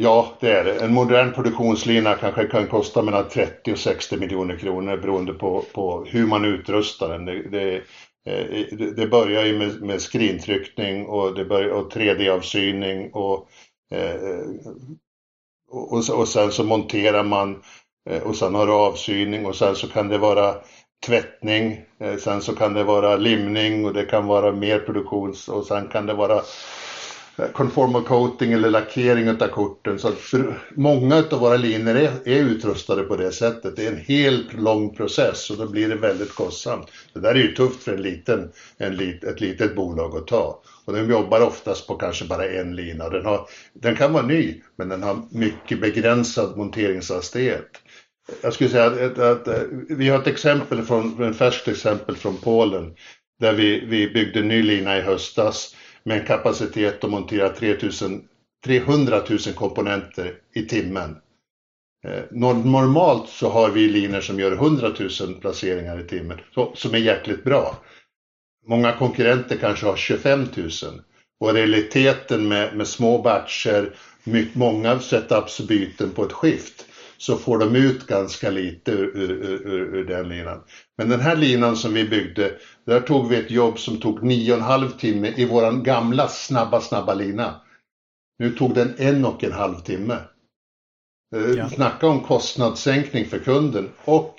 Ja, 0.00 0.36
det 0.40 0.52
är 0.52 0.64
det. 0.64 0.74
En 0.84 0.94
modern 0.94 1.32
produktionslina 1.32 2.14
kanske 2.14 2.44
kan 2.46 2.66
kosta 2.66 3.02
mellan 3.02 3.28
30 3.28 3.72
och 3.72 3.78
60 3.78 4.16
miljoner 4.16 4.56
kronor 4.56 4.96
beroende 4.96 5.32
på, 5.32 5.64
på 5.72 6.04
hur 6.04 6.26
man 6.26 6.44
utrustar 6.44 7.08
den. 7.08 7.24
Det, 7.24 7.42
det, 7.42 7.76
eh, 8.26 8.76
det 8.96 9.06
börjar 9.06 9.44
ju 9.44 9.58
med, 9.58 9.82
med 9.82 10.00
skrintryckning 10.02 11.06
och, 11.06 11.34
det 11.34 11.44
börjar, 11.44 11.68
och 11.68 11.92
3D-avsyning 11.92 13.02
eh, 13.02 13.12
och, 13.12 13.48
och, 15.70 16.18
och 16.18 16.28
sen 16.28 16.52
så 16.52 16.64
monterar 16.64 17.24
man 17.24 17.62
eh, 18.10 18.22
och 18.22 18.36
sen 18.36 18.54
har 18.54 18.66
du 18.66 18.72
avsyning 18.72 19.46
och 19.46 19.56
sen 19.56 19.76
så 19.76 19.88
kan 19.88 20.08
det 20.08 20.18
vara 20.18 20.54
tvättning, 21.06 21.80
sen 22.18 22.42
så 22.42 22.54
kan 22.54 22.74
det 22.74 22.84
vara 22.84 23.16
limning 23.16 23.86
och 23.86 23.94
det 23.94 24.04
kan 24.04 24.26
vara 24.26 24.52
mer 24.52 24.78
produktions 24.78 25.48
och 25.48 25.66
sen 25.66 25.88
kan 25.88 26.06
det 26.06 26.14
vara 26.14 26.42
Eh, 27.38 27.48
conformal 27.52 28.04
coating 28.04 28.52
eller 28.52 28.70
lackering 28.70 29.30
av 29.30 29.48
korten. 29.48 29.98
Så 29.98 30.08
att 30.08 30.34
många 30.76 31.16
av 31.30 31.40
våra 31.40 31.56
linjer 31.56 31.94
är, 31.94 32.28
är, 32.28 32.44
utrustade 32.44 33.02
på 33.02 33.16
det 33.16 33.32
sättet. 33.32 33.76
Det 33.76 33.86
är 33.86 33.92
en 33.92 34.04
helt 34.06 34.52
lång 34.52 34.94
process 34.94 35.50
och 35.50 35.56
då 35.56 35.66
blir 35.66 35.88
det 35.88 35.94
väldigt 35.94 36.34
kostsamt. 36.34 36.86
Det 37.12 37.20
där 37.20 37.34
är 37.34 37.38
ju 37.38 37.54
tufft 37.54 37.82
för 37.82 37.92
en 37.92 38.02
liten, 38.02 38.52
en 38.78 38.96
lit, 38.96 39.24
ett 39.24 39.40
litet 39.40 39.76
bolag 39.76 40.16
att 40.16 40.26
ta. 40.26 40.62
Och 40.84 40.92
den 40.92 41.10
jobbar 41.10 41.40
oftast 41.40 41.86
på 41.86 41.94
kanske 41.94 42.24
bara 42.24 42.48
en 42.48 42.76
lina. 42.76 43.08
Den, 43.08 43.24
har, 43.24 43.46
den 43.72 43.96
kan 43.96 44.12
vara 44.12 44.26
ny, 44.26 44.62
men 44.78 44.88
den 44.88 45.02
har 45.02 45.22
mycket 45.30 45.80
begränsad 45.80 46.56
monteringshastighet. 46.56 47.70
Jag 48.42 48.54
skulle 48.54 48.70
säga 48.70 48.86
att, 48.86 49.00
att, 49.00 49.18
att, 49.18 49.48
eh, 49.48 49.62
vi 49.88 50.08
har 50.08 50.18
ett 50.18 50.26
exempel 50.26 50.82
från, 50.82 51.22
ett 51.22 51.36
färskt 51.36 51.68
exempel 51.68 52.16
från 52.16 52.36
Polen 52.36 52.94
där 53.40 53.52
vi, 53.52 53.84
vi 53.86 54.08
byggde 54.08 54.40
en 54.40 54.48
ny 54.48 54.62
lina 54.62 54.98
i 54.98 55.00
höstas 55.00 55.74
med 56.08 56.20
en 56.20 56.26
kapacitet 56.26 57.04
att 57.04 57.10
montera 57.10 57.48
3000, 57.48 58.24
300 58.64 59.22
000 59.28 59.38
komponenter 59.54 60.34
i 60.54 60.62
timmen. 60.62 61.16
Eh, 62.04 62.22
normalt 62.62 63.28
så 63.28 63.50
har 63.50 63.70
vi 63.70 63.88
linjer 63.88 64.20
som 64.20 64.40
gör 64.40 64.52
100 64.52 64.92
000 65.20 65.34
placeringar 65.40 66.00
i 66.00 66.04
timmen, 66.04 66.40
som 66.74 66.94
är 66.94 66.98
jäkligt 66.98 67.44
bra. 67.44 67.76
Många 68.66 68.92
konkurrenter 68.92 69.56
kanske 69.56 69.86
har 69.86 69.96
25 69.96 70.46
000. 70.54 70.70
Och 71.40 71.54
realiteten 71.54 72.48
med, 72.48 72.76
med 72.76 72.86
små 72.86 73.22
batcher, 73.22 73.94
många 74.52 74.98
setups-byten 74.98 76.10
på 76.10 76.24
ett 76.24 76.32
skift, 76.32 76.87
så 77.18 77.36
får 77.36 77.58
de 77.58 77.76
ut 77.76 78.06
ganska 78.06 78.50
lite 78.50 78.92
ur, 78.92 79.16
ur, 79.16 79.30
ur, 79.30 79.94
ur, 79.94 80.04
den 80.04 80.28
linan. 80.28 80.62
Men 80.98 81.08
den 81.08 81.20
här 81.20 81.36
linan 81.36 81.76
som 81.76 81.94
vi 81.94 82.04
byggde, 82.04 82.52
där 82.86 83.00
tog 83.00 83.28
vi 83.28 83.36
ett 83.36 83.50
jobb 83.50 83.78
som 83.78 84.00
tog 84.00 84.22
nio 84.22 84.52
och 84.52 84.58
en 84.58 84.64
halv 84.64 84.90
timme 84.90 85.32
i 85.36 85.44
våran 85.44 85.82
gamla 85.82 86.28
snabba, 86.28 86.80
snabba 86.80 87.14
lina. 87.14 87.60
Nu 88.38 88.50
tog 88.50 88.74
den 88.74 88.94
en 88.98 89.24
och 89.24 89.44
en 89.44 89.52
halv 89.52 89.74
timme. 89.74 90.18
Eh, 91.36 91.50
ja. 91.50 91.68
Snacka 91.68 92.06
om 92.06 92.20
kostnadssänkning 92.20 93.24
för 93.24 93.38
kunden 93.38 93.88
och 94.04 94.34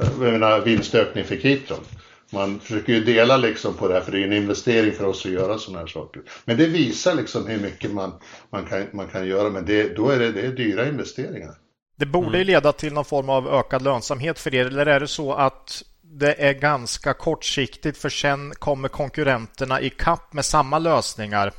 jag 0.00 0.18
menar, 0.18 0.60
vinstökning 0.60 1.24
för 1.24 1.36
Kitron. 1.36 1.84
Man 2.32 2.60
försöker 2.60 2.92
ju 2.92 3.04
dela 3.04 3.36
liksom 3.36 3.74
på 3.74 3.88
det 3.88 3.94
här 3.94 4.00
för 4.00 4.12
det 4.12 4.20
är 4.20 4.24
en 4.24 4.32
investering 4.32 4.92
för 4.92 5.04
oss 5.04 5.26
att 5.26 5.32
göra 5.32 5.58
sådana 5.58 5.78
här 5.78 5.86
saker. 5.86 6.22
Men 6.44 6.56
det 6.56 6.66
visar 6.66 7.14
liksom 7.14 7.46
hur 7.46 7.60
mycket 7.60 7.92
man, 7.92 8.12
man, 8.50 8.64
kan, 8.64 8.86
man 8.92 9.08
kan 9.08 9.26
göra 9.26 9.50
men 9.50 9.64
det, 9.64 9.96
då 9.96 10.08
är 10.08 10.18
det, 10.18 10.32
det 10.32 10.40
är 10.40 10.52
dyra 10.52 10.88
investeringar. 10.88 11.54
Det 11.98 12.06
borde 12.06 12.36
mm. 12.36 12.46
leda 12.46 12.72
till 12.72 12.92
någon 12.92 13.04
form 13.04 13.28
av 13.28 13.48
ökad 13.48 13.82
lönsamhet 13.82 14.38
för 14.38 14.54
er 14.54 14.66
eller 14.66 14.86
är 14.86 15.00
det 15.00 15.08
så 15.08 15.32
att 15.32 15.82
det 16.02 16.34
är 16.34 16.52
ganska 16.52 17.14
kortsiktigt 17.14 17.98
för 17.98 18.08
sen 18.08 18.54
kommer 18.54 18.88
konkurrenterna 18.88 19.80
i 19.80 19.90
kapp 19.90 20.32
med 20.32 20.44
samma 20.44 20.78
lösningar. 20.78 21.52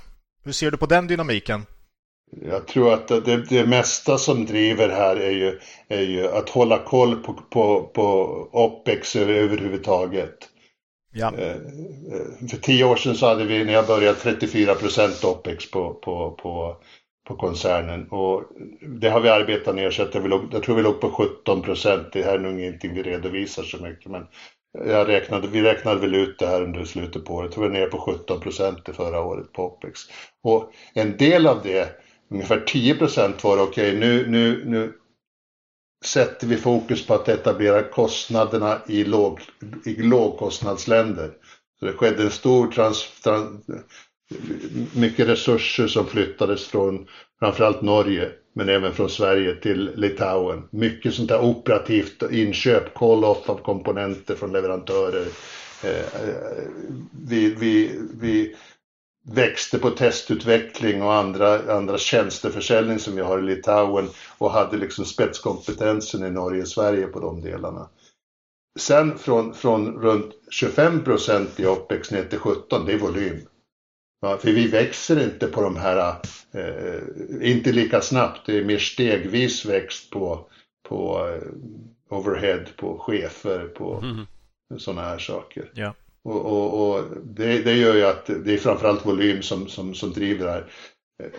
Hur 0.44 0.52
ser 0.52 0.72
du 0.72 0.78
på 0.78 0.86
den 0.86 1.08
dynamiken? 1.08 1.66
Jag 2.46 2.68
tror 2.68 2.94
att 2.94 3.08
det, 3.08 3.50
det 3.50 3.66
mesta 3.66 4.18
som 4.18 4.46
driver 4.46 4.90
här 4.90 5.16
är 5.16 5.32
ju, 5.32 5.60
är 5.88 6.02
ju 6.02 6.28
att 6.28 6.50
hålla 6.50 6.78
koll 6.78 7.16
på, 7.16 7.34
på, 7.34 7.84
på 7.84 8.50
OPEX 8.52 9.16
överhuvudtaget. 9.16 10.50
Ja. 11.14 11.34
Eh, 11.38 11.52
eh, 11.52 12.48
för 12.50 12.58
tio 12.58 12.84
år 12.84 12.96
sedan 12.96 13.16
så 13.16 13.28
hade 13.28 13.46
vi, 13.46 13.66
när 13.66 13.74
jag 13.74 13.88
började, 13.88 14.20
34 14.20 14.76
procent 14.76 15.24
OPEX 15.24 15.72
på, 15.72 15.94
på, 15.94 16.32
på, 16.32 16.78
på 17.30 17.36
koncernen 17.36 18.07
och 18.09 18.43
det 18.82 19.09
har 19.09 19.19
vi 19.19 19.30
arbetat 19.30 19.75
ner 19.75 19.91
så 19.91 20.03
att 20.03 20.15
vi 20.15 20.27
låg, 20.27 20.49
jag 20.51 20.63
tror 20.63 20.75
vi 20.75 20.82
låg 20.82 21.01
på 21.01 21.11
17 21.11 21.61
procent. 21.61 22.07
Det 22.13 22.23
här 22.23 22.34
är 22.34 22.39
nog 22.39 22.59
ingenting 22.59 22.93
vi 22.93 23.03
redovisar 23.03 23.63
så 23.63 23.77
mycket 23.77 24.11
men 24.11 24.27
jag 24.86 25.07
räknade, 25.07 25.47
vi 25.47 25.61
räknade 25.61 25.99
väl 25.99 26.15
ut 26.15 26.39
det 26.39 26.47
här 26.47 26.61
under 26.61 26.86
slutet 26.86 27.25
på 27.25 27.34
året. 27.34 27.57
Vi 27.57 27.61
var 27.61 27.69
nere 27.69 27.86
på 27.86 27.97
17 27.97 28.39
procent 28.39 28.80
förra 28.93 29.21
året 29.21 29.53
på 29.53 29.65
OPEX. 29.65 29.99
Och 30.43 30.73
en 30.93 31.17
del 31.17 31.47
av 31.47 31.61
det, 31.63 31.89
ungefär 32.32 32.59
10 32.59 32.95
procent 32.95 33.43
var 33.43 33.61
okej 33.61 33.67
okay, 33.67 33.99
nu, 33.99 34.27
nu, 34.27 34.65
nu 34.65 34.93
sätter 36.05 36.47
vi 36.47 36.57
fokus 36.57 37.07
på 37.07 37.13
att 37.13 37.27
etablera 37.27 37.84
kostnaderna 37.84 38.82
i, 38.88 39.03
låg, 39.03 39.39
i 39.86 39.95
lågkostnadsländer. 39.95 41.32
Så 41.80 41.86
det 41.86 41.93
skedde 41.93 42.23
en 42.23 42.32
stor 42.32 42.67
trans, 42.67 43.21
trans, 43.23 43.65
mycket 44.93 45.27
resurser 45.27 45.88
som 45.88 46.05
flyttades 46.05 46.67
från 46.67 47.07
framförallt 47.39 47.82
Norge 47.82 48.32
men 48.55 48.69
även 48.69 48.93
från 48.93 49.09
Sverige 49.09 49.55
till 49.55 49.91
Litauen. 49.95 50.63
Mycket 50.71 51.13
sånt 51.13 51.30
där 51.30 51.41
operativt 51.41 52.23
inköp, 52.32 52.93
call-off 52.93 53.49
av 53.49 53.57
komponenter 53.57 54.36
från 54.36 54.51
leverantörer. 54.51 55.27
Eh, 55.84 56.30
eh, 56.30 56.63
vi, 57.27 57.55
vi, 57.55 57.99
vi 58.21 58.55
växte 59.25 59.80
på 59.80 59.89
testutveckling 59.89 61.03
och 61.03 61.13
andra, 61.13 61.73
andra 61.73 61.97
tjänsteförsäljning 61.97 62.99
som 62.99 63.15
vi 63.15 63.21
har 63.21 63.39
i 63.39 63.41
Litauen 63.41 64.09
och 64.38 64.51
hade 64.51 64.77
liksom 64.77 65.05
spetskompetensen 65.05 66.25
i 66.25 66.32
Norge 66.32 66.61
och 66.61 66.67
Sverige 66.67 67.07
på 67.07 67.19
de 67.19 67.41
delarna. 67.41 67.89
Sen 68.80 69.17
från, 69.17 69.53
från 69.53 70.01
runt 70.01 70.32
25 70.49 71.03
procent 71.03 71.59
i 71.59 71.65
OPEX 71.65 72.11
ner 72.11 72.23
till 72.23 72.39
17, 72.39 72.86
det 72.86 72.93
är 72.93 72.97
volym. 72.97 73.39
Ja, 74.22 74.38
för 74.38 74.51
vi 74.51 74.67
växer 74.67 75.24
inte 75.24 75.47
på 75.47 75.61
de 75.61 75.76
här, 75.76 76.15
eh, 76.51 77.01
inte 77.41 77.72
lika 77.72 78.01
snabbt, 78.01 78.45
det 78.45 78.57
är 78.57 78.63
mer 78.63 78.78
stegvis 78.78 79.65
växt 79.65 80.09
på, 80.09 80.45
på 80.89 81.28
eh, 81.28 82.17
overhead, 82.17 82.65
på 82.78 82.99
chefer, 82.99 83.67
på 83.67 84.01
mm. 84.03 84.26
sådana 84.78 85.01
här 85.01 85.17
saker. 85.17 85.72
Ja. 85.74 85.93
Och, 86.24 86.45
och, 86.45 86.89
och 86.89 87.03
det, 87.24 87.61
det, 87.61 87.74
gör 87.74 87.95
ju 87.95 88.05
att 88.05 88.26
det 88.26 88.53
är 88.53 88.57
framförallt 88.57 89.05
volym 89.05 89.41
som, 89.41 89.67
som, 89.67 89.95
som 89.95 90.13
driver 90.13 90.45
det 90.45 90.51
här. 90.51 90.65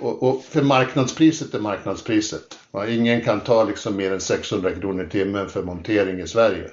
Och, 0.00 0.22
och, 0.22 0.44
för 0.44 0.62
marknadspriset 0.62 1.54
är 1.54 1.60
marknadspriset. 1.60 2.58
Ja, 2.70 2.86
ingen 2.86 3.20
kan 3.20 3.40
ta 3.40 3.64
liksom 3.64 3.96
mer 3.96 4.12
än 4.12 4.20
600 4.20 4.70
kronor 4.70 5.04
i 5.04 5.08
timmen 5.08 5.48
för 5.48 5.62
montering 5.62 6.20
i 6.20 6.26
Sverige. 6.26 6.70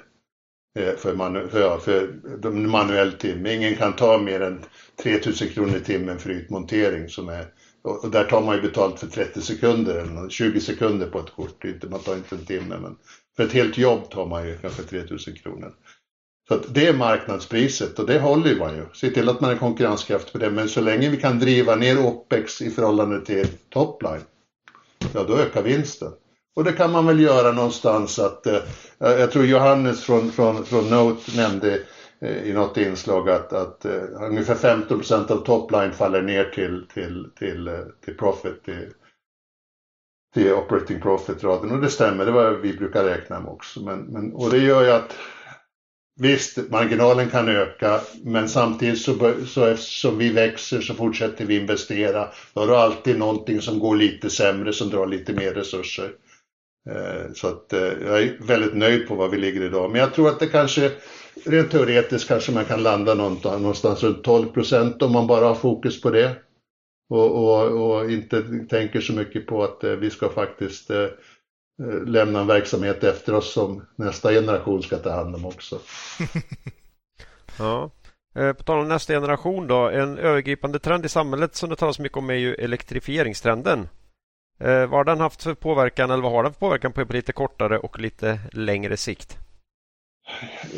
Eh, 0.78 0.94
för, 0.96 1.14
manu 1.14 1.48
för, 1.48 1.78
för 1.78 2.50
manuell 2.50 3.12
timme. 3.12 3.54
Ingen 3.54 3.76
kan 3.76 3.96
ta 3.96 4.18
mer 4.18 4.40
än 4.40 4.64
3000 5.02 5.48
kronor 5.48 5.76
i 5.76 5.80
timmen 5.80 6.18
för 6.18 6.30
ytmontering 6.30 7.08
som 7.08 7.28
är 7.28 7.46
och 7.82 8.10
där 8.10 8.24
tar 8.24 8.42
man 8.42 8.56
ju 8.56 8.62
betalt 8.62 9.00
för 9.00 9.06
30 9.06 9.42
sekunder 9.42 9.94
eller 9.94 10.28
20 10.28 10.60
sekunder 10.60 11.06
på 11.06 11.18
ett 11.18 11.30
kort. 11.30 11.64
Man 11.90 12.00
tar 12.00 12.14
inte 12.14 12.34
en 12.34 12.44
timme 12.44 12.76
men 12.80 12.96
för 13.36 13.44
ett 13.44 13.52
helt 13.52 13.78
jobb 13.78 14.10
tar 14.10 14.26
man 14.26 14.46
ju 14.46 14.56
kanske 14.56 14.82
3000 14.82 15.34
kronor. 15.34 15.72
Så 16.48 16.54
att 16.54 16.74
det 16.74 16.86
är 16.86 16.92
marknadspriset 16.92 17.98
och 17.98 18.06
det 18.06 18.18
håller 18.18 18.56
man 18.56 18.74
ju. 18.74 18.86
Se 18.94 19.10
till 19.10 19.28
att 19.28 19.40
man 19.40 19.50
är 19.50 19.56
konkurrenskraftig 19.56 20.32
på 20.32 20.38
det. 20.38 20.50
Men 20.50 20.68
så 20.68 20.80
länge 20.80 21.08
vi 21.08 21.16
kan 21.16 21.38
driva 21.38 21.74
ner 21.74 21.98
OPEX 21.98 22.62
i 22.62 22.70
förhållande 22.70 23.24
till 23.24 23.48
topline, 23.68 24.22
ja 25.12 25.24
då 25.24 25.36
ökar 25.36 25.62
vinsten. 25.62 26.12
Och 26.56 26.64
det 26.64 26.72
kan 26.72 26.90
man 26.90 27.06
väl 27.06 27.20
göra 27.20 27.52
någonstans 27.52 28.18
att, 28.18 28.46
eh, 28.46 28.60
jag 28.98 29.30
tror 29.30 29.44
Johannes 29.44 30.00
från, 30.00 30.30
från, 30.32 30.64
från 30.64 30.90
Note 30.90 31.36
nämnde 31.36 31.80
Eh, 32.20 32.42
i 32.42 32.52
något 32.52 32.76
inslag 32.76 33.30
att, 33.30 33.52
att 33.52 33.86
uh, 33.86 34.22
ungefär 34.22 34.54
15% 34.54 35.32
av 35.32 35.36
topline 35.36 35.92
faller 35.92 36.22
ner 36.22 36.44
till, 36.44 36.86
till, 36.94 37.30
till, 37.38 37.68
uh, 37.68 37.84
till 38.04 38.16
profit, 38.16 38.64
till, 38.64 38.92
till 40.34 40.52
operating 40.52 41.00
profit-raden. 41.00 41.70
Och 41.70 41.80
det 41.80 41.90
stämmer, 41.90 42.26
det 42.26 42.32
var 42.32 42.50
vi 42.50 42.76
brukar 42.76 43.04
räkna 43.04 43.40
med 43.40 43.50
också. 43.50 43.80
Men, 43.80 43.98
men, 44.00 44.32
och 44.32 44.50
det 44.50 44.58
gör 44.58 44.82
ju 44.82 44.90
att 44.90 45.16
Visst, 46.20 46.70
marginalen 46.70 47.30
kan 47.30 47.48
öka, 47.48 48.00
men 48.24 48.48
samtidigt 48.48 49.00
så, 49.00 49.32
så 49.46 49.64
eftersom 49.64 50.18
vi 50.18 50.30
växer 50.30 50.80
så 50.80 50.94
fortsätter 50.94 51.44
vi 51.44 51.56
investera. 51.56 52.28
Då 52.54 52.60
har 52.60 52.66
du 52.66 52.76
alltid 52.76 53.18
någonting 53.18 53.60
som 53.60 53.78
går 53.78 53.96
lite 53.96 54.30
sämre, 54.30 54.72
som 54.72 54.90
drar 54.90 55.06
lite 55.06 55.32
mer 55.32 55.54
resurser. 55.54 56.10
Så 57.34 57.48
att 57.48 57.66
jag 58.06 58.22
är 58.22 58.46
väldigt 58.46 58.74
nöjd 58.74 59.08
på 59.08 59.14
var 59.14 59.28
vi 59.28 59.38
ligger 59.38 59.62
idag. 59.62 59.90
Men 59.90 60.00
jag 60.00 60.14
tror 60.14 60.28
att 60.28 60.40
det 60.40 60.46
kanske, 60.46 60.90
rent 61.46 61.70
teoretiskt 61.70 62.28
kanske 62.28 62.52
man 62.52 62.64
kan 62.64 62.82
landa 62.82 63.14
någonstans 63.14 64.02
runt 64.02 64.24
12 64.24 64.46
procent 64.46 65.02
om 65.02 65.12
man 65.12 65.26
bara 65.26 65.46
har 65.46 65.54
fokus 65.54 66.00
på 66.00 66.10
det. 66.10 66.36
Och, 67.10 67.30
och, 67.30 67.90
och, 67.90 68.10
inte 68.10 68.42
tänker 68.70 69.00
så 69.00 69.12
mycket 69.12 69.46
på 69.46 69.64
att 69.64 69.84
eh, 69.84 69.90
vi 69.90 70.10
ska 70.10 70.28
faktiskt 70.28 70.90
eh, 70.90 71.02
eh, 71.82 72.04
lämna 72.06 72.40
en 72.40 72.46
verksamhet 72.46 73.04
efter 73.04 73.34
oss 73.34 73.52
som 73.52 73.86
nästa 73.96 74.30
generation 74.30 74.82
ska 74.82 74.96
ta 74.96 75.10
hand 75.10 75.34
om 75.34 75.46
också. 75.46 75.78
ja. 77.58 77.90
På 78.34 78.62
tal 78.64 78.78
om 78.78 78.88
nästa 78.88 79.12
generation 79.12 79.66
då, 79.66 79.88
en 79.88 80.18
övergripande 80.18 80.78
trend 80.78 81.04
i 81.04 81.08
samhället 81.08 81.54
som 81.54 81.70
det 81.70 81.76
talas 81.76 81.98
mycket 81.98 82.18
om 82.18 82.30
är 82.30 82.34
ju 82.34 82.54
elektrifieringstrenden. 82.54 83.88
Vad 84.58 84.90
har 84.90 85.04
den 85.04 85.20
haft 85.20 85.42
för 85.42 85.54
påverkan 85.54 86.10
eller 86.10 86.22
vad 86.22 86.32
har 86.32 86.42
den 86.42 86.52
för 86.52 86.60
påverkan 86.60 86.92
på, 86.92 87.04
lite 87.12 87.32
kortare 87.32 87.78
och 87.78 88.00
lite 88.00 88.40
längre 88.52 88.96
sikt? 88.96 89.38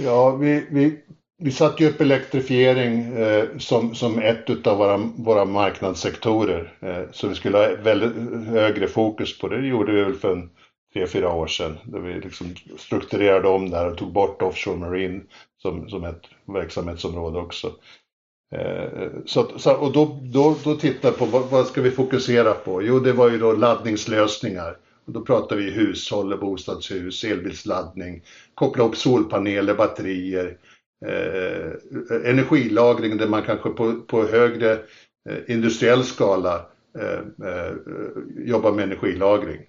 Ja, 0.05 0.31
vi, 0.31 0.67
vi, 0.71 1.01
vi 1.39 1.51
satte 1.51 1.83
ju 1.83 1.91
upp 1.91 2.01
elektrifiering 2.01 3.17
eh, 3.17 3.45
som, 3.59 3.95
som 3.95 4.19
ett 4.19 4.67
av 4.67 4.79
våra, 4.79 4.97
våra 5.17 5.45
marknadssektorer. 5.45 6.73
Eh, 6.81 7.03
så 7.13 7.29
vi 7.29 7.35
skulle 7.35 7.59
ha 7.59 7.75
väldigt 7.83 8.47
högre 8.47 8.89
fokus 8.89 9.39
på 9.39 9.49
det. 9.49 9.61
Det 9.61 9.67
gjorde 9.67 9.93
vi 9.93 10.03
väl 10.05 10.15
för 10.15 10.33
en 10.33 10.51
tre, 10.93 11.07
fyra 11.07 11.33
år 11.33 11.47
sedan. 11.47 11.79
Där 11.85 11.99
vi 11.99 12.21
liksom 12.21 12.55
strukturerade 12.79 13.49
om 13.49 13.71
det 13.71 13.77
här 13.77 13.91
och 13.91 13.99
tog 13.99 14.13
bort 14.13 14.43
offshore 14.43 14.77
marine 14.77 15.21
som, 15.63 15.89
som 15.89 16.05
ett 16.05 16.23
verksamhetsområde 16.47 17.39
också. 17.39 17.73
Eh, 18.55 19.09
så, 19.25 19.59
så, 19.59 19.77
och 19.77 19.93
då, 19.93 20.19
då, 20.23 20.57
då 20.65 20.75
tittar 20.75 21.13
på 21.13 21.25
vad, 21.25 21.43
vad, 21.51 21.67
ska 21.67 21.81
vi 21.81 21.91
fokusera 21.91 22.53
på? 22.53 22.83
Jo, 22.83 22.99
det 22.99 23.13
var 23.13 23.31
ju 23.31 23.39
då 23.39 23.53
laddningslösningar. 23.53 24.77
Och 25.05 25.13
då 25.13 25.21
pratar 25.21 25.57
vi 25.57 25.71
hushåll, 25.71 26.41
bostadshus, 26.41 27.25
elbilsladdning, 27.25 28.23
koppla 28.55 28.85
upp 28.85 28.97
solpaneler, 28.97 29.75
batterier, 29.75 30.57
eh, 31.07 31.73
energilagring 32.31 33.17
där 33.17 33.29
man 33.29 33.43
kanske 33.43 33.71
på, 33.71 33.95
på 33.95 34.25
högre 34.25 34.73
eh, 35.29 35.39
industriell 35.47 36.05
skala 36.05 36.67
eh, 36.99 37.49
eh 37.49 37.73
jobbar 38.47 38.73
med 38.73 38.85
energilagring. 38.85 39.61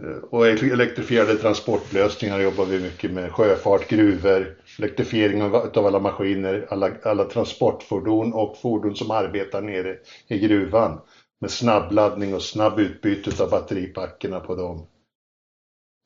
Eh, 0.00 0.16
och 0.30 0.46
elektrifierade 0.46 1.36
transportlösningar 1.36 2.40
jobbar 2.40 2.64
vi 2.64 2.80
mycket 2.80 3.10
med. 3.10 3.32
Sjöfart, 3.32 3.88
gruvor, 3.88 4.56
elektrifiering 4.78 5.42
av 5.42 5.86
alla 5.86 6.00
maskiner, 6.00 6.66
alla, 6.70 6.90
alla 7.02 7.24
transportfordon 7.24 8.32
och 8.32 8.58
fordon 8.58 8.96
som 8.96 9.10
arbetar 9.10 9.62
nere 9.62 9.96
i 10.28 10.38
gruvan. 10.38 11.00
Med 11.40 11.50
snabbladdning 11.50 12.34
och 12.34 12.42
snabb 12.42 12.80
utbyte 12.80 13.42
av 13.42 13.50
batteripackerna 13.50 14.40
på 14.40 14.54
dem. 14.54 14.86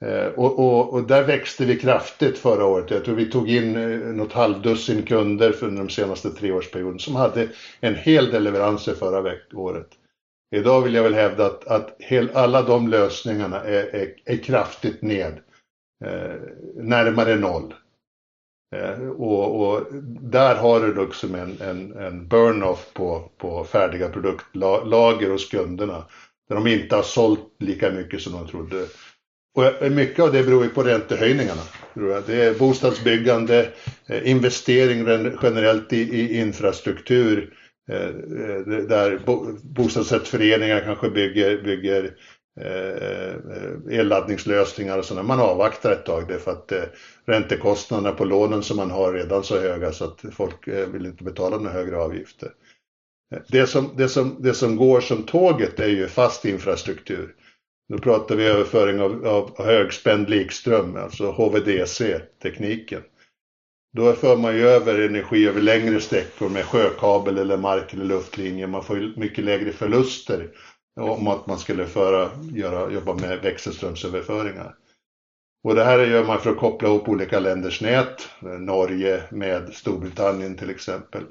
Eh, 0.05 0.27
och, 0.27 0.59
och, 0.59 0.95
och, 0.95 1.07
där 1.07 1.23
växte 1.23 1.65
vi 1.65 1.79
kraftigt 1.79 2.39
förra 2.39 2.65
året. 2.65 2.91
Jag 2.91 3.05
tror 3.05 3.15
vi 3.15 3.31
tog 3.31 3.51
in 3.51 3.77
eh, 3.77 3.99
något 3.99 4.33
halvdussin 4.33 5.03
kunder 5.03 5.53
för 5.53 5.71
de 5.71 5.89
senaste 5.89 6.31
treårsperioden 6.31 6.99
som 6.99 7.17
hade 7.17 7.49
en 7.81 7.95
hel 7.95 8.31
del 8.31 8.43
leveranser 8.43 8.95
förra 8.95 9.35
året. 9.55 9.89
Idag 10.57 10.83
vill 10.83 10.95
jag 10.95 11.03
väl 11.03 11.15
hävda 11.15 11.47
att, 11.47 11.67
att 11.67 11.97
hel, 11.99 12.31
alla 12.35 12.63
de 12.63 12.89
lösningarna 12.89 13.61
är, 13.61 13.95
är, 13.95 14.15
är 14.25 14.37
kraftigt 14.37 15.03
ned, 15.03 15.41
eh, 16.05 16.41
närmare 16.75 17.37
noll. 17.37 17.75
Eh, 18.73 19.09
och, 19.09 19.61
och, 19.61 19.87
där 20.21 20.55
har 20.55 20.81
du 20.81 21.05
liksom 21.05 21.35
en, 21.35 21.61
en, 21.61 21.97
en 21.97 22.29
burn-off 22.29 22.91
på, 22.93 23.31
på 23.39 23.65
färdiga 23.65 24.09
produktlager 24.09 25.31
hos 25.31 25.49
kunderna. 25.49 26.05
Där 26.49 26.55
de 26.55 26.67
inte 26.67 26.97
har 26.97 27.03
sålt 27.03 27.57
lika 27.59 27.91
mycket 27.91 28.23
som 28.23 28.33
de 28.33 28.49
trodde. 28.49 28.87
Och 29.57 29.83
eh, 29.83 29.91
mycket 29.91 30.21
av 30.21 30.33
det 30.33 30.43
beror 30.43 30.65
ju 30.65 30.71
på 30.71 30.83
räntehöjningarna. 30.83 31.63
Det 32.27 32.43
är 32.43 32.59
bostadsbyggande, 32.59 33.69
eh, 34.07 34.31
investering 34.31 34.99
generellt 35.43 35.93
i, 35.93 36.01
i 36.01 36.41
infrastruktur 36.41 37.55
där 38.89 39.21
bostadsrättsföreningar 39.75 40.81
kanske 40.81 41.11
bygger, 41.11 41.63
bygger 41.63 42.15
Eh, 42.61 43.35
eh, 43.35 43.99
elladdningslösningar 43.99 44.99
och 44.99 45.05
sådär. 45.05 45.23
Man 45.23 45.41
avvaktar 45.41 45.93
ett 45.93 46.07
tag 46.07 46.29
därför 46.29 46.51
att 46.51 46.73
eh, 46.73 46.83
räntekostnaderna 47.27 48.13
på 48.13 48.25
lånen 48.25 48.63
som 48.63 48.77
man 48.77 48.91
har 48.91 49.13
redan 49.13 49.45
så 49.45 49.59
höga 49.59 49.93
så 49.93 50.05
att 50.05 50.25
folk 50.33 50.69
eh, 50.69 50.89
vill 50.89 51.07
inte 51.07 51.25
betala 51.25 51.57
några 51.57 51.73
högre 51.73 51.97
avgifter. 51.97 52.51
Det 53.49 53.67
som, 53.67 53.91
det, 53.97 54.09
som, 54.09 54.37
det 54.41 54.55
som 54.55 54.77
går 54.77 55.01
som 55.01 55.23
tåget 55.23 55.81
är 55.81 55.89
ju 55.89 56.07
fast 56.07 56.45
infrastruktur. 56.45 57.35
Nu 57.89 57.99
pratar 57.99 58.37
vi 58.37 58.47
överföring 58.47 59.01
av, 59.01 59.27
av 59.27 59.65
högspänd 59.65 60.31
likström, 60.31 60.97
alltså 60.97 61.31
HVDC-tekniken. 61.31 63.03
Då 63.97 64.13
för 64.13 64.37
man 64.37 64.57
ju 64.57 64.69
över 64.69 64.99
energi 64.99 65.49
över 65.49 65.61
längre 65.61 66.01
sträckor 66.01 66.49
med 66.49 66.65
sjökabel 66.65 67.39
eller 67.39 67.57
mark 67.57 67.93
eller 67.95 68.05
luftlinje. 68.05 68.67
Man 68.67 68.85
får 68.85 68.99
ju 68.99 69.13
mycket 69.17 69.45
lägre 69.45 69.73
förluster 69.73 70.49
om 71.01 71.29
att 71.29 71.47
man 71.47 71.59
skulle 71.59 71.87
föra, 71.87 72.31
göra, 72.53 72.93
jobba 72.93 73.15
med 73.15 73.43
växelströmsöverföringar. 73.43 74.75
Och 75.65 75.75
det 75.75 75.85
här 75.85 75.99
gör 75.99 76.25
man 76.25 76.41
för 76.41 76.51
att 76.51 76.59
koppla 76.59 76.89
ihop 76.89 77.09
olika 77.09 77.41
länders 77.41 77.81
nät, 77.81 78.29
Norge 78.41 79.23
med 79.31 79.75
Storbritannien 79.75 80.57
till 80.57 80.71
exempel. 80.71 81.23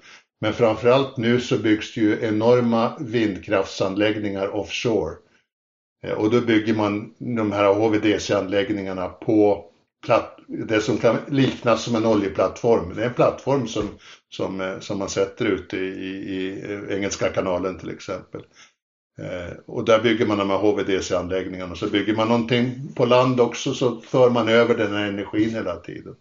Men 0.42 0.54
framförallt 0.54 1.18
nu 1.18 1.40
så 1.40 1.58
byggs 1.58 1.94
det 1.94 2.02
ju 2.02 2.26
enorma 2.26 2.98
vindkraftsanläggningar 3.00 4.56
offshore. 4.56 5.16
Eh, 6.04 6.14
och 6.14 6.32
då 6.32 6.42
bygger 6.42 6.74
man 6.74 7.14
de 7.18 7.52
här 7.52 7.74
HVDC-anläggningarna 7.74 9.08
på 9.08 9.66
det 10.48 10.82
som 10.82 10.98
kan 10.98 11.18
liknas 11.28 11.84
som 11.84 11.96
en 11.96 12.06
oljeplattform. 12.06 12.96
Det 12.96 13.02
är 13.02 13.08
en 13.08 13.14
plattform 13.14 13.68
som, 13.68 13.90
som, 14.30 14.62
eh, 14.62 14.80
som 14.80 15.00
man 15.00 15.10
sätter 15.10 15.46
ute 15.46 15.78
i, 15.78 16.10
i 16.36 16.64
eh, 16.72 16.96
Engelska 16.98 17.30
kanalen 17.30 17.80
till 17.80 17.90
exempel. 17.90 18.42
Eh, 19.20 19.58
och 19.66 19.86
där 19.86 20.00
bygger 20.00 20.26
man 20.26 20.38
de 20.38 20.50
här 20.50 20.58
HVDC-anläggningarna. 20.58 21.76
Så 21.76 21.88
bygger 21.88 22.16
man 22.16 22.28
någonting 22.28 22.94
på 22.96 23.06
land 23.06 23.40
också 23.40 23.74
så 23.74 24.02
för 24.02 24.30
man 24.30 24.48
över 24.48 24.76
den 24.76 24.94
här 24.94 25.08
energin 25.08 25.50
hela 25.50 25.76
tiden. 25.76 26.16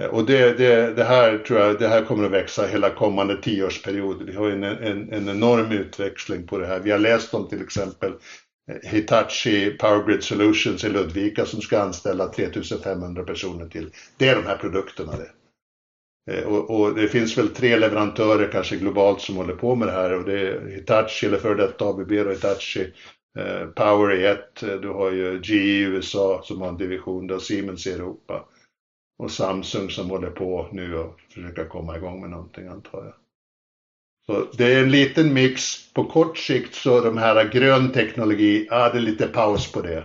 Eh, 0.00 0.06
och 0.06 0.26
det, 0.26 0.58
det, 0.58 0.92
det, 0.92 1.04
här 1.04 1.38
tror 1.38 1.60
jag 1.60 1.78
det 1.78 1.88
här 1.88 2.04
kommer 2.04 2.24
att 2.24 2.30
växa 2.30 2.66
hela 2.66 2.90
kommande 2.90 3.42
tioårsperiod. 3.42 4.22
Vi 4.22 4.34
har 4.34 4.50
en, 4.50 4.62
en, 4.62 5.12
en 5.12 5.28
enorm 5.28 5.72
utväxling 5.72 6.46
på 6.46 6.58
det 6.58 6.66
här. 6.66 6.80
Vi 6.80 6.90
har 6.90 6.98
läst 6.98 7.34
om 7.34 7.48
till 7.48 7.62
exempel 7.62 8.12
eh, 8.70 8.90
Hitachi 8.90 9.70
Power 9.70 10.06
Grid 10.06 10.22
Solutions 10.22 10.84
i 10.84 10.88
Ludvika 10.88 11.46
som 11.46 11.60
ska 11.60 11.80
anställa 11.80 12.28
3500 12.28 13.24
personer 13.24 13.66
till. 13.66 13.90
Det 14.16 14.28
är 14.28 14.36
de 14.36 14.46
här 14.46 14.56
produkterna 14.56 15.12
det. 15.12 15.30
Eh, 16.30 16.44
och, 16.44 16.80
och, 16.80 16.94
det 16.94 17.08
finns 17.08 17.38
väl 17.38 17.48
tre 17.48 17.76
leverantörer 17.76 18.52
kanske 18.52 18.76
globalt 18.76 19.20
som 19.20 19.36
håller 19.36 19.54
på 19.54 19.74
med 19.74 19.88
det 19.88 19.92
här 19.92 20.12
och 20.12 20.24
det 20.24 20.40
är 20.40 20.68
Hitachi 20.68 21.26
eller 21.26 21.38
före 21.38 21.54
detta 21.54 21.84
ABB 21.84 22.12
och 22.12 22.32
Hitachi. 22.32 22.92
Eh, 23.38 23.66
Power 23.66 24.10
är 24.10 24.32
ett, 24.32 24.62
eh, 24.62 24.74
du 24.74 24.88
har 24.88 25.12
ju 25.12 25.40
GE 25.42 25.54
i 25.54 25.80
USA 25.80 26.42
som 26.44 26.60
har 26.60 26.68
en 26.68 26.76
division, 26.76 27.26
du 27.26 27.34
har 27.34 27.40
Siemens 27.40 27.86
i 27.86 27.92
Europa. 27.92 28.48
Och 29.18 29.30
Samsung 29.30 29.90
som 29.90 30.10
håller 30.10 30.30
på 30.30 30.68
nu 30.72 30.94
och 30.94 31.20
försöker 31.34 31.64
komma 31.64 31.96
igång 31.96 32.20
med 32.20 32.30
någonting 32.30 32.66
antar 32.66 33.04
jag. 33.04 33.14
Så 34.26 34.56
det 34.56 34.72
är 34.74 34.82
en 34.82 34.90
liten 34.90 35.32
mix. 35.32 35.92
På 35.92 36.04
kort 36.04 36.38
sikt 36.38 36.74
så 36.74 37.00
de 37.00 37.18
här 37.18 37.50
grön 37.52 37.92
teknologi, 37.92 38.66
ja 38.70 38.88
det 38.88 38.98
är 38.98 39.02
lite 39.02 39.26
paus 39.26 39.72
på 39.72 39.82
det. 39.82 39.98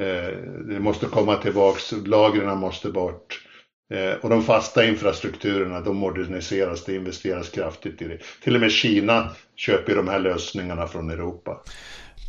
Eh, 0.00 0.38
det 0.68 0.80
måste 0.80 1.06
komma 1.06 1.36
tillbaks, 1.36 1.92
lagren 2.06 2.58
måste 2.58 2.90
bort. 2.90 3.47
Eh, 3.90 4.12
och 4.12 4.30
de 4.30 4.42
fasta 4.42 4.84
infrastrukturerna, 4.84 5.80
de 5.80 5.96
moderniseras, 5.96 6.84
det 6.84 6.94
investeras 6.94 7.48
kraftigt 7.48 8.02
i 8.02 8.08
det. 8.08 8.18
Till 8.44 8.54
och 8.54 8.60
med 8.60 8.72
Kina 8.72 9.30
köper 9.56 9.94
de 9.94 10.08
här 10.08 10.18
lösningarna 10.18 10.86
från 10.86 11.10
Europa. 11.10 11.60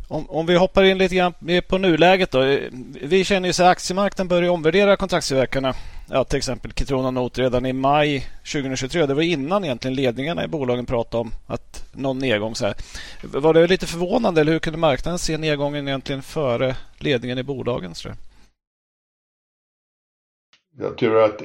Om, 0.07 0.29
om, 0.29 0.45
vi 0.45 0.55
hoppar 0.55 0.83
in 0.83 0.97
lite 0.97 1.15
grann 1.15 1.33
på 1.67 1.77
nuläget 1.77 2.31
då. 2.31 2.57
Vi 3.01 3.23
känner 3.23 3.49
ju 3.49 3.53
så 3.53 3.63
att 3.63 3.69
aktiemarknaden 3.69 4.27
börjar 4.27 4.49
omvärdera 4.49 4.97
kontraktstillverkarna. 4.97 5.73
Ja, 6.09 6.23
till 6.23 6.37
exempel 6.37 6.71
Kitrona 6.73 7.11
Note 7.11 7.41
redan 7.41 7.65
i 7.65 7.73
maj 7.73 8.27
2023. 8.51 9.05
Det 9.05 9.13
var 9.13 9.21
innan 9.21 9.63
egentligen 9.63 9.95
ledningarna 9.95 10.43
i 10.43 10.47
bolagen 10.47 10.85
pratade 10.85 11.21
om 11.21 11.31
att 11.47 11.85
någon 11.91 12.19
nedgång. 12.19 12.55
Så 12.55 12.65
här. 12.65 12.75
Var 13.23 13.53
det 13.53 13.67
lite 13.67 13.87
förvånande 13.87 14.41
eller 14.41 14.51
hur 14.51 14.59
kunde 14.59 14.79
marknaden 14.79 15.19
se 15.19 15.37
nedgången 15.37 15.87
egentligen 15.87 16.21
före 16.21 16.75
ledningen 16.99 17.37
i 17.37 17.43
bolagen? 17.43 17.93
Tror 17.93 18.15
jag 18.17 18.28
jag 20.81 20.97
tror 20.97 21.23
att 21.23 21.41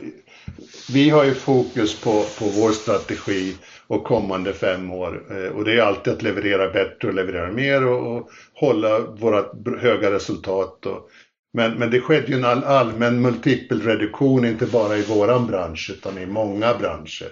vi 0.93 1.11
har 1.11 1.25
ju 1.25 1.35
fokus 1.35 2.01
på, 2.01 2.11
på 2.39 2.45
vår 2.45 2.71
strategi 2.71 3.57
och 3.87 4.05
kommande 4.05 4.53
fem 4.53 4.91
år. 4.91 5.23
Eh, 5.31 5.49
och 5.49 5.65
det 5.65 5.73
är 5.73 5.83
alltid 5.83 6.13
att 6.13 6.23
leverera 6.23 6.73
bättre 6.73 7.09
och 7.09 7.15
leverera 7.15 7.53
mer 7.53 7.87
och, 7.87 8.17
och 8.17 8.31
hålla 8.55 9.01
våra 9.01 9.45
höga 9.79 10.11
resultat. 10.11 10.87
Och, 10.87 11.09
men, 11.53 11.75
men 11.79 11.91
det 11.91 12.01
skedde 12.01 12.27
ju 12.27 12.35
en 12.35 12.45
all, 12.45 12.65
allmän 12.65 13.23
multipelreduktion, 13.23 14.45
inte 14.45 14.67
bara 14.67 14.97
i 14.97 15.03
våran 15.03 15.47
bransch 15.47 15.91
utan 15.95 16.19
i 16.19 16.27
många 16.27 16.75
branscher. 16.75 17.29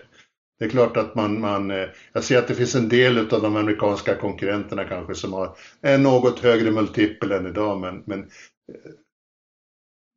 Det 0.59 0.65
är 0.65 0.71
klart 0.71 0.97
att 0.97 1.15
man, 1.15 1.41
man, 1.41 1.71
eh, 1.71 1.89
jag 2.13 2.25
ser 2.25 2.39
att 2.39 2.49
det 2.49 2.55
finns 2.55 2.75
en 2.75 2.89
del 2.89 3.19
av 3.19 3.43
de 3.43 3.57
amerikanska 3.57 4.15
konkurrenterna 4.15 4.85
kanske 4.85 5.15
som 5.15 5.33
har 5.33 5.57
en 5.83 6.03
något 6.03 6.39
högre 6.39 6.71
multipel 6.71 7.33
än 7.33 7.47
idag, 7.47 7.81
men, 7.81 8.03
men 8.07 8.21
eh, 8.21 8.27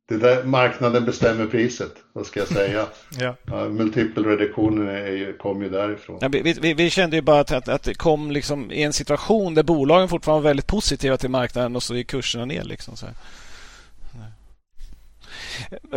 det 0.08 0.16
där, 0.16 0.44
marknaden 0.44 1.04
bestämmer 1.04 1.46
priset, 1.46 1.92
vad 2.12 2.26
ska 2.26 2.40
jag 2.40 2.48
säga? 2.48 2.86
ja. 3.18 3.36
Ja, 3.46 3.68
multipelreduktionen 3.68 5.34
kom 5.38 5.62
ju 5.62 5.68
därifrån. 5.68 6.18
Ja, 6.20 6.28
vi, 6.28 6.56
vi, 6.60 6.74
vi, 6.74 6.90
kände 6.90 7.16
ju 7.16 7.22
bara 7.22 7.40
att, 7.40 7.52
att, 7.52 7.68
att, 7.68 7.82
det 7.82 7.94
kom 7.94 8.30
liksom 8.30 8.72
i 8.72 8.82
en 8.82 8.92
situation 8.92 9.54
där 9.54 9.62
bolagen 9.62 10.08
fortfarande 10.08 10.42
var 10.42 10.50
väldigt 10.50 10.66
positiva 10.66 11.16
till 11.16 11.30
marknaden 11.30 11.76
och 11.76 11.82
så 11.82 11.96
gick 11.96 12.10
kurserna 12.10 12.44
ner. 12.44 12.64
Liksom, 12.64 12.96
så. 12.96 13.06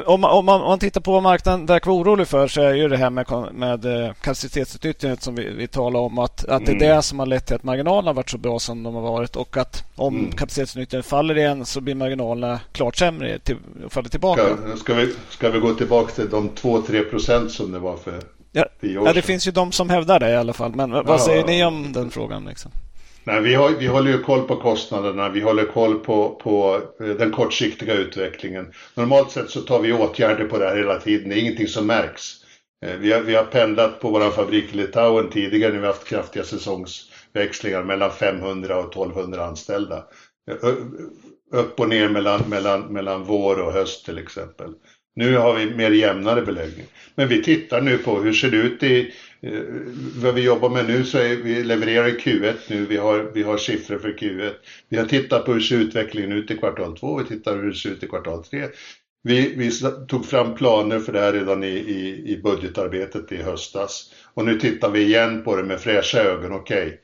Om, 0.06 0.24
om, 0.24 0.46
man, 0.46 0.62
om 0.62 0.68
man 0.68 0.80
tittar 0.80 1.02
på 1.02 1.12
vad 1.12 1.24
marknaden 1.24 1.66
verkar 1.66 1.92
orolig 1.92 2.28
för 2.28 2.48
så 2.48 2.62
är 2.62 2.74
ju 2.74 2.88
det 2.88 2.98
här 2.98 3.10
med, 3.10 3.26
med 3.54 3.86
eh, 3.86 4.14
kapacitetsutnyttjandet 4.14 5.24
som 5.24 5.36
vi, 5.36 5.50
vi 5.50 5.68
talar 5.68 6.00
om 6.00 6.20
att, 6.20 6.46
att 6.46 6.66
det 6.66 6.72
är 6.72 6.76
mm. 6.76 6.96
det 6.96 7.02
som 7.02 7.20
har 7.20 7.26
lett 7.26 7.46
till 7.46 7.56
att 7.56 7.64
marginalerna 7.64 8.10
har 8.10 8.14
varit 8.14 8.30
så 8.30 8.38
bra 8.38 8.60
som 8.60 8.84
de 8.84 8.96
har 8.96 9.02
varit 9.02 9.36
och 9.36 9.58
att 9.58 9.84
om 9.96 10.18
mm. 10.18 10.32
kapacitetsutnyttjandet 10.32 11.06
faller 11.06 11.38
igen 11.38 11.66
så 11.66 11.82
blir 11.82 11.96
marginalerna 11.96 12.60
klart 12.72 12.96
sämre 12.96 13.40
till, 13.40 13.56
och 13.86 13.94
faller 13.94 14.10
tillbaka. 14.10 14.42
Ska, 14.42 14.78
ska, 14.78 14.94
vi, 14.94 15.16
ska 15.30 15.50
vi 15.50 15.60
gå 15.60 15.74
tillbaka 15.74 16.12
till 16.12 16.30
de 16.30 16.50
2-3 16.50 17.10
procent 17.10 17.52
som 17.52 17.72
det 17.72 17.80
var 17.80 17.98
för 17.98 18.14
ja? 18.52 18.66
Ja, 18.80 19.14
det 19.14 19.22
finns 19.22 19.48
ju 19.48 19.52
de 19.52 19.72
som 19.72 19.90
hävdar 19.90 20.20
det 20.20 20.30
i 20.30 20.36
alla 20.36 20.54
fall. 20.54 20.76
Men 20.76 20.92
vad 20.92 21.08
ja, 21.08 21.20
säger 21.20 21.46
ni 21.46 21.66
om 21.66 21.94
den 21.94 22.12
frågan? 22.12 22.46
Liksom? 22.46 22.72
Nej, 23.24 23.42
vi, 23.42 23.56
har, 23.56 23.70
vi 23.70 23.88
håller 23.88 24.12
ju 24.12 24.24
koll 24.24 24.48
på 24.48 24.56
kostnaderna, 24.56 25.30
vi 25.30 25.42
håller 25.42 25.66
koll 25.66 26.00
på, 26.00 26.36
på 26.44 26.82
eh, 27.00 27.08
den 27.08 27.32
kortsiktiga 27.32 27.94
utvecklingen. 27.94 28.74
Normalt 28.96 29.32
sett 29.32 29.50
så 29.50 29.62
tar 29.62 29.80
vi 29.80 29.94
åtgärder 29.94 30.46
på 30.46 30.58
det 30.58 30.66
här 30.66 30.78
hela 30.78 31.00
tiden, 31.00 31.30
det 31.30 31.36
är 31.36 31.42
ingenting 31.42 31.68
som 31.68 31.88
märks. 31.88 32.36
Eh, 32.86 32.96
vi 32.96 33.12
har, 33.12 33.22
vi 33.22 33.36
har 33.36 33.44
pendlat 33.44 34.00
på 34.00 34.10
vår 34.10 34.30
fabrik 34.30 34.74
i 34.74 34.78
Litauen 34.78 35.30
tidigare 35.30 35.74
när 35.74 35.80
vi 35.80 35.88
haft 35.88 36.08
kraftiga 36.08 36.44
säsongsväxlingar 36.44 37.84
mellan 37.84 38.12
500 38.12 38.78
och 38.78 38.92
1200 38.92 39.46
anställda. 39.46 40.04
Eh, 40.52 40.70
upp 41.52 41.80
och 41.80 41.90
ner 41.90 42.10
mellan, 42.10 42.42
mellan, 42.50 42.82
mellan 42.82 43.24
vår 43.24 43.60
och 43.60 43.74
höst 43.74 44.06
till 44.06 44.18
exempel. 44.18 44.74
Nu 45.16 45.38
har 45.38 45.54
vi 45.54 45.76
mer 45.76 45.92
jämnare 45.92 46.42
beläggning. 46.42 46.86
Men 47.16 47.28
vi 47.28 47.44
tittar 47.44 47.82
nu 47.82 47.98
på 47.98 48.20
hur 48.20 48.34
ser 48.34 48.52
det 48.52 48.58
ut 48.58 48.84
i 48.84 49.14
Eh, 49.42 49.62
vad 50.22 50.34
vi 50.34 50.42
jobbar 50.42 50.70
med 50.70 50.88
nu 50.88 51.06
så 51.06 51.18
är 51.18 51.36
vi 51.36 51.64
levererar 51.64 52.10
Q1 52.10 52.56
nu, 52.68 52.86
vi 52.86 52.98
har, 52.98 53.32
vi 53.34 53.44
har 53.44 53.58
siffror 53.58 53.98
för 53.98 54.12
Q1. 54.12 54.54
Vi 54.90 54.98
har 54.98 55.06
tittat 55.06 55.46
på 55.46 55.54
hur 55.54 55.60
ser 55.60 55.76
utvecklingen 55.76 56.32
ut 56.32 56.52
i 56.52 56.58
kvartal 56.58 56.98
2, 56.98 57.18
vi 57.18 57.24
tittar 57.24 57.56
hur 57.56 57.70
det 57.70 57.76
ser 57.76 57.90
ut 57.90 58.04
i 58.04 58.08
kvartal 58.08 58.44
3. 58.44 58.68
Vi, 59.24 59.56
vi 59.56 59.72
tog 60.08 60.26
fram 60.26 60.56
planer 60.56 61.00
för 61.00 61.14
det 61.14 61.20
här 61.20 61.34
redan 61.34 61.64
i, 61.64 61.68
i, 61.68 62.34
i 62.34 62.42
budgetarbetet 62.44 63.32
i 63.32 63.38
höstas. 63.38 64.14
Och 64.34 64.46
nu 64.46 64.60
tittar 64.60 64.90
vi 64.90 65.02
igen 65.02 65.44
på 65.44 65.56
det 65.56 65.64
med 65.64 65.80
fräscha 65.80 66.20
ögon, 66.20 66.52
okej. 66.52 66.86
Okay. 66.88 66.98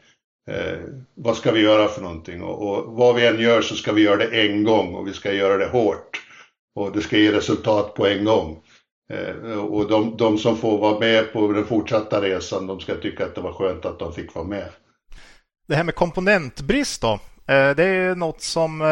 Eh, 0.47 0.79
vad 1.13 1.37
ska 1.37 1.51
vi 1.51 1.61
göra 1.61 1.87
för 1.87 2.01
någonting? 2.01 2.41
Och, 2.41 2.69
och 2.69 2.95
vad 2.95 3.15
vi 3.15 3.27
än 3.27 3.39
gör 3.39 3.61
så 3.61 3.75
ska 3.75 3.91
vi 3.91 4.01
göra 4.01 4.17
det 4.17 4.47
en 4.47 4.63
gång 4.63 4.95
och 4.95 5.07
vi 5.07 5.13
ska 5.13 5.33
göra 5.33 5.57
det 5.57 5.65
hårt 5.65 6.21
och 6.75 6.91
det 6.91 7.01
ska 7.01 7.17
ge 7.17 7.31
resultat 7.31 7.93
på 7.93 8.07
en 8.07 8.25
gång. 8.25 8.61
Eh, 9.09 9.59
och 9.59 9.89
de, 9.89 10.17
de, 10.17 10.37
som 10.37 10.57
får 10.57 10.77
vara 10.77 10.99
med 10.99 11.33
på 11.33 11.51
den 11.51 11.65
fortsatta 11.65 12.21
resan, 12.21 12.67
de 12.67 12.79
ska 12.79 12.95
tycka 12.95 13.25
att 13.25 13.35
det 13.35 13.41
var 13.41 13.53
skönt 13.53 13.85
att 13.85 13.99
de 13.99 14.13
fick 14.13 14.35
vara 14.35 14.45
med. 14.45 14.69
Det 15.67 15.75
här 15.75 15.83
med 15.83 15.95
komponentbrist 15.95 17.01
då, 17.01 17.13
eh, 17.47 17.75
det 17.75 17.83
är 17.83 18.15
något 18.15 18.41
som 18.41 18.81
eh, 18.81 18.87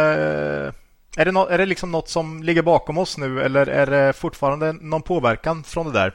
är 1.18 1.26
det, 1.26 1.31
no 1.31 1.48
är 1.49 1.57
det 1.57 1.65
liksom 1.65 1.91
något 1.91 2.10
som 2.10 2.44
ligger 2.44 2.61
bakom 2.61 2.98
oss 2.98 3.18
nu 3.18 3.41
eller 3.41 3.68
är 3.68 3.85
det 3.85 4.14
fortfarande 4.14 4.73
någon 4.73 5.02
påverkan 5.02 5.64
från 5.64 5.85
det 5.85 5.94
där? 5.94 6.14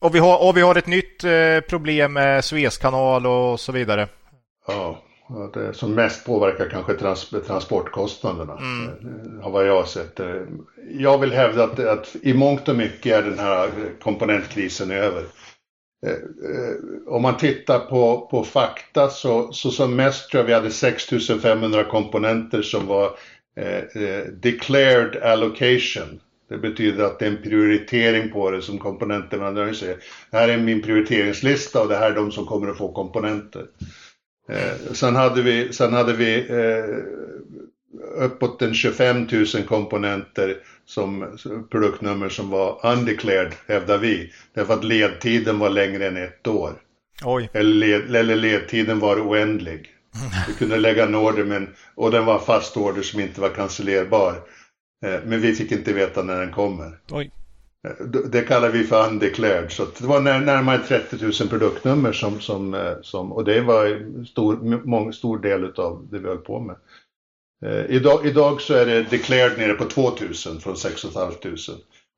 Och 0.00 0.14
vi 0.14 0.18
har, 0.18 0.48
och 0.48 0.56
vi 0.56 0.60
har 0.60 0.74
ett 0.74 0.86
nytt 0.86 1.24
problem 1.68 2.12
med 2.12 2.44
Suezkanal 2.44 3.26
och 3.26 3.60
så 3.60 3.72
vidare. 3.72 4.08
Ja, 4.66 5.02
det 5.54 5.74
som 5.74 5.94
mest 5.94 6.26
påverkar 6.26 6.68
kanske 6.68 6.94
trans 6.94 7.30
transportkostnaderna, 7.46 8.56
mm. 8.56 8.86
Eh, 8.86 9.46
av 9.46 9.52
vad 9.52 9.66
jag 9.66 9.74
har 9.74 9.84
sett. 9.84 10.20
Eh, 10.20 10.42
jag 10.90 11.18
vill 11.18 11.32
hävda 11.32 11.64
att, 11.64 11.78
att 11.78 12.16
i 12.22 12.34
mångt 12.34 12.68
och 12.68 12.76
mycket 12.76 13.12
är 13.12 13.22
den 13.22 13.38
här 13.38 13.70
komponentkrisen 14.00 14.90
över. 14.90 15.24
Eh, 16.06 16.16
om 17.06 17.22
man 17.22 17.36
tittar 17.36 17.78
på, 17.78 18.28
på 18.30 18.44
fakta 18.44 19.08
så, 19.08 19.52
så 19.52 19.70
som 19.70 19.96
mest 19.96 20.30
tror 20.30 20.40
jag 20.40 20.46
vi 20.46 20.54
hade 20.54 20.70
6500 20.70 21.84
komponenter 21.84 22.62
som 22.62 22.86
var 22.86 23.06
eh, 23.56 24.32
declared 24.32 25.16
allocation. 25.22 26.20
Det 26.48 26.58
betyder 26.58 27.04
att 27.04 27.18
det 27.18 27.26
är 27.26 27.30
en 27.30 27.42
prioritering 27.42 28.30
på 28.30 28.50
det 28.50 28.62
som 28.62 28.78
komponenterna 28.78 29.50
nöjer 29.50 29.74
sig. 29.74 29.96
Det 30.30 30.36
här 30.36 30.48
är 30.48 30.58
min 30.58 30.82
prioriteringslista 30.82 31.82
och 31.82 31.88
det 31.88 31.96
här 31.96 32.10
är 32.10 32.14
de 32.14 32.32
som 32.32 32.46
kommer 32.46 32.70
att 32.70 32.78
få 32.78 32.92
komponenter. 32.92 33.66
Eh, 34.48 34.92
sen 34.92 35.16
hade 35.16 35.42
vi, 35.42 35.72
sen 35.72 35.92
hade 35.92 36.12
vi 36.12 36.38
eh, 36.48 38.24
uppåt 38.24 38.62
en 38.62 38.74
25 38.74 39.26
000 39.32 39.46
komponenter 39.68 40.56
som 40.86 41.38
produktnummer 41.70 42.28
som 42.28 42.50
var 42.50 42.80
undeclared, 42.92 43.52
hävdar 43.66 43.98
vi. 43.98 44.32
Därför 44.54 44.74
att 44.74 44.84
ledtiden 44.84 45.58
var 45.58 45.70
längre 45.70 46.06
än 46.06 46.16
ett 46.16 46.46
år. 46.46 46.72
Oj. 47.24 47.50
Eller, 47.52 47.74
led, 47.74 48.16
eller 48.16 48.36
ledtiden 48.36 48.98
var 48.98 49.16
oändlig. 49.16 49.88
Vi 50.48 50.54
kunde 50.54 50.76
lägga 50.76 51.04
en 51.04 51.14
order 51.14 51.44
men, 51.44 51.74
och 51.94 52.10
den 52.10 52.24
var 52.24 52.38
fast 52.38 52.76
order 52.76 53.02
som 53.02 53.20
inte 53.20 53.40
var 53.40 53.48
cancellerbar. 53.48 54.34
Eh, 55.04 55.20
men 55.24 55.40
vi 55.40 55.54
fick 55.54 55.72
inte 55.72 55.92
veta 55.92 56.22
när 56.22 56.40
den 56.40 56.52
kommer. 56.52 56.98
Oj. 57.10 57.30
Eh, 57.84 58.06
det 58.06 58.42
kallar 58.42 58.70
vi 58.70 58.84
för 58.84 59.08
undeclared. 59.08 59.72
Så 59.72 59.84
det 59.98 60.06
var 60.06 60.20
närmare 60.20 60.78
30 60.78 61.16
000 61.22 61.32
produktnummer 61.32 62.12
som, 62.12 62.40
som, 62.40 62.74
eh, 62.74 62.94
som 63.02 63.32
och 63.32 63.44
det 63.44 63.60
var 63.60 63.86
en 63.86 64.26
stor, 64.26 64.56
mång, 64.86 65.12
stor 65.12 65.38
del 65.38 65.64
av 65.64 66.08
det 66.10 66.18
vi 66.18 66.28
höll 66.28 66.38
på 66.38 66.60
med. 66.60 66.76
Eh, 67.66 67.96
idag, 67.96 68.26
idag 68.26 68.60
så 68.60 68.74
är 68.74 68.86
det 68.86 69.10
declared 69.10 69.58
nere 69.58 69.74
på 69.74 69.84
2000 69.84 70.60
från 70.60 70.76
6 70.76 71.02
500. 71.02 71.38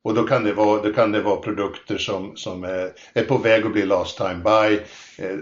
Och 0.03 0.13
då 0.13 0.23
kan 0.23 0.43
det 0.43 0.53
vara, 0.53 0.81
då 0.81 0.93
kan 0.93 1.11
det 1.11 1.21
vara 1.21 1.41
produkter 1.41 1.97
som, 1.97 2.35
som 2.35 2.63
är, 2.63 2.91
är 3.13 3.23
på 3.23 3.37
väg 3.37 3.65
att 3.65 3.73
bli 3.73 3.85
last 3.85 4.17
time 4.17 4.41
buy. 4.43 4.79
Eh, 5.17 5.37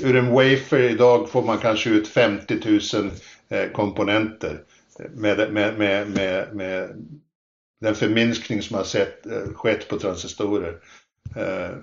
ur 0.00 0.16
en 0.16 0.30
wafer 0.30 0.80
idag 0.80 1.30
får 1.30 1.42
man 1.42 1.58
kanske 1.58 1.90
ut 1.90 2.08
50 2.08 2.80
000 2.94 3.10
eh, 3.48 3.70
komponenter 3.72 4.60
med, 5.14 5.52
med, 5.52 5.78
med, 5.78 6.10
med, 6.10 6.54
med 6.54 6.90
den 7.80 7.94
förminskning 7.94 8.62
som 8.62 8.76
har 8.76 8.84
sett, 8.84 9.26
eh, 9.26 9.54
skett 9.54 9.88
på 9.88 9.98
transistorer. 9.98 10.78
Eh, 11.36 11.76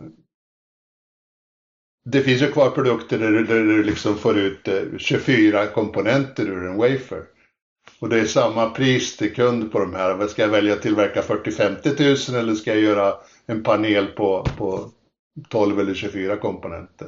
det 2.06 2.22
finns 2.22 2.42
ju 2.42 2.52
kvar 2.52 2.70
produkter 2.70 3.20
där 3.20 3.32
du, 3.32 3.44
där 3.44 3.64
du 3.64 3.84
liksom 3.84 4.18
får 4.18 4.38
ut 4.38 4.68
eh, 4.68 4.82
24 4.98 5.68
komponenter 5.68 6.46
ur 6.46 6.68
en 6.68 6.78
wafer. 6.78 7.24
Och 8.00 8.10
det 8.10 8.20
är 8.20 8.26
samma 8.26 8.70
pris 8.70 9.18
till 9.18 9.36
kund 9.36 9.72
på 9.72 9.80
de 9.80 9.94
här. 9.94 10.28
Ska 10.28 10.42
jag 10.42 10.50
välja 10.50 10.74
att 10.74 10.82
tillverka 10.82 11.22
40-50 11.22 12.32
000 12.32 12.42
eller 12.42 12.56
ska 12.56 12.72
jag 12.74 12.82
göra 12.82 13.14
en 13.46 13.64
panel 13.64 14.08
på, 14.08 14.44
på 14.58 14.92
12 15.50 15.80
eller 15.80 15.94
24 15.94 16.38
komponenter? 16.38 17.08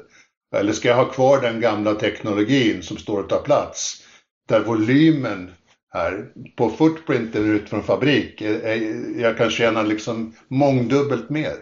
Eller 0.56 0.74
ska 0.74 0.88
jag 0.88 0.96
ha 0.96 1.06
kvar 1.06 1.42
den 1.42 1.60
gamla 1.60 1.94
teknologin 1.94 2.84
som 2.84 2.98
står 2.98 3.20
och 3.20 3.30
tar 3.30 3.42
plats? 3.42 4.04
Där 4.48 4.64
volymen 4.64 5.52
här 5.96 6.28
på 6.56 6.70
footprinten 6.70 7.46
ut 7.56 7.70
från 7.70 7.84
fabrik, 7.84 8.42
eh, 8.42 8.56
eh, 8.56 8.82
jag 9.18 9.38
kan 9.38 9.50
tjäna 9.50 9.84
liksom 9.84 10.34
mångdubbelt 10.48 11.30
mer. 11.30 11.54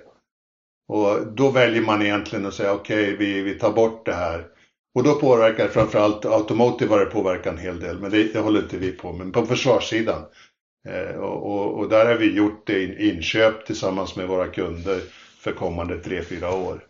Och 0.87 1.27
då 1.27 1.49
väljer 1.49 1.81
man 1.81 2.01
egentligen 2.01 2.45
att 2.45 2.53
säga 2.53 2.73
okej, 2.73 3.13
okay, 3.13 3.17
vi, 3.17 3.41
vi 3.41 3.53
tar 3.53 3.73
bort 3.73 4.05
det 4.05 4.13
här 4.13 4.45
och 4.95 5.03
då 5.03 5.15
påverkar 5.15 5.67
framförallt 5.67 6.25
Automotive 6.25 6.91
har 6.91 6.99
det 6.99 7.05
påverkat 7.05 7.53
en 7.53 7.59
hel 7.59 7.79
del, 7.79 7.99
men 7.99 8.11
det, 8.11 8.33
det 8.33 8.39
håller 8.39 8.61
inte 8.61 8.77
vi 8.77 8.91
på 8.91 9.13
med. 9.13 9.33
På 9.33 9.45
försvarssidan. 9.45 10.21
Eh, 10.89 11.15
och, 11.15 11.53
och, 11.53 11.79
och, 11.79 11.89
där 11.89 12.05
har 12.05 12.15
vi 12.15 12.35
gjort 12.35 12.69
in, 12.69 12.97
inköp 12.97 13.65
tillsammans 13.65 14.15
med 14.15 14.27
våra 14.27 14.47
kunder 14.47 14.99
för 15.39 15.51
kommande 15.51 15.95
3-4 15.95 16.67
år. 16.67 16.83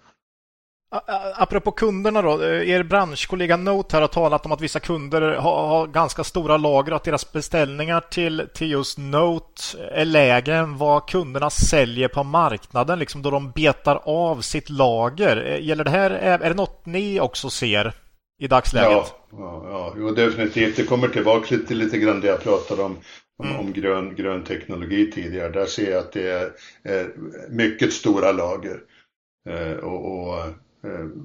Apropå 1.35 1.71
kunderna 1.71 2.21
då, 2.21 2.43
eh, 2.43 2.69
er 2.69 2.83
branschkollega 2.83 3.57
Note 3.57 3.95
här 3.95 4.01
har 4.01 4.07
talat 4.07 4.45
om 4.45 4.51
att 4.51 4.61
vissa 4.61 4.79
kunder 4.79 5.21
har, 5.21 5.67
har 5.67 5.87
ganska 5.87 6.23
stora 6.23 6.57
lager 6.57 6.91
och 6.91 6.95
att 6.95 7.03
deras 7.03 7.31
beställningar 7.31 8.01
till, 8.01 8.47
till 8.53 8.71
just 8.71 8.97
Note 8.97 9.61
är 9.91 10.05
lägre 10.05 10.55
än 10.55 10.77
vad 10.77 11.09
kunderna 11.09 11.49
säljer 11.49 12.07
på 12.07 12.23
marknaden, 12.23 12.99
liksom 12.99 13.21
då 13.21 13.31
de 13.31 13.51
betar 13.51 14.01
av 14.05 14.41
sitt 14.41 14.69
lager. 14.69 15.45
Eh, 15.45 15.65
gäller 15.65 15.83
det 15.83 15.89
här, 15.89 16.11
är 16.11 16.49
det 16.49 16.53
något 16.53 16.85
ni 16.85 17.19
också 17.19 17.49
ser 17.49 17.93
i 18.39 18.47
dagsläget? 18.47 18.91
Ja, 18.91 19.07
ja, 19.31 19.65
ja 19.69 19.93
jo, 19.97 20.11
definitivt. 20.11 20.75
Det 20.75 20.83
kommer 20.83 21.07
tillbaka 21.07 21.57
till 21.67 21.77
lite 21.77 21.97
grann 21.97 22.21
det 22.21 22.27
jag 22.27 22.43
pratade 22.43 22.83
om, 22.83 22.97
om, 23.37 23.47
mm. 23.47 23.59
om 23.59 23.73
grön, 23.73 24.15
grön 24.15 24.43
teknologi 24.43 25.11
tidigare. 25.11 25.49
Där 25.49 25.65
ser 25.65 25.91
jag 25.91 25.99
att 25.99 26.11
det 26.11 26.29
är, 26.29 26.51
är 26.83 27.11
mycket 27.49 27.93
stora 27.93 28.31
lager. 28.31 28.79
Eh, 29.49 29.77
och, 29.77 30.29
och 30.29 30.35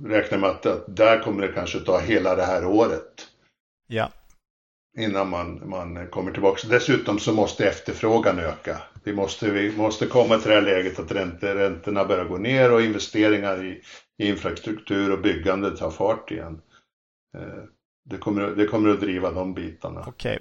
räknar 0.05 0.39
med 0.39 0.51
att, 0.51 0.67
att 0.67 0.97
där 0.97 1.23
kommer 1.23 1.47
det 1.47 1.53
kanske 1.53 1.81
ta 1.81 1.99
hela 1.99 2.35
det 2.35 2.45
här 2.45 2.65
året. 2.67 3.27
Ja. 3.87 4.13
Innan 4.99 5.29
man, 5.29 5.69
man 5.69 6.07
kommer 6.07 6.33
tillbaka. 6.33 6.69
Dessutom 6.69 7.19
så 7.19 7.33
måste 7.33 7.69
efterfrågan 7.69 8.39
öka. 8.39 8.83
Vi 9.05 9.13
måste, 9.13 9.51
vi 9.51 9.77
måste 9.77 10.07
komma 10.07 10.39
till 10.39 10.49
det 10.49 10.55
här 10.55 10.63
läget 10.63 10.99
att 10.99 11.13
räntor, 11.13 11.49
räntorna 11.49 12.05
börjar 12.05 12.25
gå 12.25 12.37
ner 12.37 12.73
och 12.73 12.83
investeringar 12.83 13.65
i, 13.65 13.83
i 14.19 14.29
infrastruktur 14.29 15.13
och 15.13 15.21
byggande 15.21 15.77
tar 15.77 15.91
fart 15.91 16.31
igen. 16.31 16.61
Eh, 17.39 17.65
det 18.11 18.19
kommer, 18.19 18.43
det 18.47 18.67
kommer 18.67 18.89
att 18.89 19.01
driva 19.01 19.31
de 19.31 19.55
bitarna. 19.55 20.05
Okej. 20.07 20.39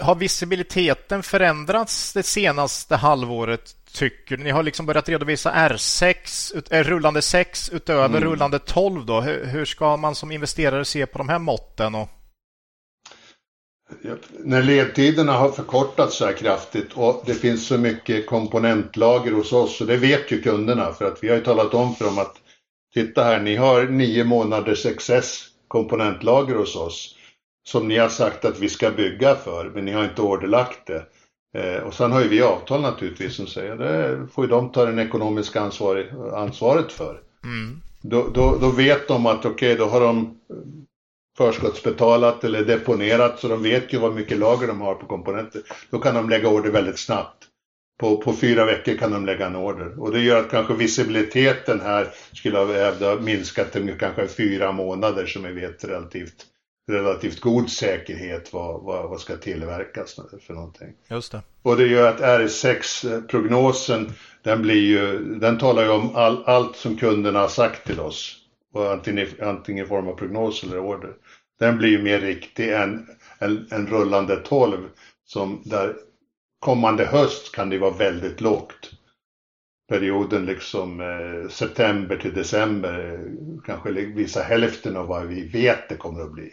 Har 0.00 0.14
visibiliteten 0.14 1.22
förändrats 1.22 2.12
det 2.12 2.22
senaste 2.22 2.96
halvåret 2.96 3.81
tycker 3.92 4.36
ni? 4.36 4.50
har 4.50 4.62
liksom 4.62 4.86
börjat 4.86 5.08
redovisa 5.08 5.52
R6, 5.52 6.62
eh, 6.70 6.84
rullande 6.84 7.22
6 7.22 7.70
utöver 7.70 8.04
mm. 8.04 8.24
rullande 8.24 8.58
12. 8.58 9.06
Då. 9.06 9.20
Hur, 9.20 9.44
hur, 9.44 9.64
ska 9.64 9.96
man 9.96 10.14
som 10.14 10.32
investerare 10.32 10.84
se 10.84 11.06
på 11.06 11.18
de 11.18 11.28
här 11.28 11.38
måtten? 11.38 11.94
Och... 11.94 12.08
Ja, 14.02 14.14
när 14.38 14.62
ledtiderna 14.62 15.32
har 15.32 15.48
förkortats 15.50 16.16
så 16.16 16.26
här 16.26 16.32
kraftigt 16.32 16.92
och 16.92 17.22
det 17.26 17.34
finns 17.34 17.66
så 17.66 17.78
mycket 17.78 18.26
komponentlager 18.26 19.32
hos 19.32 19.52
oss, 19.52 19.80
och 19.80 19.86
det 19.86 19.96
vet 19.96 20.30
ju 20.30 20.42
kunderna 20.42 20.92
för 20.92 21.04
att 21.04 21.24
vi 21.24 21.28
har 21.28 21.36
ju 21.36 21.42
talat 21.42 21.74
om 21.74 21.94
för 21.94 22.04
dem 22.04 22.18
att 22.18 22.36
titta 22.94 23.24
här, 23.24 23.40
ni 23.40 23.56
har 23.56 23.84
nio 23.84 24.24
månaders 24.24 24.86
excess 24.86 25.44
komponentlager 25.68 26.54
hos 26.54 26.76
oss 26.76 27.16
som 27.64 27.88
ni 27.88 27.98
har 27.98 28.08
sagt 28.08 28.44
att 28.44 28.58
vi 28.58 28.68
ska 28.68 28.90
bygga 28.90 29.36
för, 29.36 29.70
men 29.74 29.84
ni 29.84 29.92
har 29.92 30.04
inte 30.04 30.22
orderlagt 30.22 30.86
det. 30.86 31.06
Eh, 31.54 31.82
och 31.82 31.94
sen 31.94 32.12
har 32.12 32.22
ju 32.22 32.28
vi 32.28 32.42
avtal 32.42 32.80
naturligtvis 32.80 33.34
som 33.34 33.46
säger 33.46 33.76
det 33.76 34.26
får 34.32 34.44
ju 34.44 34.50
de 34.50 34.72
ta 34.72 34.84
det 34.84 35.02
ekonomiska 35.02 35.60
ansvar, 35.60 36.06
ansvaret 36.34 36.92
för. 36.92 37.20
Mm. 37.44 37.80
Då, 38.02 38.28
då, 38.34 38.58
då, 38.60 38.70
vet 38.70 39.08
de 39.08 39.26
att 39.26 39.38
okej, 39.38 39.50
okay, 39.50 39.74
då 39.74 39.84
har 39.84 40.00
de 40.00 40.38
förskottsbetalat 41.36 42.44
eller 42.44 42.64
deponerat 42.64 43.38
så 43.38 43.48
de 43.48 43.62
vet 43.62 43.92
ju 43.92 43.98
vad 43.98 44.14
mycket 44.14 44.38
lager 44.38 44.66
de 44.66 44.80
har 44.80 44.94
på 44.94 45.06
komponenter. 45.06 45.62
Då 45.90 45.98
kan 45.98 46.14
de 46.14 46.28
lägga 46.28 46.48
order 46.48 46.70
väldigt 46.70 46.98
snabbt. 46.98 47.48
På, 48.00 48.16
på 48.16 48.32
fyra 48.32 48.64
veckor 48.64 48.94
kan 48.94 49.10
de 49.10 49.26
lägga 49.26 49.46
en 49.46 49.56
order 49.56 50.00
och 50.00 50.12
det 50.12 50.20
gör 50.20 50.40
att 50.40 50.50
kanske 50.50 50.74
visibiliteten 50.74 51.80
här 51.80 52.08
skulle 52.32 52.58
ha 52.58 53.20
minskat 53.20 53.72
till 53.72 53.94
kanske 53.98 54.28
fyra 54.28 54.72
månader 54.72 55.26
som 55.26 55.42
vi 55.42 55.52
vet 55.52 55.84
relativt 55.84 56.46
relativt 56.88 57.40
god 57.40 57.70
säkerhet 57.70 58.52
vad, 58.52 58.82
vad, 58.82 59.10
vad 59.10 59.20
ska 59.20 59.36
tillverkas 59.36 60.20
för 60.46 60.54
någonting. 60.54 60.92
Just 61.10 61.32
det. 61.32 61.42
Och 61.62 61.76
det 61.76 61.86
gör 61.86 62.08
att 62.08 62.20
R6-prognosen, 62.20 64.12
den 64.42 64.62
blir 64.62 64.86
ju, 64.86 65.34
den 65.34 65.58
talar 65.58 65.82
ju 65.82 65.90
om 65.90 66.16
all, 66.16 66.44
allt 66.44 66.76
som 66.76 66.96
kunderna 66.96 67.38
har 67.38 67.48
sagt 67.48 67.86
till 67.86 68.00
oss. 68.00 68.38
Och 68.72 68.92
antingen, 68.92 69.28
antingen 69.42 69.84
i 69.84 69.88
form 69.88 70.08
av 70.08 70.14
prognos 70.14 70.64
eller 70.64 70.78
order. 70.78 71.12
Den 71.58 71.78
blir 71.78 71.88
ju 71.88 72.02
mer 72.02 72.20
riktig 72.20 72.72
än 72.72 73.06
en, 73.38 73.66
en 73.70 73.86
rullande 73.86 74.36
12 74.36 74.88
som 75.24 75.62
där 75.64 75.96
kommande 76.60 77.04
höst 77.04 77.54
kan 77.54 77.70
det 77.70 77.78
vara 77.78 77.90
väldigt 77.90 78.40
lågt 78.40 78.90
perioden 79.92 80.46
liksom 80.46 81.00
eh, 81.00 81.48
september 81.48 82.16
till 82.16 82.34
december 82.34 83.20
kanske 83.66 83.90
visa 83.90 84.42
hälften 84.42 84.96
av 84.96 85.06
vad 85.06 85.26
vi 85.26 85.48
vet 85.48 85.88
det 85.88 85.96
kommer 85.96 86.20
att 86.20 86.32
bli. 86.32 86.52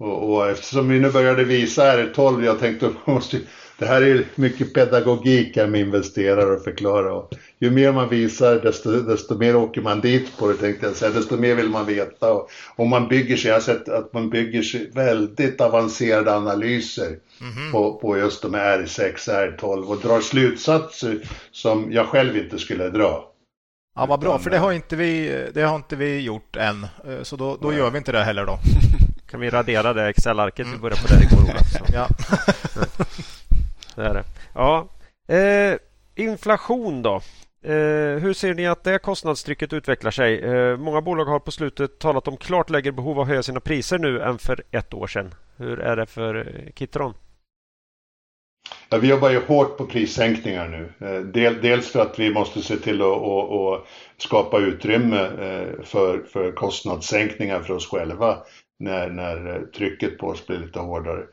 Och, 0.00 0.32
och 0.32 0.50
eftersom 0.50 0.88
vi 0.88 1.00
nu 1.00 1.10
började 1.10 1.44
visa 1.44 1.96
R12, 1.96 2.44
jag 2.44 2.58
tänkte 2.58 2.90
måste, 3.04 3.40
det 3.78 3.86
här 3.86 4.02
är 4.02 4.24
mycket 4.34 4.74
pedagogik 4.74 5.56
här 5.56 5.66
med 5.66 5.80
investerare 5.80 6.56
och 6.56 6.64
förklara. 6.64 7.12
Och 7.12 7.34
ju 7.58 7.70
mer 7.70 7.92
man 7.92 8.08
visar 8.08 8.60
desto, 8.60 8.90
desto 8.90 9.38
mer 9.38 9.56
åker 9.56 9.80
man 9.80 10.00
dit 10.00 10.38
på 10.38 10.48
det 10.48 10.54
tänkte 10.54 10.86
jag 10.86 10.96
säga, 10.96 11.10
desto 11.10 11.36
mer 11.36 11.54
vill 11.54 11.68
man 11.68 11.86
veta. 11.86 12.32
Och, 12.32 12.50
och 12.76 12.86
man 12.86 13.08
bygger 13.08 13.36
sig, 13.36 13.48
jag 13.48 13.56
har 13.56 13.60
sett 13.60 13.88
att 13.88 14.12
man 14.12 14.30
bygger 14.30 14.62
sig 14.62 14.90
väldigt 14.94 15.60
avancerade 15.60 16.36
analyser 16.36 17.06
mm 17.40 17.52
-hmm. 17.52 17.72
på, 17.72 17.94
på 17.94 18.18
just 18.18 18.42
de 18.42 18.54
här 18.54 18.78
R6, 18.78 19.14
R12 19.14 19.84
och 19.84 20.00
drar 20.00 20.20
slutsatser 20.20 21.20
som 21.50 21.92
jag 21.92 22.06
själv 22.06 22.36
inte 22.36 22.58
skulle 22.58 22.88
dra. 22.90 23.24
Ja, 23.96 24.06
vad 24.06 24.20
bra, 24.20 24.38
för 24.38 24.50
det 24.50 24.58
har 24.58 24.72
inte 24.72 24.96
vi, 24.96 25.44
det 25.54 25.62
har 25.62 25.76
inte 25.76 25.96
vi 25.96 26.20
gjort 26.20 26.56
än. 26.56 26.84
Eh, 26.84 27.22
så 27.22 27.36
då, 27.36 27.58
då 27.62 27.72
gör 27.72 27.90
vi 27.90 27.98
inte 27.98 28.12
det 28.12 28.24
heller 28.24 28.46
då. 28.46 28.58
Kan 29.30 29.40
vi 29.40 29.50
radera 29.50 29.92
det 29.92 30.08
Excel-arket 30.08 30.66
mm. 30.66 30.72
vi 30.76 30.82
börjar 30.82 30.96
på 30.96 31.08
där 31.08 31.22
igår, 31.22 31.56
Ja. 31.92 32.08
det 33.96 34.02
är 34.02 34.14
det. 34.14 34.24
Ja. 34.54 34.88
Eh, 35.34 35.78
inflation 36.14 37.02
då. 37.02 37.20
Eh, 37.62 38.18
hur 38.22 38.32
ser 38.32 38.54
ni 38.54 38.66
att 38.66 38.84
det 38.84 38.98
kostnadstrycket 38.98 39.72
utvecklar 39.72 40.10
sig? 40.10 40.38
Eh, 40.38 40.76
många 40.76 41.00
bolag 41.00 41.24
har 41.24 41.38
på 41.38 41.50
slutet 41.50 41.98
talat 41.98 42.28
om 42.28 42.36
klart 42.36 42.70
lägre 42.70 42.92
behov 42.92 43.16
av 43.16 43.22
att 43.22 43.28
höja 43.28 43.42
sina 43.42 43.60
priser 43.60 43.98
nu 43.98 44.22
än 44.22 44.38
för 44.38 44.62
ett 44.70 44.94
år 44.94 45.06
sedan. 45.06 45.34
Hur 45.56 45.80
är 45.80 45.96
det 45.96 46.06
för 46.06 46.34
eh, 46.34 46.72
Kitron? 46.74 47.14
Ja, 48.88 48.98
vi 48.98 49.08
jobbar 49.08 49.30
ju 49.30 49.40
hårt 49.40 49.76
på 49.76 49.86
prissänkningar 49.86 50.68
nu. 50.68 51.06
Eh, 51.06 51.20
del, 51.20 51.60
dels 51.62 51.88
för 51.92 52.00
att 52.00 52.18
vi 52.18 52.30
måste 52.30 52.62
se 52.62 52.76
till 52.76 53.02
att, 53.02 53.08
att, 53.08 53.52
att 53.52 53.86
skapa 54.16 54.58
utrymme 54.58 55.20
eh, 55.20 55.84
för, 55.84 56.22
för 56.32 56.52
kostnadssänkningar 56.52 57.60
för 57.60 57.74
oss 57.74 57.86
själva 57.86 58.38
när, 58.78 59.10
när 59.10 59.54
eh, 59.54 59.60
trycket 59.62 60.18
på 60.18 60.26
oss 60.26 60.46
blir 60.46 60.58
lite 60.58 60.78
hårdare. 60.78 61.24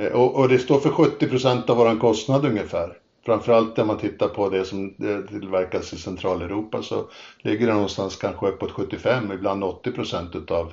Eh, 0.00 0.12
och, 0.12 0.36
och 0.36 0.48
det 0.48 0.58
står 0.58 0.80
för 0.80 0.90
70 0.90 1.28
procent 1.28 1.70
av 1.70 1.76
vår 1.76 2.00
kostnad 2.00 2.44
ungefär 2.44 2.96
framförallt 3.26 3.76
när 3.76 3.84
man 3.84 3.98
tittar 3.98 4.28
på 4.28 4.48
det 4.48 4.64
som 4.64 4.94
tillverkas 5.28 5.92
i 5.92 5.96
Centraleuropa 5.96 6.82
så 6.82 7.08
ligger 7.42 7.66
det 7.66 7.72
någonstans 7.72 8.16
kanske 8.16 8.46
uppåt 8.46 8.70
75, 8.70 9.32
ibland 9.32 9.64
80 9.64 9.92
procent 9.92 10.36
utav, 10.36 10.72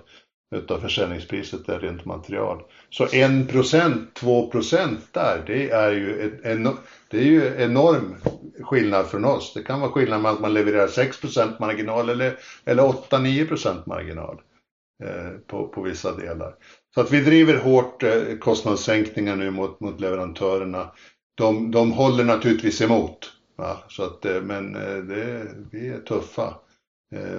utav 0.56 0.80
försäljningspriset 0.80 1.70
är 1.70 1.80
rent 1.80 2.06
material. 2.06 2.64
Så 2.90 3.06
1 3.06 3.50
procent, 3.50 4.14
2 4.14 4.52
procent 4.52 5.00
där, 5.12 5.44
det 5.48 5.70
är 5.70 5.92
ju 5.92 6.40
en, 6.44 6.64
det 7.10 7.18
är 7.18 7.24
ju 7.24 7.56
enorm 7.58 8.16
skillnad 8.62 9.06
från 9.06 9.26
oss. 9.26 9.54
Det 9.54 9.64
kan 9.64 9.82
vara 9.82 9.92
skillnad 9.92 10.22
mellan 10.22 10.36
att 10.36 10.42
man 10.42 10.54
levererar 10.54 10.88
6 10.88 11.22
procent 11.22 11.60
marginal 11.60 12.10
eller, 12.10 12.38
eller 12.66 12.84
8-9 12.84 13.48
procent 13.48 13.86
marginal 13.86 14.42
Eh, 15.04 15.40
på, 15.48 15.68
på 15.68 15.82
vissa 15.82 16.16
delar. 16.16 16.56
Så 16.94 17.02
att 17.02 17.12
vi 17.12 17.22
driver 17.22 17.58
hårt 17.58 18.04
eh, 18.04 18.38
kostnadssänkningar 18.40 19.36
nu 19.36 19.52
mot, 19.52 19.80
mot 19.80 20.02
leverantörerna. 20.02 20.92
De, 21.36 21.72
de 21.72 21.92
håller 21.92 22.24
naturligtvis 22.24 22.82
emot. 22.82 23.32
Va? 23.58 23.78
Så 23.88 24.04
att, 24.04 24.26
eh, 24.26 24.42
men 24.42 24.74
det, 25.08 25.48
vi 25.72 25.88
är 25.88 26.00
tuffa. 26.00 26.54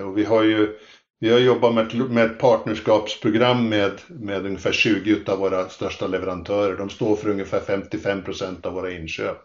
Och 0.05 0.19
vi 0.19 0.25
har 0.25 0.43
ju 0.43 0.79
vi 1.21 1.31
har 1.31 1.39
jobbat 1.39 1.75
med 1.75 1.87
ett, 1.87 2.11
med 2.11 2.25
ett 2.25 2.39
partnerskapsprogram 2.39 3.69
med, 3.69 3.93
med 4.09 4.47
ungefär 4.47 4.73
20 4.73 5.31
av 5.31 5.39
våra 5.39 5.69
största 5.69 6.07
leverantörer. 6.07 6.77
De 6.77 6.91
står 6.91 7.17
för 7.17 7.29
ungefär 7.31 7.61
55 7.61 8.23
procent 8.23 8.67
av 8.67 8.73
våra 8.73 8.93
inköp. 8.93 9.39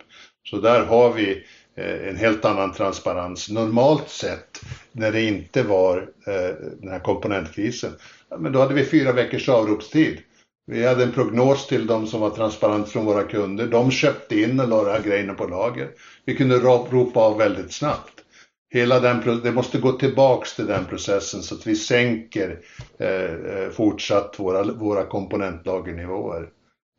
Så 0.49 0.57
där 0.57 0.85
har 0.85 1.13
vi 1.13 1.43
Eh, 1.75 2.07
en 2.07 2.15
helt 2.15 2.45
annan 2.45 2.73
transparens. 2.73 3.49
Normalt 3.49 4.09
sett 4.09 4.59
när 4.91 5.11
det 5.11 5.21
inte 5.21 5.63
var 5.63 5.97
eh, 6.27 6.55
den 6.79 6.89
här 6.89 6.99
komponentkrisen 6.99 7.91
men 8.39 8.51
då 8.51 8.59
hade 8.59 8.73
vi 8.73 8.85
fyra 8.85 9.11
veckors 9.11 9.49
avropstid. 9.49 10.17
Vi 10.65 10.85
hade 10.85 11.03
en 11.03 11.11
prognos 11.11 11.67
till 11.67 11.87
de 11.87 12.07
som 12.07 12.21
var 12.21 12.29
transparent 12.29 12.89
från 12.89 13.05
våra 13.05 13.23
kunder. 13.23 13.67
De 13.67 13.91
köpte 13.91 14.39
in 14.39 14.59
och 14.59 14.67
la 14.67 14.99
grejerna 14.99 15.33
på 15.33 15.45
lager. 15.45 15.89
Vi 16.25 16.35
kunde 16.35 16.59
ropa 16.59 17.19
av 17.19 17.37
väldigt 17.37 17.73
snabbt. 17.73 18.13
Hela 18.73 18.99
den, 18.99 19.41
det 19.43 19.51
måste 19.51 19.79
gå 19.79 19.91
tillbaks 19.91 20.55
till 20.55 20.65
den 20.65 20.85
processen 20.85 21.41
så 21.41 21.55
att 21.55 21.67
vi 21.67 21.75
sänker 21.75 22.59
eh, 22.99 23.33
eh, 23.33 23.69
fortsatt 23.69 24.35
våra, 24.39 24.63
våra 24.63 25.05
komponentlagernivåer 25.05 26.49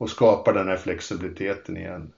och 0.01 0.11
skapar 0.11 0.53
den 0.53 0.69
här 0.69 0.77
flexibiliteten 0.77 1.77
igen. 1.77 2.13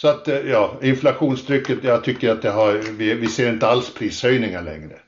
Så 0.00 0.08
att 0.08 0.28
eh, 0.28 0.38
ja, 0.38 0.78
inflationstrycket, 0.82 1.84
jag 1.84 2.04
tycker 2.04 2.30
att 2.30 2.42
det 2.42 2.50
har, 2.50 2.72
vi, 2.72 3.14
vi 3.14 3.26
ser 3.26 3.52
inte 3.52 3.66
alls 3.66 3.94
prishöjningar 3.94 4.62
längre. 4.62 4.98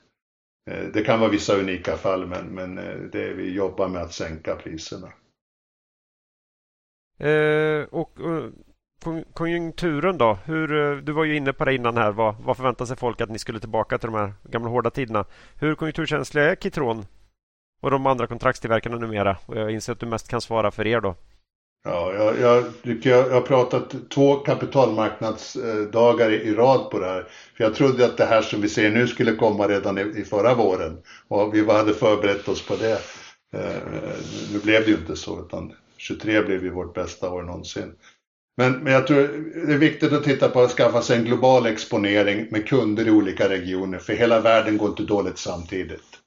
Eh, 0.70 0.84
det 0.92 1.02
kan 1.02 1.20
vara 1.20 1.30
vissa 1.30 1.56
unika 1.56 1.96
fall 1.96 2.26
men, 2.26 2.46
men 2.46 2.78
eh, 2.78 2.96
det, 3.12 3.32
vi 3.32 3.54
jobbar 3.54 3.88
med 3.88 4.02
att 4.02 4.12
sänka 4.12 4.54
priserna. 4.56 5.08
Eh, 7.18 7.82
och, 7.90 8.20
och 8.20 8.52
konjunkturen 9.34 10.18
då? 10.18 10.38
Hur, 10.44 10.96
du 11.02 11.12
var 11.12 11.24
ju 11.24 11.36
inne 11.36 11.52
på 11.52 11.64
det 11.64 11.74
innan 11.74 11.96
här. 11.96 12.12
Vad, 12.12 12.34
vad 12.34 12.56
förväntar 12.56 12.84
sig 12.84 12.96
folk 12.96 13.20
att 13.20 13.30
ni 13.30 13.38
skulle 13.38 13.60
tillbaka 13.60 13.98
till 13.98 14.10
de 14.10 14.18
här 14.18 14.32
gamla 14.42 14.68
hårda 14.68 14.90
tiderna? 14.90 15.24
Hur 15.54 15.74
konjunkturkänsliga 15.74 16.50
är 16.50 16.56
Kitron 16.56 17.06
och 17.80 17.90
de 17.90 18.06
andra 18.06 18.26
kontraktstillverkarna 18.26 18.96
numera? 18.96 19.36
Och 19.46 19.56
jag 19.56 19.70
inser 19.70 19.92
att 19.92 20.00
du 20.00 20.06
mest 20.06 20.28
kan 20.28 20.40
svara 20.40 20.70
för 20.70 20.86
er 20.86 21.00
då. 21.00 21.14
Ja, 21.84 22.14
jag, 22.14 22.40
jag, 22.40 22.64
jag, 22.82 23.06
jag 23.06 23.30
har 23.30 23.40
pratat 23.40 23.94
två 24.10 24.36
kapitalmarknadsdagar 24.36 26.30
i, 26.30 26.34
i 26.34 26.54
rad 26.54 26.90
på 26.90 26.98
det 26.98 27.06
här. 27.06 27.26
För 27.56 27.64
jag 27.64 27.74
trodde 27.74 28.04
att 28.04 28.16
det 28.16 28.24
här 28.24 28.42
som 28.42 28.60
vi 28.60 28.68
ser 28.68 28.90
nu 28.90 29.06
skulle 29.06 29.32
komma 29.32 29.68
redan 29.68 29.98
i, 29.98 30.00
i 30.00 30.24
förra 30.24 30.54
våren. 30.54 30.98
Och 31.28 31.54
vi 31.54 31.72
hade 31.72 31.94
förberett 31.94 32.48
oss 32.48 32.66
på 32.66 32.76
det. 32.76 33.00
Eh, 33.54 33.82
nu 34.52 34.58
blev 34.58 34.84
det 34.84 34.90
ju 34.90 34.96
inte 34.96 35.16
så, 35.16 35.40
utan 35.46 35.72
23 35.96 36.42
blev 36.42 36.64
ju 36.64 36.70
vårt 36.70 36.94
bästa 36.94 37.30
år 37.30 37.42
någonsin. 37.42 37.92
Men, 38.56 38.72
men 38.72 38.92
jag 38.92 39.06
tror 39.06 39.16
det 39.66 39.72
är 39.72 39.78
viktigt 39.78 40.12
att 40.12 40.24
titta 40.24 40.48
på 40.48 40.60
att 40.60 40.70
skaffa 40.70 41.02
sig 41.02 41.18
en 41.18 41.24
global 41.24 41.66
exponering 41.66 42.48
med 42.50 42.68
kunder 42.68 43.06
i 43.06 43.10
olika 43.10 43.48
regioner. 43.48 43.98
För 43.98 44.12
hela 44.12 44.40
världen 44.40 44.78
går 44.78 44.88
inte 44.88 45.02
dåligt 45.02 45.38
samtidigt. 45.38 46.18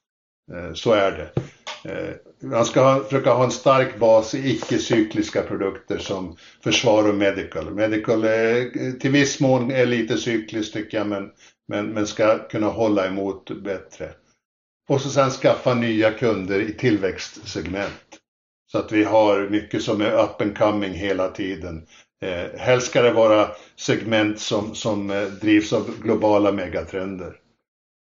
Eh, 0.53 0.73
så 0.73 0.91
är 0.91 1.11
det. 1.11 1.41
Eh, 1.85 2.13
Man 2.43 2.65
ska 2.65 2.81
ha, 2.81 3.03
försöka 3.03 3.33
ha 3.33 3.43
en 3.43 3.51
stark 3.51 3.99
bas 3.99 4.35
i 4.35 4.49
icke-cykliska 4.49 5.41
produkter 5.41 5.97
som 5.97 6.37
försvar 6.63 7.09
och 7.09 7.15
medical. 7.15 7.73
Medical 7.73 8.23
är, 8.23 8.91
till 8.99 9.11
viss 9.11 9.39
mån 9.39 9.71
är 9.71 9.85
lite 9.85 10.17
cykliskt 10.17 10.73
tycker 10.73 10.97
jag 10.97 11.07
men, 11.07 11.29
men, 11.67 11.85
men 11.85 12.07
ska 12.07 12.47
kunna 12.47 12.67
hålla 12.67 13.07
emot 13.07 13.63
bättre. 13.63 14.09
Och 14.89 15.01
så 15.01 15.09
sen 15.09 15.29
skaffa 15.29 15.73
nya 15.73 16.11
kunder 16.11 16.59
i 16.59 16.73
tillväxtsegment. 16.73 18.19
Så 18.71 18.77
att 18.77 18.91
vi 18.91 19.03
har 19.03 19.49
mycket 19.49 19.83
som 19.83 20.01
är 20.01 20.23
up 20.23 20.41
and 20.41 20.57
coming 20.57 20.93
hela 20.93 21.27
tiden. 21.27 21.85
Eh, 22.25 22.59
helst 22.59 22.87
ska 22.87 23.01
det 23.01 23.13
vara 23.13 23.47
segment 23.75 24.39
som, 24.39 24.75
som 24.75 25.09
eh, 25.11 25.23
drivs 25.23 25.73
av 25.73 25.91
globala 26.01 26.51
megatrender. 26.51 27.35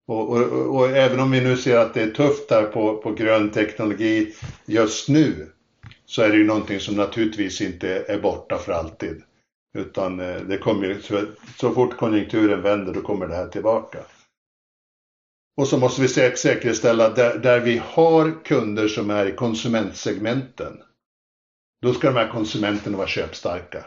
Och, 0.10 0.30
och, 0.30 0.76
och, 0.76 0.90
även 0.90 1.20
om 1.20 1.32
vi 1.32 1.42
nu 1.42 1.58
ser 1.58 1.78
att 1.78 1.94
det 1.94 2.02
är 2.02 2.12
tufft 2.12 2.52
här 2.52 2.64
på, 2.64 2.98
på 2.98 3.12
grön 3.12 3.52
teknologi 3.52 4.36
just 4.66 5.10
nu 5.10 5.52
så 6.06 6.22
är 6.22 6.30
det 6.30 6.38
ju 6.38 6.46
någonting 6.46 6.80
som 6.80 6.96
naturligtvis 6.96 7.62
inte 7.62 8.06
är 8.08 8.20
borta 8.20 8.58
för 8.58 8.72
alltid. 8.72 9.22
Utan 9.74 10.20
eh, 10.20 10.42
det 10.42 10.58
kommer 10.58 11.00
så, 11.00 11.26
så 11.58 11.72
fort 11.72 11.98
konjunkturen 11.98 12.62
vänder 12.62 12.94
då 12.94 13.02
kommer 13.02 13.28
det 13.28 13.36
här 13.36 13.48
tillbaka. 13.48 14.00
Och 15.58 15.68
så 15.68 15.78
måste 15.78 16.02
vi 16.02 16.08
säkerställa 16.38 17.10
där, 17.10 17.38
där 17.38 17.60
vi 17.60 17.82
har 17.86 18.46
kunder 18.46 18.88
som 18.88 19.10
är 19.10 19.26
i 19.26 19.32
konsumentsegmenten. 19.32 20.82
Då 21.82 21.94
ska 21.94 22.08
de 22.08 22.16
här 22.16 22.32
konsumenterna 22.32 22.98
vara 22.98 23.08
köpstarka. 23.08 23.86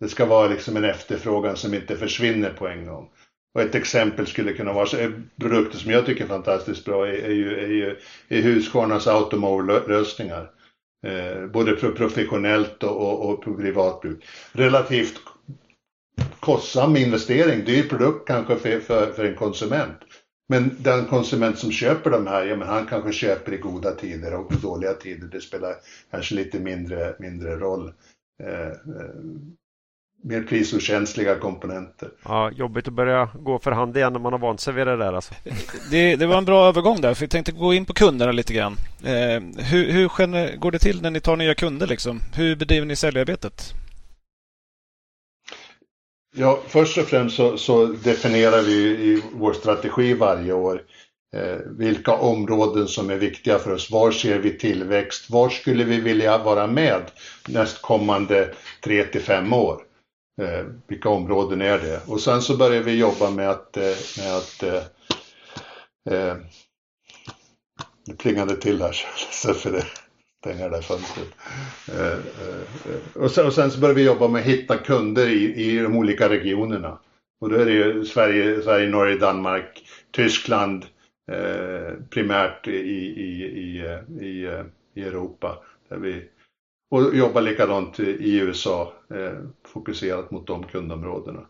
Det 0.00 0.08
ska 0.08 0.26
vara 0.26 0.48
liksom 0.48 0.76
en 0.76 0.84
efterfrågan 0.84 1.56
som 1.56 1.74
inte 1.74 1.96
försvinner 1.96 2.50
på 2.50 2.68
en 2.68 2.86
gång. 2.86 3.10
Och 3.56 3.62
ett 3.62 3.74
exempel 3.74 4.26
skulle 4.26 4.52
kunna 4.52 4.72
vara 4.72 4.86
så, 4.86 5.12
produkter 5.40 5.78
som 5.78 5.90
jag 5.90 6.06
tycker 6.06 6.24
är 6.24 6.28
fantastiskt 6.28 6.84
bra 6.84 7.06
är, 7.06 7.12
är 7.12 7.32
ju, 7.32 7.58
är 7.58 7.68
ju 7.68 7.96
är 8.28 8.42
Husqvarnas 8.42 9.06
Automove-lösningar. 9.06 10.50
Eh, 11.06 11.46
både 11.46 11.76
för 11.76 11.90
professionellt 11.90 12.82
och, 12.82 12.96
och, 12.96 13.30
och 13.30 13.42
på 13.42 13.54
privatbruk. 13.54 14.24
Relativt 14.52 15.20
kostsam 16.40 16.96
investering, 16.96 17.64
dyr 17.64 17.88
produkt 17.88 18.28
kanske 18.28 18.56
för, 18.56 18.80
för, 18.80 19.12
för, 19.12 19.24
en 19.24 19.34
konsument. 19.34 19.98
Men 20.48 20.76
den 20.78 21.04
konsument 21.04 21.58
som 21.58 21.70
köper 21.70 22.10
de 22.10 22.26
här, 22.26 22.44
ja 22.44 22.56
men 22.56 22.68
han 22.68 22.86
kanske 22.86 23.12
köper 23.12 23.52
i 23.52 23.56
goda 23.56 23.92
tider 23.92 24.34
och 24.34 24.52
i 24.52 24.56
dåliga 24.56 24.92
tider. 24.92 25.28
Det 25.28 25.40
spelar 25.40 25.74
kanske 26.10 26.34
lite 26.34 26.58
mindre, 26.58 27.16
mindre 27.18 27.56
roll. 27.56 27.92
Eh, 28.42 28.66
eh 28.66 28.76
mer 30.22 30.42
prisokänsliga 30.42 31.38
komponenter. 31.38 32.08
Ja, 32.24 32.50
jobbigt 32.50 32.88
att 32.88 32.94
börja 32.94 33.28
gå 33.34 33.58
för 33.58 33.70
hand 33.70 33.96
igen 33.96 34.12
när 34.12 34.20
man 34.20 34.32
har 34.32 34.40
vant 34.40 34.60
sig 34.60 34.74
vid 34.74 34.86
det 34.86 34.96
där. 34.96 35.12
Alltså. 35.12 35.34
Det, 35.90 36.16
det 36.16 36.26
var 36.26 36.38
en 36.38 36.44
bra 36.44 36.68
övergång 36.68 37.00
där, 37.00 37.14
för 37.14 37.20
vi 37.20 37.28
tänkte 37.28 37.52
gå 37.52 37.74
in 37.74 37.84
på 37.84 37.92
kunderna 37.92 38.32
lite 38.32 38.54
grann. 38.54 38.76
Eh, 39.04 39.64
hur, 39.64 39.92
hur 39.92 40.56
går 40.56 40.70
det 40.70 40.78
till 40.78 41.02
när 41.02 41.10
ni 41.10 41.20
tar 41.20 41.36
nya 41.36 41.54
kunder? 41.54 41.86
Liksom? 41.86 42.20
Hur 42.34 42.56
bedriver 42.56 42.86
ni 42.86 42.96
säljarbetet? 42.96 43.74
Ja, 46.38 46.60
först 46.66 46.98
och 46.98 47.04
främst 47.04 47.36
så, 47.36 47.58
så 47.58 47.86
definierar 47.86 48.62
vi 48.62 48.72
i 48.82 49.22
vår 49.32 49.52
strategi 49.52 50.14
varje 50.14 50.52
år 50.52 50.82
eh, 51.36 51.56
vilka 51.78 52.12
områden 52.12 52.88
som 52.88 53.10
är 53.10 53.16
viktiga 53.16 53.58
för 53.58 53.72
oss. 53.72 53.90
Var 53.90 54.10
ser 54.10 54.38
vi 54.38 54.58
tillväxt? 54.58 55.30
Var 55.30 55.48
skulle 55.48 55.84
vi 55.84 56.00
vilja 56.00 56.38
vara 56.38 56.66
med 56.66 57.02
nästkommande 57.48 58.54
tre 58.84 59.04
till 59.04 59.20
fem 59.20 59.52
år? 59.52 59.85
Eh, 60.42 60.66
vilka 60.86 61.08
områden 61.08 61.60
är 61.60 61.78
det? 61.78 62.00
Och 62.06 62.20
sen 62.20 62.42
så 62.42 62.56
börjar 62.56 62.82
vi 62.82 62.98
jobba 62.98 63.30
med 63.30 63.50
att, 63.50 63.76
eh, 63.76 63.96
med 64.18 64.36
att 64.36 64.62
eh, 64.62 64.82
eh, 66.10 66.36
det 68.06 68.16
plingade 68.18 68.56
till 68.56 68.82
här 68.82 68.96
så 69.32 69.54
för 69.54 69.72
det 69.72 69.84
stänga 70.46 70.68
det 70.68 70.76
där 70.76 70.82
fönstret. 70.82 71.28
Eh, 71.88 72.12
eh, 72.12 73.22
och, 73.22 73.30
sen, 73.30 73.46
och 73.46 73.52
sen 73.52 73.70
så 73.70 73.80
börjar 73.80 73.94
vi 73.94 74.04
jobba 74.04 74.28
med 74.28 74.40
att 74.40 74.46
hitta 74.46 74.76
kunder 74.76 75.28
i, 75.28 75.54
i 75.54 75.78
de 75.78 75.96
olika 75.96 76.28
regionerna. 76.28 76.98
Och 77.40 77.50
då 77.50 77.56
är 77.56 77.64
det 77.64 77.72
ju 77.72 78.04
Sverige, 78.04 78.62
Sverige 78.62 78.88
Norge, 78.88 79.18
Danmark, 79.18 79.82
Tyskland 80.10 80.84
eh, 81.32 81.94
primärt 82.10 82.68
i, 82.68 82.76
i, 82.76 83.14
i, 83.16 83.44
i, 84.26 84.46
eh, 84.46 84.64
i 84.94 85.02
Europa. 85.02 85.58
Där 85.88 85.96
vi 85.96 86.24
och 86.90 87.16
jobbar 87.16 87.40
likadant 87.40 88.00
i 88.00 88.38
USA, 88.38 88.92
eh, 89.14 89.38
fokuserat 89.66 90.30
mot 90.30 90.46
de 90.46 90.62
kundområdena. 90.62 91.40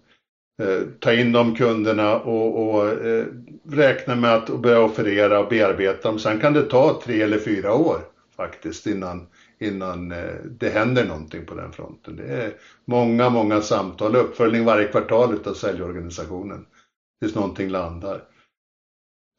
Eh, 0.63 0.81
ta 1.01 1.13
in 1.13 1.33
de 1.33 1.55
kunderna 1.55 2.21
och, 2.21 2.69
och 2.69 2.89
eh, 2.89 3.27
räkna 3.71 4.17
med 4.17 4.35
att 4.35 4.61
börja 4.61 4.81
offerera 4.81 5.41
och 5.41 5.49
bearbeta 5.49 6.09
dem. 6.09 6.19
Sen 6.19 6.41
kan 6.41 6.53
det 6.53 6.63
ta 6.63 7.01
tre 7.05 7.23
eller 7.23 7.39
fyra 7.39 7.75
år 7.75 8.01
faktiskt 8.37 8.87
innan, 8.87 9.27
innan 9.59 10.13
eh, 10.13 10.35
det 10.59 10.69
händer 10.69 11.05
någonting 11.05 11.47
på 11.47 11.55
den 11.55 11.73
fronten. 11.73 12.17
Det 12.17 12.27
är 12.27 12.53
många, 12.85 13.31
många 13.31 13.61
samtal, 13.61 14.17
uppföljning 14.17 14.65
varje 14.65 14.89
kvartal 14.89 15.35
utav 15.35 15.55
säljorganisationen 15.55 16.67
tills 17.21 17.35
någonting 17.35 17.69
landar. 17.69 18.23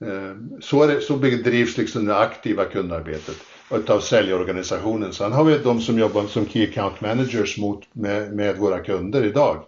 Eh, 0.06 0.36
så, 0.60 0.84
är 0.84 0.88
det, 0.88 1.02
så 1.02 1.18
bedrivs 1.18 1.78
liksom 1.78 2.06
det 2.06 2.18
aktiva 2.18 2.65
kundarbetet 2.65 3.38
utav 3.72 3.99
säljorganisationen. 3.99 5.14
Sen 5.14 5.31
har 5.31 5.44
vi 5.44 5.57
de 5.57 5.81
som 5.81 5.99
jobbar 5.99 6.23
som 6.23 6.45
Key 6.45 6.69
Account 6.69 7.02
Managers 7.02 7.57
mot, 7.57 7.95
med, 7.95 8.34
med 8.34 8.57
våra 8.57 8.80
kunder 8.80 9.26
idag. 9.26 9.64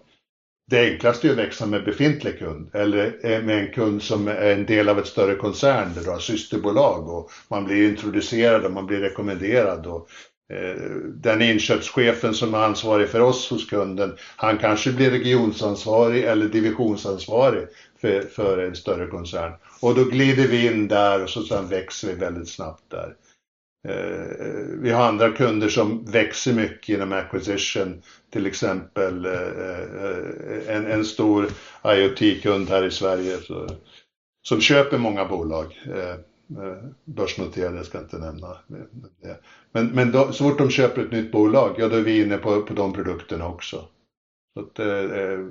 Det 0.69 0.91
enklaste 0.91 1.27
är 1.27 1.31
att 1.31 1.37
växa 1.37 1.65
med 1.65 1.85
befintlig 1.85 2.39
kund 2.39 2.69
eller 2.73 3.19
eh, 3.23 3.41
med 3.41 3.59
en 3.59 3.71
kund 3.73 4.01
som 4.01 4.27
är 4.27 4.51
en 4.51 4.65
del 4.65 4.89
av 4.89 4.99
ett 4.99 5.07
större 5.07 5.35
koncern 5.35 5.93
där 5.95 6.03
du 6.03 6.09
har 6.09 6.19
systerbolag 6.19 7.09
och 7.09 7.31
man 7.47 7.65
blir 7.65 7.89
introducerad 7.89 8.65
och 8.65 8.71
man 8.71 8.85
blir 8.85 8.99
rekommenderad. 8.99 9.87
Och, 9.87 10.09
eh, 10.53 10.75
den 11.15 11.41
inköpschefen 11.41 12.33
som 12.33 12.53
är 12.53 12.57
ansvarig 12.57 13.09
för 13.09 13.19
oss 13.19 13.49
hos 13.49 13.65
kunden, 13.65 14.17
han 14.35 14.57
kanske 14.57 14.91
blir 14.91 15.11
regionsansvarig 15.11 16.23
eller 16.23 16.45
divisionsansvarig 16.45 17.67
för, 18.01 18.21
för 18.21 18.57
en 18.57 18.75
större 18.75 19.07
koncern. 19.07 19.53
Och 19.81 19.95
då 19.95 20.03
glider 20.03 20.47
vi 20.47 20.67
in 20.67 20.87
där 20.87 21.23
och 21.23 21.29
så 21.29 21.43
sen 21.43 21.67
växer 21.67 22.07
vi 22.07 22.13
väldigt 22.13 22.49
snabbt 22.49 22.83
där. 22.89 23.15
Eh, 23.87 24.47
eh, 24.47 24.65
vi 24.81 24.91
har 24.91 25.07
andra 25.07 25.31
kunder 25.31 25.69
som 25.69 26.05
växer 26.05 26.53
mycket 26.53 26.89
inom 26.95 27.13
acquisition, 27.13 28.01
till 28.31 28.45
exempel 28.45 29.25
eh, 29.25 30.75
en, 30.75 30.85
en 30.85 31.05
stor 31.05 31.47
IoT-kund 31.83 32.69
här 32.69 32.85
i 32.85 32.91
Sverige 32.91 33.37
så, 33.37 33.69
som 34.41 34.61
köper 34.61 34.97
många 34.97 35.25
bolag. 35.25 35.79
Börsnoterade 37.05 37.83
ska 37.83 37.97
jag 37.97 38.05
inte 38.05 38.17
nämna. 38.17 38.57
Men, 39.71 39.87
men 39.87 40.11
då, 40.11 40.31
så 40.31 40.43
fort 40.43 40.57
de 40.57 40.69
köper 40.69 41.01
ett 41.01 41.11
nytt 41.11 41.31
bolag, 41.31 41.75
ja 41.77 41.87
då 41.87 41.95
är 41.95 42.01
vi 42.01 42.21
inne 42.21 42.37
på, 42.37 42.61
på 42.61 42.73
de 42.73 42.93
produkterna 42.93 43.47
också. 43.47 43.85
Så 44.53 44.59
att, 44.59 44.79
eh, 44.79 45.45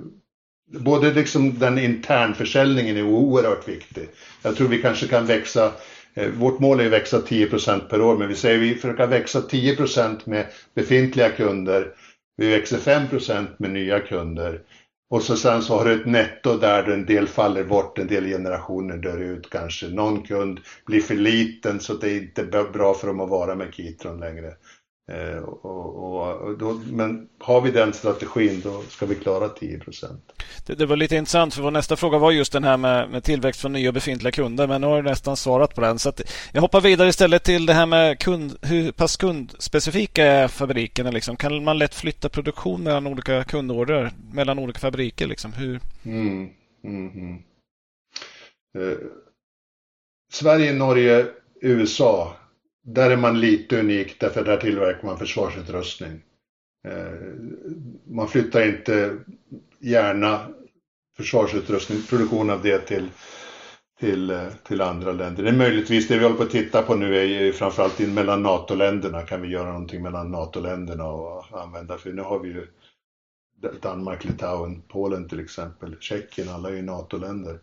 både 0.79 1.13
liksom 1.13 1.59
den 1.59 1.79
internförsäljningen 1.79 2.97
är 2.97 3.03
oerhört 3.03 3.67
viktig. 3.67 4.09
Jag 4.41 4.55
tror 4.55 4.67
vi 4.67 4.81
kanske 4.81 5.07
kan 5.07 5.25
växa 5.25 5.71
Eh, 6.19 6.29
vårt 6.29 6.59
mål 6.59 6.79
är 6.79 6.85
att 6.85 6.91
växa 6.91 7.21
10% 7.21 7.89
per 7.89 8.01
år, 8.01 8.17
men 8.17 8.27
vi 8.27 8.35
säger 8.35 8.55
att 8.55 8.63
vi 8.63 8.75
försöker 8.75 9.07
växa 9.07 9.41
10% 9.41 10.25
med 10.25 10.45
befintliga 10.75 11.29
kunder. 11.29 11.93
Vi 12.37 12.49
växer 12.49 12.77
5% 12.77 13.47
med 13.57 13.71
nya 13.71 13.99
kunder. 13.99 14.61
Och 15.09 15.23
så 15.23 15.35
sen 15.35 15.61
så 15.61 15.77
har 15.77 15.85
du 15.85 15.93
ett 15.93 16.05
netto 16.05 16.57
där 16.57 16.83
en 16.83 17.05
del 17.05 17.27
faller 17.27 17.63
bort, 17.63 17.97
en 17.97 18.07
del 18.07 18.25
generationer 18.25 18.97
dör 18.97 19.17
ut 19.17 19.49
kanske. 19.49 19.87
Någon 19.87 20.23
kund 20.23 20.59
blir 20.85 21.01
för 21.01 21.15
liten 21.15 21.79
så 21.79 21.93
det 21.93 22.11
är 22.11 22.17
inte 22.17 22.43
bra 22.73 22.93
för 22.93 23.07
dem 23.07 23.19
att 23.19 23.29
vara 23.29 23.55
med 23.55 23.73
Kitron 23.73 24.19
längre. 24.19 24.53
Eh, 25.11 25.43
och, 25.43 26.21
och, 26.21 26.57
då, 26.57 26.81
men 26.91 27.27
har 27.39 27.61
vi 27.61 27.71
den 27.71 27.93
strategin 27.93 28.61
då 28.63 28.81
ska 28.89 29.05
vi 29.05 29.15
klara 29.15 29.49
10 29.49 29.81
det, 30.65 30.75
det, 30.75 30.85
var 30.85 30.95
lite 30.95 31.15
intressant 31.15 31.53
för 31.53 31.61
vår 31.61 31.71
nästa 31.71 31.95
fråga 31.95 32.17
var 32.17 32.31
just 32.31 32.53
den 32.53 32.63
här 32.63 32.77
med, 32.77 33.09
med 33.09 33.23
tillväxt 33.23 33.61
från 33.61 33.73
nya 33.73 33.89
och 33.89 33.93
befintliga 33.93 34.31
kunder. 34.31 34.67
Men 34.67 34.81
nu 34.81 34.87
har 34.87 35.01
du 35.01 35.09
nästan 35.09 35.37
svarat 35.37 35.75
på 35.75 35.81
den. 35.81 35.99
Så 35.99 36.13
jag 36.51 36.61
hoppar 36.61 36.81
vidare 36.81 37.09
istället 37.09 37.43
till 37.43 37.65
det 37.65 37.73
här 37.73 37.85
med 37.85 38.19
kund, 38.19 38.55
hur 38.61 38.91
pass 38.91 39.17
kundspecifika 39.17 40.25
är 40.25 40.47
fabrikerna. 40.47 41.11
Liksom? 41.11 41.35
Kan 41.35 41.63
man 41.63 41.77
lätt 41.77 41.95
flytta 41.95 42.29
produktion 42.29 42.83
mellan 42.83 43.07
olika 43.07 43.43
kundorder, 43.43 44.11
mellan 44.33 44.59
olika 44.59 44.79
fabriker? 44.79 45.27
Liksom? 45.27 45.53
Hur? 45.53 45.79
Mm, 46.05 46.49
mm, 46.83 47.11
mm. 47.11 47.35
Eh, 48.77 48.97
Sverige, 50.31 50.73
Norge, 50.73 51.25
USA 51.61 52.35
där 52.85 53.09
är 53.09 53.17
man 53.17 53.39
lite 53.39 53.79
unik 53.79 54.19
därför 54.19 54.43
där 54.43 54.57
tillverkar 54.57 55.07
man 55.07 55.17
försvarsutrustning. 55.17 56.21
Eh, 56.87 57.33
man 58.07 58.27
flyttar 58.27 58.67
inte 58.67 59.17
gärna 59.79 60.47
försvarsutrustning, 61.17 62.01
produktion 62.09 62.49
av 62.49 62.61
det 62.61 62.79
till, 62.79 63.09
till, 63.99 64.29
eh, 64.29 64.47
till 64.67 64.81
andra 64.81 65.11
länder. 65.11 65.43
Det 65.43 65.49
är 65.49 65.53
möjligtvis 65.53 66.07
det 66.07 66.17
vi 66.17 66.23
håller 66.23 66.37
på 66.37 66.43
att 66.43 66.49
titta 66.49 66.81
på 66.81 66.95
nu 66.95 67.15
är 67.15 67.51
framförallt 67.51 67.99
in 67.99 68.13
mellan 68.13 68.43
NATO-länderna. 68.43 69.21
Kan 69.21 69.41
vi 69.41 69.47
göra 69.47 69.71
någonting 69.71 70.01
mellan 70.01 70.31
NATO-länderna 70.31 71.05
och 71.05 71.61
använda, 71.61 71.97
för 71.97 72.11
nu 72.11 72.21
har 72.21 72.39
vi 72.39 72.49
ju 72.49 72.67
Danmark, 73.81 74.25
Litauen, 74.25 74.81
Polen 74.87 75.27
till 75.27 75.39
exempel, 75.39 75.95
Tjeckien, 75.99 76.49
alla 76.49 76.69
är 76.69 76.73
ju 76.73 76.81
NATO-länder 76.81 77.59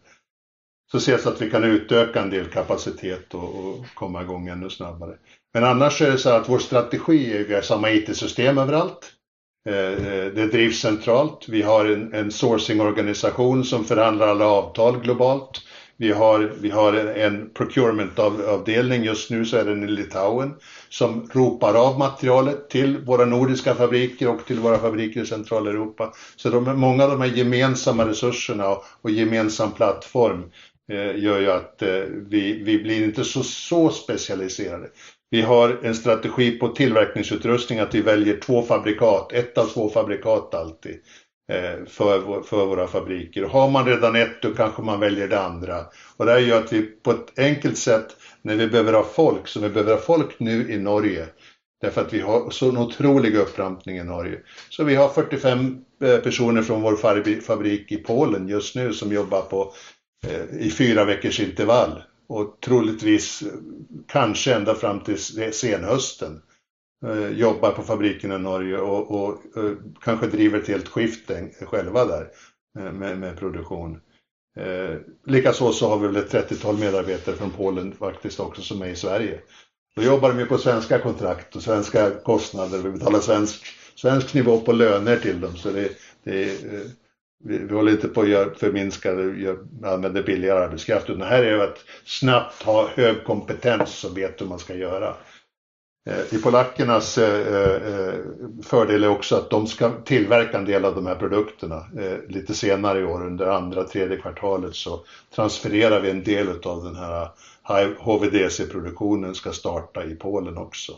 så 0.91 0.97
ses 0.97 1.27
att 1.27 1.43
vi 1.43 1.51
kan 1.51 1.65
utöka 1.65 2.23
en 2.23 2.31
del 2.31 2.47
kapacitet 2.47 3.35
och, 3.35 3.67
och, 3.67 3.85
komma 3.95 4.23
igång 4.23 4.49
ännu 4.49 4.71
snabbare. 4.71 5.15
Men 5.55 5.65
annars 5.65 6.03
är 6.03 6.11
det 6.11 6.19
så 6.19 6.31
att 6.31 6.49
vår 6.49 6.59
strategi 6.59 7.37
är 7.37 7.41
att 7.41 7.49
vi 7.49 7.55
har 7.55 7.63
samma 7.63 7.91
IT-system 7.91 8.59
överallt. 8.59 9.13
Eh, 9.69 9.75
eh, 9.75 10.33
det 10.33 10.47
drivs 10.47 10.81
centralt. 10.81 11.49
Vi 11.49 11.63
har 11.63 11.85
en, 11.85 12.15
en 12.15 12.31
sourcing-organisation 12.31 13.65
som 13.65 13.85
förhandlar 13.85 14.29
alla 14.29 14.47
avtal 14.47 15.01
globalt. 15.01 15.63
Vi 15.99 16.13
har, 16.13 16.53
vi 16.61 16.71
har 16.71 16.93
en 16.95 17.51
procurement-avdelning, 17.55 19.05
just 19.05 19.31
nu 19.31 19.45
så 19.45 19.57
är 19.57 19.65
den 19.65 19.85
i 19.85 19.87
Litauen, 19.87 20.55
som 20.89 21.31
ropar 21.33 21.75
av 21.75 21.99
materialet 21.99 22.71
till 22.71 22.99
våra 22.99 23.25
nordiska 23.25 23.75
fabriker 23.75 24.29
och 24.29 24.45
till 24.47 24.59
våra 24.59 24.79
fabriker 24.79 25.21
i 25.21 25.27
Centraleuropa. 25.27 26.13
Så 26.37 26.51
de, 26.51 26.81
många 26.81 27.05
av 27.05 27.11
de 27.11 27.21
här 27.21 27.37
gemensamma 27.37 28.09
resurserna 28.09 28.69
och, 28.69 28.85
och 29.03 29.11
gemensam 29.11 29.73
plattform 29.73 30.51
Eh, 30.93 31.19
gör 31.19 31.41
ju 31.41 31.51
att 31.51 31.83
eh, 31.83 32.03
vi, 32.31 32.63
vi 32.63 32.79
blir 32.79 33.05
inte 33.05 33.25
så, 33.25 33.43
så 33.43 33.91
specialiserade. 33.91 34.89
Vi 35.31 35.43
har 35.43 35.79
en 35.83 35.95
strategi 35.95 36.51
på 36.51 36.69
tillverkningsutrustning 36.69 37.79
att 37.79 37.95
vi 37.95 38.01
väljer 38.01 38.37
två 38.37 38.63
fabrikat, 38.63 39.33
ett 39.33 39.59
av 39.59 39.67
två 39.67 39.89
fabrikat 39.89 40.55
alltid 40.55 40.97
eh, 41.53 41.87
för, 41.87 42.43
för 42.43 42.67
våra 42.67 42.87
fabriker. 42.87 43.43
Har 43.43 43.71
man 43.71 43.87
redan 43.87 44.17
ett 44.17 44.43
då 44.43 44.55
kanske 44.55 44.83
man 44.83 45.01
väljer 45.01 45.29
det 45.29 45.41
andra. 45.41 45.85
Och 46.17 46.27
det 46.27 46.33
här 46.33 46.39
gör 46.39 46.59
att 46.59 46.73
vi 46.73 46.83
på 46.83 47.11
ett 47.11 47.39
enkelt 47.39 47.79
sätt 47.79 48.17
när 48.43 48.57
vi 48.57 48.67
behöver 48.67 48.93
ha 48.93 49.05
folk, 49.05 49.49
som 49.49 49.63
vi 49.63 49.69
behöver 49.69 49.93
ha 49.93 50.01
folk 50.01 50.41
nu 50.41 50.73
i 50.73 50.79
Norge, 50.79 51.27
därför 51.81 52.01
att 52.01 52.13
vi 52.13 52.21
har 52.21 52.51
så 52.51 52.69
en 52.69 52.79
otrolig 52.79 53.37
upprampning 53.37 53.99
i 53.99 54.05
Norge. 54.05 54.39
Så 54.69 54.85
vi 54.85 54.95
har 54.95 55.09
45 55.09 55.79
personer 56.01 56.63
från 56.63 56.83
vår 56.83 56.97
fabrik 57.41 57.93
i 57.93 57.97
Polen 57.97 58.49
just 58.49 58.77
nu 58.77 58.93
som 58.93 59.13
jobbar 59.13 59.43
på 59.43 59.73
Eh, 60.27 60.61
i 60.61 60.71
fyra 60.71 61.05
veckors 61.05 61.41
intervall 61.41 62.03
och 62.27 62.59
troligtvis 62.61 63.43
eh, 63.43 63.49
kanske 64.07 64.55
ända 64.55 64.75
fram 64.75 65.01
till 65.01 65.19
senhösten 65.53 66.43
eh, 67.07 67.29
jobbar 67.29 67.73
på 67.73 67.83
fabriken 67.83 68.33
i 68.33 68.39
Norge 68.39 68.79
och, 68.79 69.11
och, 69.11 69.29
och, 69.29 69.65
eh, 69.65 69.73
kanske 70.01 70.27
driver 70.27 70.59
ett 70.59 70.69
helt 70.69 70.89
skift 70.89 71.31
själva 71.61 72.05
där 72.05 72.29
eh, 72.79 72.93
med, 72.93 73.19
med 73.19 73.39
produktion. 73.39 74.01
Eh, 74.57 74.97
Likaså 75.27 75.73
så 75.73 75.89
har 75.89 75.99
vi 75.99 76.07
väl 76.07 76.17
ett 76.17 76.33
30-tal 76.33 76.79
medarbetare 76.79 77.37
från 77.37 77.51
Polen 77.51 77.93
faktiskt 77.93 78.41
också 78.41 78.63
som 78.63 78.83
är 78.83 78.89
i 78.89 78.97
Sverige. 78.97 79.41
Då 79.97 80.03
jobbar 80.03 80.29
de 80.29 80.39
ju 80.39 80.47
på 80.47 80.59
svenska 80.59 80.99
kontrakt 80.99 81.57
och 81.57 81.63
svenska 81.63 82.11
kostnader. 82.11 82.79
Vi 82.79 82.91
betalar 82.91 83.21
svensk, 83.21 83.67
svensk 83.95 84.35
nivå 84.35 84.61
på 84.61 84.73
löner 84.73 85.17
till 85.17 85.41
dem. 85.41 85.57
Så 85.57 85.71
det, 85.71 85.89
det, 86.25 86.65
vi, 86.65 86.91
vi 87.45 87.75
håller 87.75 87.93
inte 87.93 88.09
på 88.09 88.21
att 88.21 88.59
förminska, 88.59 89.11
använda 89.85 90.23
billigare 90.23 90.65
arbetskraft. 90.65 91.11
Utan 91.11 91.29
här 91.29 91.43
är 91.43 91.57
det 91.57 91.65
att 91.65 91.85
snabbt 92.05 92.63
ha 92.63 92.89
hög 92.89 93.25
kompetens 93.25 93.91
som 93.91 94.15
vet 94.15 94.41
hur 94.41 94.47
man 94.47 94.59
ska 94.59 94.75
göra. 94.75 95.15
Eh, 96.07 96.35
I 96.35 96.43
polackernas 96.43 97.19
eh, 97.19 97.57
eh, 97.57 98.15
fördel 98.63 99.05
är 99.05 99.09
också 99.09 99.37
att 99.37 99.51
de 99.51 99.67
ska 99.67 99.91
tillverka 99.91 100.59
en 100.59 100.65
del 100.65 100.85
av 100.85 100.95
de 100.95 101.07
här 101.07 101.15
produkterna. 101.15 101.87
Lite 102.29 102.55
senare 102.55 103.01
i 103.01 103.05
år, 103.05 103.27
under 103.27 103.47
andra, 103.47 103.85
tredje 103.85 104.17
kvartalet, 104.17 104.75
så 104.75 105.01
transfererar 105.35 106.01
vi 106.01 106.11
en 106.11 106.25
del 106.25 106.49
av 106.63 106.85
den 106.85 106.97
här 106.97 107.95
HVDC-produktionen 107.99 109.35
ska 109.35 109.53
starta 109.53 110.05
i 110.05 110.15
Polen 110.15 110.59
också. 110.59 110.93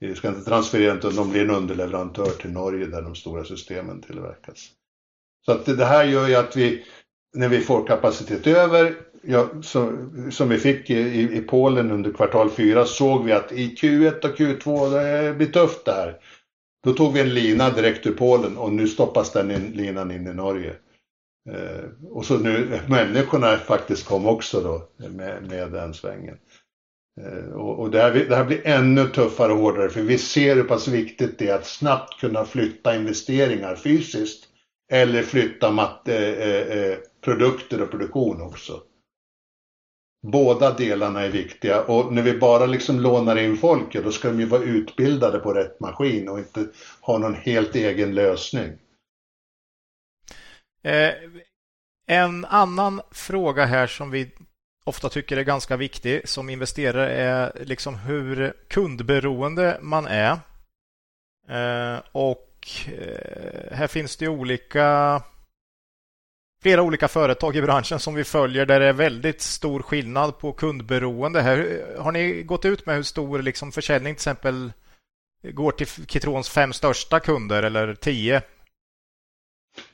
Vi 0.00 0.14
ska 0.14 0.28
inte 0.28 0.50
transferera 0.50 0.94
utan 0.94 1.14
de 1.14 1.30
blir 1.30 1.42
en 1.42 1.50
underleverantör 1.50 2.30
till 2.30 2.52
Norge 2.52 2.86
där 2.86 3.02
de 3.02 3.14
stora 3.14 3.44
systemen 3.44 4.02
tillverkas. 4.02 4.70
Så 5.46 5.52
att 5.52 5.66
det 5.66 5.84
här 5.84 6.04
gör 6.04 6.28
ju 6.28 6.34
att 6.34 6.56
vi, 6.56 6.84
när 7.36 7.48
vi 7.48 7.60
får 7.60 7.86
kapacitet 7.86 8.46
över, 8.46 8.94
ja, 9.22 9.48
som, 9.62 10.10
som 10.32 10.48
vi 10.48 10.58
fick 10.58 10.90
i, 10.90 11.22
i, 11.36 11.40
Polen 11.40 11.90
under 11.90 12.12
kvartal 12.12 12.50
4, 12.50 12.84
såg 12.84 13.24
vi 13.24 13.32
att 13.32 13.52
i 13.52 13.74
Q1 13.74 14.24
och 14.24 14.38
Q2, 14.38 14.90
det 14.90 15.34
blir 15.34 15.46
tufft 15.46 15.84
det 15.84 15.92
här. 15.92 16.16
Då 16.84 16.92
tog 16.92 17.12
vi 17.12 17.20
en 17.20 17.34
lina 17.34 17.70
direkt 17.70 18.06
ur 18.06 18.12
Polen 18.12 18.56
och 18.56 18.72
nu 18.72 18.88
stoppas 18.88 19.32
den 19.32 19.50
in, 19.50 19.72
linan 19.74 20.10
in 20.10 20.26
i 20.26 20.34
Norge. 20.34 20.74
Eh, 21.50 22.08
och 22.10 22.24
så 22.24 22.38
nu, 22.38 22.80
människorna 22.88 23.56
faktiskt 23.56 24.06
kom 24.06 24.26
också 24.26 24.60
då 24.60 25.08
med, 25.08 25.42
med 25.48 25.72
den 25.72 25.94
svängen. 25.94 26.36
Eh, 27.20 27.52
och, 27.52 27.78
och 27.78 27.90
det, 27.90 28.00
här, 28.00 28.12
det 28.28 28.36
här 28.36 28.44
blir 28.44 28.66
ännu 28.66 29.08
tuffare 29.08 29.52
och 29.52 29.58
hårdare 29.58 29.90
för 29.90 30.00
vi 30.00 30.18
ser 30.18 30.56
hur 30.56 30.64
pass 30.64 30.88
viktigt 30.88 31.38
det 31.38 31.48
är 31.48 31.54
att 31.54 31.66
snabbt 31.66 32.20
kunna 32.20 32.44
flytta 32.44 32.96
investeringar 32.96 33.76
fysiskt 33.76 34.48
eller 34.92 35.22
flytta 35.22 35.70
mat, 35.70 36.08
eh, 36.08 36.16
eh, 36.16 36.78
eh, 36.78 36.98
produkter 37.20 37.82
och 37.82 37.90
produktion 37.90 38.40
också. 38.40 38.82
Båda 40.26 40.74
delarna 40.74 41.22
är 41.22 41.30
viktiga 41.30 41.82
och 41.82 42.12
när 42.12 42.22
vi 42.22 42.38
bara 42.38 42.66
liksom 42.66 43.00
lånar 43.00 43.36
in 43.36 43.56
folk, 43.56 43.92
då 43.92 44.12
ska 44.12 44.28
de 44.28 44.40
ju 44.40 44.46
vara 44.46 44.62
utbildade 44.62 45.38
på 45.38 45.52
rätt 45.52 45.80
maskin 45.80 46.28
och 46.28 46.38
inte 46.38 46.66
ha 47.00 47.18
någon 47.18 47.34
helt 47.34 47.74
egen 47.74 48.14
lösning. 48.14 48.72
Eh, 50.82 51.14
en 52.06 52.44
annan 52.44 53.00
fråga 53.10 53.64
här 53.64 53.86
som 53.86 54.10
vi 54.10 54.30
ofta 54.84 55.08
tycker 55.08 55.36
är 55.36 55.42
ganska 55.42 55.76
viktig 55.76 56.28
som 56.28 56.50
investerare 56.50 57.10
är 57.10 57.64
liksom 57.64 57.94
hur 57.94 58.52
kundberoende 58.68 59.78
man 59.82 60.06
är. 60.06 60.38
Eh, 61.48 62.00
och 62.12 62.55
här 63.70 63.86
finns 63.86 64.16
det 64.16 64.28
olika 64.28 65.22
flera 66.62 66.82
olika 66.82 67.08
företag 67.08 67.56
i 67.56 67.62
branschen 67.62 67.98
som 67.98 68.14
vi 68.14 68.24
följer 68.24 68.66
där 68.66 68.80
det 68.80 68.86
är 68.86 68.92
väldigt 68.92 69.40
stor 69.40 69.82
skillnad 69.82 70.38
på 70.38 70.52
kundberoende. 70.52 71.40
Här, 71.40 71.86
har 71.98 72.12
ni 72.12 72.42
gått 72.42 72.64
ut 72.64 72.86
med 72.86 72.96
hur 72.96 73.02
stor 73.02 73.42
liksom 73.42 73.72
försäljning 73.72 74.14
till 74.14 74.18
exempel 74.18 74.72
går 75.42 75.72
till 75.72 75.86
Kitrons 75.86 76.48
fem 76.48 76.72
största 76.72 77.20
kunder 77.20 77.62
eller 77.62 77.94
tio? 77.94 78.42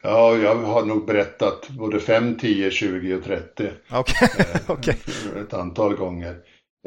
Ja, 0.02 0.36
jag 0.36 0.54
har 0.54 0.84
nog 0.84 1.06
berättat 1.06 1.68
både 1.68 2.00
5, 2.00 2.38
10, 2.38 2.70
20 2.70 3.14
och 3.14 3.24
30. 3.24 3.70
Okej. 3.90 4.28
Okay. 4.68 4.94
Ett 5.42 5.54
antal 5.54 5.94
gånger. 5.96 6.36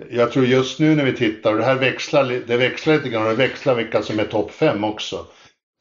Jag 0.09 0.31
tror 0.31 0.45
just 0.45 0.79
nu 0.79 0.95
när 0.95 1.05
vi 1.05 1.13
tittar, 1.13 1.51
och 1.51 1.57
det 1.57 1.65
här 1.65 1.75
växlar, 1.75 2.41
det 2.47 2.57
växlar 2.57 2.95
lite 2.95 3.09
grann, 3.09 3.25
det 3.25 3.35
växlar 3.35 3.75
vilka 3.75 4.01
som 4.01 4.19
är 4.19 4.25
topp 4.25 4.51
5 4.51 4.83
också. 4.83 5.25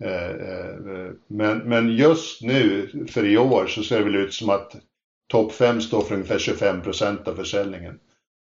Eh, 0.05 0.31
eh, 0.31 1.11
men, 1.29 1.59
men 1.59 1.97
just 1.97 2.43
nu, 2.43 2.89
för 3.11 3.27
i 3.27 3.39
år, 3.39 3.67
så 3.67 3.83
ser 3.83 3.99
det 3.99 4.05
väl 4.05 4.17
ut 4.17 4.35
som 4.35 4.51
att 4.51 4.77
topp 5.29 5.53
5 5.53 5.81
står 5.81 6.01
för 6.01 6.15
ungefär 6.15 6.39
25 6.39 6.83
procent 6.83 7.29
av 7.29 7.35
försäljningen. 7.35 7.99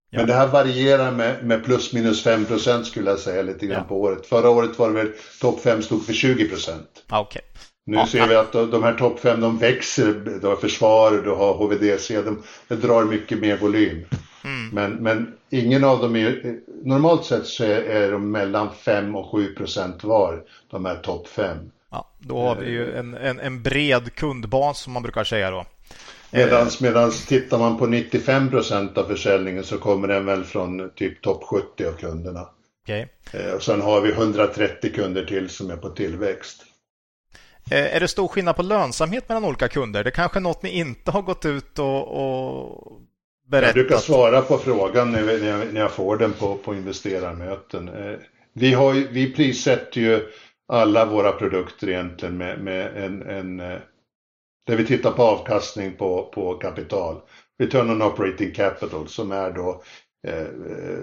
Ja. 0.10 0.20
Men 0.20 0.28
det 0.28 0.34
här 0.34 0.48
varierar 0.48 1.12
med, 1.12 1.46
med 1.46 1.64
plus 1.64 1.94
minus 1.94 2.24
5 2.24 2.46
procent 2.46 2.88
skulle 2.88 3.10
jag 3.10 3.20
säga 3.20 3.42
lite 3.42 3.66
grann 3.66 3.82
ja. 3.82 3.88
på 3.88 4.02
året. 4.02 4.26
Förra 4.26 4.50
året 4.50 4.80
var 4.80 4.88
det 4.88 4.96
väl 4.96 5.12
topp 5.42 5.62
5 5.62 5.82
stod 5.82 6.06
för 6.06 6.14
20 6.14 6.50
procent. 6.50 6.90
Okay. 7.12 7.42
Nu 7.86 7.98
ja, 7.98 8.08
ser 8.08 8.28
vi 8.28 8.36
att 8.36 8.52
de 8.52 8.84
här 8.84 8.94
topp 8.94 9.20
5 9.20 9.42
de 9.42 9.58
växer. 9.58 10.40
Du 10.42 10.48
har 10.48 10.56
försvar, 10.56 11.12
du 11.12 11.30
har 11.30 11.54
HVDC, 11.54 12.22
de, 12.22 12.44
de 12.68 12.76
drar 12.76 13.04
mycket 13.06 13.40
mer 13.40 13.58
volym. 13.58 14.06
Mm. 14.72 14.94
Men, 14.94 15.04
men 15.04 15.34
ingen 15.50 15.84
av 15.84 16.00
dem 16.02 16.16
är, 16.16 16.60
normalt 16.84 17.26
sett 17.26 17.46
så 17.46 17.64
är, 17.64 18.12
de 18.12 18.32
mellan 18.32 18.74
5 18.74 19.16
och 19.16 19.32
7 19.32 19.54
procent 19.54 20.04
var, 20.04 20.44
de 20.72 20.86
här 20.86 20.96
topp 20.96 21.28
5. 21.28 21.58
Ja, 21.92 22.12
då 22.20 22.40
har 22.40 22.56
vi 22.56 22.70
ju 22.70 22.96
en, 22.96 23.14
en, 23.14 23.40
en 23.40 23.62
bred 23.62 24.16
kundbas 24.16 24.80
som 24.80 24.94
man 24.94 25.04
brukar 25.04 25.24
säga 25.24 25.52
då. 25.52 25.66
Medans, 26.32 26.82
medans 26.82 27.26
tittar 27.26 27.60
man 27.60 27.78
på 27.78 27.86
95 27.86 28.50
procent 28.50 28.98
av 28.98 29.04
försäljningen 29.04 29.64
så 29.64 29.78
kommer 29.78 30.08
den 30.08 30.26
väl 30.26 30.44
från 30.44 30.90
typ 30.96 31.22
topp 31.22 31.44
70 31.44 31.86
av 31.86 31.92
kunderna. 31.92 32.50
Okay. 32.84 33.06
Eh, 33.34 33.54
och 33.54 33.64
sen 33.64 33.82
har 33.82 34.02
vi 34.02 34.12
130 34.12 34.94
kunder 34.96 35.26
till 35.26 35.50
som 35.50 35.72
är 35.72 35.78
på 35.78 35.90
tillväxt. 35.90 36.66
Eh, 37.72 37.96
är 37.96 38.00
det 38.00 38.08
stor 38.08 38.28
skillnad 38.28 38.56
på 38.56 38.64
lönsamhet 38.64 39.30
mellan 39.30 39.46
olika 39.46 39.68
kunder? 39.68 40.04
Det 40.04 40.10
är 40.10 40.12
kanske 40.12 40.40
är 40.40 40.42
något 40.42 40.64
ni 40.64 40.70
inte 40.70 41.12
har 41.12 41.22
gått 41.22 41.46
ut 41.46 41.80
och, 41.80 42.08
och 42.08 43.02
berättat? 43.50 43.76
Jag 43.76 43.86
brukar 43.86 44.02
svara 44.02 44.42
på 44.42 44.58
frågan 44.58 45.12
när 45.12 45.48
jag, 45.48 45.74
när 45.74 45.82
jag 45.82 45.92
får 45.92 46.18
den 46.18 46.34
på, 46.34 46.56
på 46.56 46.76
investerarmöten. 46.76 47.88
Eh, 47.88 48.20
vi, 48.54 48.74
har, 48.74 48.94
vi 48.94 49.34
prissätter 49.34 50.02
ju 50.02 50.22
alla 50.68 51.06
våra 51.06 51.32
produkter 51.32 51.90
egentligen 51.90 52.38
med, 52.38 52.60
med 52.60 52.98
en, 53.04 53.22
en 53.22 53.60
eh, 53.60 53.80
där 54.68 54.76
vi 54.76 54.86
tittar 54.86 55.12
på 55.12 55.24
avkastning 55.24 55.94
på, 55.94 56.32
på 56.34 56.54
kapital. 56.54 57.22
Return 57.60 57.90
on 57.90 58.02
operating 58.02 58.52
capital 58.52 59.08
som 59.08 59.32
är 59.32 59.52
då 59.52 59.84
eh, 60.28 60.48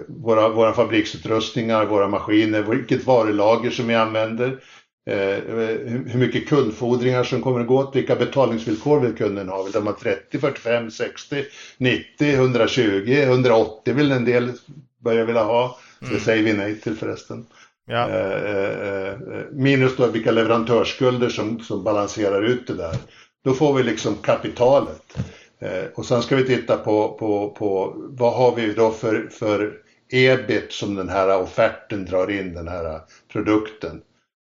våra, 0.07 0.49
våra 0.49 0.73
fabriksutrustningar, 0.73 1.85
våra 1.85 2.07
maskiner, 2.07 2.61
vilket 2.63 3.05
varulager 3.05 3.69
som 3.69 3.87
vi 3.87 3.95
använder, 3.95 4.59
hur 5.05 6.17
mycket 6.17 6.47
kundfordringar 6.47 7.23
som 7.23 7.41
kommer 7.41 7.59
att 7.59 7.67
gå 7.67 7.77
åt, 7.77 7.95
vilka 7.95 8.15
betalningsvillkor 8.15 8.99
vill 8.99 9.15
kunden 9.15 9.49
ha? 9.49 9.63
Vill 9.63 9.71
de 9.71 9.87
ha 9.87 9.97
30, 10.01 10.39
45, 10.39 10.91
60, 10.91 11.45
90, 11.77 12.33
120, 12.33 13.03
180 13.07 13.93
vill 13.93 14.11
en 14.11 14.25
del 14.25 14.51
börja 15.03 15.25
vilja 15.25 15.43
ha. 15.43 15.79
Mm. 16.01 16.13
Det 16.13 16.19
säger 16.19 16.43
vi 16.43 16.53
nej 16.53 16.79
till 16.79 16.95
förresten. 16.95 17.45
Ja. 17.85 18.09
Eh, 18.09 19.07
eh, 19.07 19.13
minus 19.51 19.95
då 19.95 20.07
vilka 20.07 20.31
leverantörsskulder 20.31 21.29
som, 21.29 21.59
som 21.59 21.83
balanserar 21.83 22.43
ut 22.43 22.67
det 22.67 22.73
där. 22.73 22.95
Då 23.43 23.53
får 23.53 23.73
vi 23.73 23.83
liksom 23.83 24.15
kapitalet. 24.15 25.17
och 25.95 26.05
sen 26.05 26.21
ska 26.21 26.35
vi 26.35 26.45
titta 26.45 26.77
på, 26.77 27.17
på, 27.19 27.49
på 27.49 27.93
vad 27.97 28.33
har 28.33 28.55
vi 28.55 28.73
då 28.73 28.91
för, 28.91 29.29
för 29.31 29.73
ebit 30.13 30.71
som 30.71 30.95
den 30.95 31.09
här 31.09 31.41
offerten 31.41 32.05
drar 32.05 32.31
in, 32.31 32.53
den 32.53 32.67
här 32.67 32.99
produkten. 33.31 34.01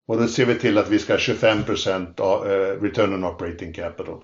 Och 0.09 0.19
då 0.19 0.29
ser 0.29 0.47
vi 0.47 0.55
till 0.55 0.79
att 0.79 0.89
vi 0.89 0.99
ska 0.99 1.13
ha 1.13 1.19
25 1.19 1.65
procent 1.65 2.21
eh, 2.21 2.27
return 2.83 3.15
on 3.15 3.25
operating 3.25 3.73
capital. 3.73 4.21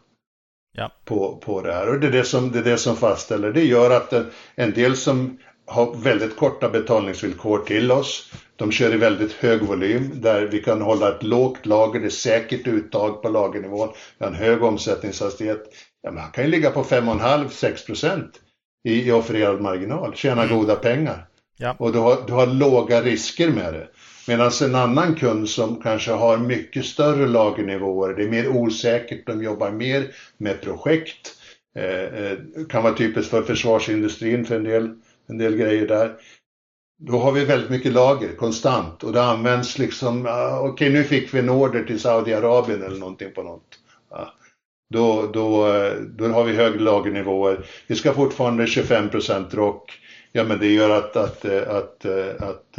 Ja. 0.77 0.93
På, 1.05 1.37
på 1.37 1.61
det 1.61 1.73
här. 1.73 1.89
Och 1.89 2.01
det 2.01 2.07
är 2.07 2.11
det, 2.11 2.25
som, 2.25 2.53
det 2.53 2.59
är 2.59 2.65
det 2.65 2.79
som 2.79 2.97
fastställer. 2.97 3.53
Det 3.53 3.65
gör 3.65 3.91
att 3.91 4.13
en 4.55 4.73
del 4.73 4.97
som 4.97 5.39
har 5.67 5.95
väldigt 5.95 6.37
korta 6.37 6.69
betalningsvillkor 6.69 7.59
till 7.59 7.93
oss. 7.93 8.33
De 8.57 8.73
kör 8.73 8.95
i 8.95 8.97
väldigt 8.97 9.33
hög 9.33 9.63
volym 9.63 10.11
där 10.15 10.47
vi 10.47 10.63
kan 10.63 10.83
hålla 10.83 11.09
ett 11.09 11.23
lågt 11.23 11.67
lager, 11.67 12.01
det 12.01 12.07
är 12.07 12.11
säkert 12.11 12.67
uttag 12.67 13.23
på 13.23 13.29
lagernivån. 13.29 13.89
Vi 14.19 14.25
har 14.25 14.33
en 14.33 14.39
hög 14.39 14.63
omsättningshastighet. 14.63 15.63
Ja, 16.03 16.11
man 16.11 16.31
kan 16.31 16.45
ju 16.45 16.51
ligga 16.51 16.71
på 16.71 16.83
5,5-6 16.83 17.87
procent 17.87 18.41
i, 18.89 19.09
i 19.09 19.13
offererad 19.13 19.61
marginal, 19.61 20.15
tjäna 20.15 20.43
mm. 20.43 20.57
goda 20.57 20.77
pengar. 20.77 21.27
Ja. 21.57 21.77
Och 21.79 21.93
du 21.93 21.99
har, 21.99 22.27
du 22.27 22.33
har 22.33 22.47
låga 22.47 23.03
risker 23.03 23.51
med 23.51 23.75
det. 23.75 23.89
Medan 24.27 24.51
en 24.63 24.75
annan 24.75 25.15
kund 25.15 25.49
som 25.49 25.83
kanske 25.83 26.13
har 26.13 26.39
mycket 26.39 26.85
större 26.85 27.27
lagernivåer, 27.27 28.15
det 28.15 28.23
är 28.23 28.29
mer 28.29 28.49
osäkert, 28.49 29.27
de 29.27 29.43
jobbar 29.43 29.71
mer 29.71 30.15
med 30.39 30.61
projekt. 30.61 31.35
Eh, 31.77 32.23
eh, 32.23 32.39
kan 32.69 32.83
vara 32.83 32.95
typiskt 32.95 33.31
för 33.31 33.43
försvarsindustrin 33.43 34.45
för 34.45 34.57
en 34.57 34.65
del, 34.65 34.95
en 35.27 35.39
del 35.39 35.57
grejer 35.57 35.87
där. 35.87 36.15
Då 36.99 37.19
har 37.19 37.33
vi 37.33 37.45
väldigt 37.45 37.71
mycket 37.71 37.93
lager 37.93 38.37
konstant 38.37 39.05
och 39.05 39.13
det 39.13 39.23
används 39.23 39.79
liksom, 39.79 40.27
okej 40.27 40.71
okay, 40.71 40.91
nu 40.91 41.05
fick 41.05 41.35
vi 41.35 41.39
en 41.39 41.51
order 41.51 41.85
till 41.85 42.01
Saudiarabien 42.01 42.83
eller 42.83 42.99
någonting 42.99 43.33
på 43.35 43.43
något. 43.43 43.79
Då, 44.91 45.31
då, 45.33 45.73
eh, 45.73 45.93
då 45.95 46.29
har 46.29 46.45
vi 46.45 46.53
högre 46.53 46.79
lagernivåer. 46.79 47.67
Vi 47.87 47.95
ska 47.95 48.15
fortfarande 48.15 48.67
25 48.67 49.11
rock. 49.51 50.01
Ja, 50.37 50.45
men 50.45 50.59
det 50.59 50.73
gör 50.73 50.91
att, 50.91 51.17
att, 51.17 51.45
eh, 51.45 51.69
att, 51.69 52.05
eh, 52.05 52.29
att, 52.39 52.79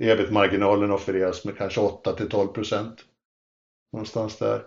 ebit-marginalen 0.00 0.90
offereras 0.90 1.44
med 1.44 1.56
kanske 1.56 1.80
8 1.80 2.12
till 2.12 2.28
12 2.28 2.48
procent. 2.48 2.94
Någonstans 3.92 4.38
där. 4.38 4.62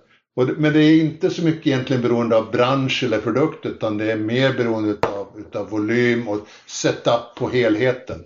men 0.57 0.73
det 0.73 0.79
är 0.79 0.99
inte 0.99 1.29
så 1.29 1.43
mycket 1.43 1.67
egentligen 1.67 2.01
beroende 2.01 2.37
av 2.37 2.51
bransch 2.51 3.03
eller 3.03 3.19
produkt 3.19 3.65
utan 3.65 3.97
det 3.97 4.11
är 4.11 4.17
mer 4.17 4.53
beroende 4.53 5.07
av, 5.07 5.39
utav 5.39 5.69
volym 5.69 6.27
och 6.27 6.39
setup 6.65 7.35
på 7.37 7.49
helheten. 7.49 8.25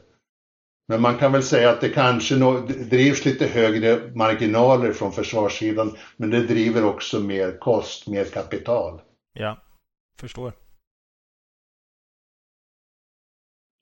Men 0.87 1.01
man 1.01 1.17
kan 1.17 1.31
väl 1.31 1.43
säga 1.43 1.69
att 1.69 1.81
det 1.81 1.89
kanske 1.89 2.35
drivs 2.89 3.25
lite 3.25 3.45
högre 3.45 4.15
marginaler 4.15 4.91
från 4.91 5.11
försvarssidan 5.11 5.97
men 6.17 6.29
det 6.29 6.47
driver 6.47 6.85
också 6.85 7.19
mer 7.19 7.57
kost, 7.59 8.07
mer 8.07 8.25
kapital. 8.25 9.01
Ja, 9.33 9.57
förstår. 10.19 10.62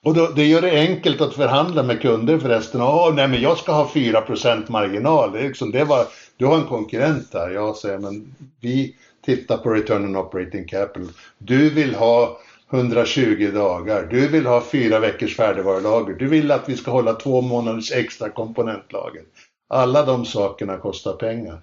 Och 0.05 0.13
då, 0.13 0.27
det 0.27 0.45
gör 0.45 0.61
det 0.61 0.79
enkelt 0.79 1.21
att 1.21 1.33
förhandla 1.33 1.83
med 1.83 2.01
kunder 2.01 2.39
förresten. 2.39 2.81
Åh, 2.81 3.13
nej 3.13 3.27
men 3.27 3.41
jag 3.41 3.57
ska 3.57 3.71
ha 3.71 3.87
4% 3.93 4.71
marginal. 4.71 5.31
Det 5.31 5.39
är 5.39 5.47
liksom, 5.47 5.71
det 5.71 5.83
var, 5.83 6.05
du 6.37 6.45
har 6.45 6.57
en 6.57 6.67
konkurrent 6.67 7.31
där. 7.31 7.49
Jag 7.49 7.75
säger, 7.75 7.97
men 7.97 8.35
vi 8.59 8.95
tittar 9.25 9.57
på 9.57 9.69
return 9.69 10.05
on 10.05 10.15
operating 10.15 10.67
capital. 10.67 11.11
Du 11.37 11.69
vill 11.69 11.95
ha 11.95 12.39
120 12.71 13.51
dagar. 13.53 14.07
Du 14.09 14.27
vill 14.27 14.45
ha 14.45 14.61
fyra 14.61 14.99
veckors 14.99 15.35
färdigvarulager. 15.35 16.13
Du 16.13 16.27
vill 16.27 16.51
att 16.51 16.69
vi 16.69 16.77
ska 16.77 16.91
hålla 16.91 17.13
två 17.13 17.41
månaders 17.41 17.91
extra 17.91 18.29
komponentlager. 18.29 19.23
Alla 19.69 20.05
de 20.05 20.25
sakerna 20.25 20.77
kostar 20.77 21.13
pengar. 21.13 21.61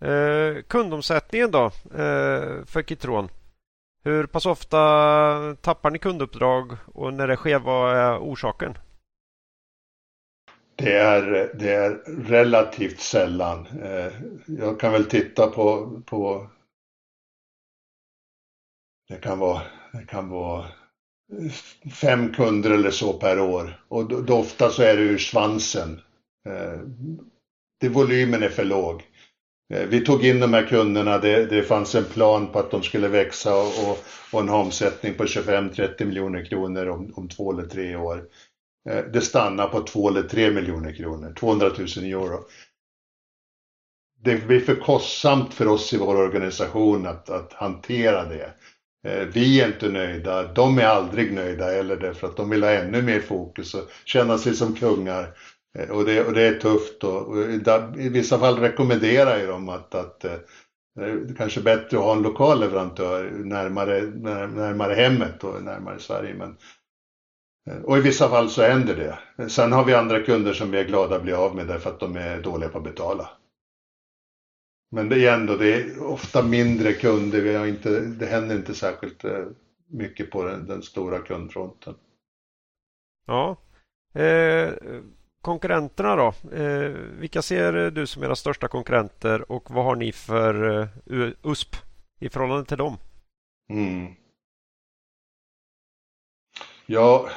Eh, 0.00 0.62
kundomsättningen 0.62 1.50
då 1.50 1.64
eh, 1.64 2.64
för 2.66 2.82
Kitron? 2.82 3.28
Hur 4.04 4.26
pass 4.26 4.46
ofta 4.46 4.78
tappar 5.60 5.90
ni 5.90 5.98
kunduppdrag 5.98 6.72
och 6.94 7.14
när 7.14 7.28
det 7.28 7.36
sker, 7.36 7.58
vad 7.58 7.96
är 7.96 8.18
orsaken? 8.18 8.78
Det 10.76 10.92
är, 10.92 11.50
det 11.54 11.74
är 11.74 11.90
relativt 12.28 13.00
sällan. 13.00 13.66
Eh, 13.66 14.12
jag 14.46 14.80
kan 14.80 14.92
väl 14.92 15.04
titta 15.04 15.46
på, 15.46 15.90
på 16.06 16.50
det 19.08 19.16
kan 19.16 19.38
vara, 19.38 19.62
det 19.92 20.06
kan 20.06 20.28
vara 20.28 20.66
fem 21.92 22.32
kunder 22.32 22.70
eller 22.70 22.90
så 22.90 23.12
per 23.12 23.40
år 23.40 23.84
och 23.88 24.08
då, 24.08 24.20
då 24.20 24.38
ofta 24.38 24.70
så 24.70 24.82
är 24.82 24.96
det 24.96 25.02
ur 25.02 25.18
svansen. 25.18 26.00
Eh, 26.48 26.80
det, 27.80 27.88
volymen 27.88 28.42
är 28.42 28.48
för 28.48 28.64
låg. 28.64 29.02
Eh, 29.74 29.86
vi 29.86 30.00
tog 30.00 30.24
in 30.24 30.40
de 30.40 30.54
här 30.54 30.66
kunderna, 30.66 31.18
det, 31.18 31.46
det 31.46 31.62
fanns 31.62 31.94
en 31.94 32.04
plan 32.04 32.52
på 32.52 32.58
att 32.58 32.70
de 32.70 32.82
skulle 32.82 33.08
växa 33.08 33.56
och, 33.56 33.98
och 34.32 34.40
en 34.40 34.48
omsättning 34.48 35.14
på 35.14 35.24
25-30 35.24 36.04
miljoner 36.04 36.44
kronor 36.44 36.88
om, 36.88 37.12
om 37.14 37.28
två 37.28 37.52
eller 37.52 37.66
tre 37.66 37.96
år. 37.96 38.24
Eh, 38.90 39.04
det 39.04 39.20
stannar 39.20 39.68
på 39.68 39.80
två 39.80 40.08
eller 40.08 40.22
tre 40.22 40.50
miljoner 40.50 40.92
kronor, 40.92 41.32
200 41.38 41.68
000 41.68 41.86
euro. 42.04 42.44
Det 44.20 44.46
blir 44.46 44.60
för 44.60 44.74
kostsamt 44.74 45.54
för 45.54 45.68
oss 45.68 45.92
i 45.94 45.98
vår 45.98 46.16
organisation 46.16 47.06
att, 47.06 47.30
att 47.30 47.52
hantera 47.52 48.24
det. 48.24 48.52
Eh, 49.06 49.26
vi 49.26 49.60
är 49.60 49.66
inte 49.66 49.88
nöjda, 49.88 50.52
de 50.52 50.78
är 50.78 50.84
aldrig 50.84 51.32
nöjda 51.32 51.64
heller 51.64 51.96
därför 51.96 52.26
att 52.26 52.36
de 52.36 52.50
vill 52.50 52.62
ha 52.62 52.70
ännu 52.70 53.02
mer 53.02 53.20
fokus 53.20 53.74
och 53.74 53.90
känna 54.04 54.38
sig 54.38 54.54
som 54.54 54.74
kungar. 54.74 55.34
Eh, 55.74 55.90
och 55.90 56.04
det, 56.04 56.24
och 56.24 56.32
det 56.32 56.42
är 56.42 56.60
tufft 56.60 57.04
och, 57.04 57.28
och 57.28 57.38
i 57.98 58.08
vissa 58.08 58.38
fall 58.38 58.58
rekommenderar 58.58 59.38
jag 59.38 59.48
dem 59.48 59.68
att, 59.68 59.94
att 59.94 60.24
eh, 60.24 60.32
eh, 60.32 60.38
det 60.96 61.32
är 61.32 61.34
kanske 61.36 61.60
bättre 61.60 61.98
att 61.98 62.04
ha 62.04 62.16
en 62.16 62.22
lokal 62.22 62.60
leverantör 62.60 63.30
närmare, 63.30 64.00
närmare 64.02 64.94
hemmet 64.94 65.44
och 65.44 65.62
närmare 65.62 65.98
Sverige. 65.98 66.34
Men, 66.34 66.56
och 67.84 67.98
i 67.98 68.00
vissa 68.00 68.28
fall 68.28 68.50
så 68.50 68.62
händer 68.62 69.18
det. 69.36 69.48
Sen 69.48 69.72
har 69.72 69.84
vi 69.84 69.94
andra 69.94 70.22
kunder 70.22 70.52
som 70.52 70.70
vi 70.70 70.78
är 70.78 70.84
glada 70.84 71.16
att 71.16 71.22
bli 71.22 71.32
av 71.32 71.56
med 71.56 71.66
därför 71.66 71.90
att 71.90 72.00
de 72.00 72.16
är 72.16 72.42
dåliga 72.42 72.68
på 72.68 72.78
att 72.78 72.84
betala. 72.84 73.30
Men 74.90 75.08
det 75.08 75.26
är 75.26 75.34
ändå, 75.34 75.56
det 75.56 75.74
är 75.74 76.02
ofta 76.02 76.42
mindre 76.42 76.92
kunder, 76.92 77.40
vi 77.40 77.54
har 77.54 77.66
inte, 77.66 78.00
det 78.00 78.26
händer 78.26 78.56
inte 78.56 78.74
särskilt 78.74 79.24
mycket 79.88 80.30
på 80.30 80.44
den, 80.44 80.66
den 80.66 80.82
stora 80.82 81.18
kundfronten. 81.18 81.94
Ja. 83.26 83.56
Eh, 84.14 84.72
konkurrenterna 85.42 86.16
då? 86.16 86.34
Eh, 86.56 86.90
vilka 87.18 87.42
ser 87.42 87.90
du 87.90 88.06
som 88.06 88.22
era 88.22 88.36
största 88.36 88.68
konkurrenter 88.68 89.52
och 89.52 89.70
vad 89.70 89.84
har 89.84 89.96
ni 89.96 90.12
för 90.12 90.80
eh, 90.80 90.88
USP 91.42 91.76
i 92.20 92.28
förhållande 92.28 92.64
till 92.64 92.78
dem? 92.78 92.96
Mm. 93.70 94.14
Ja, 96.86 97.28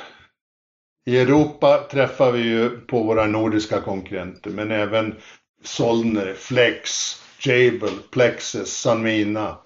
i 1.06 1.20
Europa 1.20 1.88
träffar 1.92 2.32
vi 2.32 2.40
ju 2.40 2.70
på 2.70 3.04
våra 3.04 3.26
nordiska 3.26 3.82
konkurrenter 3.82 4.50
men 4.50 4.72
även 4.72 5.16
Solner, 5.64 6.34
Flex, 6.34 7.16
Jable, 7.40 7.98
Plexus, 8.12 8.78
Sanmina 8.78 9.58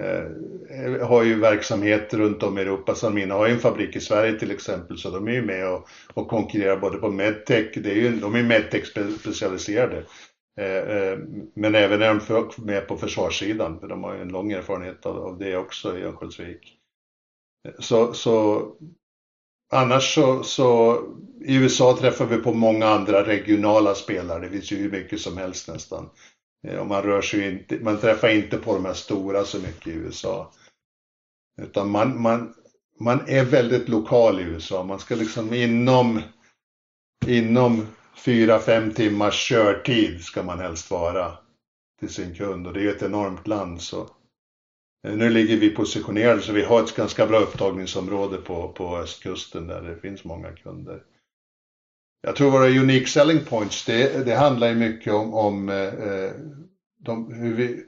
eh, 0.00 1.06
har 1.08 1.22
ju 1.22 1.40
verksamhet 1.40 2.14
runt 2.14 2.42
om 2.42 2.58
i 2.58 2.60
Europa. 2.60 2.94
Sanmina 2.94 3.34
har 3.34 3.46
ju 3.46 3.52
en 3.52 3.58
fabrik 3.58 3.96
i 3.96 4.00
Sverige 4.00 4.38
till 4.38 4.50
exempel 4.50 4.98
så 4.98 5.10
de 5.10 5.28
är 5.28 5.32
ju 5.32 5.42
med 5.42 5.68
och, 5.68 5.88
och 6.14 6.28
konkurrerar 6.28 6.76
både 6.76 6.98
på 6.98 7.10
medtech, 7.10 7.72
det 7.74 7.90
är 7.90 7.94
ju, 7.94 8.16
de 8.16 8.34
är 8.34 8.42
medtech 8.42 8.86
specialiserade. 9.20 10.04
Eh, 10.60 10.96
eh, 10.96 11.18
men 11.54 11.74
även 11.74 12.02
är 12.02 12.08
de 12.08 12.20
för, 12.20 12.62
med 12.62 12.88
på 12.88 12.96
försvarssidan, 12.96 13.80
för 13.80 13.88
de 13.88 14.04
har 14.04 14.14
ju 14.14 14.20
en 14.20 14.28
lång 14.28 14.52
erfarenhet 14.52 15.06
av, 15.06 15.16
av 15.16 15.38
det 15.38 15.56
också 15.56 15.98
i 15.98 16.02
Örnsköldsvik. 16.02 16.76
Eh, 17.68 17.74
så, 17.78 18.12
så 18.14 18.66
annars 19.72 20.14
så, 20.14 20.42
så 20.42 20.98
i 21.44 21.56
USA 21.56 21.96
träffar 22.00 22.26
vi 22.26 22.36
på 22.36 22.52
många 22.52 22.86
andra 22.86 23.26
regionala 23.26 23.94
spelare, 23.94 24.40
det 24.40 24.50
finns 24.50 24.72
ju 24.72 24.76
hur 24.76 24.90
mycket 24.90 25.20
som 25.20 25.36
helst 25.36 25.68
nästan. 25.68 26.10
Eh, 26.68 26.78
och 26.78 26.86
man 26.86 27.02
rör 27.02 27.22
sig 27.22 27.52
inte, 27.52 27.78
man 27.84 27.98
träffar 27.98 28.28
inte 28.28 28.58
på 28.58 28.74
de 28.74 28.84
här 28.84 28.94
stora 28.94 29.44
så 29.44 29.58
mycket 29.58 29.86
i 29.86 29.90
USA. 29.90 30.52
Utan 31.62 31.90
man, 31.90 32.22
man, 32.22 32.54
man 33.00 33.20
är 33.26 33.44
väldigt 33.44 33.88
lokal 33.88 34.40
i 34.40 34.42
USA. 34.42 34.84
Man 34.84 34.98
ska 34.98 35.14
liksom 35.14 35.54
inom, 35.54 36.20
inom 37.26 37.86
fyra, 38.16 38.58
fem 38.58 38.90
timmars 38.90 39.48
körtid 39.48 40.24
ska 40.24 40.42
man 40.42 40.58
helst 40.58 40.90
vara 40.90 41.32
till 42.00 42.08
sin 42.08 42.34
kund 42.34 42.66
och 42.66 42.72
det 42.72 42.80
är 42.80 42.84
ju 42.84 42.90
ett 42.90 43.02
enormt 43.02 43.46
land 43.46 43.82
så. 43.82 44.00
Eh, 45.06 45.16
nu 45.16 45.30
ligger 45.30 45.56
vi 45.56 45.70
positionerade 45.70 46.42
så 46.42 46.52
vi 46.52 46.64
har 46.64 46.82
ett 46.82 46.96
ganska 46.96 47.26
bra 47.26 47.38
upptagningsområde 47.38 48.36
på, 48.36 48.68
på 48.68 48.96
östkusten 48.96 49.66
där 49.66 49.82
det 49.82 49.96
finns 49.96 50.24
många 50.24 50.52
kunder. 50.52 51.02
Jag 52.24 52.36
tror 52.36 52.50
våra 52.50 52.68
unique 52.68 53.06
selling 53.06 53.44
points, 53.44 53.84
det, 53.84 54.26
det 54.26 54.34
handlar 54.34 54.68
ju 54.68 54.74
mycket 54.74 55.12
om, 55.12 55.34
om 55.34 55.68
eh, 55.68 55.76
eh, 55.76 56.32
de, 56.98 57.34
hur 57.34 57.54
vi, 57.54 57.84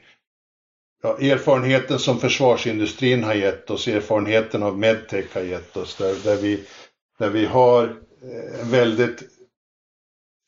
ja, 1.03 1.19
erfarenheten 1.19 1.99
som 1.99 2.19
försvarsindustrin 2.19 3.25
har 3.25 3.35
gett 3.35 3.71
oss, 3.71 3.89
erfarenheten 3.89 4.63
av 4.63 4.79
medtech 4.79 5.35
har 5.35 5.41
gett 5.41 5.77
oss, 5.77 5.97
där, 5.97 6.15
där, 6.25 6.37
vi, 6.37 6.65
där 7.19 7.31
vi 7.31 7.45
har 7.45 7.97
en 8.61 8.71
väldigt 8.71 9.23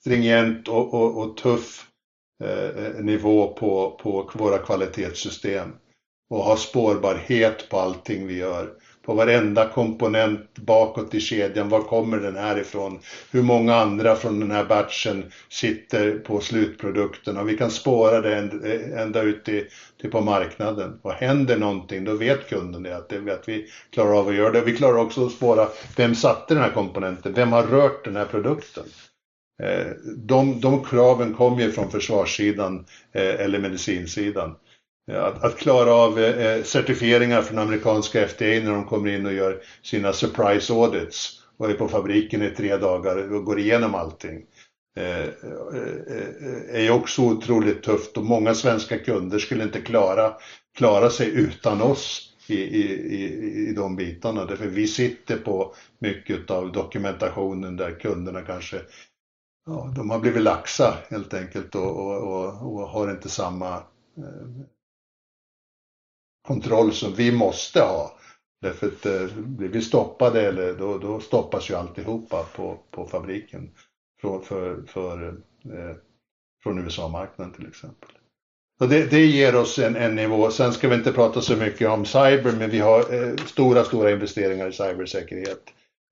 stringent 0.00 0.68
och, 0.68 0.94
och, 0.94 1.18
och 1.18 1.36
tuff 1.36 1.86
eh, 2.44 3.02
nivå 3.04 3.46
på, 3.46 3.98
på 4.02 4.30
våra 4.34 4.58
kvalitetssystem 4.58 5.72
och 6.30 6.44
har 6.44 6.56
spårbarhet 6.56 7.68
på 7.68 7.78
allting 7.78 8.26
vi 8.26 8.36
gör 8.36 8.74
på 9.06 9.14
varenda 9.14 9.68
komponent 9.68 10.58
bakåt 10.58 11.14
i 11.14 11.20
kedjan. 11.20 11.68
Var 11.68 11.80
kommer 11.80 12.18
den 12.18 12.36
här 12.36 12.60
ifrån? 12.60 12.98
Hur 13.30 13.42
många 13.42 13.76
andra 13.76 14.16
från 14.16 14.40
den 14.40 14.50
här 14.50 14.64
batchen 14.64 15.24
sitter 15.48 16.18
på 16.18 16.40
slutprodukten? 16.40 17.36
Och 17.36 17.48
vi 17.48 17.56
kan 17.56 17.70
spåra 17.70 18.20
det 18.20 18.36
ända 18.96 19.22
ut 19.22 19.44
till, 19.44 19.64
till 20.00 20.10
på 20.10 20.20
marknaden. 20.20 20.98
Och 21.02 21.12
händer 21.12 21.58
någonting, 21.58 22.04
då 22.04 22.14
vet 22.14 22.48
kunden 22.48 22.82
det, 22.82 22.96
att, 22.96 23.08
det, 23.08 23.32
att 23.32 23.48
vi 23.48 23.66
klarar 23.90 24.18
av 24.18 24.28
att 24.28 24.34
göra 24.34 24.52
det. 24.52 24.60
Vi 24.60 24.76
klarar 24.76 24.98
också 24.98 25.26
att 25.26 25.32
spåra, 25.32 25.68
vem 25.96 26.14
satte 26.14 26.54
den 26.54 26.62
här 26.62 26.70
komponenten? 26.70 27.32
Vem 27.32 27.52
har 27.52 27.62
rört 27.62 28.04
den 28.04 28.16
här 28.16 28.26
produkten? 28.26 28.84
Eh, 29.62 29.86
de, 30.16 30.60
de 30.60 30.84
kraven 30.84 31.34
kommer 31.34 31.62
ju 31.62 31.72
från 31.72 31.90
försvarssidan 31.90 32.84
eh, 33.12 33.40
eller 33.40 33.58
medicinsidan. 33.58 34.54
Eh, 35.10 35.24
att, 35.24 35.44
att, 35.44 35.56
klara 35.56 35.94
av 35.94 36.18
eh, 36.18 36.46
eh 36.46 36.62
certifieringar 36.62 37.42
från 37.42 37.58
amerikanska 37.58 38.28
FDA 38.28 38.44
när 38.44 38.72
de 38.72 38.84
kommer 38.84 39.10
in 39.10 39.26
och 39.26 39.32
gör 39.32 39.62
sina 39.82 40.12
surprise 40.12 40.72
audits 40.72 41.42
och 41.56 41.70
är 41.70 41.74
på 41.74 41.88
fabriken 41.88 42.42
i 42.42 42.50
tre 42.50 42.76
dagar 42.76 43.32
och 43.32 43.44
går 43.44 43.58
igenom 43.58 43.94
allting. 43.94 44.44
Eh, 44.96 45.20
eh, 45.20 45.28
eh, 46.08 46.74
är 46.76 46.80
ju 46.80 46.90
också 46.90 47.22
otroligt 47.22 47.82
tufft 47.82 48.16
och 48.16 48.24
många 48.24 48.54
svenska 48.54 48.98
kunder 48.98 49.38
skulle 49.38 49.64
inte 49.64 49.80
klara, 49.80 50.34
klara 50.74 51.10
sig 51.10 51.28
utan 51.28 51.82
oss 51.82 52.32
i, 52.46 52.54
i, 52.54 52.82
i, 53.14 53.68
i 53.68 53.72
de 53.72 53.96
bitarna. 53.96 54.44
Därför 54.44 54.66
vi 54.66 54.86
sitter 54.86 55.36
på 55.36 55.74
mycket 55.98 56.50
av 56.50 56.72
dokumentationen 56.72 57.76
där 57.76 58.00
kunderna 58.00 58.42
kanske 58.42 58.80
ja, 59.66 59.92
de 59.96 60.10
har 60.10 60.18
blivit 60.18 60.42
laxa 60.42 60.94
helt 61.08 61.34
enkelt 61.34 61.74
och, 61.74 61.96
och, 61.96 62.16
och, 62.16 62.74
och 62.74 62.88
har 62.88 63.10
inte 63.10 63.28
samma 63.28 63.82
kontroll 66.46 66.92
som 66.92 67.14
vi 67.14 67.32
måste 67.32 67.80
ha. 67.80 68.12
Därför 68.62 68.86
att 68.86 69.06
eh, 69.06 69.36
blir 69.36 69.68
vi 69.68 69.82
stoppade 69.82 70.48
eller 70.48 70.74
då, 70.74 70.98
då 70.98 71.20
stoppas 71.20 71.70
ju 71.70 71.74
alltihopa 71.74 72.42
på, 72.56 72.78
på 72.90 73.06
fabriken 73.06 73.70
från, 74.20 74.42
för, 74.42 74.82
för 74.86 75.28
eh, 75.64 75.96
från 76.62 76.78
USA-marknaden 76.78 77.54
till 77.54 77.66
exempel. 77.66 78.10
Så 78.78 78.86
det, 78.86 79.10
det 79.10 79.26
ger 79.26 79.56
oss 79.56 79.78
en, 79.78 79.96
en, 79.96 80.14
nivå. 80.14 80.50
Sen 80.50 80.72
ska 80.72 80.88
vi 80.88 80.94
inte 80.94 81.12
prata 81.12 81.40
så 81.40 81.56
mycket 81.56 81.88
om 81.88 82.04
cyber, 82.04 82.52
men 82.58 82.70
vi 82.70 82.78
har 82.78 83.14
eh, 83.14 83.36
stora, 83.36 83.84
stora 83.84 84.10
investeringar 84.10 84.68
i 84.68 84.72
cybersäkerhet 84.72 85.62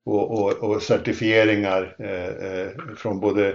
och, 0.07 0.31
och, 0.31 0.53
och 0.53 0.83
certifieringar 0.83 1.97
eh, 1.99 2.29
eh 2.29 2.71
från 2.97 3.21
både 3.21 3.49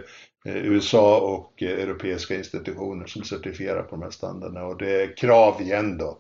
eh, 0.45 0.57
USA 0.57 1.19
och 1.19 1.63
eh, 1.63 1.83
europeiska 1.83 2.35
institutioner 2.35 3.05
som 3.05 3.23
certifierar 3.23 3.83
på 3.83 3.95
de 3.95 4.01
här 4.01 4.09
standarderna 4.09 4.65
och 4.65 4.77
det 4.77 5.01
är 5.01 5.17
krav 5.17 5.61
igen 5.61 5.97
då 5.97 6.19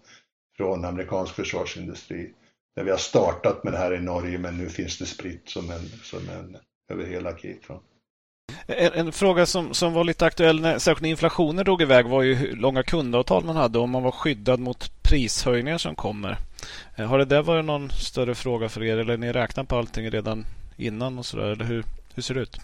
från 0.59 0.85
amerikansk 0.85 1.35
försvarsindustri. 1.35 2.33
Där 2.75 2.83
vi 2.83 2.91
har 2.91 2.97
startat 2.97 3.63
med 3.63 3.73
det 3.73 3.77
här 3.77 3.93
i 3.93 3.99
Norge 3.99 4.37
men 4.37 4.57
nu 4.57 4.69
finns 4.69 4.97
det 4.97 5.05
spritt 5.05 5.49
som 5.49 5.71
en, 5.71 5.89
som 6.03 6.19
en 6.19 6.57
över 6.91 7.05
hela 7.05 7.37
Kitron. 7.37 7.79
En, 8.67 8.93
en, 8.93 9.11
fråga 9.11 9.45
som, 9.45 9.73
som 9.73 9.93
var 9.93 10.03
lite 10.03 10.25
aktuell, 10.25 10.61
när, 10.61 10.79
särskilt 10.79 11.01
när 11.01 11.09
inflationen 11.09 11.65
drog 11.65 11.81
iväg, 11.81 12.05
var 12.05 12.21
ju 12.21 12.33
hur 12.33 12.55
långa 12.55 12.83
kundavtal 12.83 13.45
man 13.45 13.55
hade 13.55 13.77
och 13.77 13.83
om 13.83 13.89
man 13.89 14.03
var 14.03 14.11
skyddad 14.11 14.59
mot 14.59 15.03
prishöjningar 15.03 15.77
som 15.77 15.95
kommer. 15.95 16.37
Eh, 16.95 17.05
har 17.05 17.17
det 17.17 17.25
där 17.25 17.41
varit 17.41 17.65
någon 17.65 17.89
större 17.89 18.35
fråga 18.35 18.69
för 18.69 18.83
er 18.83 18.97
eller 18.97 19.17
ni 19.17 19.31
räknar 19.31 19.63
på 19.63 19.77
allting 19.77 20.11
redan 20.11 20.45
innan 20.77 21.19
och 21.19 21.25
sådär, 21.25 21.45
eller 21.45 21.65
hur, 21.65 21.83
hur 22.15 22.23
ser 22.23 22.33
det 22.33 22.41
ut? 22.41 22.59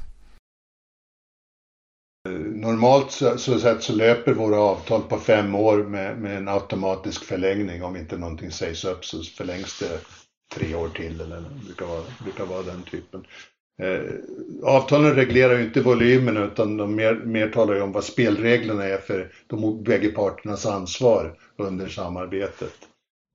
Normalt 2.30 3.12
så, 3.12 3.38
så, 3.38 3.60
sett 3.60 3.84
så 3.84 3.94
löper 3.94 4.34
våra 4.34 4.60
avtal 4.60 5.02
på 5.02 5.18
fem 5.18 5.56
år 5.56 5.78
med, 5.78 6.18
med, 6.18 6.38
en 6.38 6.48
automatisk 6.48 7.24
förlängning. 7.24 7.84
Om 7.84 7.96
inte 7.96 8.18
någonting 8.18 8.52
sägs 8.52 8.86
upp 8.86 9.06
så 9.06 9.24
förlängs 9.24 9.80
det 9.80 10.00
tre 10.54 10.76
år 10.76 10.90
till 10.90 11.22
eller 11.22 11.36
det 11.36 11.66
brukar 11.66 11.86
vara, 11.86 12.02
brukar 12.24 12.46
vara 12.46 12.64
den 12.64 12.84
typen. 12.84 13.26
Eh, 13.82 14.02
avtalen 14.64 15.16
reglerar 15.16 15.58
ju 15.58 15.64
inte 15.64 15.82
volymen 15.82 16.38
utan 16.38 16.78
de 16.78 16.96
mer, 16.96 17.16
mer 17.16 17.50
talar 17.50 17.76
ju 17.76 17.82
om 17.82 17.92
vad 17.92 18.04
spelreglerna 18.04 18.84
är 18.84 18.98
för 18.98 19.32
de 19.48 19.84
bägge 19.84 20.10
parternas 20.10 20.66
ansvar 20.66 21.38
under 21.58 21.88
samarbetet. 21.88 22.74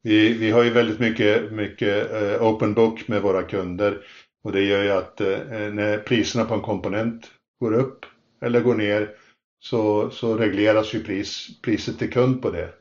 Vi, 0.02 0.32
vi 0.32 0.50
har 0.50 0.64
ju 0.64 0.70
väldigt 0.70 0.98
mycket, 0.98 1.52
mycket 1.52 2.12
eh, 2.12 2.42
open 2.42 2.74
book 2.74 3.08
med 3.08 3.22
våra 3.22 3.42
kunder 3.42 3.98
och 4.44 4.52
det 4.52 4.62
gör 4.62 4.82
ju 4.82 4.90
att 4.90 5.20
eh, 5.20 5.38
när 5.72 5.98
priserna 5.98 6.44
på 6.44 6.54
en 6.54 6.60
komponent 6.60 7.30
går 7.60 7.72
upp 7.72 8.06
eller 8.40 8.60
går 8.60 8.74
ner 8.74 9.14
så, 9.60 10.10
så 10.10 10.36
regleras 10.36 10.94
ju 10.94 11.04
pris, 11.04 11.60
priset 11.62 11.98
till 11.98 12.12
kund 12.12 12.42
på 12.42 12.50
det. 12.50 12.72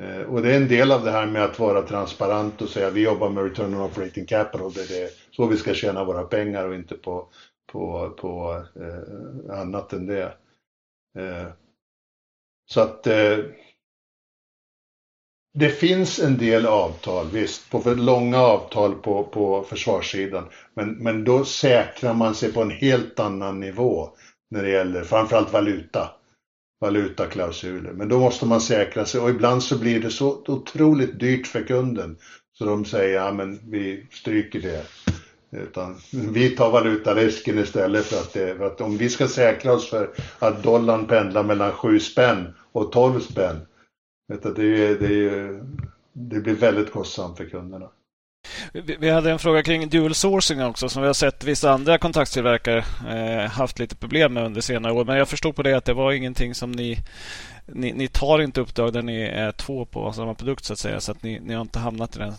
Eh, 0.00 0.20
och 0.20 0.42
det 0.42 0.52
är 0.52 0.56
en 0.56 0.68
del 0.68 0.92
av 0.92 1.04
det 1.04 1.10
här 1.10 1.26
med 1.26 1.44
att 1.44 1.58
vara 1.58 1.82
transparent 1.82 2.62
och 2.62 2.68
säga 2.68 2.90
vi 2.90 3.02
jobbar 3.02 3.30
med 3.30 3.44
return 3.44 3.74
on 3.74 3.82
operating 3.82 4.26
capital, 4.26 4.72
det 4.72 4.80
är 4.80 5.00
det, 5.00 5.10
så 5.30 5.46
vi 5.46 5.56
ska 5.56 5.74
tjäna 5.74 6.04
våra 6.04 6.24
pengar 6.24 6.68
och 6.68 6.74
inte 6.74 6.94
på, 6.94 7.28
på, 7.72 8.10
på 8.10 8.62
eh, 8.80 9.58
annat 9.60 9.92
än 9.92 10.06
det. 10.06 10.34
Eh, 11.18 11.48
så 12.70 12.80
att 12.80 13.06
eh, 13.06 13.38
det 15.54 15.70
finns 15.70 16.18
en 16.18 16.38
del 16.38 16.66
avtal, 16.66 17.26
visst, 17.32 17.70
på 17.70 17.80
för 17.80 17.94
långa 17.94 18.38
avtal 18.38 18.94
på, 18.94 19.24
på 19.24 19.62
försvarssidan. 19.62 20.48
Men, 20.74 20.92
men 20.92 21.24
då 21.24 21.44
säkrar 21.44 22.14
man 22.14 22.34
sig 22.34 22.52
på 22.52 22.62
en 22.62 22.70
helt 22.70 23.20
annan 23.20 23.60
nivå 23.60 24.10
när 24.50 24.62
det 24.62 24.68
gäller 24.68 25.04
framförallt 25.04 25.52
valuta. 25.52 26.10
Valutaklausuler. 26.80 27.92
Men 27.92 28.08
då 28.08 28.18
måste 28.18 28.46
man 28.46 28.60
säkra 28.60 29.04
sig 29.04 29.20
och 29.20 29.30
ibland 29.30 29.62
så 29.62 29.78
blir 29.78 30.00
det 30.00 30.10
så 30.10 30.42
otroligt 30.46 31.20
dyrt 31.20 31.46
för 31.46 31.62
kunden. 31.62 32.16
Så 32.58 32.64
de 32.64 32.84
säger, 32.84 33.14
ja 33.14 33.32
men 33.32 33.60
vi 33.70 34.06
stryker 34.10 34.60
det. 34.60 34.86
Utan 35.50 36.00
vi 36.12 36.50
tar 36.50 36.70
valutarisken 36.70 37.58
istället 37.58 38.04
för 38.04 38.16
att, 38.16 38.32
det, 38.32 38.56
för 38.56 38.64
att 38.64 38.80
om 38.80 38.96
vi 38.96 39.08
ska 39.08 39.28
säkra 39.28 39.72
oss 39.72 39.90
för 39.90 40.10
att 40.38 40.62
dollarn 40.62 41.06
pendlar 41.06 41.42
mellan 41.42 41.72
7 41.72 42.00
spänn 42.00 42.54
och 42.72 42.92
12 42.92 43.20
spänn. 43.20 43.56
Det, 44.28 44.56
det, 44.56 44.94
det, 44.94 45.30
det 46.12 46.40
blir 46.40 46.54
väldigt 46.54 46.92
kostsamt 46.92 47.36
för 47.36 47.44
kunderna. 47.44 47.90
Vi 48.72 49.10
hade 49.10 49.30
en 49.30 49.38
fråga 49.38 49.62
kring 49.62 49.88
dual 49.88 50.14
sourcing 50.14 50.62
också 50.62 50.88
som 50.88 51.02
vi 51.02 51.06
har 51.06 51.14
sett 51.14 51.44
vissa 51.44 51.70
andra 51.70 51.98
kontaktstillverkare 51.98 52.84
eh, 53.08 53.50
haft 53.50 53.78
lite 53.78 53.96
problem 53.96 54.34
med 54.34 54.44
under 54.44 54.60
senare 54.60 54.92
år. 54.92 55.04
Men 55.04 55.16
jag 55.16 55.28
förstod 55.28 55.56
på 55.56 55.62
det 55.62 55.74
att 55.74 55.84
det 55.84 55.94
var 55.94 56.12
ingenting 56.12 56.54
som 56.54 56.72
ni 56.72 56.98
ni, 57.72 57.92
ni 57.92 58.08
tar 58.08 58.38
inte 58.42 58.60
uppdrag 58.60 58.92
där 58.92 59.02
ni 59.02 59.22
är 59.22 59.52
två 59.52 59.84
på 59.84 60.12
samma 60.12 60.34
produkt 60.34 60.64
så 60.64 60.72
att 60.72 60.78
säga. 60.78 61.00
Så 61.00 61.12
att 61.12 61.22
ni, 61.22 61.40
ni 61.40 61.54
har 61.54 61.60
inte 61.60 61.78
hamnat 61.78 62.16
i 62.16 62.18
den 62.18 62.32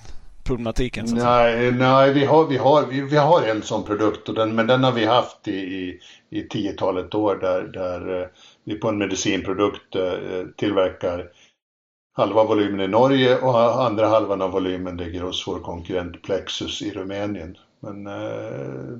problematiken? 0.43 1.05
nej, 1.09 1.71
nej 1.71 2.13
vi, 2.13 2.25
har, 2.25 2.47
vi, 2.47 2.57
har, 2.57 2.85
vi, 2.85 3.01
vi, 3.01 3.17
har 3.17 3.41
en 3.41 3.61
sån 3.61 3.83
produkt, 3.83 4.29
och 4.29 4.35
den, 4.35 4.55
men 4.55 4.67
den 4.67 4.83
har 4.83 4.91
vi 4.91 5.05
haft 5.05 5.47
i, 5.47 5.51
i, 5.51 5.99
i 6.29 6.43
tiotalet 6.43 7.15
år 7.15 7.35
där, 7.35 7.61
där 7.61 8.21
eh, 8.21 8.27
vi 8.63 8.75
på 8.75 8.89
en 8.89 8.97
medicinprodukt 8.97 9.95
eh, 9.95 10.45
tillverkar 10.57 11.25
halva 12.19 12.43
volymen 12.43 12.79
i 12.79 12.87
Norge 12.87 13.37
och 13.37 13.85
andra 13.85 14.07
halvan 14.07 14.41
av 14.41 14.51
volymen 14.51 14.97
ligger 14.97 15.21
hos 15.21 15.47
vår 15.47 15.59
konkurrent 15.59 16.21
Plexus 16.21 16.81
i 16.81 16.91
Rumänien. 16.91 17.57
Men 17.79 18.07
eh, 18.07 18.13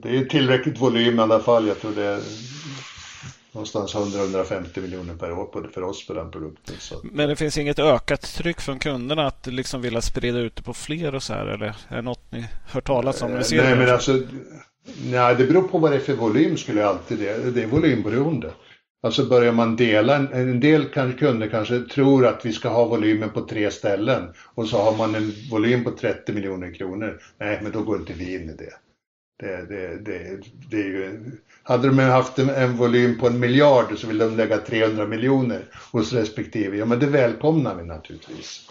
det 0.04 0.18
är 0.18 0.26
tillräckligt 0.26 0.82
volym 0.82 1.20
i 1.20 1.22
alla 1.22 1.40
fall. 1.40 1.68
Jag 1.68 1.80
tror 1.82 1.92
det 1.92 2.04
är 2.04 2.20
någonstans 3.52 3.96
100-150 3.96 4.82
miljoner 4.82 5.16
per 5.16 5.32
år 5.32 5.70
för 5.74 5.84
oss 5.84 6.08
på 6.08 6.14
den 6.14 6.32
produkten. 6.32 6.76
Så. 6.80 6.96
Men 7.04 7.30
det 7.30 7.36
finns 7.36 7.58
inget 7.58 7.80
ökat 7.80 8.22
tryck 8.22 8.62
från 8.62 8.80
kunderna 8.80 9.28
att 9.28 9.48
liksom 9.48 9.82
vilja 9.82 10.02
sprida 10.02 10.40
ut 10.40 10.56
det 10.56 10.64
på 10.64 10.74
fler 10.74 11.16
och 11.16 11.24
så 11.24 11.34
här 11.34 11.46
eller 11.46 11.66
är 11.88 11.96
det 11.96 12.02
något 12.02 12.32
ni 12.32 12.46
hört 12.68 12.88
talas 12.88 13.22
om? 13.22 13.32
Nej, 13.32 13.76
men 13.76 13.90
alltså, 13.90 14.20
nej, 15.12 15.36
det 15.36 15.46
beror 15.46 15.64
på 15.64 15.78
vad 15.78 15.92
det 15.92 15.98
är 15.98 16.02
för 16.02 16.16
volym 16.16 16.58
skulle 16.58 16.80
jag 16.80 16.90
alltid 16.90 17.20
det. 17.20 17.52
Det 17.52 17.64
är 17.64 17.68
volymberoende. 17.68 18.52
Alltså 19.02 19.26
börjar 19.26 19.54
man 19.54 19.76
dela, 19.76 20.16
en 20.16 20.60
del 20.60 20.86
kunder 21.20 21.48
kanske 21.48 21.80
tror 21.80 22.26
att 22.26 22.46
vi 22.46 22.54
ska 22.54 22.70
ha 22.70 22.86
volymen 22.86 23.30
på 23.30 23.42
tre 23.42 23.72
ställen 23.72 24.34
och 24.56 24.68
så 24.68 24.78
har 24.78 24.98
man 24.98 25.16
en 25.16 25.32
volym 25.52 25.84
på 25.84 25.92
30 25.92 26.34
miljoner 26.34 26.74
kronor. 26.74 27.20
Nej, 27.40 27.60
men 27.64 27.72
då 27.72 27.82
går 27.82 27.98
inte 27.98 28.14
vi 28.14 28.36
in 28.36 28.50
i 28.50 28.54
det. 28.54 28.74
Det, 29.40 29.66
det, 29.70 29.98
det, 29.98 30.40
det 30.70 30.78
är 30.78 30.86
ju, 30.86 31.32
hade 31.64 31.88
de 31.88 32.00
haft 32.00 32.40
en, 32.40 32.50
en, 32.50 32.76
volym 32.76 33.18
på 33.18 33.28
en 33.28 33.40
miljard 33.40 33.98
så 33.98 34.08
vill 34.08 34.18
de 34.18 34.38
lägga 34.38 34.58
300 34.58 35.06
miljoner 35.06 35.66
hos 35.92 36.14
respektive. 36.14 36.78
Ja, 36.78 36.86
men 36.86 37.00
det 37.00 37.08
välkomnar 37.08 37.76
vi 37.76 37.84
naturligtvis. 37.84 38.70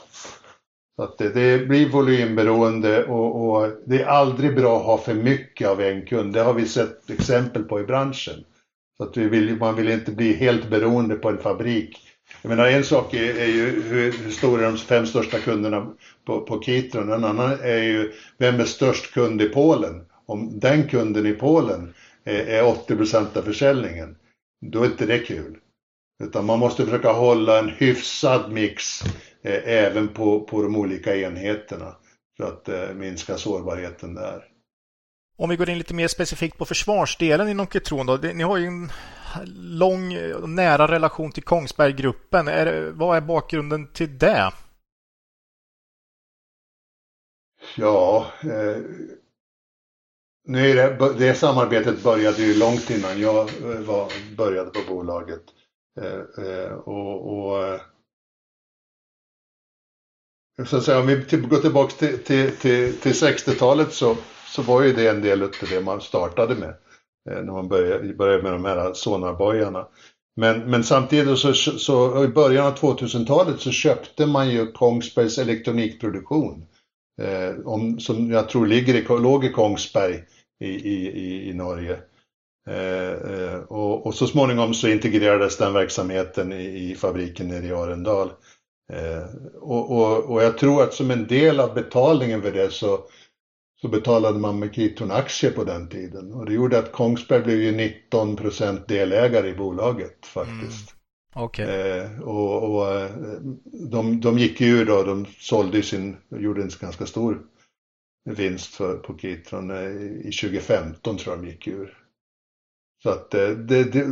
Så 0.96 1.02
att 1.02 1.18
det, 1.18 1.30
det 1.30 1.66
blir 1.66 1.88
volymberoende 1.88 3.04
och, 3.04 3.50
och, 3.50 3.70
det 3.86 4.02
är 4.02 4.06
aldrig 4.06 4.54
bra 4.54 4.76
att 4.76 4.84
ha 4.84 4.98
för 4.98 5.14
mycket 5.14 5.68
av 5.68 5.80
en 5.80 6.06
kund. 6.06 6.32
Det 6.32 6.40
har 6.40 6.54
vi 6.54 6.66
sett 6.66 7.10
exempel 7.10 7.62
på 7.62 7.80
i 7.80 7.84
branschen. 7.84 8.44
Så 8.98 9.04
att 9.04 9.16
vi 9.16 9.28
vill, 9.28 9.56
man 9.56 9.76
vill 9.76 9.88
inte 9.88 10.12
bli 10.12 10.32
helt 10.32 10.70
beroende 10.70 11.14
på 11.14 11.28
en 11.28 11.38
fabrik. 11.38 11.98
Jag 12.42 12.48
menar 12.48 12.66
en 12.66 12.84
sak 12.84 13.14
är, 13.14 13.40
är 13.40 13.46
ju 13.46 13.82
hur, 13.82 14.12
hur 14.12 14.30
stora 14.30 14.62
är 14.62 14.66
de 14.66 14.76
fem 14.76 15.06
största 15.06 15.38
kunderna 15.38 15.94
på, 16.26 16.40
på 16.40 16.62
Kitron. 16.62 17.12
En 17.12 17.24
annan 17.24 17.58
är 17.62 17.82
ju 17.82 18.12
vem 18.38 18.60
är 18.60 18.64
störst 18.64 19.14
kund 19.14 19.42
i 19.42 19.48
Polen? 19.48 20.04
Om 20.26 20.58
den 20.60 20.88
kunden 20.88 21.26
i 21.26 21.32
Polen 21.32 21.94
är, 22.24 22.44
är 22.44 22.64
80 22.64 22.96
procent 22.96 23.36
av 23.36 23.42
försäljningen, 23.42 24.16
då 24.66 24.82
är 24.82 24.86
inte 24.86 25.06
det 25.06 25.18
kul. 25.18 25.58
Utan 26.24 26.46
man 26.46 26.58
måste 26.58 26.84
försöka 26.84 27.12
hålla 27.12 27.58
en 27.58 27.68
hyfsad 27.68 28.52
mix 28.52 29.02
eh, 29.42 29.60
även 29.64 30.08
på, 30.08 30.40
på 30.40 30.62
de 30.62 30.76
olika 30.76 31.16
enheterna 31.16 31.96
för 32.36 32.44
att 32.44 32.68
eh, 32.68 32.94
minska 32.94 33.36
sårbarheten 33.36 34.14
där. 34.14 34.47
Om 35.38 35.50
vi 35.50 35.56
går 35.56 35.70
in 35.70 35.78
lite 35.78 35.94
mer 35.94 36.08
specifikt 36.08 36.58
på 36.58 36.64
försvarsdelen 36.64 37.48
inom 37.48 37.66
Ketron 37.66 38.06
då. 38.06 38.16
Ni 38.16 38.42
har 38.42 38.56
ju 38.56 38.66
en 38.66 38.92
lång 39.56 40.32
och 40.32 40.48
nära 40.48 40.88
relation 40.88 41.32
till 41.32 41.42
Kongsberggruppen. 41.42 42.48
Är, 42.48 42.90
vad 42.90 43.16
är 43.16 43.20
bakgrunden 43.20 43.92
till 43.92 44.18
det? 44.18 44.52
Ja, 47.76 48.26
eh, 48.42 48.82
nu 50.44 50.70
är 50.70 50.74
det, 50.74 51.14
det 51.18 51.34
samarbetet 51.34 52.02
började 52.02 52.42
ju 52.42 52.58
långt 52.58 52.90
innan 52.90 53.20
jag 53.20 53.48
eh, 53.48 53.80
var, 53.80 54.12
började 54.36 54.70
på 54.70 54.94
bolaget. 54.94 55.42
Eh, 56.00 56.44
eh 56.46 56.72
och, 56.72 57.48
och 57.48 57.64
eh, 57.64 57.80
så 60.66 60.76
att 60.76 60.84
säga, 60.84 61.00
om 61.00 61.06
vi 61.06 61.14
går 61.36 61.60
tillbaka 61.60 61.92
till, 61.92 62.24
till, 62.24 62.56
till, 62.56 62.98
till 62.98 63.12
60-talet 63.12 63.92
så, 63.92 64.16
så 64.54 64.62
var 64.62 64.82
ju 64.82 64.92
det 64.92 65.08
en 65.08 65.22
del 65.22 65.42
av 65.42 65.50
det 65.70 65.80
man 65.80 66.00
startade 66.00 66.54
med. 66.54 66.74
Eh, 67.30 67.42
när 67.44 67.52
man 67.52 67.68
började, 67.68 68.14
började 68.14 68.42
med 68.42 68.52
de 68.52 68.64
här 68.64 68.92
sonarbojarna. 68.94 69.86
Men, 70.36 70.70
men 70.70 70.84
samtidigt 70.84 71.38
så, 71.38 71.54
så 71.54 72.24
i 72.24 72.28
början 72.28 72.66
av 72.66 72.78
2000-talet 72.78 73.60
så 73.60 73.70
köpte 73.70 74.26
man 74.26 74.50
ju 74.50 74.72
Kongsbergs 74.72 75.38
elektronikproduktion. 75.38 76.64
Eh, 77.22 77.54
om, 77.64 78.00
som 78.00 78.30
jag 78.30 78.48
tror 78.48 78.66
ligger 78.66 78.94
i, 78.94 79.20
låg 79.22 79.44
i 79.44 79.52
Kongsberg 79.52 80.24
i, 80.64 80.68
i, 80.68 81.50
i 81.50 81.54
Norge. 81.54 81.98
Eh, 82.68 83.12
eh, 83.12 83.60
och, 83.68 84.06
och, 84.06 84.14
så 84.14 84.26
småningom 84.26 84.74
så 84.74 84.88
integrerades 84.88 85.56
den 85.56 85.72
verksamheten 85.72 86.52
i, 86.52 86.90
i 86.90 86.94
fabriken 86.94 87.48
nere 87.48 87.66
i 87.66 87.72
Arendal. 87.72 88.30
Eh, 88.92 89.22
och, 89.60 89.90
och, 89.90 90.30
och, 90.30 90.42
jag 90.42 90.58
tror 90.58 90.82
att 90.82 90.94
som 90.94 91.10
en 91.10 91.26
del 91.26 91.60
av 91.60 91.74
betalningen 91.74 92.42
för 92.42 92.52
det 92.52 92.72
så, 92.72 93.00
så 93.80 93.88
betalade 93.88 94.38
man 94.38 94.58
med 94.58 94.74
Kitron-aktier 94.74 95.50
på 95.50 95.64
den 95.64 95.88
tiden. 95.88 96.32
Och 96.32 96.46
det 96.46 96.52
gjorde 96.52 96.78
att 96.78 96.92
Kongsberg 96.92 97.42
blev 97.42 97.60
ju 97.60 97.72
19% 98.12 98.86
delägare 98.88 99.48
i 99.48 99.54
bolaget 99.54 100.26
faktiskt. 100.26 100.94
Mm. 101.34 101.44
Okay. 101.44 101.66
Eh, 101.66 102.20
och, 102.20 102.74
och 102.74 102.94
eh, 102.94 103.10
de, 103.90 104.20
de 104.20 104.38
gick 104.38 104.60
ju 104.60 104.84
då, 104.84 105.02
de 105.02 105.26
sålde 105.26 105.82
sin, 105.82 106.16
gjorde 106.30 106.62
en 106.62 106.70
ganska 106.80 107.06
stor 107.06 107.42
vinst 108.24 108.74
för, 108.74 108.96
på 108.96 109.18
Kitron 109.18 109.70
i 110.20 110.30
2015 110.40 111.16
tror 111.16 111.36
jag 111.36 111.44
de 111.44 111.50
gick 111.50 111.66
ur. 111.66 111.98
Så 113.02 113.10
att 113.10 113.30
det, 113.30 113.54
det, 113.54 113.84
det, 113.84 114.06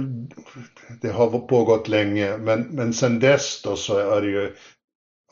det, 1.00 1.08
har 1.08 1.38
pågått 1.38 1.88
länge 1.88 2.38
men, 2.38 2.62
men 2.62 2.94
sen 2.94 3.20
dess 3.20 3.62
då 3.62 3.76
så 3.76 4.10
har 4.10 4.20
det 4.20 4.30
ju 4.30 4.54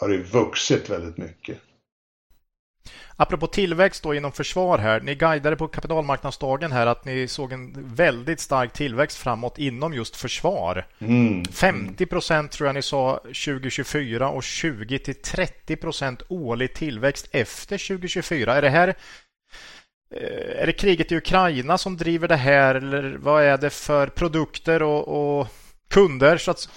har 0.00 0.08
det 0.08 0.18
vuxit 0.18 0.90
väldigt 0.90 1.16
mycket. 1.16 1.58
Apropå 3.16 3.46
tillväxt 3.46 4.02
då 4.02 4.14
inom 4.14 4.32
försvar 4.32 4.78
här. 4.78 5.00
Ni 5.00 5.14
guidade 5.14 5.56
på 5.56 5.68
kapitalmarknadsdagen 5.68 6.72
här 6.72 6.86
att 6.86 7.04
ni 7.04 7.28
såg 7.28 7.52
en 7.52 7.94
väldigt 7.94 8.40
stark 8.40 8.72
tillväxt 8.72 9.18
framåt 9.18 9.58
inom 9.58 9.94
just 9.94 10.16
försvar. 10.16 10.86
Mm. 10.98 11.44
50 11.44 12.06
procent 12.06 12.52
tror 12.52 12.68
jag 12.68 12.74
ni 12.74 12.82
sa 12.82 13.16
2024 13.16 14.28
och 14.28 14.42
20 14.42 14.98
till 14.98 15.14
30 15.14 15.76
procent 15.76 16.22
årlig 16.28 16.74
tillväxt 16.74 17.28
efter 17.30 17.88
2024. 17.88 18.54
Är 18.54 18.62
det 18.62 18.70
här 18.70 18.88
eh, 18.88 20.62
är 20.62 20.66
det 20.66 20.72
kriget 20.72 21.12
i 21.12 21.16
Ukraina 21.16 21.78
som 21.78 21.96
driver 21.96 22.28
det 22.28 22.36
här 22.36 22.74
eller 22.74 23.16
vad 23.18 23.42
är 23.42 23.58
det 23.58 23.70
för 23.70 24.06
produkter 24.06 24.82
och, 24.82 25.38
och 25.38 25.48
kunder? 25.88 26.36
Så 26.36 26.50
att... 26.50 26.68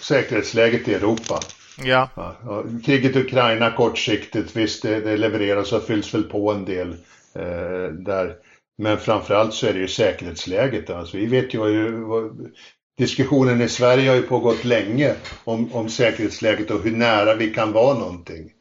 Säkerhetsläget 0.00 0.88
i 0.88 0.94
Europa. 0.94 1.40
Ja. 1.84 2.08
ja. 2.16 2.64
Kriget 2.84 3.16
i 3.16 3.20
Ukraina 3.20 3.70
kortsiktigt, 3.70 4.56
visst 4.56 4.82
det, 4.82 5.00
det 5.00 5.16
levereras 5.16 5.72
och 5.72 5.82
fylls 5.82 6.14
väl 6.14 6.22
på 6.22 6.52
en 6.52 6.64
del 6.64 6.88
eh, 7.34 7.92
där. 7.92 8.36
Men 8.78 8.98
framförallt 8.98 9.54
så 9.54 9.66
är 9.66 9.72
det 9.72 9.78
ju 9.78 9.88
säkerhetsläget. 9.88 10.90
Alltså, 10.90 11.16
vi 11.16 11.26
vet 11.26 11.54
ju 11.54 11.90
vad, 11.90 12.50
diskussionen 12.98 13.60
i 13.60 13.68
Sverige 13.68 14.08
har 14.08 14.16
ju 14.16 14.22
pågått 14.22 14.64
länge 14.64 15.14
om, 15.44 15.72
om 15.72 15.88
säkerhetsläget 15.88 16.70
och 16.70 16.82
hur 16.82 16.96
nära 16.96 17.34
vi 17.34 17.54
kan 17.54 17.72
vara 17.72 17.98
någonting. 17.98 18.52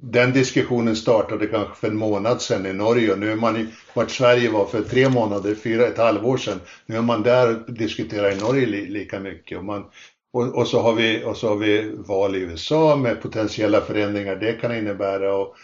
Den 0.00 0.32
diskussionen 0.32 0.96
startade 0.96 1.46
kanske 1.46 1.74
för 1.74 1.88
en 1.88 1.96
månad 1.96 2.42
sedan 2.42 2.66
i 2.66 2.72
Norge 2.72 3.12
och 3.12 3.18
nu 3.18 3.32
är 3.32 3.36
man 3.36 3.56
i 3.56 3.66
vart 3.94 4.10
Sverige 4.10 4.50
var 4.50 4.66
för 4.66 4.82
tre 4.82 5.08
månader, 5.08 5.54
fyra, 5.54 5.86
ett 5.86 5.98
halvår 5.98 6.36
sedan. 6.36 6.60
Nu 6.86 6.96
är 6.96 7.02
man 7.02 7.22
där 7.22 7.56
och 7.56 7.72
diskuterar 7.72 8.32
i 8.32 8.40
Norge 8.40 8.66
li, 8.66 8.86
lika 8.86 9.20
mycket. 9.20 9.58
Och 9.58 9.64
man, 9.64 9.84
och, 10.32 10.58
och, 10.58 10.68
så 10.68 10.80
har 10.80 10.94
vi, 10.94 11.24
och 11.24 11.36
så 11.36 11.48
har 11.48 11.56
vi 11.56 11.92
val 11.96 12.36
i 12.36 12.38
USA 12.38 12.96
med 12.96 13.22
potentiella 13.22 13.80
förändringar 13.80 14.36
det 14.36 14.52
kan 14.52 14.76
innebära. 14.76 15.34
Och, 15.34 15.54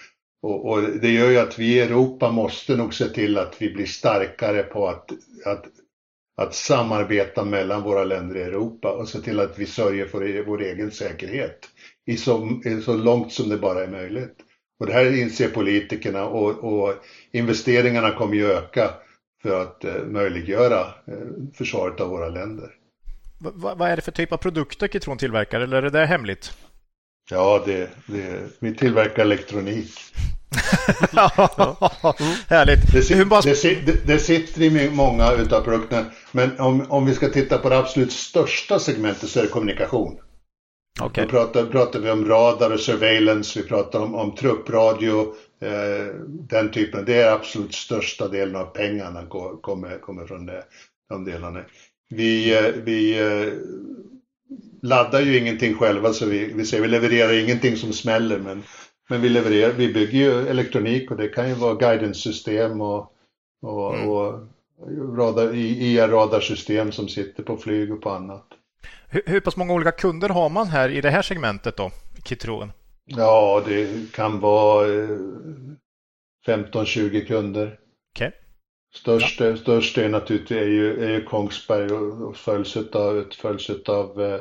och, 0.42 0.68
och, 0.70 0.82
det 0.82 1.10
gör 1.10 1.30
ju 1.30 1.38
att 1.38 1.58
vi 1.58 1.74
i 1.74 1.80
Europa 1.80 2.30
måste 2.30 2.76
nog 2.76 2.94
se 2.94 3.06
till 3.06 3.38
att 3.38 3.62
vi 3.62 3.70
blir 3.70 3.86
starkare 3.86 4.62
på 4.62 4.88
att, 4.88 5.10
att, 5.44 5.64
att 6.36 6.54
samarbeta 6.54 7.44
mellan 7.44 7.82
våra 7.82 8.04
länder 8.04 8.36
i 8.36 8.42
Europa 8.42 8.92
och 8.92 9.08
se 9.08 9.18
till 9.18 9.40
att 9.40 9.58
vi 9.58 9.66
sörjer 9.66 10.06
för 10.06 10.26
e-, 10.26 10.44
vår 10.46 10.62
egen 10.62 10.90
säkerhet 10.90 11.58
i 12.06 12.16
så, 12.16 12.60
i 12.64 12.80
så 12.80 12.96
långt 12.96 13.32
som 13.32 13.48
det 13.48 13.56
bara 13.56 13.82
är 13.82 13.88
möjligt. 13.88 14.34
Och 14.80 14.86
det 14.86 14.92
här 14.92 15.20
inser 15.20 15.48
politikerna 15.48 16.24
och, 16.24 16.64
och 16.64 16.94
investeringarna 17.32 18.10
kommer 18.10 18.36
ju 18.36 18.46
öka 18.46 18.90
för 19.42 19.62
att 19.62 19.84
eh, 19.84 20.04
möjliggöra 20.04 20.80
eh, 20.80 21.28
försvaret 21.54 22.00
av 22.00 22.08
våra 22.08 22.28
länder. 22.28 22.70
Vad 23.39 23.90
är 23.90 23.97
det 23.97 24.02
för 24.02 24.12
typ 24.12 24.32
av 24.32 24.36
produkter 24.36 24.89
Kitron 24.89 25.19
tillverkar 25.19 25.61
eller 25.61 25.82
är 25.82 25.90
det 25.90 26.06
hemligt? 26.06 26.52
Ja, 27.31 27.62
det, 27.66 27.90
det, 28.06 28.40
vi 28.59 28.74
tillverkar 28.74 29.23
elektronik. 29.23 29.93
Härligt. 32.48 33.09
Det, 33.09 33.24
bara... 33.24 33.40
det, 33.40 34.06
det, 34.06 34.19
sitter 34.19 34.62
i 34.62 34.90
många 34.90 35.32
utav 35.32 35.61
produkterna. 35.61 36.06
Men 36.32 36.61
om, 36.61 36.90
om 36.90 37.06
vi 37.06 37.15
ska 37.15 37.28
titta 37.28 37.59
på 37.59 37.69
det 37.69 37.78
absolut 37.78 38.12
största 38.12 38.78
segmentet 38.78 39.28
så 39.28 39.39
är 39.39 39.43
det 39.43 39.48
kommunikation. 39.48 40.19
Okay. 41.02 41.24
Då 41.24 41.31
pratar, 41.31 41.66
pratar 41.66 42.01
vi 42.01 42.11
om 42.11 42.28
radar 42.28 42.70
och 42.70 42.81
surveillance, 42.81 43.61
vi 43.61 43.69
pratar 43.69 44.01
om, 44.01 44.15
om 44.15 44.35
truppradio, 44.35 45.35
eh, 45.61 46.15
den 46.28 46.70
typen. 46.70 47.05
Det 47.05 47.23
är 47.23 47.32
absolut 47.32 47.74
största 47.74 48.28
delen 48.28 48.56
av 48.56 48.65
pengarna 48.65 49.24
går, 49.24 49.61
kommer, 49.61 49.98
kommer 49.98 50.27
från 50.27 50.47
det, 50.47 50.65
de 51.09 51.24
delarna. 51.24 51.65
Vi, 52.14 52.58
eh, 52.58 52.72
vi 52.84 53.20
eh, 53.20 53.52
laddar 54.82 55.20
ju 55.20 55.38
ingenting 55.38 55.74
själva 55.74 56.12
så 56.12 56.26
vi, 56.26 56.52
vi 56.52 56.64
säger 56.64 56.82
vi 56.82 56.88
levererar 56.88 57.32
ingenting 57.32 57.76
som 57.76 57.92
smäller 57.92 58.38
men, 58.38 58.62
men 59.08 59.20
vi 59.20 59.28
levererar, 59.28 59.72
vi 59.72 59.92
bygger 59.92 60.18
ju 60.18 60.48
elektronik 60.48 61.10
och 61.10 61.16
det 61.16 61.28
kan 61.28 61.48
ju 61.48 61.54
vara 61.54 61.74
guidance-system 61.74 62.80
och, 62.80 63.12
och, 63.62 63.94
mm. 63.94 64.08
och 64.08 64.40
radar, 65.16 65.54
IR-radarsystem 65.54 66.90
som 66.90 67.08
sitter 67.08 67.42
på 67.42 67.56
flyg 67.56 67.92
och 67.92 68.02
på 68.02 68.10
annat. 68.10 68.46
Hur, 69.08 69.22
hur 69.26 69.40
pass 69.40 69.56
många 69.56 69.72
olika 69.72 69.92
kunder 69.92 70.28
har 70.28 70.48
man 70.48 70.66
här 70.66 70.88
i 70.88 71.00
det 71.00 71.10
här 71.10 71.22
segmentet 71.22 71.76
då, 71.76 71.90
Kitron? 72.24 72.72
Ja, 73.04 73.62
det 73.66 74.12
kan 74.12 74.40
vara 74.40 74.86
15-20 76.46 77.14
eh, 77.14 77.26
kunder. 77.26 77.78
Okay. 78.14 78.30
Störst, 78.94 79.40
ja. 79.40 79.56
störst 79.56 79.98
är 79.98 80.08
naturligtvis 80.08 80.58
är 80.58 80.66
ju, 80.66 81.04
är 81.04 81.10
ju 81.10 81.24
Kongsberg 81.24 81.92
och 81.92 82.36
följs 82.36 82.76
av, 82.76 83.24
följs 83.36 83.70
utav, 83.70 84.22
eh, 84.22 84.40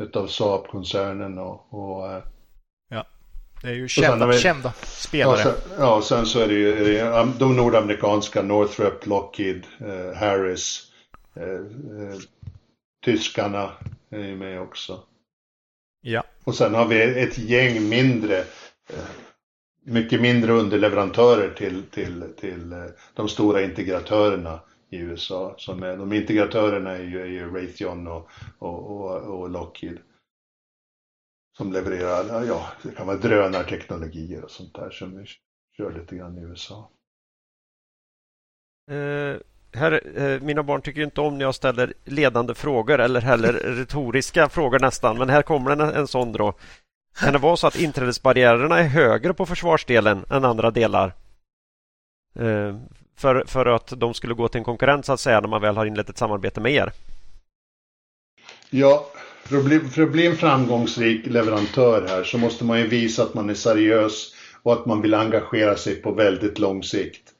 utav 0.00 0.26
Saab-koncernen 0.26 1.38
och, 1.38 1.74
och 1.74 2.12
eh, 2.12 2.22
Ja, 2.88 3.06
det 3.62 3.68
är 3.68 3.74
ju 3.74 3.88
kända, 3.88 4.26
vi, 4.26 4.38
kända 4.38 4.72
spelare. 4.82 5.38
Ja, 5.38 5.44
sen, 5.44 5.54
ja, 5.78 6.02
sen 6.02 6.26
så 6.26 6.40
är 6.40 6.48
det 6.48 6.54
ju 6.54 6.72
är 6.72 6.84
det, 6.84 7.32
de 7.38 7.56
nordamerikanska 7.56 8.42
Northrop, 8.42 9.06
Lockheed, 9.06 9.66
eh, 9.80 10.16
Harris, 10.16 10.92
eh, 11.36 11.42
eh, 11.42 12.18
tyskarna 13.04 13.72
är 14.10 14.18
ju 14.18 14.36
med 14.36 14.60
också. 14.60 15.00
Ja. 16.00 16.24
Och 16.44 16.54
sen 16.54 16.74
har 16.74 16.86
vi 16.86 17.02
ett 17.02 17.38
gäng 17.38 17.88
mindre 17.88 18.44
mycket 19.86 20.20
mindre 20.20 20.52
underleverantörer 20.52 21.54
till, 21.54 21.82
till, 21.82 22.24
till 22.36 22.72
eh, 22.72 22.84
de 23.14 23.28
stora 23.28 23.62
integratörerna 23.62 24.60
i 24.90 24.96
USA. 24.96 25.54
Som 25.58 25.82
är, 25.82 25.96
de 25.96 26.12
integratörerna 26.12 26.90
är 26.90 27.02
ju, 27.02 27.20
är 27.20 27.26
ju 27.26 27.54
Raytheon 27.54 28.06
och, 28.06 28.28
och, 28.58 28.90
och, 28.90 29.40
och 29.40 29.50
Lockheed. 29.50 29.98
Som 31.56 31.72
levererar, 31.72 32.44
ja, 32.44 32.66
det 32.82 32.90
kan 32.90 33.06
vara 33.06 33.16
drönarteknologier 33.16 34.44
och 34.44 34.50
sånt 34.50 34.74
där 34.74 34.90
som 34.90 35.18
vi 35.18 35.26
kör 35.76 35.98
lite 35.98 36.16
grann 36.16 36.38
i 36.38 36.42
USA. 36.42 36.90
Uh, 38.90 39.36
här, 39.72 40.06
uh, 40.18 40.42
mina 40.42 40.62
barn 40.62 40.82
tycker 40.82 41.02
inte 41.02 41.20
om 41.20 41.38
när 41.38 41.44
jag 41.44 41.54
ställer 41.54 41.94
ledande 42.04 42.54
frågor 42.54 43.00
eller 43.00 43.20
heller 43.20 43.52
retoriska 43.52 44.48
frågor 44.48 44.78
nästan, 44.78 45.18
men 45.18 45.28
här 45.30 45.42
kommer 45.42 45.70
en, 45.70 45.80
en 45.80 46.06
sån 46.06 46.32
då. 46.32 46.54
Kan 47.18 47.32
det 47.32 47.38
vara 47.38 47.56
så 47.56 47.66
att 47.66 47.76
inträdesbarriärerna 47.76 48.78
är 48.78 48.88
högre 48.88 49.34
på 49.34 49.46
försvarsdelen 49.46 50.24
än 50.30 50.44
andra 50.44 50.70
delar? 50.70 51.14
Eh, 52.38 52.76
för, 53.16 53.44
för 53.46 53.66
att 53.66 53.92
de 53.96 54.14
skulle 54.14 54.34
gå 54.34 54.48
till 54.48 54.58
en 54.58 54.64
konkurrent 54.64 55.06
så 55.06 55.12
att 55.12 55.20
säga 55.20 55.40
när 55.40 55.48
man 55.48 55.62
väl 55.62 55.76
har 55.76 55.86
inlett 55.86 56.10
ett 56.10 56.18
samarbete 56.18 56.60
med 56.60 56.72
er? 56.72 56.92
Ja, 58.70 59.06
för 59.44 59.56
att, 59.56 59.64
bli, 59.64 59.80
för 59.80 60.02
att 60.02 60.12
bli 60.12 60.26
en 60.26 60.36
framgångsrik 60.36 61.26
leverantör 61.26 62.08
här 62.08 62.24
så 62.24 62.38
måste 62.38 62.64
man 62.64 62.78
ju 62.78 62.86
visa 62.86 63.22
att 63.22 63.34
man 63.34 63.50
är 63.50 63.54
seriös 63.54 64.34
och 64.62 64.72
att 64.72 64.86
man 64.86 65.02
vill 65.02 65.14
engagera 65.14 65.76
sig 65.76 65.94
på 65.96 66.12
väldigt 66.12 66.58
lång 66.58 66.82
sikt. 66.82 67.32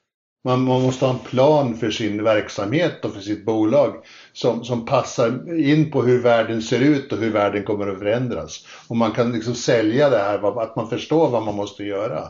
Man, 0.44 0.64
man, 0.64 0.82
måste 0.82 1.04
ha 1.04 1.12
en 1.12 1.18
plan 1.18 1.76
för 1.76 1.90
sin 1.90 2.24
verksamhet 2.24 3.04
och 3.04 3.14
för 3.14 3.20
sitt 3.20 3.44
bolag 3.44 4.04
som, 4.36 4.64
som 4.64 4.84
passar 4.84 5.58
in 5.60 5.90
på 5.90 6.02
hur 6.02 6.22
världen 6.22 6.62
ser 6.62 6.80
ut 6.80 7.12
och 7.12 7.18
hur 7.18 7.30
världen 7.30 7.64
kommer 7.64 7.88
att 7.88 7.98
förändras. 7.98 8.66
Och 8.88 8.96
man 8.96 9.12
kan 9.12 9.32
liksom 9.32 9.54
sälja 9.54 10.10
det 10.10 10.18
här, 10.18 10.62
att 10.62 10.76
man 10.76 10.90
förstår 10.90 11.30
vad 11.30 11.42
man 11.42 11.54
måste 11.54 11.84
göra. 11.84 12.22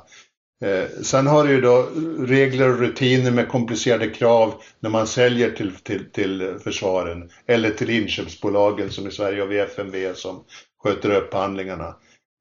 Eh, 0.64 1.02
sen 1.02 1.26
har 1.26 1.44
du 1.44 1.50
ju 1.50 1.60
då 1.60 1.88
regler 2.18 2.68
och 2.68 2.78
rutiner 2.78 3.30
med 3.30 3.48
komplicerade 3.48 4.08
krav 4.08 4.54
när 4.80 4.90
man 4.90 5.06
säljer 5.06 5.50
till, 5.50 5.74
till, 5.74 6.10
till 6.12 6.54
försvaren 6.64 7.30
eller 7.46 7.70
till 7.70 7.90
inköpsbolagen 7.90 8.90
som 8.90 9.06
i 9.06 9.10
Sverige 9.10 9.40
har 9.40 9.48
vi 9.48 9.58
FMV 9.58 10.14
som 10.14 10.44
sköter 10.82 11.10
upphandlingarna. 11.10 11.96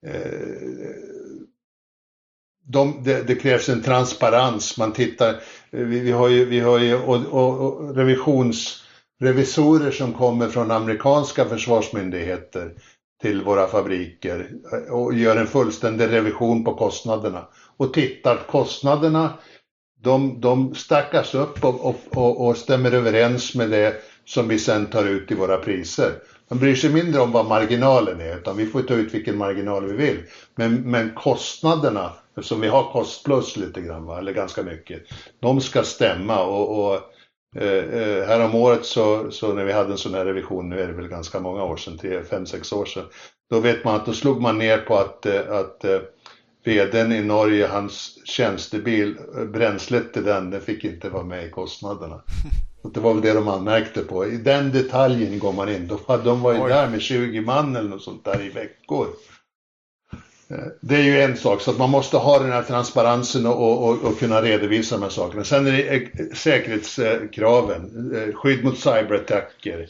Eh, 0.07 0.91
de, 2.67 3.03
det, 3.03 3.27
det, 3.27 3.35
krävs 3.35 3.69
en 3.69 3.83
transparens. 3.83 4.77
Man 4.77 4.93
tittar, 4.93 5.35
vi, 5.71 5.99
vi 5.99 6.11
har 6.11 6.29
ju, 6.29 6.45
vi 6.45 6.59
har 6.59 6.79
ju 6.79 6.95
och, 6.95 7.25
och, 7.25 7.59
och 7.59 7.95
revisorer 9.21 9.91
som 9.91 10.13
kommer 10.13 10.47
från 10.47 10.71
amerikanska 10.71 11.45
försvarsmyndigheter 11.45 12.73
till 13.21 13.41
våra 13.41 13.67
fabriker 13.67 14.49
eh, 14.73 14.93
och 14.93 15.13
gör 15.13 15.37
en 15.37 15.47
fullständig 15.47 16.11
revision 16.11 16.63
på 16.63 16.73
kostnaderna. 16.73 17.47
Och 17.77 17.93
tittar 17.93 18.39
kostnaderna, 18.47 19.33
de, 20.01 20.41
de 20.41 20.75
stackas 20.75 21.35
upp 21.35 21.63
och, 21.63 21.97
och, 22.17 22.47
och 22.47 22.57
stämmer 22.57 22.91
överens 22.91 23.55
med 23.55 23.69
det 23.69 23.95
som 24.25 24.47
vi 24.47 24.59
sen 24.59 24.85
tar 24.85 25.05
ut 25.05 25.31
i 25.31 25.35
våra 25.35 25.57
priser. 25.57 26.13
De 26.49 26.59
bryr 26.59 26.75
sig 26.75 26.89
mindre 26.89 27.21
om 27.21 27.31
vad 27.31 27.45
marginalen 27.45 28.21
är, 28.21 28.37
utan 28.37 28.57
vi 28.57 28.65
får 28.65 28.81
ta 28.81 28.93
ut 28.93 29.13
vilken 29.13 29.37
marginal 29.37 29.85
vi 29.85 29.93
vill. 29.93 30.17
Men, 30.55 30.91
men 30.91 31.11
kostnaderna 31.15 32.11
Eftersom 32.37 32.61
vi 32.61 32.67
har 32.67 32.91
kostplus 32.91 33.57
lite 33.57 33.81
grann, 33.81 34.05
va? 34.05 34.17
eller 34.17 34.33
ganska 34.33 34.63
mycket. 34.63 35.03
De 35.39 35.61
ska 35.61 35.83
stämma 35.83 36.43
och, 36.43 36.93
och 36.93 36.99
eh, 37.55 37.67
eh 37.67 38.27
här 38.27 38.45
om 38.45 38.55
året 38.55 38.85
så, 38.85 39.31
så 39.31 39.53
när 39.53 39.65
vi 39.65 39.73
hade 39.73 39.91
en 39.91 39.97
sån 39.97 40.13
här 40.13 40.25
revision, 40.25 40.69
nu 40.69 40.79
är 40.79 40.87
det 40.87 40.93
väl 40.93 41.07
ganska 41.07 41.39
många 41.39 41.63
år 41.63 41.77
sedan, 41.77 42.23
fem 42.29 42.45
sex 42.45 42.73
år 42.73 42.85
sedan. 42.85 43.05
Då 43.49 43.59
vet 43.59 43.83
man 43.83 43.95
att 43.95 44.05
då 44.05 44.13
slog 44.13 44.41
man 44.41 44.57
ner 44.57 44.77
på 44.77 44.97
att, 44.97 45.25
eh, 45.25 45.51
att 45.51 45.83
eh, 45.83 45.99
vdn 46.65 47.11
i 47.11 47.21
Norge, 47.21 47.67
hans 47.67 48.19
tjänstebil, 48.25 49.17
bränslet 49.53 50.13
till 50.13 50.23
den, 50.23 50.49
det 50.49 50.59
fick 50.59 50.83
inte 50.83 51.09
vara 51.09 51.23
med 51.23 51.45
i 51.45 51.49
kostnaderna. 51.49 52.21
Och 52.85 52.91
det 52.91 52.99
var 52.99 53.13
väl 53.13 53.21
det 53.21 53.33
de 53.33 53.47
anmärkte 53.47 54.01
på. 54.01 54.25
I 54.25 54.37
den 54.37 54.71
detaljen 54.71 55.39
går 55.39 55.53
man 55.53 55.69
in. 55.69 55.91
De 56.23 56.41
var 56.41 56.53
ju 56.53 56.59
där 56.59 56.89
med 56.89 57.01
20 57.01 57.41
man 57.41 57.75
eller 57.75 57.89
något 57.89 58.03
sånt 58.03 58.25
där 58.25 58.41
i 58.41 58.49
veckor. 58.49 59.07
Eh, 60.49 60.67
det 60.81 60.95
är 60.95 61.03
ju 61.03 61.21
en 61.21 61.37
sak, 61.37 61.61
så 61.61 61.71
att 61.71 61.77
man 61.77 61.89
måste 61.89 62.17
ha 62.17 62.39
den 62.39 62.51
här 62.51 62.63
transparensen 62.63 63.45
och, 63.45 63.89
och, 63.89 64.03
och 64.03 64.19
kunna 64.19 64.41
redovisa 64.41 64.95
de 64.95 65.01
här 65.01 65.09
sakerna. 65.09 65.43
Sen 65.43 65.67
är 65.67 65.71
det 65.71 65.95
eh, 65.95 66.25
säkerhetskraven, 66.33 68.15
eh, 68.15 68.35
skydd 68.35 68.63
mot 68.63 68.79
cyberattacker, 68.79 69.87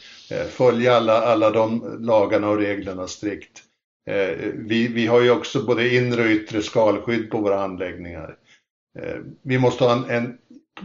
följa 0.49 0.95
alla, 0.95 1.21
alla 1.21 1.49
de 1.49 1.97
lagarna 1.99 2.49
och 2.49 2.57
reglerna 2.57 3.07
strikt. 3.07 3.61
Vi, 4.53 4.87
vi 4.87 5.07
har 5.07 5.21
ju 5.21 5.31
också 5.31 5.65
både 5.65 5.95
inre 5.95 6.21
och 6.21 6.29
yttre 6.29 6.61
skalskydd 6.61 7.31
på 7.31 7.37
våra 7.37 7.63
anläggningar. 7.63 8.35
Vi 9.43 9.57
måste 9.57 9.83
ha 9.83 9.91
en, 9.91 10.09
en 10.09 10.37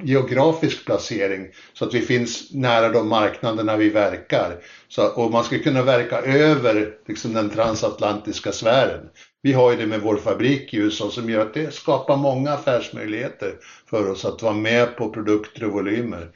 geografisk 0.02 0.84
placering 0.84 1.48
så 1.72 1.84
att 1.84 1.94
vi 1.94 2.00
finns 2.00 2.54
nära 2.54 2.88
de 2.88 3.08
marknaderna 3.08 3.76
vi 3.76 3.90
verkar. 3.90 4.56
Så, 4.88 5.08
och 5.08 5.30
man 5.30 5.44
ska 5.44 5.58
kunna 5.58 5.82
verka 5.82 6.18
över 6.18 6.94
liksom, 7.06 7.32
den 7.32 7.50
transatlantiska 7.50 8.52
sfären. 8.52 9.08
Vi 9.42 9.52
har 9.52 9.70
ju 9.70 9.76
det 9.76 9.86
med 9.86 10.00
vår 10.00 10.16
fabrik 10.16 10.74
i 10.74 10.76
USA 10.76 11.10
som 11.10 11.30
gör 11.30 11.46
att 11.46 11.54
det 11.54 11.74
skapar 11.74 12.16
många 12.16 12.52
affärsmöjligheter 12.52 13.54
för 13.90 14.10
oss 14.10 14.24
att 14.24 14.42
vara 14.42 14.54
med 14.54 14.96
på 14.96 15.10
produkter 15.10 15.64
och 15.64 15.72
volymer. 15.72 16.28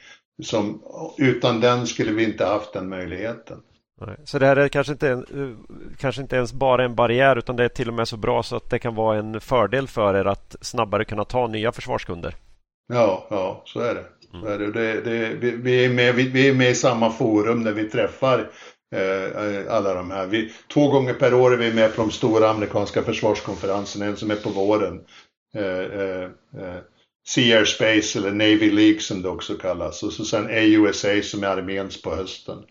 Som, 0.43 0.81
utan 1.17 1.59
den 1.59 1.87
skulle 1.87 2.11
vi 2.11 2.23
inte 2.23 2.45
haft 2.45 2.73
den 2.73 2.89
möjligheten. 2.89 3.57
Så 4.23 4.39
det 4.39 4.45
här 4.45 4.55
är 4.55 4.67
kanske 4.67 4.93
inte, 4.93 5.23
kanske 5.97 6.21
inte 6.21 6.35
ens 6.35 6.53
bara 6.53 6.85
en 6.85 6.95
barriär 6.95 7.35
utan 7.35 7.55
det 7.55 7.63
är 7.63 7.69
till 7.69 7.87
och 7.87 7.93
med 7.93 8.07
så 8.07 8.17
bra 8.17 8.43
så 8.43 8.55
att 8.55 8.69
det 8.69 8.79
kan 8.79 8.95
vara 8.95 9.17
en 9.17 9.41
fördel 9.41 9.87
för 9.87 10.15
er 10.15 10.25
att 10.25 10.55
snabbare 10.61 11.05
kunna 11.05 11.25
ta 11.25 11.47
nya 11.47 11.71
försvarskunder. 11.71 12.35
Ja, 12.87 13.27
ja 13.29 13.61
så 13.65 13.79
är 13.79 13.95
det. 13.95 14.05
Så 14.41 14.47
är 14.47 14.59
det. 14.59 14.71
det, 14.71 15.01
det 15.01 15.35
vi, 15.35 15.51
vi, 15.51 15.85
är 15.85 15.89
med, 15.89 16.15
vi, 16.15 16.29
vi, 16.29 16.49
är 16.49 16.53
med 16.53 16.69
i 16.69 16.75
samma 16.75 17.09
forum 17.09 17.63
där 17.63 17.73
vi 17.73 17.89
träffar 17.89 18.49
Eh, 18.91 19.73
alla 19.75 19.93
de 19.93 20.11
här. 20.11 20.27
Vi, 20.27 20.53
två 20.73 20.87
gånger 20.87 21.13
per 21.13 21.33
år 21.33 21.53
är 21.53 21.57
vi 21.57 21.73
med 21.73 21.95
på 21.95 22.01
de 22.01 22.11
stora 22.11 22.49
amerikanska 22.49 23.03
försvarskonferenserna, 23.03 24.05
en 24.05 24.17
som 24.17 24.31
är 24.31 24.35
på 24.35 24.49
våren. 24.49 25.05
Eh, 25.55 26.23
eh, 26.23 26.29
sea 27.27 27.57
Air 27.57 27.65
Space 27.65 28.19
eller 28.19 28.31
Navy 28.31 28.71
League 28.71 28.99
som 28.99 29.21
det 29.21 29.29
också 29.29 29.55
kallas 29.55 30.03
och 30.03 30.13
så 30.13 30.25
sen 30.25 30.45
AUSA 30.45 31.21
som 31.21 31.43
är 31.43 31.47
arméns 31.47 32.01
på 32.01 32.15
hösten. 32.15 32.63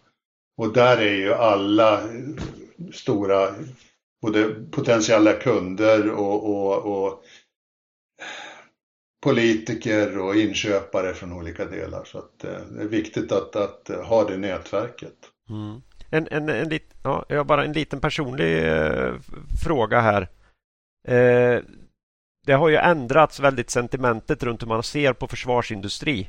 Och 0.57 0.73
där 0.73 0.97
är 0.99 1.15
ju 1.15 1.35
alla 1.35 2.01
stora 2.93 3.55
både 4.23 4.55
potentiella 4.71 5.33
kunder 5.33 6.11
och, 6.11 6.51
och, 6.51 7.05
och 7.07 7.25
politiker 9.23 10.19
och 10.19 10.37
inköpare 10.37 11.15
från 11.15 11.33
olika 11.33 11.65
delar. 11.65 12.05
Så 12.05 12.19
att, 12.19 12.39
det 12.39 12.83
är 12.83 12.89
viktigt 12.89 13.33
att, 13.33 13.57
att 13.57 13.89
ha 13.89 14.25
det 14.25 14.37
nätverket. 14.37 15.17
Mm. 15.51 15.81
En, 16.15 16.29
en, 16.31 16.49
en 16.49 16.69
lit, 16.69 16.95
ja, 17.03 17.25
jag 17.29 17.37
har 17.37 17.45
bara 17.45 17.65
en 17.65 17.73
liten 17.73 18.01
personlig 18.01 18.69
eh, 18.69 19.13
fråga 19.65 20.01
här. 20.01 20.29
Eh, 21.09 21.63
det 22.47 22.53
har 22.53 22.69
ju 22.69 22.77
ändrats 22.77 23.41
väldigt 23.41 23.71
sentimentet 23.71 24.43
runt 24.43 24.63
hur 24.63 24.67
man 24.67 24.83
ser 24.83 25.13
på 25.13 25.29
försvarsindustri. 25.29 26.29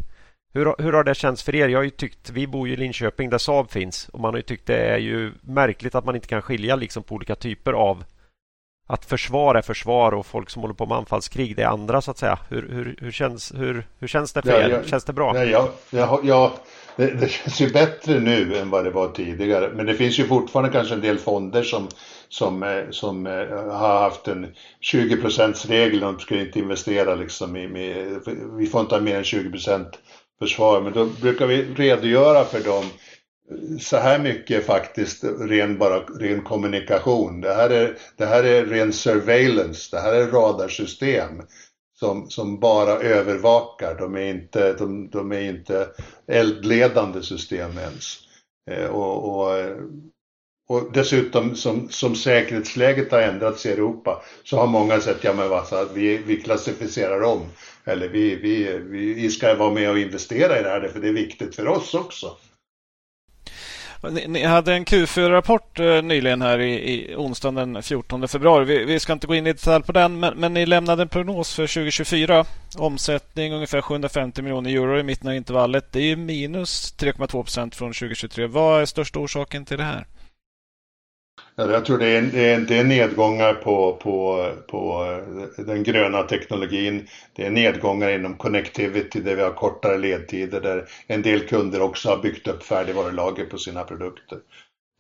Hur, 0.53 0.75
hur 0.77 0.93
har 0.93 1.03
det 1.03 1.15
känts 1.15 1.43
för 1.43 1.55
er? 1.55 1.67
Jag 1.67 1.79
har 1.79 1.83
ju 1.83 1.89
tyckt, 1.89 2.29
vi 2.29 2.47
bor 2.47 2.67
ju 2.67 2.73
i 2.73 2.77
Linköping 2.77 3.29
där 3.29 3.37
Saab 3.37 3.71
finns 3.71 4.09
och 4.09 4.19
man 4.19 4.33
har 4.33 4.37
ju 4.37 4.43
tyckt 4.43 4.67
det 4.67 4.77
är 4.77 4.97
ju 4.97 5.31
märkligt 5.41 5.95
att 5.95 6.05
man 6.05 6.15
inte 6.15 6.27
kan 6.27 6.41
skilja 6.41 6.75
liksom 6.75 7.03
på 7.03 7.15
olika 7.15 7.35
typer 7.35 7.73
av 7.73 8.03
att 8.87 9.05
försvar 9.05 9.55
är 9.55 9.61
försvar 9.61 10.11
och 10.11 10.25
folk 10.25 10.49
som 10.49 10.61
håller 10.61 10.75
på 10.75 10.85
med 10.85 10.97
anfallskrig 10.97 11.55
det 11.55 11.61
är 11.61 11.67
andra 11.67 12.01
så 12.01 12.11
att 12.11 12.17
säga. 12.17 12.39
Hur, 12.49 12.69
hur, 12.69 12.95
hur, 13.01 13.11
känns, 13.11 13.53
hur, 13.55 13.87
hur 13.99 14.07
känns 14.07 14.33
det 14.33 14.41
för 14.41 14.61
er? 14.61 14.69
Jag, 14.69 14.87
känns 14.87 15.03
det 15.03 15.13
bra? 15.13 15.35
Ja, 15.35 15.43
ja, 15.43 15.69
ja, 15.89 16.19
ja 16.23 16.53
det, 16.95 17.07
det, 17.07 17.27
känns 17.27 17.61
ju 17.61 17.69
bättre 17.69 18.19
nu 18.19 18.57
än 18.57 18.69
vad 18.69 18.83
det 18.83 18.91
var 18.91 19.07
tidigare. 19.07 19.71
Men 19.75 19.85
det 19.85 19.93
finns 19.93 20.19
ju 20.19 20.23
fortfarande 20.23 20.71
kanske 20.71 20.93
en 20.93 21.01
del 21.01 21.17
fonder 21.17 21.63
som, 21.63 21.87
som, 22.29 22.63
eh, 22.63 22.89
som 22.89 23.27
eh, 23.27 23.33
har 23.73 23.99
haft 23.99 24.27
en 24.27 24.47
20% 24.93 25.67
regel. 25.67 25.99
De 25.99 26.19
ska 26.19 26.39
inte 26.39 26.59
investera 26.59 27.15
liksom 27.15 27.55
i, 27.55 27.67
med, 27.67 28.19
vi 28.57 28.67
får 28.67 28.81
inte 28.81 28.95
ha 28.95 29.01
mer 29.01 29.17
än 29.17 29.23
20% 29.23 29.85
försvar. 30.39 30.81
Men 30.81 30.93
då 30.93 31.05
brukar 31.05 31.47
vi 31.47 31.63
redogöra 31.75 32.43
för 32.43 32.59
dem 32.59 32.85
så 33.79 33.97
här 33.97 34.19
mycket 34.19 34.65
faktiskt 34.65 35.23
ren, 35.23 35.77
bara, 35.77 35.99
ren 35.99 36.41
kommunikation. 36.41 37.41
Det 37.41 37.53
här, 37.53 37.69
är, 37.69 37.97
det 38.17 38.25
här 38.25 38.43
är 38.43 38.65
ren 38.65 38.93
surveillance, 38.93 39.95
det 39.95 40.01
här 40.01 40.13
är 40.13 40.27
radarsystem 40.27 41.41
som, 41.99 42.29
som 42.29 42.59
bara 42.59 42.91
övervakar. 42.91 43.95
De 43.99 44.15
är 44.15 44.29
inte, 44.29 44.73
de, 44.73 45.09
de 45.09 45.31
är 45.31 45.41
inte 45.41 45.87
eldledande 46.27 47.23
system 47.23 47.77
ens. 47.77 48.17
Eh, 48.71 48.85
och, 48.85 49.35
och, 49.35 49.57
eh, 49.57 49.77
och, 50.69 50.91
dessutom 50.93 51.55
som, 51.55 51.89
som 51.89 52.15
säkerhetsläget 52.15 53.11
har 53.11 53.21
ändrats 53.21 53.65
i 53.65 53.71
Europa 53.71 54.21
så 54.43 54.57
har 54.57 54.67
många 54.67 54.99
sett, 54.99 55.23
ja 55.23 55.33
men 55.33 55.49
vad, 55.49 55.93
vi, 55.93 56.17
vi 56.17 56.41
klassificerar 56.41 57.21
om. 57.21 57.41
Eller 57.85 58.07
vi, 58.07 58.35
vi, 58.35 58.77
vi 59.13 59.29
ska 59.29 59.55
vara 59.55 59.73
med 59.73 59.91
och 59.91 59.99
investera 59.99 60.59
i 60.59 60.63
det 60.63 60.69
här 60.69 60.87
för 60.87 60.99
det 60.99 61.07
är 61.07 61.13
viktigt 61.13 61.55
för 61.55 61.67
oss 61.67 61.93
också. 61.93 62.37
Ni, 64.03 64.27
ni 64.27 64.43
hade 64.43 64.73
en 64.73 64.85
Q4-rapport 64.85 65.79
eh, 65.79 66.01
nyligen 66.01 66.41
här 66.41 66.59
i, 66.59 66.73
i 66.73 67.15
onsdagen 67.15 67.73
den 67.73 67.83
14 67.83 68.27
februari. 68.27 68.65
Vi, 68.65 68.85
vi, 68.85 68.99
ska 68.99 69.13
inte 69.13 69.27
gå 69.27 69.35
in 69.35 69.47
i 69.47 69.53
detalj 69.53 69.83
på 69.83 69.91
den, 69.91 70.19
men, 70.19 70.37
men 70.37 70.53
ni 70.53 70.65
lämnade 70.65 71.01
en 71.01 71.09
prognos 71.09 71.55
för 71.55 71.67
2024. 71.67 72.45
Omsättning 72.77 73.53
ungefär 73.53 73.81
750 73.81 74.41
miljoner 74.41 74.69
euro 74.69 74.99
i 74.99 75.03
mitten 75.03 75.29
av 75.29 75.35
intervallet. 75.35 75.91
Det 75.91 76.11
är 76.11 76.15
minus 76.15 76.95
3,2 76.97 77.27
procent 77.27 77.75
från 77.75 77.93
2023. 77.93 78.47
Vad 78.47 78.81
är 78.81 78.85
största 78.85 79.19
orsaken 79.19 79.65
till 79.65 79.77
det 79.77 79.83
här? 79.83 80.05
Jag 81.57 81.85
tror 81.85 81.97
det 81.97 82.07
är, 82.07 82.21
det 82.21 82.51
är, 82.51 82.59
det 82.59 82.77
är 82.77 82.83
nedgångar 82.83 83.53
på, 83.53 83.93
på, 83.93 84.49
på 84.67 85.05
eh, 85.57 85.65
den 85.65 85.83
gröna 85.83 86.23
teknologin. 86.23 87.07
Det 87.35 87.45
är 87.45 87.51
nedgångar 87.51 88.09
inom 88.09 88.37
connectivity 88.37 89.19
där 89.19 89.35
vi 89.35 89.41
har 89.41 89.51
kortare 89.51 89.97
ledtider 89.97 90.61
där 90.61 90.89
en 91.07 91.21
del 91.21 91.47
kunder 91.47 91.81
också 91.81 92.09
har 92.09 92.17
byggt 92.17 92.47
upp 92.47 92.63
färdigvarulager 92.63 93.45
på 93.45 93.57
sina 93.57 93.83
produkter. 93.83 94.39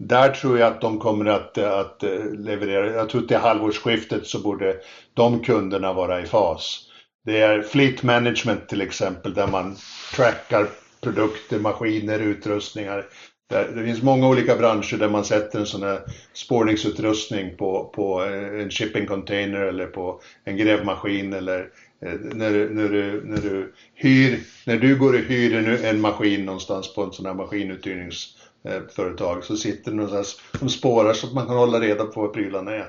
Där 0.03 0.29
tror 0.29 0.59
jag 0.59 0.67
att 0.73 0.81
de 0.81 0.99
kommer 0.99 1.25
att, 1.25 1.57
att 1.57 2.03
eh, 2.03 2.33
leverera. 2.33 2.91
Jag 2.91 3.09
tror 3.09 3.21
att 3.21 3.27
till 3.27 3.37
halvårsskiftet 3.37 4.27
så 4.27 4.39
borde 4.39 4.75
de 5.13 5.43
kunderna 5.43 5.93
vara 5.93 6.21
i 6.21 6.25
fas. 6.25 6.79
Det 7.25 7.41
är 7.41 7.61
fleet 7.61 8.03
management 8.03 8.69
till 8.69 8.81
exempel 8.81 9.33
där 9.33 9.47
man 9.47 9.75
trackar 10.15 10.67
produkter, 11.01 11.59
maskiner, 11.59 12.19
utrustningar 12.19 13.05
det 13.49 13.83
finns 13.85 14.03
många 14.03 14.27
olika 14.27 14.55
branscher 14.55 14.97
där 14.97 15.09
man 15.09 15.25
sätter 15.25 15.59
en 15.59 15.65
sån 15.65 15.83
här 15.83 16.01
spårningsutrustning 16.33 17.57
på, 17.57 17.91
på 17.95 18.23
eh, 18.23 18.61
en 18.61 18.71
shipping 18.71 19.05
container 19.05 19.59
eller 19.59 19.85
på 19.85 20.21
en 20.43 20.57
grävmaskin 20.57 21.33
eller 21.33 21.59
eh, 22.01 22.13
när, 22.21 22.69
när, 22.69 22.89
du, 22.89 23.21
när, 23.25 23.41
du 23.41 23.73
hyr, 23.93 24.39
när 24.65 24.77
du 24.77 24.95
går 24.95 25.13
och 25.13 25.19
hyr 25.19 25.55
en, 25.55 25.85
en 25.85 26.01
maskin 26.01 26.45
någonstans 26.45 26.95
på 26.95 27.03
en 27.03 27.11
sån 27.11 27.25
här 27.25 27.33
maskinuthyrningsföretag 27.33 29.37
eh, 29.37 29.43
så 29.43 29.57
sitter 29.57 29.91
det 29.91 29.97
någonstans 29.97 30.41
som 30.59 30.69
spårar 30.69 31.13
så 31.13 31.27
att 31.27 31.33
man 31.33 31.47
kan 31.47 31.57
hålla 31.57 31.79
reda 31.79 32.05
på 32.05 32.21
vad 32.21 32.33
prylarna 32.33 32.71
är. 32.71 32.87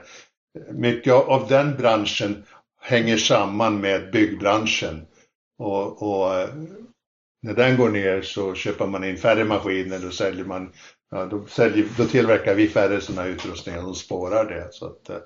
Mycket 0.73 1.13
av 1.13 1.47
den 1.49 1.77
branschen 1.77 2.45
hänger 2.81 3.17
samman 3.17 3.81
med 3.81 4.11
byggbranschen. 4.11 5.07
Och, 5.59 6.03
och 6.03 6.49
när 7.47 7.55
den 7.55 7.77
går 7.77 7.89
ner 7.89 8.23
så 8.23 8.55
köper 8.55 8.87
man 8.87 9.05
in 9.05 9.17
färre 9.17 9.45
maskiner 9.45 10.07
och 10.07 10.15
säljer 10.15 10.45
man, 10.45 10.73
ja, 11.11 11.25
då, 11.25 11.47
säljer, 11.47 11.87
då 11.97 12.05
tillverkar 12.05 12.55
vi 12.55 12.69
färre 12.69 13.01
sådana 13.01 13.29
utrustningar 13.29 13.89
och 13.89 13.97
spårar 13.97 14.45
det. 14.45 14.69
Så 14.71 14.87
att, 14.87 15.11
eh. 15.11 15.17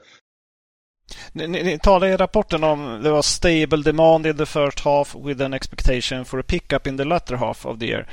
ni, 1.33 1.47
ni, 1.47 1.63
ni 1.63 1.79
talar 1.79 2.07
i 2.07 2.17
rapporten 2.17 2.65
om 2.65 3.01
det 3.03 3.11
var 3.11 3.23
stable 3.23 3.83
demand 3.83 4.27
in 4.27 4.37
the 4.37 4.47
first 4.47 4.81
half 4.81 5.17
with 5.25 5.45
an 5.45 5.55
expectation 5.55 6.25
for 6.25 6.41
a 6.41 6.45
pickup 6.47 6.87
in 6.87 6.99
the 6.99 7.05
latter 7.05 7.37
half 7.37 7.67
of 7.67 7.79
the 7.79 7.87
year. 7.87 8.07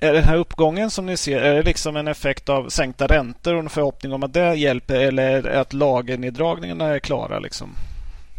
Är 0.00 0.12
den 0.12 0.24
här 0.24 0.36
uppgången 0.36 0.90
som 0.90 1.06
ni 1.06 1.16
ser, 1.16 1.40
är 1.40 1.54
det 1.54 1.62
liksom 1.62 1.96
en 1.96 2.08
effekt 2.08 2.48
av 2.48 2.68
sänkta 2.68 3.06
räntor 3.06 3.54
och 3.54 3.60
en 3.60 3.68
förhoppning 3.68 4.12
om 4.12 4.22
att 4.22 4.32
det 4.32 4.54
hjälper 4.54 5.00
eller 5.00 5.30
är 5.30 5.42
det 5.42 5.60
att 5.60 5.72
lagerneddragningarna 5.72 6.94
är 6.94 6.98
klara? 6.98 7.38
Liksom? 7.38 7.70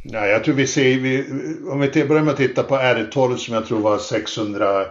Nej, 0.10 0.30
jag 0.30 0.44
tror 0.44 0.56
vi 0.56 0.68
ser, 0.68 1.00
vi, 1.00 1.26
om 1.72 1.80
vi 1.80 2.06
börjar 2.06 2.24
med 2.24 2.32
att 2.32 2.38
titta 2.38 2.64
på 2.64 2.76
R12 2.76 3.36
som 3.36 3.54
jag 3.54 3.66
tror 3.66 3.80
var 3.80 3.98
600 3.98 4.86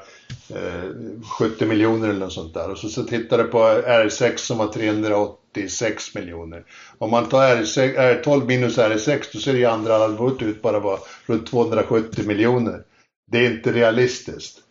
Eh, 0.54 0.90
70 1.38 1.66
miljoner 1.66 2.08
eller 2.08 2.20
något 2.20 2.32
sånt 2.32 2.54
där. 2.54 2.70
Och 2.70 2.78
så, 2.78 2.88
så 2.88 3.04
tittade 3.04 3.44
på 3.44 3.58
R6 3.58 4.36
som 4.36 4.58
var 4.58 4.66
386 4.66 6.14
miljoner. 6.14 6.64
Om 6.98 7.10
man 7.10 7.28
tar 7.28 7.56
R6, 7.56 7.96
R12 7.96 8.46
minus 8.46 8.78
R6 8.78 9.22
då 9.32 9.38
ser 9.38 9.52
det 9.52 9.58
i 9.58 9.64
andra 9.64 9.98
halvåret 9.98 10.42
ut 10.42 10.62
bara 10.62 10.80
vara 10.80 10.98
runt 11.26 11.46
270 11.46 12.26
miljoner. 12.26 12.82
Det 13.32 13.38
är 13.38 13.50
inte 13.50 13.72
realistiskt. 13.72 14.62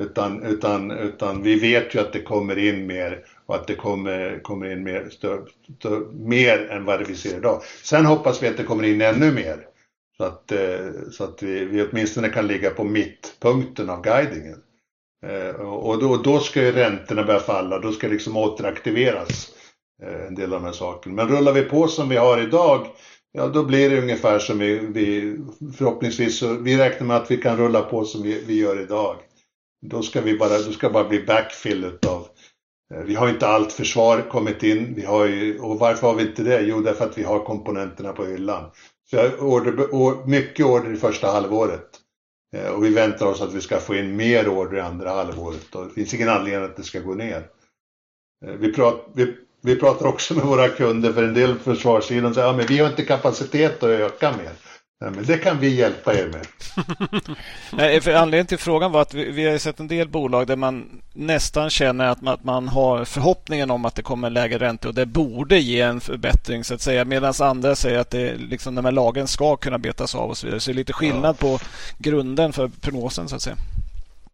Utan, 0.00 0.42
utan, 0.42 0.90
utan 0.90 1.42
vi 1.42 1.60
vet 1.60 1.94
ju 1.94 2.00
att 2.00 2.12
det 2.12 2.22
kommer 2.22 2.58
in 2.58 2.86
mer 2.86 3.24
och 3.46 3.54
att 3.54 3.66
det 3.66 3.74
kommer, 3.74 4.40
kommer 4.42 4.72
in 4.72 4.82
mer, 4.82 5.08
stö, 5.10 5.38
stö, 5.78 6.00
mer 6.12 6.70
än 6.70 6.84
vad 6.84 7.06
vi 7.06 7.14
ser 7.14 7.36
idag. 7.36 7.62
Sen 7.82 8.06
hoppas 8.06 8.42
vi 8.42 8.48
att 8.48 8.56
det 8.56 8.64
kommer 8.64 8.84
in 8.84 9.00
ännu 9.00 9.32
mer. 9.32 9.66
Så 10.16 10.24
att, 10.24 10.52
eh, 10.52 10.90
så 11.10 11.24
att 11.24 11.42
vi, 11.42 11.64
vi 11.64 11.82
åtminstone 11.82 12.28
kan 12.28 12.46
ligga 12.46 12.70
på 12.70 12.84
mittpunkten 12.84 13.90
av 13.90 14.02
guidingen. 14.02 14.62
Eh, 15.28 15.54
och 15.60 15.98
då, 15.98 16.16
då 16.16 16.40
ska 16.40 16.62
ju 16.62 16.72
räntorna 16.72 17.24
börja 17.24 17.40
falla, 17.40 17.78
då 17.78 17.92
ska 17.92 18.08
liksom 18.08 18.36
återaktiveras 18.36 19.50
eh, 20.02 20.26
en 20.26 20.34
del 20.34 20.52
av 20.52 20.60
de 20.60 20.66
här 20.66 20.72
sakerna. 20.72 21.14
Men 21.14 21.28
rullar 21.28 21.52
vi 21.52 21.62
på 21.62 21.88
som 21.88 22.08
vi 22.08 22.16
har 22.16 22.40
idag, 22.40 22.86
ja 23.32 23.46
då 23.46 23.64
blir 23.64 23.90
det 23.90 24.02
ungefär 24.02 24.38
som 24.38 24.58
vi, 24.58 24.78
vi 24.78 25.36
förhoppningsvis, 25.76 26.38
så, 26.38 26.54
vi 26.54 26.78
räknar 26.78 27.06
med 27.06 27.16
att 27.16 27.30
vi 27.30 27.36
kan 27.36 27.56
rulla 27.56 27.82
på 27.82 28.04
som 28.04 28.22
vi, 28.22 28.44
vi 28.46 28.60
gör 28.60 28.80
idag. 28.80 29.16
Då 29.86 30.02
ska 30.02 30.20
vi 30.20 30.38
bara, 30.38 30.58
då 30.58 30.72
ska 30.72 30.90
bara 30.90 31.08
bli 31.08 31.22
backfill 31.22 31.84
utav 31.84 32.26
eh, 32.94 33.00
vi 33.00 33.14
har 33.14 33.28
inte 33.28 33.46
allt 33.46 33.72
försvar 33.72 34.22
kommit 34.30 34.62
in. 34.62 34.94
Vi 34.96 35.04
har 35.04 35.26
ju, 35.26 35.60
och 35.60 35.78
varför 35.78 36.06
har 36.06 36.14
vi 36.14 36.22
inte 36.22 36.42
det? 36.42 36.60
Jo, 36.60 36.80
därför 36.80 37.04
att 37.04 37.18
vi 37.18 37.22
har 37.22 37.44
komponenterna 37.44 38.12
på 38.12 38.24
hyllan. 38.24 38.70
Så 39.10 39.16
jag 39.16 39.42
order, 39.42 40.26
mycket 40.26 40.66
order 40.66 40.92
i 40.92 40.96
första 40.96 41.30
halvåret. 41.30 41.93
Eh, 42.54 42.68
och 42.68 42.84
vi 42.84 42.90
väntar 42.90 43.26
oss 43.26 43.40
att 43.40 43.54
vi 43.54 43.60
ska 43.60 43.78
få 43.78 43.94
in 43.94 44.16
mer 44.16 44.48
order 44.48 44.76
i 44.76 44.80
andra 44.80 45.10
halvåret. 45.10 45.74
Och 45.74 45.86
det 45.86 45.94
finns 45.94 46.14
ingen 46.14 46.28
anledning 46.28 46.64
att 46.64 46.76
det 46.76 46.82
ska 46.82 47.00
gå 47.00 47.14
ner. 47.14 47.46
Eh, 48.46 48.52
vi, 48.52 48.72
prat, 48.72 49.06
vi, 49.14 49.36
vi 49.60 49.76
pratar 49.76 50.06
också 50.06 50.34
med 50.34 50.44
våra 50.44 50.68
kunder 50.68 51.12
för 51.12 51.22
en 51.22 51.34
del 51.34 51.58
försvarssidan 51.58 52.34
säger 52.34 52.48
att 52.48 52.56
ja, 52.56 52.66
vi 52.68 52.78
har 52.78 52.90
inte 52.90 53.04
kapacitet 53.04 53.82
att 53.82 53.88
öka 53.88 54.32
mer. 54.32 54.52
Men 55.00 55.24
det 55.24 55.38
kan 55.38 55.58
vi 55.58 55.68
hjälpa 55.68 56.14
er 56.14 56.26
med. 56.26 56.46
Nej, 57.72 58.00
för 58.00 58.12
anledningen 58.12 58.46
till 58.46 58.58
frågan 58.58 58.92
var 58.92 59.02
att 59.02 59.14
vi, 59.14 59.30
vi, 59.30 59.50
har 59.50 59.58
sett 59.58 59.80
en 59.80 59.88
del 59.88 60.08
bolag 60.08 60.46
där 60.46 60.56
man 60.56 61.02
nästan 61.12 61.70
känner 61.70 62.06
att 62.06 62.22
man, 62.22 62.34
att 62.34 62.44
man 62.44 62.68
har 62.68 63.04
förhoppningen 63.04 63.70
om 63.70 63.84
att 63.84 63.94
det 63.94 64.02
kommer 64.02 64.30
lägre 64.30 64.58
räntor 64.58 64.88
och 64.88 64.94
det 64.94 65.06
borde 65.06 65.58
ge 65.58 65.80
en 65.80 66.00
förbättring 66.00 66.64
så 66.64 66.74
att 66.74 66.80
säga. 66.80 67.04
Medan 67.04 67.34
andra 67.40 67.74
säger 67.74 67.98
att 67.98 68.10
det, 68.10 68.34
liksom, 68.36 68.74
de 68.74 68.84
här 68.84 68.92
lagen 68.92 69.28
ska 69.28 69.56
kunna 69.56 69.78
betas 69.78 70.14
av 70.14 70.30
och 70.30 70.36
så 70.36 70.46
vidare. 70.46 70.60
Så 70.60 70.70
det 70.70 70.74
är 70.74 70.76
lite 70.76 70.92
skillnad 70.92 71.36
ja. 71.40 71.48
på 71.48 71.58
grunden 71.98 72.52
för 72.52 72.70
prognosen 72.80 73.28
så 73.28 73.36
att 73.36 73.42
säga. 73.42 73.56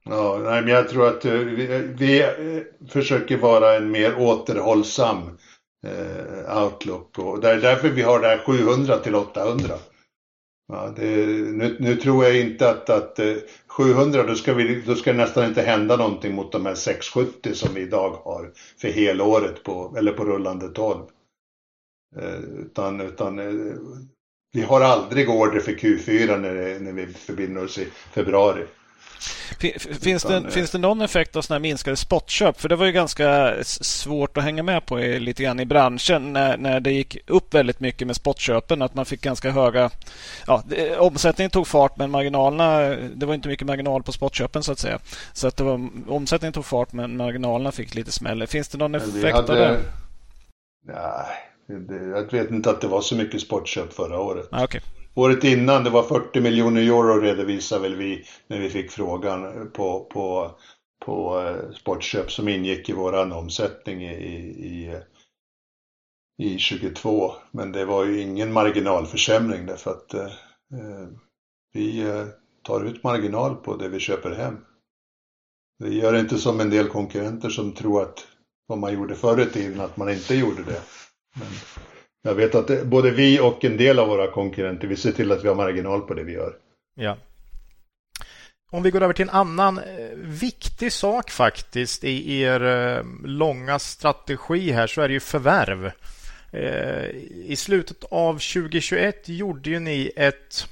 Ja, 0.04 0.38
nej, 0.44 0.62
men 0.62 0.74
jag 0.74 0.88
tror 0.88 1.08
att 1.08 1.26
uh, 1.26 1.32
vi, 1.32 1.66
vi 1.98 2.22
uh, 2.22 2.62
försöker 2.88 3.36
vara 3.36 3.76
en 3.76 3.90
mer 3.90 4.18
återhållsam 4.18 5.18
uh, 5.86 6.62
outlook 6.62 7.18
och 7.18 7.40
det 7.40 7.50
är 7.50 7.56
därför 7.56 7.88
vi 7.88 8.02
har 8.02 8.20
det 8.20 8.28
här 8.28 8.38
700 8.38 8.96
till 8.98 9.14
800. 9.14 9.74
Ja, 10.72 10.92
det, 10.96 11.26
nu, 11.52 11.76
nu, 11.80 11.96
tror 11.96 12.24
jag 12.24 12.40
inte 12.40 12.70
att, 12.70 12.90
att 12.90 13.18
eh, 13.18 13.34
700, 13.66 14.24
då 14.24 14.34
ska, 14.34 14.54
vi, 14.54 14.82
då 14.86 14.94
ska 14.94 15.12
det 15.12 15.18
nästan 15.18 15.46
inte 15.46 15.62
hända 15.62 15.96
någonting 15.96 16.34
mot 16.34 16.52
de 16.52 16.66
här 16.66 16.74
670 16.74 17.54
som 17.54 17.74
vi 17.74 17.80
idag 17.80 18.10
har 18.10 18.52
för 18.80 18.88
helåret 18.88 19.62
på, 19.62 19.94
eller 19.98 20.12
på 20.12 20.24
rullande 20.24 20.68
12. 20.68 21.04
Eh, 22.16 22.40
utan, 22.62 23.00
utan 23.00 23.38
eh, 23.38 23.76
vi 24.52 24.62
har 24.62 24.80
aldrig 24.80 25.30
order 25.30 25.60
för 25.60 25.72
Q4 25.72 26.38
när, 26.38 26.80
när 26.80 26.92
vi 26.92 27.06
förbinder 27.06 27.64
oss 27.64 27.78
i 27.78 27.84
februari. 28.14 28.64
Finns 30.00 30.22
det, 30.22 30.50
finns 30.50 30.70
det 30.70 30.78
någon 30.78 31.00
effekt 31.00 31.36
av 31.36 31.42
sådana 31.42 31.58
här 31.58 31.62
minskade 31.62 31.96
spotköp? 31.96 32.60
För 32.60 32.68
det 32.68 32.76
var 32.76 32.86
ju 32.86 32.92
ganska 32.92 33.54
svårt 33.64 34.36
att 34.36 34.44
hänga 34.44 34.62
med 34.62 34.86
på 34.86 34.96
lite 34.96 35.42
grann 35.42 35.60
i 35.60 35.64
branschen 35.64 36.32
när, 36.32 36.56
när 36.56 36.80
det 36.80 36.92
gick 36.92 37.18
upp 37.26 37.54
väldigt 37.54 37.80
mycket 37.80 38.06
med 38.06 38.16
spotköpen. 38.16 38.82
Att 38.82 38.94
man 38.94 39.04
fick 39.04 39.20
ganska 39.20 39.50
höga... 39.50 39.90
Ja, 40.46 40.62
det, 40.66 40.96
omsättningen 40.96 41.50
tog 41.50 41.66
fart 41.66 41.96
men 41.96 42.10
marginalerna... 42.10 42.80
Det 43.14 43.26
var 43.26 43.34
inte 43.34 43.48
mycket 43.48 43.66
marginal 43.66 44.02
på 44.02 44.12
spotköpen 44.12 44.62
så 44.62 44.72
att 44.72 44.78
säga. 44.78 44.98
Så 45.32 45.48
att 45.48 45.56
det 45.56 45.64
var, 45.64 45.88
omsättningen 46.08 46.52
tog 46.52 46.66
fart 46.66 46.92
men 46.92 47.16
marginalerna 47.16 47.72
fick 47.72 47.94
lite 47.94 48.12
smäll. 48.12 48.46
Finns 48.46 48.68
det 48.68 48.78
någon 48.78 48.94
effekt 48.94 49.36
hade... 49.36 49.52
av 49.52 49.58
det? 49.58 49.80
Nej, 50.86 51.26
jag 52.14 52.32
vet 52.32 52.50
inte 52.50 52.70
att 52.70 52.80
det 52.80 52.86
var 52.86 53.00
så 53.00 53.16
mycket 53.16 53.40
spotköp 53.40 53.92
förra 53.92 54.20
året. 54.20 54.48
Ah, 54.50 54.64
okay. 54.64 54.80
Året 55.14 55.44
innan, 55.44 55.84
det 55.84 55.90
var 55.90 56.02
40 56.02 56.40
miljoner 56.40 56.80
euro 56.80 57.20
redovisade 57.20 57.82
väl 57.82 57.94
vi 57.94 58.24
när 58.46 58.60
vi 58.60 58.70
fick 58.70 58.90
frågan 58.90 59.70
på, 59.70 60.04
på, 60.04 60.50
på 61.06 61.40
eh, 61.40 61.72
sportköp 61.72 62.32
som 62.32 62.48
ingick 62.48 62.88
i 62.88 62.92
vår 62.92 63.32
omsättning 63.32 64.02
i, 64.02 64.14
i, 64.66 65.00
i 66.38 66.58
22. 66.58 67.32
Men 67.50 67.72
det 67.72 67.84
var 67.84 68.04
ju 68.04 68.20
ingen 68.20 68.52
marginalförsämring 68.52 69.66
därför 69.66 69.90
att 69.90 70.14
eh, 70.14 70.24
eh 70.72 71.08
vi 71.72 72.00
eh, 72.00 72.26
tar 72.62 72.84
ut 72.84 73.04
marginal 73.04 73.54
på 73.54 73.76
det 73.76 73.88
vi 73.88 73.98
köper 73.98 74.30
hem. 74.30 74.56
Vi 75.78 75.98
gör 76.00 76.14
inte 76.14 76.38
som 76.38 76.60
en 76.60 76.70
del 76.70 76.88
konkurrenter 76.88 77.48
som 77.48 77.72
tror 77.72 78.02
att 78.02 78.26
vad 78.66 78.78
man 78.78 78.92
gjorde 78.92 79.14
förr 79.14 79.40
i 79.40 79.46
tiden, 79.46 79.80
att 79.80 79.96
man 79.96 80.10
inte 80.10 80.34
gjorde 80.34 80.62
det. 80.62 80.82
Men 81.34 81.48
jag 82.22 82.34
vet 82.34 82.54
att 82.54 82.84
både 82.84 83.10
vi 83.10 83.40
och 83.40 83.64
en 83.64 83.76
del 83.76 83.98
av 83.98 84.08
våra 84.08 84.30
konkurrenter, 84.30 84.88
vi 84.88 84.96
ser 84.96 85.12
till 85.12 85.32
att 85.32 85.44
vi 85.44 85.48
har 85.48 85.54
marginal 85.54 86.00
på 86.00 86.14
det 86.14 86.24
vi 86.24 86.32
gör. 86.32 86.54
Ja. 86.94 87.16
Om 88.72 88.82
vi 88.82 88.90
går 88.90 89.02
över 89.02 89.14
till 89.14 89.22
en 89.28 89.34
annan 89.34 89.78
eh, 89.78 89.84
viktig 90.16 90.92
sak 90.92 91.30
faktiskt 91.30 92.04
i 92.04 92.40
er 92.40 92.62
eh, 92.62 93.04
långa 93.24 93.78
strategi 93.78 94.70
här 94.72 94.86
så 94.86 95.02
är 95.02 95.08
det 95.08 95.14
ju 95.14 95.20
förvärv. 95.20 95.92
Eh, 96.52 97.06
I 97.44 97.54
slutet 97.56 98.04
av 98.10 98.32
2021 98.32 99.28
gjorde 99.28 99.70
ju 99.70 99.80
ni 99.80 100.12
ett 100.16 100.66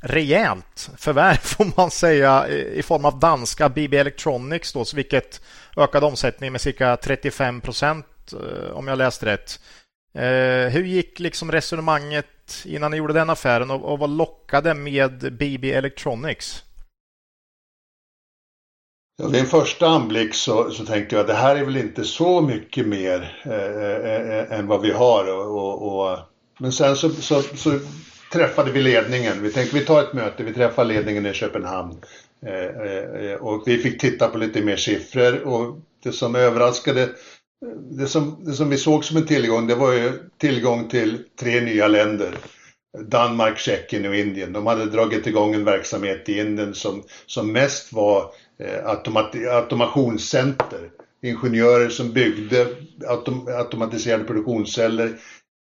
rejält 0.00 0.90
förvärv 0.96 1.36
får 1.42 1.72
man 1.76 1.90
säga 1.90 2.48
i 2.48 2.82
form 2.82 3.04
av 3.04 3.18
danska 3.18 3.68
BB 3.68 3.96
Electronics 3.96 4.72
då, 4.72 4.84
vilket 4.94 5.40
ökade 5.76 6.06
omsättningen 6.06 6.52
med 6.52 6.60
cirka 6.60 6.96
35 6.96 7.60
procent 7.60 8.06
om 8.72 8.88
jag 8.88 8.98
läst 8.98 9.22
rätt. 9.22 9.60
Eh, 10.14 10.72
hur 10.72 10.84
gick 10.84 11.18
liksom 11.18 11.52
resonemanget 11.52 12.64
innan 12.64 12.90
ni 12.90 12.96
gjorde 12.96 13.12
den 13.12 13.30
affären 13.30 13.70
och, 13.70 13.92
och 13.92 13.98
vad 13.98 14.10
lockade 14.10 14.74
med 14.74 15.36
BB 15.38 15.72
Electronics? 15.72 16.64
Ja, 19.22 19.28
vid 19.28 19.40
en 19.40 19.46
första 19.46 19.86
anblick 19.86 20.34
så, 20.34 20.70
så 20.70 20.86
tänkte 20.86 21.14
jag 21.14 21.20
att 21.20 21.26
det 21.26 21.34
här 21.34 21.56
är 21.56 21.64
väl 21.64 21.76
inte 21.76 22.04
så 22.04 22.40
mycket 22.40 22.86
mer 22.86 23.42
eh, 23.44 23.52
eh, 23.52 24.38
eh 24.38 24.58
än 24.58 24.66
vad 24.66 24.80
vi 24.80 24.92
har. 24.92 25.34
Och, 25.34 26.00
och, 26.00 26.18
men 26.58 26.72
sen 26.72 26.96
så, 26.96 27.10
så, 27.10 27.42
så, 27.42 27.78
träffade 28.32 28.70
vi 28.70 28.82
ledningen. 28.82 29.42
Vi 29.42 29.52
tänkte 29.52 29.78
vi 29.78 29.84
tar 29.84 30.02
ett 30.02 30.12
möte, 30.12 30.42
vi 30.42 30.54
träffar 30.54 30.84
ledningen 30.84 31.26
i 31.26 31.32
Köpenhamn. 31.32 32.00
Eh, 32.46 33.30
eh, 33.30 33.34
och 33.34 33.62
vi 33.66 33.78
fick 33.78 34.00
titta 34.00 34.28
på 34.28 34.38
lite 34.38 34.62
mer 34.62 34.76
siffror 34.76 35.42
och 35.46 35.78
det 36.02 36.12
som 36.12 36.34
överraskade 36.34 37.08
det 37.98 38.06
som, 38.06 38.44
det 38.44 38.52
som 38.52 38.70
vi 38.70 38.76
såg 38.76 39.04
som 39.04 39.16
en 39.16 39.26
tillgång, 39.26 39.66
det 39.66 39.74
var 39.74 39.92
ju 39.92 40.12
tillgång 40.38 40.88
till 40.88 41.24
tre 41.40 41.60
nya 41.60 41.88
länder. 41.88 42.38
Danmark, 42.98 43.58
Tjeckien 43.58 44.06
och 44.06 44.14
Indien. 44.14 44.52
De 44.52 44.66
hade 44.66 44.84
dragit 44.84 45.26
igång 45.26 45.54
en 45.54 45.64
verksamhet 45.64 46.28
i 46.28 46.38
Indien 46.38 46.74
som, 46.74 47.02
som 47.26 47.52
mest 47.52 47.92
var 47.92 48.32
eh, 48.58 48.86
automat, 48.86 49.34
automationscenter. 49.34 50.90
Ingenjörer 51.22 51.88
som 51.88 52.12
byggde 52.12 52.66
autom, 53.08 53.48
automatiserade 53.48 54.24
produktionsceller 54.24 55.18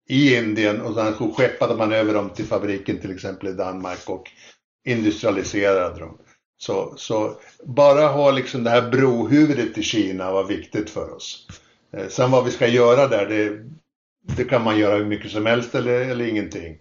i 0.10 0.36
Indien 0.36 0.82
och 0.82 0.96
sen 0.96 1.32
skeppade 1.34 1.76
man 1.76 1.92
över 1.92 2.14
dem 2.14 2.30
till 2.30 2.46
fabriken 2.46 3.00
till 3.00 3.12
exempel 3.12 3.50
i 3.50 3.54
Danmark 3.54 4.10
och 4.10 4.32
industrialiserade 4.88 6.00
dem. 6.00 6.18
Så, 6.58 6.94
så 6.98 7.40
bara 7.64 8.08
ha 8.08 8.32
liksom 8.32 8.64
det 8.64 8.70
här 8.70 8.90
brohuvudet 8.92 9.78
i 9.78 9.84
Kina 9.84 10.32
var 10.32 10.44
viktigt 10.44 10.90
för 10.90 11.14
oss. 11.16 11.48
Eh, 11.98 12.07
sen 12.07 12.32
vad 12.32 12.45
vi 12.45 12.52
ska 12.52 12.68
göra 12.68 13.07
där, 13.07 13.26
det, 13.26 13.60
det 14.36 14.44
kan 14.44 14.64
man 14.64 14.80
göra 14.80 14.98
hur 14.98 15.06
mycket 15.06 15.32
som 15.32 15.45
helst 15.45 15.76
eller, 15.76 15.99
eller 15.99 16.26
ingenting. 16.26 16.78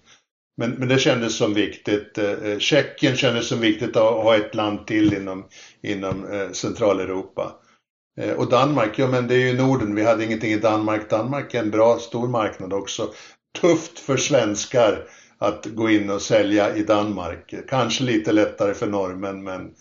Men, 0.56 0.70
men 0.70 0.89
det 0.89 0.98
kändes 0.98 1.36
som 1.36 1.55
viktigt. 1.55 2.18
Eh, 2.18 2.30
eh 2.30 2.59
Tjeckien 2.59 3.16
kändes 3.16 3.48
som 3.48 3.60
viktigt 3.60 3.97
att 3.97 4.22
ha 4.22 4.36
ett 4.36 4.55
land 4.55 4.86
till 4.86 5.14
inom, 5.14 5.44
inom 5.82 6.32
eh, 6.32 6.51
Centraleuropa. 6.51 7.52
Eh, 8.20 8.32
och 8.32 8.48
Danmark, 8.48 8.98
ja 8.98 9.06
men 9.06 9.28
det 9.28 9.34
är 9.34 9.47
ju 9.47 9.56
Norden, 9.56 9.94
vi 9.94 10.05
hade 10.05 10.24
ingenting 10.24 10.52
i 10.52 10.59
Danmark. 10.59 11.10
Danmark 11.10 11.55
är 11.55 11.59
en 11.59 11.70
bra 11.70 11.98
stor 11.98 12.28
marknad 12.28 12.72
också. 12.72 13.12
Tufft 13.60 13.98
för 13.98 14.16
svenskar 14.16 15.05
att 15.39 15.66
gå 15.66 15.90
in 15.90 16.10
och 16.10 16.22
sälja 16.22 16.76
i 16.76 16.82
Danmark. 16.82 17.55
Kanske 17.68 18.05
lite 18.05 18.32
lättare 18.32 18.74
för 18.74 18.86
norrmän 18.86 19.44
men 19.44 19.74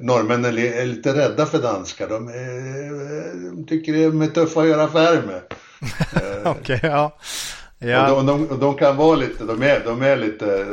norrmännen 0.00 0.58
är 0.58 0.86
lite 0.86 1.14
rädda 1.14 1.46
för 1.46 1.62
danskar. 1.62 2.08
De, 2.08 2.28
är, 2.28 3.50
de 3.50 3.66
tycker 3.66 3.92
de 3.92 4.22
är 4.22 4.26
tuffa 4.26 4.60
att 4.60 4.68
göra 4.68 4.84
affärer 4.84 5.22
med. 5.22 5.42
Okej, 6.46 6.76
okay, 6.76 6.90
ja. 6.90 7.18
ja. 7.78 8.12
Och 8.12 8.24
de, 8.24 8.48
de, 8.48 8.60
de, 8.60 8.74
kan 8.74 8.96
vara 8.96 9.16
lite, 9.16 9.44
de 9.44 9.62
är, 9.62 9.84
de 9.84 10.02
är 10.02 10.16
lite 10.16 10.66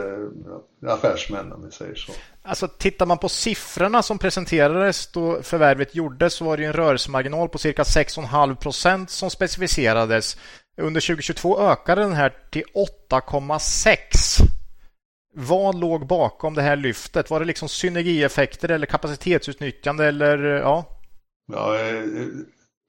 affärsmän 0.88 1.52
om 1.52 1.66
vi 1.66 1.72
säger 1.72 1.96
så. 1.96 2.12
Alltså 2.44 2.68
tittar 2.68 3.06
man 3.06 3.18
på 3.18 3.30
siffrorna 3.30 4.04
som 4.04 4.18
presenterades 4.18 5.08
då 5.08 5.42
förvärvet 5.42 5.96
gjordes 5.96 6.34
så 6.34 6.46
var 6.46 6.58
det 6.58 6.66
en 6.66 6.74
rörelsemarginal 6.74 7.50
på 7.50 7.58
cirka 7.58 7.84
6,5 7.84 8.56
procent 8.56 9.10
som 9.10 9.30
specificerades. 9.30 10.38
Under 10.78 11.02
2022 11.02 11.60
ökade 11.60 12.02
den 12.02 12.14
här 12.14 12.34
till 12.52 12.64
8,6 13.10 14.45
vad 15.36 15.80
låg 15.80 16.08
bakom 16.08 16.54
det 16.54 16.62
här 16.62 16.76
lyftet? 16.76 17.30
Var 17.30 17.40
det 17.40 17.46
liksom 17.46 17.70
synergieffekter 17.70 18.70
eller 18.70 18.86
kapacitetsutnyttjande 18.86 20.06
eller 20.06 20.46
eh, 20.46 20.62
ja? 20.62 20.86
ja 21.52 21.80
eh, 21.80 22.04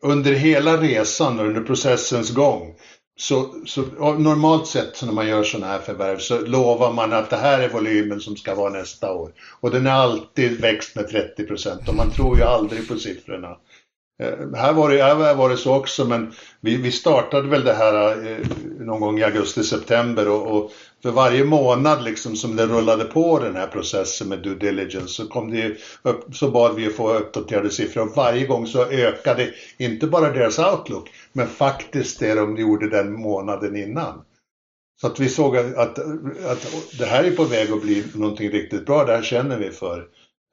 under 0.03 0.33
hela 0.33 0.77
resan 0.77 1.41
och 1.41 1.47
under 1.47 1.61
processens 1.61 2.31
gång 2.31 2.75
så, 3.19 3.55
så 3.67 3.83
normalt 4.19 4.67
sett 4.67 5.03
när 5.03 5.13
man 5.13 5.29
gör 5.29 5.43
sådana 5.43 5.73
här 5.73 5.79
förvärv 5.79 6.19
så 6.19 6.41
lovar 6.41 6.93
man 6.93 7.13
att 7.13 7.31
det 7.31 7.37
här 7.37 7.61
är 7.61 7.69
volymen 7.69 8.21
som 8.21 8.37
ska 8.37 8.55
vara 8.55 8.73
nästa 8.73 9.13
år. 9.13 9.33
Och 9.61 9.71
den 9.71 9.87
är 9.87 9.91
alltid 9.91 10.61
växt 10.61 10.97
med 10.97 11.09
30 11.09 11.47
procent 11.47 11.89
och 11.89 11.95
man 11.95 12.11
tror 12.11 12.37
ju 12.37 12.43
aldrig 12.43 12.89
på 12.89 12.97
siffrorna. 12.97 13.57
Eh, 14.23 14.59
här 14.59 14.73
var, 14.73 14.91
det, 14.91 15.03
här 15.03 15.35
var 15.35 15.49
det 15.49 15.57
så 15.57 15.75
också 15.75 16.05
men 16.05 16.33
vi, 16.61 16.77
vi 16.77 16.93
startade 16.93 17.49
väl 17.49 17.65
det 17.65 17.75
här 17.75 18.27
eh, 18.27 18.47
någon 18.81 19.01
gång 19.01 19.19
i 19.19 19.25
augusti-september 19.25 20.29
och, 20.29 20.57
och, 20.57 20.73
för 21.07 21.13
varje 21.13 21.45
månad 21.45 22.05
liksom 22.05 22.37
som 22.37 22.57
det 22.57 22.67
rullade 22.67 23.05
på 23.05 23.39
den 23.39 23.57
här 23.57 23.67
processen 23.67 24.29
med 24.29 24.43
due 24.43 24.55
diligence 24.55 25.09
så, 25.09 25.27
kom 25.27 25.51
det 25.51 25.77
upp, 26.03 26.35
så 26.35 26.51
bad 26.51 26.75
vi 26.75 26.87
att 26.87 26.93
få 26.93 27.13
uppdaterade 27.13 27.71
siffror 27.71 28.03
och 28.03 28.17
varje 28.17 28.47
gång 28.47 28.67
så 28.67 28.85
ökade 28.85 29.51
inte 29.79 30.07
bara 30.07 30.33
deras 30.33 30.59
outlook 30.59 31.11
men 31.33 31.47
faktiskt 31.47 32.21
det 32.21 32.35
de 32.35 32.57
gjorde 32.57 32.91
den 32.91 33.13
månaden 33.13 33.77
innan. 33.77 34.25
Så 35.01 35.07
att 35.07 35.21
vi 35.21 35.29
såg 35.29 35.57
att, 35.57 35.77
att, 35.77 35.99
att 36.45 36.67
det 36.99 37.07
här 37.07 37.25
är 37.25 37.31
på 37.31 37.45
väg 37.45 37.73
att 37.73 37.83
bli 37.83 38.05
någonting 38.15 38.51
riktigt 38.51 38.87
bra, 38.87 39.05
det 39.05 39.13
här 39.13 39.23
känner 39.23 39.59
vi 39.59 39.71
för. 39.71 40.07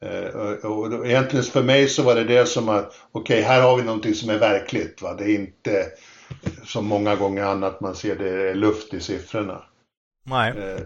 Eh, 0.05 0.65
och 0.65 1.07
egentligen 1.07 1.45
för 1.45 1.63
mig 1.63 1.87
så 1.87 2.03
var 2.03 2.15
det 2.15 2.23
det 2.23 2.45
som 2.45 2.69
att, 2.69 2.93
okej, 3.11 3.39
okay, 3.39 3.41
här 3.41 3.61
har 3.61 3.77
vi 3.77 3.83
någonting 3.83 4.15
som 4.15 4.29
är 4.29 4.39
verkligt. 4.39 5.01
Va? 5.01 5.13
Det 5.13 5.23
är 5.23 5.35
inte 5.35 5.85
som 6.65 6.85
många 6.85 7.15
gånger 7.15 7.43
annat 7.43 7.81
man 7.81 7.95
ser 7.95 8.15
det 8.15 8.49
är 8.49 8.55
luft 8.55 8.93
i 8.93 8.99
siffrorna. 8.99 9.63
Nej. 10.23 10.57
Eh. 10.57 10.81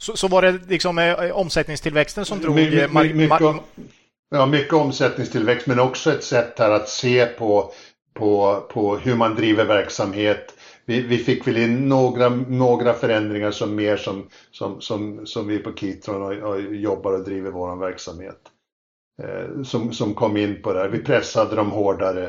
Så, 0.00 0.16
så 0.16 0.28
var 0.28 0.42
det 0.42 0.52
liksom 0.68 0.98
eh, 0.98 1.36
omsättningstillväxten 1.36 2.24
som 2.24 2.40
drog... 2.40 2.54
My, 2.54 2.70
my, 2.70 2.88
my, 2.88 3.14
mycket, 3.14 3.40
om, 3.40 3.60
ja, 4.30 4.46
mycket 4.46 4.72
omsättningstillväxt 4.72 5.66
men 5.66 5.80
också 5.80 6.12
ett 6.12 6.24
sätt 6.24 6.58
här 6.58 6.70
att 6.70 6.88
se 6.88 7.26
på, 7.26 7.72
på, 8.14 8.60
på 8.70 8.96
hur 8.96 9.16
man 9.16 9.34
driver 9.34 9.64
verksamhet. 9.64 10.54
Vi, 10.84 11.00
vi 11.00 11.18
fick 11.18 11.46
väl 11.46 11.56
in 11.56 11.88
några, 11.88 12.28
några 12.28 12.94
förändringar 12.94 13.50
som 13.50 13.74
mer 13.74 13.96
som, 13.96 14.28
som, 14.50 14.80
som, 14.80 15.26
som 15.26 15.46
vi 15.46 15.58
på 15.58 15.74
Kitron 15.74 16.22
och, 16.22 16.50
och 16.50 16.60
jobbar 16.60 17.12
och 17.12 17.24
driver 17.24 17.50
vår 17.50 17.76
verksamhet. 17.76 18.40
Eh, 19.22 19.62
som, 19.62 19.92
som 19.92 20.14
kom 20.14 20.36
in 20.36 20.62
på 20.62 20.72
det 20.72 20.78
här. 20.78 20.88
Vi 20.88 20.98
pressade 20.98 21.56
dem 21.56 21.70
hårdare. 21.70 22.26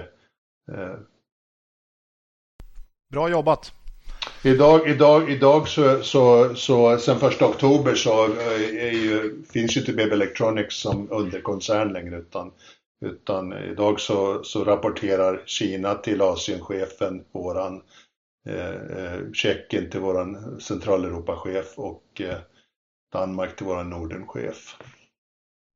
Eh. 0.72 0.96
Bra 3.12 3.30
jobbat! 3.30 3.79
Idag, 4.44 4.90
idag, 4.90 5.32
idag 5.32 5.68
så, 5.68 6.04
så, 6.04 6.56
så 6.56 6.98
sen 6.98 7.20
första 7.20 7.48
oktober 7.48 7.96
så 7.96 8.24
är 8.24 8.92
ju, 8.92 9.44
finns 9.54 9.78
ju 9.78 9.80
inte 9.80 9.94
BB 9.94 10.14
Electronics 10.14 10.76
som 10.76 11.12
underkoncern 11.12 11.94
längre 11.94 12.18
utan, 12.18 12.52
utan 13.06 13.54
idag 13.54 14.00
så, 14.00 14.44
så 14.44 14.64
rapporterar 14.64 15.44
Kina 15.46 15.96
till 15.96 16.22
Asienchefen 16.22 17.24
våran 17.32 17.82
Tjeckien 19.34 19.90
till 19.90 20.00
våran 20.00 20.62
centraleuropachef 20.62 21.74
och 21.76 22.22
Danmark 23.14 23.56
till 23.56 23.66
våran 23.66 23.90
Nordenchef. 23.90 24.76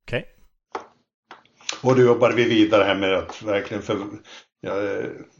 Okej. 0.07 0.19
Okay. 0.19 0.23
Och 1.83 1.95
då 1.95 2.01
jobbar 2.01 2.31
vi 2.31 2.43
vidare 2.43 2.83
här 2.83 2.95
med 2.95 3.13
att 3.13 3.41
verkligen 3.41 3.83
för, 3.83 3.97
ja, 4.63 4.73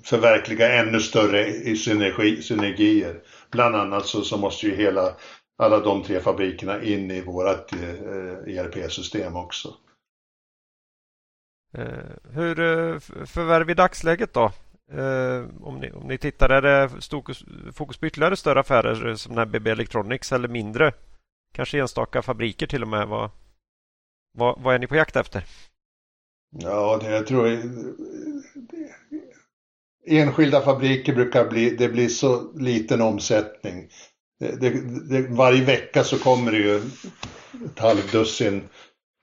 förverkliga 0.03 0.73
ännu 0.73 0.99
större 0.99 1.75
synergi, 1.75 2.41
synergier. 2.41 3.21
Bland 3.51 3.75
annat 3.75 4.05
så, 4.05 4.21
så 4.21 4.37
måste 4.37 4.65
ju 4.67 4.75
hela, 4.75 5.15
alla 5.57 5.79
de 5.79 6.03
tre 6.03 6.19
fabrikerna 6.19 6.83
in 6.83 7.11
i 7.11 7.21
vårt 7.21 7.73
eh, 7.73 8.57
ERP-system 8.57 9.35
också. 9.35 9.73
Eh, 11.77 12.33
hur 12.33 12.59
eh, 12.59 12.99
förvärv 13.25 13.69
i 13.69 13.73
dagsläget 13.73 14.33
då? 14.33 14.51
Eh, 14.91 15.45
om, 15.61 15.79
ni, 15.79 15.91
om 15.91 16.07
ni 16.07 16.17
tittar, 16.17 16.49
är 16.49 16.61
det 16.61 16.89
fokus, 17.73 17.99
på 17.99 18.05
ytterligare 18.05 18.35
större 18.35 18.59
affärer 18.59 19.15
som 19.15 19.35
den 19.35 19.39
här 19.39 19.45
BB 19.45 19.69
Electronics 19.71 20.31
eller 20.31 20.47
mindre? 20.47 20.93
Kanske 21.53 21.79
enstaka 21.79 22.21
fabriker 22.21 22.67
till 22.67 22.81
och 22.81 22.87
med. 22.87 23.07
Vad, 23.07 23.29
vad, 24.37 24.61
vad 24.61 24.75
är 24.75 24.79
ni 24.79 24.87
på 24.87 24.95
jakt 24.95 25.15
efter? 25.15 25.45
Ja, 26.55 26.99
det, 27.01 27.11
jag 27.11 27.27
tror 27.27 27.47
enskilda 30.05 30.61
fabriker 30.61 31.13
brukar 31.13 31.49
bli, 31.49 31.69
det 31.69 31.89
blir 31.89 32.07
så 32.07 32.51
liten 32.55 33.01
omsättning. 33.01 33.89
Det, 34.39 34.69
det, 35.09 35.27
varje 35.29 35.63
vecka 35.63 36.03
så 36.03 36.17
kommer 36.17 36.51
det 36.51 36.57
ju 36.57 36.75
ett 37.65 37.79
halvdussin 37.79 38.61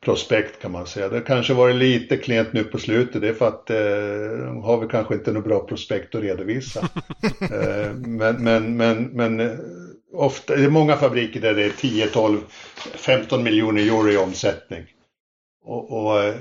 prospekt 0.04 0.62
kan 0.62 0.72
man 0.72 0.86
säga. 0.86 1.08
Det 1.08 1.20
kanske 1.20 1.54
varit 1.54 1.76
lite 1.76 2.16
klent 2.16 2.52
nu 2.52 2.64
på 2.64 2.78
slutet. 2.78 3.20
Det 3.20 3.28
är 3.28 3.34
för 3.34 3.48
att 3.48 3.70
eh, 3.70 4.62
har 4.62 4.80
vi 4.80 4.88
kanske 4.88 5.14
inte 5.14 5.32
något 5.32 5.44
bra 5.44 5.66
prospekt 5.66 6.14
att 6.14 6.22
redovisa. 6.22 6.80
eh, 7.40 7.92
men, 7.94 8.44
men, 8.44 8.76
men, 8.76 9.04
men 9.04 9.40
eh, 9.40 9.58
ofta, 10.12 10.56
det 10.56 10.64
är 10.64 10.70
många 10.70 10.96
fabriker 10.96 11.40
där 11.40 11.54
det 11.54 11.64
är 11.64 11.70
10, 11.70 12.06
12, 12.06 12.40
15 12.94 13.42
miljoner 13.42 13.82
euro 13.82 14.10
i 14.10 14.16
omsättning. 14.16 14.84
Och, 15.64 15.92
och 15.92 16.22
eh, 16.22 16.34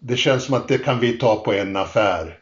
det 0.00 0.16
känns 0.16 0.44
som 0.44 0.54
att 0.54 0.68
det 0.68 0.78
kan 0.78 1.00
vi 1.00 1.12
ta 1.18 1.36
på 1.36 1.52
en 1.52 1.76
affär. 1.76 2.41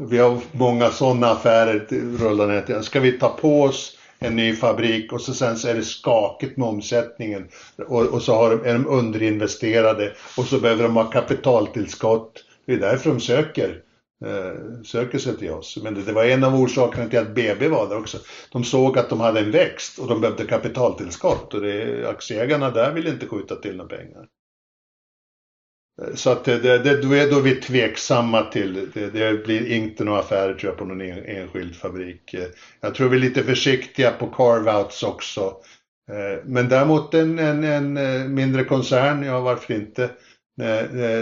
Vi 0.00 0.18
har 0.18 0.40
många 0.52 0.90
sådana 0.90 1.30
affärer 1.30 1.86
rullande. 2.18 2.82
Ska 2.82 3.00
vi 3.00 3.12
ta 3.12 3.28
på 3.28 3.62
oss 3.62 3.96
en 4.18 4.36
ny 4.36 4.54
fabrik 4.56 5.12
och 5.12 5.20
så 5.20 5.34
sen 5.34 5.56
så 5.56 5.68
är 5.68 5.74
det 5.74 5.82
skakigt 5.82 6.56
med 6.56 6.68
omsättningen 6.68 7.48
och, 7.88 8.02
och 8.02 8.22
så 8.22 8.34
har 8.34 8.50
de, 8.50 8.68
är 8.68 8.72
de 8.72 8.86
underinvesterade 8.86 10.12
och 10.36 10.44
så 10.44 10.60
behöver 10.60 10.82
de 10.82 10.96
ha 10.96 11.04
kapitaltillskott. 11.04 12.44
Det 12.66 12.72
är 12.72 12.78
därför 12.78 13.10
de 13.10 13.20
söker, 13.20 13.82
eh, 14.24 14.82
söker 14.84 15.18
sig 15.18 15.36
till 15.36 15.50
oss. 15.50 15.78
Men 15.82 15.94
det, 15.94 16.02
det, 16.02 16.12
var 16.12 16.24
en 16.24 16.44
av 16.44 16.54
orsakerna 16.54 17.08
till 17.08 17.18
att 17.18 17.34
BB 17.34 17.68
var 17.68 17.88
där 17.88 17.98
också. 17.98 18.18
De 18.52 18.64
såg 18.64 18.98
att 18.98 19.10
de 19.10 19.20
hade 19.20 19.40
en 19.40 19.50
växt 19.50 19.98
och 19.98 20.08
de 20.08 20.20
behövde 20.20 20.44
kapitaltillskott 20.44 21.54
och 21.54 21.60
det, 21.60 22.08
aktieägarna 22.08 22.70
där 22.70 22.92
ville 22.92 23.10
inte 23.10 23.26
skjuta 23.26 23.56
till 23.56 23.76
några 23.76 23.96
pengar. 23.96 24.26
Eh, 26.02 26.14
så 26.14 26.30
att 26.30 26.44
det, 26.44 26.58
det, 26.58 27.02
då, 27.02 27.12
är, 27.12 27.30
då 27.30 27.38
är 27.38 27.42
vi 27.42 27.54
tveksamma 27.54 28.42
till, 28.42 28.90
det, 28.94 29.10
det 29.10 29.44
blir 29.44 29.72
inte 29.72 30.04
några 30.04 30.20
affärer 30.20 30.54
tror 30.54 30.72
jag 30.72 30.78
på 30.78 30.84
någon 30.84 31.00
en, 31.00 31.24
enskild 31.24 31.76
fabrik. 31.76 32.34
Eh, 32.34 32.46
jag 32.80 32.94
tror 32.94 33.08
vi 33.08 33.16
är 33.16 33.20
lite 33.20 33.42
försiktiga 33.42 34.10
på 34.10 34.26
carve-outs 34.26 35.04
också. 35.04 35.40
Eh, 36.10 36.44
men 36.44 36.68
däremot 36.68 37.14
en, 37.14 37.38
en, 37.38 37.64
en 37.64 38.34
mindre 38.34 38.64
koncern, 38.64 39.22
ja 39.22 39.40
varför 39.40 39.74
inte? 39.74 40.10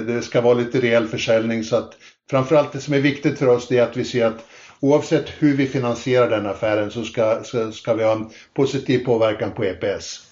Det 0.07 0.25
ska 0.25 0.41
vara 0.41 0.55
lite 0.55 0.81
rejäl 0.81 1.09
försäljning 1.09 1.65
så 1.65 1.77
att 1.77 1.97
framförallt 2.31 2.73
det 2.73 2.81
som 2.81 2.95
är 2.95 2.99
viktigt 2.99 3.39
för 3.39 3.49
oss 3.49 3.69
det 3.69 3.79
är 3.79 3.83
att 3.83 3.97
vi 3.97 4.05
ser 4.05 4.27
att 4.27 4.45
oavsett 4.81 5.29
hur 5.39 5.57
vi 5.57 5.67
finansierar 5.67 6.31
den 6.31 6.47
affären 6.47 6.91
så 6.91 7.05
ska, 7.05 7.45
så 7.45 7.73
ska 7.73 7.95
vi 7.95 8.05
ha 8.05 8.13
en 8.13 8.31
positiv 8.55 9.05
påverkan 9.05 9.53
på 9.53 9.65
EPS. 9.65 10.32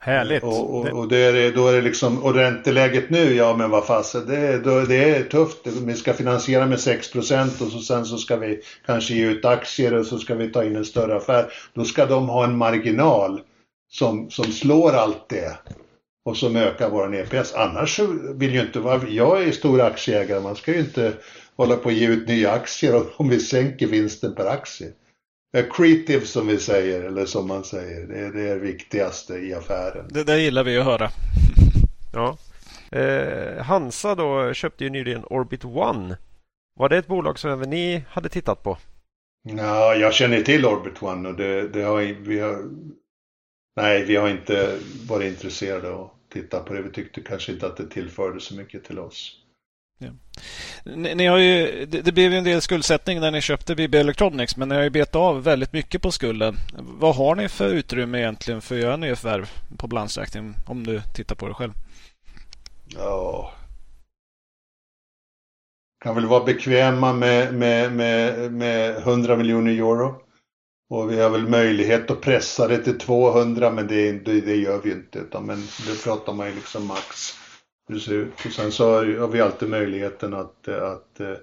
Härligt. 0.00 0.42
Och, 0.42 0.76
och, 0.76 0.86
och 0.86 1.08
det 1.08 1.16
är, 1.16 1.52
då 1.52 1.68
är 1.68 1.72
det 1.72 1.80
liksom, 1.80 2.24
och 2.24 2.34
ränteläget 2.34 3.10
nu, 3.10 3.34
ja 3.34 3.56
men 3.56 3.70
vad 3.70 3.86
fasen, 3.86 4.26
det, 4.26 4.58
det 4.88 5.16
är 5.16 5.22
tufft. 5.22 5.66
Vi 5.66 5.94
ska 5.94 6.12
finansiera 6.12 6.66
med 6.66 6.78
6% 6.78 7.62
och 7.62 7.72
så 7.72 7.78
sen 7.78 8.04
så 8.04 8.18
ska 8.18 8.36
vi 8.36 8.60
kanske 8.86 9.14
ge 9.14 9.26
ut 9.26 9.44
aktier 9.44 9.94
och 9.94 10.06
så 10.06 10.18
ska 10.18 10.34
vi 10.34 10.48
ta 10.48 10.64
in 10.64 10.76
en 10.76 10.84
större 10.84 11.16
affär. 11.16 11.52
Då 11.74 11.84
ska 11.84 12.06
de 12.06 12.28
ha 12.28 12.44
en 12.44 12.56
marginal 12.56 13.40
som, 13.90 14.30
som 14.30 14.44
slår 14.44 14.92
allt 14.92 15.28
det 15.28 15.58
och 16.24 16.36
som 16.36 16.56
ökar 16.56 16.90
våran 16.90 17.14
EPS. 17.14 17.54
Annars 17.54 18.00
vill 18.34 18.54
ju 18.54 18.60
inte 18.60 18.80
vara, 18.80 19.08
jag 19.08 19.42
är 19.42 19.52
stor 19.52 19.80
aktieägare, 19.80 20.40
man 20.40 20.56
ska 20.56 20.72
ju 20.72 20.80
inte 20.80 21.12
hålla 21.56 21.76
på 21.76 21.88
att 21.88 21.94
ge 21.94 22.08
ut 22.08 22.28
nya 22.28 22.50
aktier 22.50 23.02
om 23.16 23.28
vi 23.28 23.40
sänker 23.40 23.86
vinsten 23.86 24.34
per 24.34 24.46
aktie. 24.46 24.92
Accretive 25.56 26.26
som 26.26 26.46
vi 26.46 26.58
säger, 26.58 27.02
eller 27.02 27.26
som 27.26 27.48
man 27.48 27.64
säger, 27.64 28.06
det 28.06 28.18
är 28.18 28.32
det 28.32 28.58
viktigaste 28.58 29.34
i 29.34 29.54
affären. 29.54 30.08
Det 30.10 30.24
där 30.24 30.36
gillar 30.36 30.64
vi 30.64 30.78
att 30.78 30.84
höra. 30.84 31.10
ja. 32.12 32.36
Eh, 32.98 33.62
Hansa 33.62 34.14
då 34.14 34.52
köpte 34.52 34.84
ju 34.84 34.90
nyligen 34.90 35.24
Orbit 35.24 35.64
One. 35.64 36.16
Var 36.78 36.88
det 36.88 36.96
ett 36.96 37.06
bolag 37.06 37.38
som 37.38 37.50
även 37.50 37.70
ni 37.70 38.04
hade 38.08 38.28
tittat 38.28 38.62
på? 38.62 38.78
Ja, 39.42 39.94
jag 39.94 40.14
känner 40.14 40.42
till 40.42 40.66
Orbit 40.66 41.02
One 41.02 41.28
och 41.28 41.34
det, 41.34 41.68
det 41.68 41.82
har, 41.82 42.00
vi 42.02 42.40
har... 42.40 42.64
Nej, 43.76 44.04
vi 44.04 44.16
har 44.16 44.28
inte 44.28 44.78
varit 45.08 45.32
intresserade 45.32 45.90
av 45.90 46.00
att 46.04 46.32
titta 46.32 46.60
på 46.60 46.74
det. 46.74 46.82
Vi 46.82 46.90
tyckte 46.90 47.20
kanske 47.20 47.52
inte 47.52 47.66
att 47.66 47.76
det 47.76 47.86
tillförde 47.86 48.40
så 48.40 48.54
mycket 48.54 48.84
till 48.84 48.98
oss. 48.98 49.36
Ja. 49.98 50.08
Ni, 50.84 51.14
ni, 51.14 51.26
har 51.26 51.38
ju, 51.38 51.86
det, 51.86 52.02
det, 52.02 52.12
blev 52.12 52.32
ju 52.32 52.38
en 52.38 52.44
del 52.44 52.60
skuldsättning 52.60 53.20
när 53.20 53.30
ni 53.30 53.40
köpte 53.40 53.74
BB 53.74 53.98
Electronics 53.98 54.56
men 54.56 54.68
ni 54.68 54.74
har 54.74 54.82
ju 54.82 54.90
betat 54.90 55.16
av 55.16 55.42
väldigt 55.42 55.72
mycket 55.72 56.02
på 56.02 56.12
skulden. 56.12 56.56
Vad 56.78 57.16
har 57.16 57.34
ni 57.34 57.48
för 57.48 57.68
utrymme 57.68 58.18
egentligen 58.18 58.60
för 58.60 58.74
att 58.74 58.82
göra 58.82 58.96
nya 58.96 59.16
förvärv 59.16 59.50
på 59.76 59.86
balansräkningen 59.86 60.54
om 60.66 60.86
du 60.86 61.02
tittar 61.14 61.34
på 61.34 61.48
det 61.48 61.54
själv? 61.54 61.72
Ja, 62.94 63.52
kan 66.04 66.14
väl 66.14 66.26
vara 66.26 66.44
bekväma 66.44 67.12
med, 67.12 67.54
med, 67.54 67.92
med, 67.92 68.52
med 68.52 68.96
100 68.96 69.36
miljoner 69.36 69.72
euro. 69.72 70.22
Och 70.90 71.12
vi 71.12 71.20
har 71.20 71.30
väl 71.30 71.48
möjlighet 71.48 72.10
att 72.10 72.20
pressa 72.20 72.68
det 72.68 72.78
till 72.78 72.98
200 72.98 73.70
men 73.70 73.86
det, 73.86 74.12
det, 74.12 74.40
det 74.40 74.56
gör 74.56 74.80
vi 74.84 74.92
inte. 74.92 75.18
Utan, 75.18 75.46
men 75.46 75.66
då 75.88 75.94
pratar 76.04 76.32
man 76.32 76.48
ju 76.48 76.54
liksom 76.54 76.86
max 76.86 77.34
hur 77.88 77.94
det 77.94 78.00
ser 78.00 78.14
ut. 78.14 78.46
Och 78.46 78.52
sen 78.52 78.72
så 78.72 78.94
har 78.94 79.28
vi 79.28 79.40
alltid 79.40 79.68
möjligheten 79.68 80.34
att, 80.34 80.68
att 80.68 81.20
eh, 81.20 81.36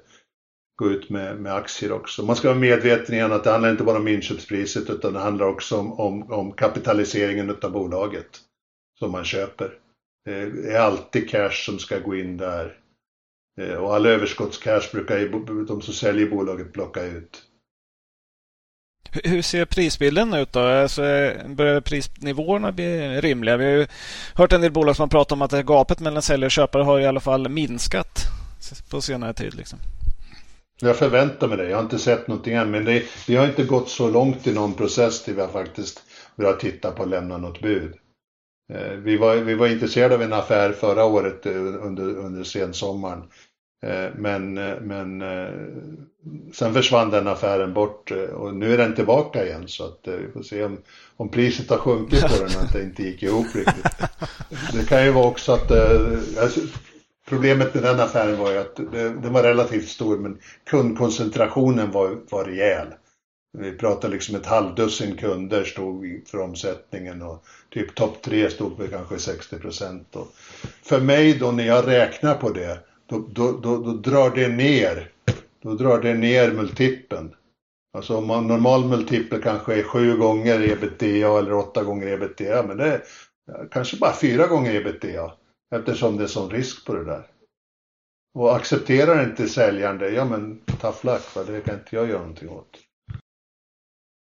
gå 0.76 0.91
ut 0.91 1.09
med, 1.09 1.38
med 1.38 1.53
aktier 1.55 1.91
också. 1.91 2.23
Man 2.23 2.35
ska 2.35 2.47
vara 2.47 2.59
medveten 2.59 3.15
igen 3.15 3.34
att 3.34 3.43
det 3.43 3.51
handlar 3.51 3.72
inte 3.72 3.84
bara 3.84 3.97
om 3.97 4.07
inköpspriset 4.07 4.89
utan 4.89 5.13
det 5.13 5.19
handlar 5.19 5.45
också 5.45 5.77
om, 5.77 5.99
om, 5.99 6.31
om 6.31 6.51
kapitaliseringen 6.51 7.55
av 7.61 7.72
bolaget 7.72 8.39
som 8.99 9.11
man 9.11 9.26
köper. 9.26 9.65
Eh, 10.30 10.47
det 10.47 10.72
är 10.73 10.80
alltid 10.80 11.30
cash 11.30 11.65
som 11.65 11.80
ska 11.80 11.99
gå 11.99 12.15
in 12.15 12.38
där. 12.38 12.80
Eh, 13.61 13.76
och 13.76 13.95
all 13.95 14.05
överskottscash 14.05 14.91
brukar 14.91 15.65
de 15.65 15.81
som 15.81 15.93
säljer 15.93 16.30
bolaget 16.30 16.73
plocka 16.73 17.03
ut. 17.03 17.43
Hur 19.24 19.42
ser 19.42 19.66
prisbilden 19.66 20.34
ut 20.34 20.52
då? 20.52 20.60
Alltså, 20.60 21.02
börjar 21.48 21.82
prisnivåerna 21.82 22.72
bli 22.72 23.22
rimliga? 23.22 23.58
Vi 23.58 23.66
har 23.66 23.72
ju 23.72 23.88
hört 24.34 24.54
en 24.54 24.62
del 24.62 24.72
bolag 24.72 24.96
som 24.96 25.10
pratar 25.10 25.36
om 25.36 25.42
att 25.42 25.52
gapet 25.52 26.00
mellan 26.00 26.22
säljare 26.22 26.46
och 26.46 26.52
köpare 26.52 26.84
har 26.84 27.00
i 27.00 27.06
alla 27.06 27.20
fall 27.20 27.50
minskat 27.50 28.24
på 28.90 29.02
senare 29.02 29.34
tid. 29.34 29.54
Liksom. 29.54 29.80
Jag 30.82 30.96
förväntar 30.96 31.48
mig 31.48 31.58
det. 31.58 31.70
Jag 31.70 31.78
har 31.78 31.84
inte 31.84 32.00
sett 32.00 32.28
någonting 32.28 32.54
än. 32.54 32.72
Men 32.72 32.86
det, 32.86 33.04
vi 33.28 33.36
har 33.36 33.46
inte 33.46 33.64
gått 33.64 33.90
så 33.90 34.10
långt 34.10 34.48
i 34.48 34.54
någon 34.54 34.74
process 34.74 35.24
till 35.24 35.36
vi 35.36 35.42
har 35.42 35.48
faktiskt 35.48 36.04
börjat 36.36 36.60
titta 36.60 36.92
på 36.92 37.04
att 37.04 37.10
lämna 37.10 37.38
något 37.38 37.62
bud. 37.62 37.94
Eh, 38.74 38.92
vi 38.92 39.18
var, 39.18 39.36
vi 39.36 39.56
var 39.56 39.68
intresserade 39.68 40.16
av 40.16 40.22
en 40.22 40.34
affär 40.34 40.72
förra 40.72 41.06
året 41.06 41.46
eh, 41.46 41.56
under, 41.56 42.18
under 42.18 42.44
sensommaren. 42.44 43.24
Eh, 43.84 44.10
men, 44.15 44.57
eh, 44.57 44.81
men 44.81 45.22
eh, 45.22 45.49
sen 46.53 46.73
försvann 46.73 47.10
den 47.10 47.27
affären 47.27 47.73
bort 47.73 48.11
och 48.11 48.56
nu 48.56 48.73
är 48.73 48.77
den 48.77 48.95
tillbaka 48.95 49.45
igen 49.45 49.68
så 49.68 49.85
att 49.85 49.99
vi 50.03 50.31
får 50.31 50.43
se 50.43 50.64
om, 50.64 50.77
om 51.18 51.30
priset 51.30 51.69
har 51.69 51.77
sjunkit 51.77 52.22
på 52.22 52.43
den 52.45 52.57
att 52.60 52.73
det 52.73 52.84
inte 52.84 53.03
gick 53.03 53.23
ihop 53.23 53.56
riktigt. 53.56 53.85
Det 54.73 54.89
kan 54.89 55.06
ju 55.06 55.11
vara 55.11 55.27
också 55.27 55.52
att 55.52 55.72
alltså, 56.41 56.60
Problemet 57.27 57.73
med 57.73 57.84
den 57.84 57.99
affären 57.99 58.39
var 58.39 58.52
ju 58.52 58.57
att 58.57 58.76
den 59.22 59.34
var 59.34 59.43
relativt 59.43 59.89
stor 59.89 60.18
men 60.18 60.38
kundkoncentrationen 60.64 61.91
var, 61.91 62.18
var 62.30 62.45
rejäl. 62.45 62.88
Vi 63.57 63.72
pratade 63.72 64.14
liksom 64.14 64.35
ett 64.35 64.45
halvdussin 64.45 65.18
kunder 65.18 65.64
stod 65.64 66.22
för 66.26 66.41
omsättningen 66.41 67.22
och 67.22 67.43
typ 67.73 67.95
topp 67.95 68.22
tre 68.22 68.49
stod 68.49 68.77
för 68.77 68.88
kanske 68.88 69.19
60 69.19 69.60
procent. 69.60 70.15
För 70.84 71.02
mig 71.02 71.34
då 71.34 71.52
när 71.52 71.68
jag 71.68 71.88
räknar 71.88 72.35
på 72.35 72.49
det 72.49 72.80
då, 73.07 73.27
då, 73.30 73.52
då, 73.52 73.77
då 73.77 73.94
drar 73.94 74.30
det 74.30 74.48
ner. 74.48 75.11
Då 75.61 75.73
drar 75.73 76.02
det 76.02 76.14
ner 76.14 76.52
multipeln. 76.52 77.36
Alltså 77.94 78.18
om 78.18 78.27
man 78.27 78.48
normal 78.48 78.86
multipel 78.86 79.41
kanske 79.41 79.80
är 79.80 79.84
sju 79.84 80.18
gånger 80.18 80.72
ebitda 80.72 81.40
eller 81.40 81.53
åtta 81.53 81.84
gånger 81.84 82.07
ebitda, 82.07 82.64
men 82.68 82.77
det 82.77 82.86
är 82.86 83.02
kanske 83.72 83.98
bara 83.98 84.14
fyra 84.14 84.48
gånger 84.48 84.76
ebitda 84.76 85.34
eftersom 85.76 86.18
det 86.18 86.23
är 86.23 86.27
sån 86.27 86.49
risk 86.49 86.86
på 86.86 86.94
det 86.94 87.06
där. 87.06 87.27
Och 88.34 88.56
accepterar 88.56 89.30
inte 89.30 89.48
säljaren 89.48 89.98
det, 89.98 90.10
ja 90.10 90.26
men 90.26 90.60
tough 90.65 91.06
luck, 91.06 91.36
va? 91.36 91.44
det 91.44 91.61
kan 91.61 91.76
inte 91.76 91.95
jag 91.95 92.10
göra 92.10 92.19
någonting 92.19 92.49
åt. 92.49 92.77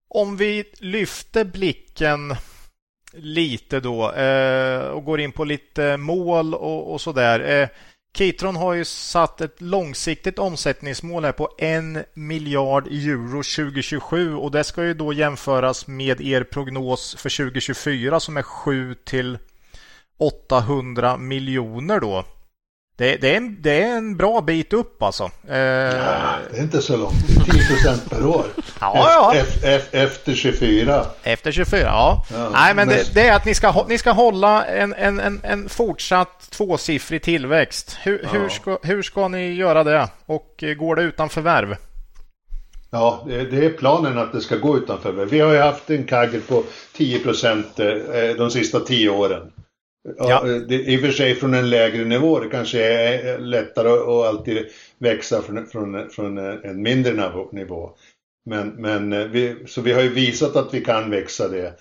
Om 0.10 0.38
vi 0.38 0.72
lyfter 0.80 1.46
blicken 1.46 2.36
lite 3.14 3.80
då 3.80 4.12
eh, 4.12 4.88
och 4.88 5.06
går 5.06 5.20
in 5.20 5.32
på 5.32 5.44
lite 5.44 5.98
mål 5.98 6.54
och, 6.54 6.94
och 6.94 7.02
sådär. 7.02 7.62
Eh, 7.62 7.70
Kitron 8.18 8.56
har 8.56 8.74
ju 8.74 8.86
satt 8.86 9.42
ett 9.42 9.62
långsiktigt 9.62 10.40
omsättningsmål 10.40 11.26
här 11.26 11.32
på 11.32 11.50
en 11.58 12.04
miljard 12.14 12.88
euro 12.88 13.44
2027 13.44 14.36
och 14.36 14.52
det 14.52 14.64
ska 14.64 14.84
ju 14.84 14.94
då 14.94 15.14
jämföras 15.14 15.88
med 15.88 16.22
er 16.22 16.44
prognos 16.44 17.16
för 17.16 17.38
2024 17.38 18.20
som 18.20 18.38
är 18.38 18.42
7 18.42 18.96
till 18.96 19.38
800 20.18 21.18
miljoner 21.18 22.00
då. 22.00 22.26
Det, 22.98 23.18
det, 23.18 23.34
är 23.34 23.38
en, 23.38 23.62
det 23.62 23.84
är 23.84 23.98
en 23.98 24.18
bra 24.18 24.42
bit 24.42 24.74
upp 24.74 25.04
alltså. 25.04 25.32
Eh... 25.50 25.58
Ja, 25.58 26.36
det 26.52 26.58
är 26.58 26.62
inte 26.62 26.82
så 26.82 26.98
långt. 26.98 27.14
Det 27.28 27.52
är 27.52 27.54
10 27.54 27.68
procent 27.68 28.10
per 28.10 28.26
år. 28.26 28.46
ja, 28.82 29.34
ja. 29.34 29.70
Efter, 29.92 30.34
24. 30.34 31.06
Efter 31.24 31.52
24, 31.52 31.82
ja. 31.82 32.26
ja 32.34 32.50
Nej, 32.50 32.76
men 32.76 32.88
det, 32.88 33.14
det, 33.14 33.28
är 33.28 33.36
att 33.36 33.46
ni 33.46 33.56
ska, 33.56 33.86
ni 33.90 33.98
ska 33.98 34.12
hålla 34.12 34.66
en, 34.66 34.94
en, 34.94 35.20
en, 35.20 35.42
en 35.44 35.70
fortsatt 35.70 36.50
tvåsiffrig 36.52 37.24
tillväxt. 37.24 37.98
Hur, 38.04 38.22
ja. 38.24 38.30
hur, 38.30 38.50
ska, 38.50 38.80
hur 38.84 39.02
ska 39.02 39.28
ni 39.28 39.54
göra 39.54 39.84
det? 39.84 40.08
Och 40.26 40.64
eh, 40.64 40.74
går 40.74 40.96
det 40.96 41.02
utan 41.02 41.30
förvärv? 41.30 41.76
Ja, 42.90 43.24
det 43.28 43.66
är 43.66 43.70
planen 43.70 44.18
att 44.18 44.32
det 44.32 44.42
ska 44.42 44.56
gå 44.56 44.78
utan 44.78 45.02
förvärv. 45.02 45.30
Vi 45.30 45.40
har 45.40 45.54
ju 45.54 45.60
haft 45.60 45.90
en 45.90 46.04
kagel 46.04 46.42
på 46.42 46.64
10 46.94 47.20
procent 47.20 47.80
eh, 47.80 47.88
de 48.38 48.52
sista 48.52 48.80
tio 48.80 49.10
åren. 49.10 49.52
Ja. 50.18 50.44
Det, 50.44 50.76
I 50.76 50.98
och 50.98 51.02
för 51.02 51.12
sig 51.12 51.36
från 51.36 51.54
en 51.54 51.70
lägre 51.70 52.06
nivå. 52.06 52.40
Det 52.40 52.50
kanske 52.50 52.84
är 52.84 53.40
lättare 53.40 53.90
att 53.90 54.08
alltid 54.08 54.66
växa 54.98 55.42
från, 55.42 55.68
från, 55.68 56.10
från 56.10 56.38
en 56.38 56.82
mindre 56.82 57.32
nivå. 57.52 57.90
Men, 58.46 58.70
men 58.70 59.14
eh, 59.14 59.26
vi, 59.26 59.56
så 59.68 59.82
vi 59.82 59.92
har 59.92 60.02
ju 60.02 60.10
visat 60.10 60.56
att 60.56 60.74
vi 60.74 60.82
kan 60.82 61.10
växa 61.10 61.48
det. 61.48 61.74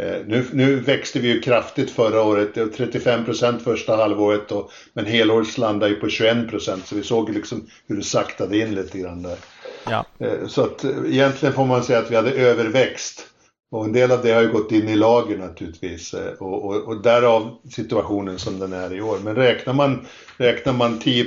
Eh, 0.00 0.26
nu, 0.26 0.44
nu 0.52 0.76
växte 0.76 1.18
vi 1.18 1.28
ju 1.28 1.40
kraftigt 1.40 1.90
förra 1.90 2.22
året, 2.22 2.54
35 2.76 3.24
procent 3.24 3.62
första 3.62 3.96
halvåret 3.96 4.52
och, 4.52 4.70
men 4.92 5.06
helåret 5.06 5.58
landade 5.58 5.92
ju 5.92 6.00
på 6.00 6.08
21 6.08 6.48
procent 6.48 6.86
så 6.86 6.94
vi 6.94 7.02
såg 7.02 7.30
liksom 7.30 7.66
hur 7.86 7.96
det 7.96 8.02
saktade 8.02 8.58
in 8.58 8.74
lite 8.74 8.98
grann 8.98 9.22
där. 9.22 9.36
Ja. 9.90 10.06
Eh, 10.18 10.46
så 10.46 10.64
att 10.64 10.84
egentligen 10.84 11.54
får 11.54 11.66
man 11.66 11.84
säga 11.84 11.98
att 11.98 12.10
vi 12.10 12.16
hade 12.16 12.30
överväxt. 12.30 13.26
Och 13.72 13.84
en 13.84 13.92
del 13.92 14.12
av 14.12 14.22
det 14.22 14.32
har 14.32 14.42
ju 14.42 14.52
gått 14.52 14.72
in 14.72 14.88
i 14.88 14.96
lager 14.96 15.38
naturligtvis 15.38 16.14
eh, 16.14 16.32
och, 16.32 16.64
och, 16.64 16.88
och 16.88 17.02
därav 17.02 17.58
situationen 17.70 18.38
som 18.38 18.58
den 18.58 18.72
är 18.72 18.94
i 18.94 19.00
år. 19.00 19.18
Men 19.24 19.34
räknar 19.34 19.72
man, 19.72 20.06
räknar 20.36 20.72
man 20.72 20.98
10 20.98 21.24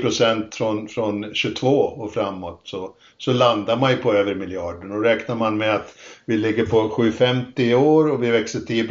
från, 0.52 0.88
från 0.88 1.34
22 1.34 1.68
och 1.70 2.14
framåt 2.14 2.62
så, 2.64 2.96
så 3.18 3.34
landar 3.34 3.78
man 3.78 3.92
ju 3.92 3.98
på 3.98 4.14
över 4.14 4.36
miljarden. 4.36 4.92
Och 4.92 5.04
räknar 5.04 5.36
man 5.36 5.58
med 5.58 5.76
att 5.76 5.96
vi 6.26 6.38
ligger 6.38 6.66
på 6.66 6.90
7,50 6.90 7.62
i 7.62 7.76
år 7.76 8.12
och 8.12 8.24
vi 8.24 8.32
växer 8.32 8.60
10 8.60 8.88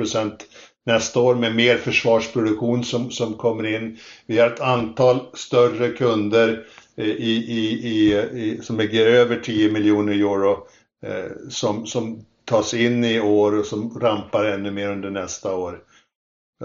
nästa 0.86 1.20
år 1.20 1.34
med 1.34 1.54
mer 1.54 1.76
försvarsproduktion 1.76 2.84
som, 2.84 3.10
som 3.10 3.34
kommer 3.34 3.76
in. 3.76 3.98
Vi 4.26 4.38
har 4.38 4.46
ett 4.46 4.60
antal 4.60 5.20
större 5.34 5.88
kunder 5.88 6.66
eh, 6.96 7.06
i, 7.06 7.32
i, 7.48 7.88
i, 7.88 8.14
i 8.14 8.60
som 8.62 8.78
ligger 8.78 9.06
över 9.06 9.36
10 9.36 9.70
miljoner 9.70 10.12
euro 10.12 10.66
eh, 11.06 11.30
som, 11.48 11.86
som 11.86 12.24
tas 12.44 12.74
in 12.74 13.04
i 13.04 13.20
år 13.20 13.58
och 13.58 13.66
som 13.66 14.00
rampar 14.00 14.44
ännu 14.44 14.70
mer 14.70 14.90
under 14.90 15.10
nästa 15.10 15.54
år. 15.54 15.82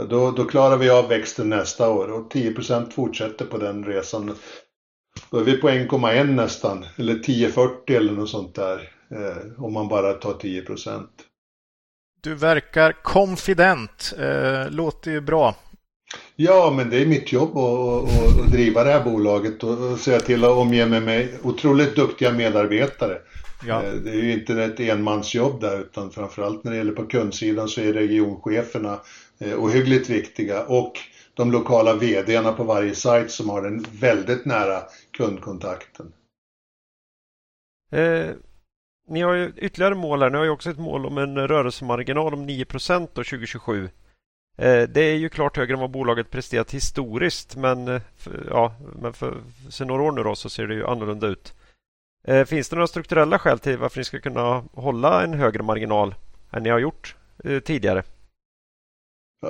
Då, 0.10 0.32
då 0.32 0.46
klarar 0.46 0.78
vi 0.78 0.90
av 0.90 1.08
växten 1.08 1.50
nästa 1.50 1.90
år 1.90 2.12
och 2.12 2.34
10% 2.34 2.92
fortsätter 2.92 3.46
på 3.46 3.58
den 3.58 3.86
resan. 3.86 4.36
Då 5.30 5.38
är 5.38 5.44
vi 5.44 5.58
på 5.58 5.70
1,1 5.70 6.24
nästan, 6.24 6.86
eller 6.96 7.14
10,40 7.14 7.98
eller 7.98 8.14
något 8.14 8.30
sånt 8.30 8.56
där. 8.56 8.92
Eh, 9.12 9.64
om 9.64 9.74
man 9.74 9.88
bara 9.88 10.14
tar 10.14 10.34
10% 10.34 11.08
Du 12.22 12.36
verkar 12.36 12.92
konfident. 13.04 14.14
Eh, 14.20 14.72
låter 14.72 15.12
ju 15.12 15.22
bra. 15.22 15.56
Ja, 16.36 16.74
men 16.76 16.90
det 16.90 17.02
är 17.02 17.06
mitt 17.06 17.32
jobb 17.32 17.58
att, 17.58 18.52
driva 18.52 18.84
det 18.84 18.92
här 18.92 19.04
bolaget 19.04 19.64
och 19.64 20.00
se 20.00 20.20
till 20.20 20.44
att 20.44 20.52
omge 20.52 20.86
mig 20.86 21.02
med 21.02 21.30
otroligt 21.44 21.96
duktiga 21.96 22.32
medarbetare. 22.32 23.18
Ja. 23.66 23.84
Eh, 23.84 23.94
det 23.94 24.10
är 24.10 24.24
ju 24.24 24.34
inte 24.34 24.64
ett 24.64 24.80
enmansjobb 24.80 25.62
där 25.62 25.80
utan 25.80 26.12
framförallt 26.12 26.64
när 26.64 26.72
det 26.72 26.78
gäller 26.78 26.92
på 26.92 27.06
kundsidan 27.06 27.68
så 27.68 27.82
är 27.82 27.94
regioncheferna 27.94 29.00
eh, 29.40 29.64
ohyggligt 29.64 30.10
viktiga 30.10 30.64
och 30.64 31.00
de 31.34 31.52
lokala 31.52 31.96
VDarna 31.96 32.54
på 32.54 32.64
varje 32.64 32.96
sajt 32.96 33.32
som 33.32 33.50
har 33.50 33.62
den 33.62 33.86
väldigt 33.92 34.46
nära 34.46 34.82
kundkontakten. 35.18 36.14
Eh, 37.92 38.30
ni 39.10 39.22
har 39.22 39.34
ju 39.34 39.54
ytterligare 39.58 39.96
mål 39.96 40.22
här. 40.22 40.30
Ni 40.30 40.38
har 40.38 40.44
ju 40.44 40.50
också 40.50 40.70
ett 40.70 40.80
mål 40.80 41.06
om 41.06 41.18
en 41.18 41.48
rörelsemarginal 41.48 42.34
om 42.34 42.46
9 42.46 42.66
procent 42.66 43.14
2027. 43.14 43.90
Eh, 44.58 44.84
det 44.84 45.02
är 45.02 45.16
ju 45.16 45.30
klart 45.30 45.58
högre 45.58 45.74
än 45.74 45.80
vad 45.80 45.92
bolaget 45.92 46.32
presterat 46.32 46.74
historiskt 46.74 47.56
men, 47.56 48.02
ja, 48.50 48.76
men 49.02 49.14
för, 49.14 49.38
för 49.72 49.86
några 49.86 50.04
år 50.04 50.12
nu 50.12 50.24
då 50.24 50.36
så 50.36 50.50
ser 50.50 50.68
det 50.68 50.74
ju 50.74 50.88
annorlunda 50.88 51.28
ut. 51.28 51.54
Eh, 52.28 52.46
finns 52.46 52.70
det 52.70 52.76
några 52.76 52.88
strukturella 52.88 53.40
skäl 53.40 53.60
till 53.60 53.78
varför 53.78 53.98
ni 53.98 54.04
ska 54.04 54.20
kunna 54.20 54.64
hålla 54.74 55.24
en 55.24 55.34
högre 55.34 55.64
marginal 55.64 56.16
än 56.52 56.64
ni 56.64 56.70
har 56.70 56.80
gjort 56.80 57.16
eh, 57.44 57.60
tidigare? 57.60 58.04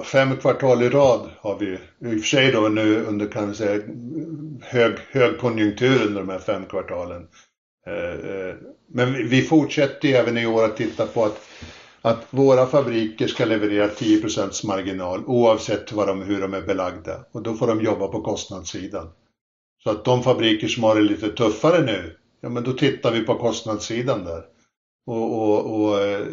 Fem 0.03 0.37
kvartal 0.37 0.83
i 0.83 0.89
rad 0.89 1.29
har 1.39 1.59
vi, 1.59 1.73
i 1.73 1.77
och 2.17 2.21
för 2.21 2.27
sig 2.27 2.51
då 2.51 2.61
nu 2.61 3.05
under 3.05 3.27
kan 3.27 3.49
vi 3.49 3.55
säga 3.55 3.81
hög, 4.61 4.93
högkonjunktur 5.11 6.05
under 6.07 6.21
de 6.21 6.29
här 6.29 6.39
fem 6.39 6.65
kvartalen. 6.65 7.27
Eh, 7.87 8.29
eh 8.29 8.55
men 8.89 9.29
vi 9.29 9.41
fortsätter 9.41 10.07
även 10.07 10.37
i 10.37 10.45
år 10.45 10.65
att 10.65 10.77
titta 10.77 11.07
på 11.07 11.25
att, 11.25 11.41
att 12.01 12.27
våra 12.29 12.65
fabriker 12.65 13.27
ska 13.27 13.45
leverera 13.45 13.87
10% 13.87 14.67
marginal 14.67 15.23
oavsett 15.25 15.91
vad 15.91 16.07
de, 16.07 16.21
hur 16.21 16.41
de 16.41 16.53
är 16.53 16.61
belagda 16.61 17.25
och 17.31 17.43
då 17.43 17.53
får 17.53 17.67
de 17.67 17.81
jobba 17.81 18.07
på 18.07 18.21
kostnadssidan. 18.21 19.09
Så 19.83 19.89
att 19.89 20.05
de 20.05 20.23
fabriker 20.23 20.67
som 20.67 20.83
har 20.83 20.95
det 20.95 21.01
lite 21.01 21.29
tuffare 21.29 21.85
nu 21.85 22.17
ja 22.41 22.49
men 22.49 22.63
då 22.63 22.73
tittar 22.73 23.11
vi 23.11 23.21
på 23.21 23.35
kostnadssidan 23.35 24.23
där. 24.23 24.43
Och, 25.05 25.41
och, 25.41 25.81
och 25.81 26.01
eh, 26.01 26.25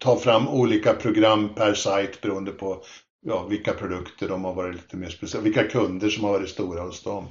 tar 0.00 0.16
fram 0.16 0.48
olika 0.48 0.92
program 0.92 1.54
per 1.54 1.74
sajt 1.74 2.20
beroende 2.20 2.50
på 2.50 2.82
ja, 3.26 3.46
vilka 3.46 3.72
produkter 3.72 4.28
de 4.28 4.44
har 4.44 4.54
varit 4.54 4.74
lite 4.74 4.96
mer 4.96 5.08
speciella, 5.08 5.44
vilka 5.44 5.64
kunder 5.64 6.08
som 6.08 6.24
har 6.24 6.32
varit 6.32 6.48
stora 6.48 6.82
hos 6.82 7.02
dem. 7.02 7.26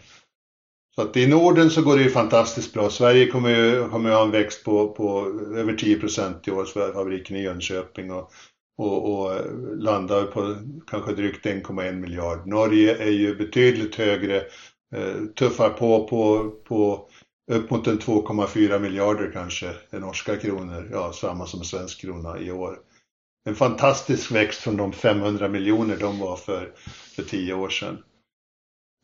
Så 0.96 1.02
att 1.02 1.18
i 1.18 1.28
Norden 1.28 1.70
så 1.70 1.82
går 1.82 1.98
det 1.98 2.04
ju 2.04 2.10
fantastiskt 2.10 2.74
bra. 2.74 2.90
Sverige 2.90 3.28
kommer 3.28 3.50
ju, 3.50 3.90
kommer 3.90 4.10
ju 4.10 4.16
ha 4.16 4.24
en 4.24 4.32
växt 4.32 4.64
på, 4.64 4.88
på 4.88 5.20
över 5.56 5.74
10 5.74 6.00
procent 6.00 6.48
i 6.48 6.52
år, 6.52 6.66
för 6.66 6.94
fabriken 6.94 7.38
i 7.38 7.44
Jönköping 7.44 8.12
och, 8.12 8.32
och, 8.78 9.12
och 9.12 9.42
landar 9.78 10.24
på 10.24 10.56
kanske 10.88 11.14
drygt 11.14 11.46
1,1 11.46 11.94
miljard. 11.94 12.48
Norge 12.48 12.96
är 12.96 13.12
ju 13.12 13.36
betydligt 13.36 13.96
högre 13.96 14.44
Eh, 14.96 15.26
tuffar 15.36 15.70
på, 15.70 16.08
på, 16.08 16.52
på 16.64 17.10
upp 17.52 17.70
mot 17.70 17.88
en 17.88 18.00
2,4 18.00 18.80
miljarder 18.80 19.32
kanske 19.34 19.68
eh, 19.92 20.00
norska 20.00 20.36
kronor, 20.36 20.90
ja 20.92 21.14
samma 21.14 21.46
som 21.46 21.64
svensk 21.64 22.02
krona 22.02 22.40
i 22.40 22.52
år. 22.52 22.80
En 23.46 23.56
fantastisk 23.56 24.32
växt 24.32 24.62
från 24.62 24.78
de 24.78 24.94
500 24.94 25.48
miljoner 25.48 25.98
de 25.98 26.20
var 26.20 26.36
för, 26.36 26.74
för 27.16 27.24
tio 27.24 27.54
år 27.54 27.70
sedan. 27.70 28.04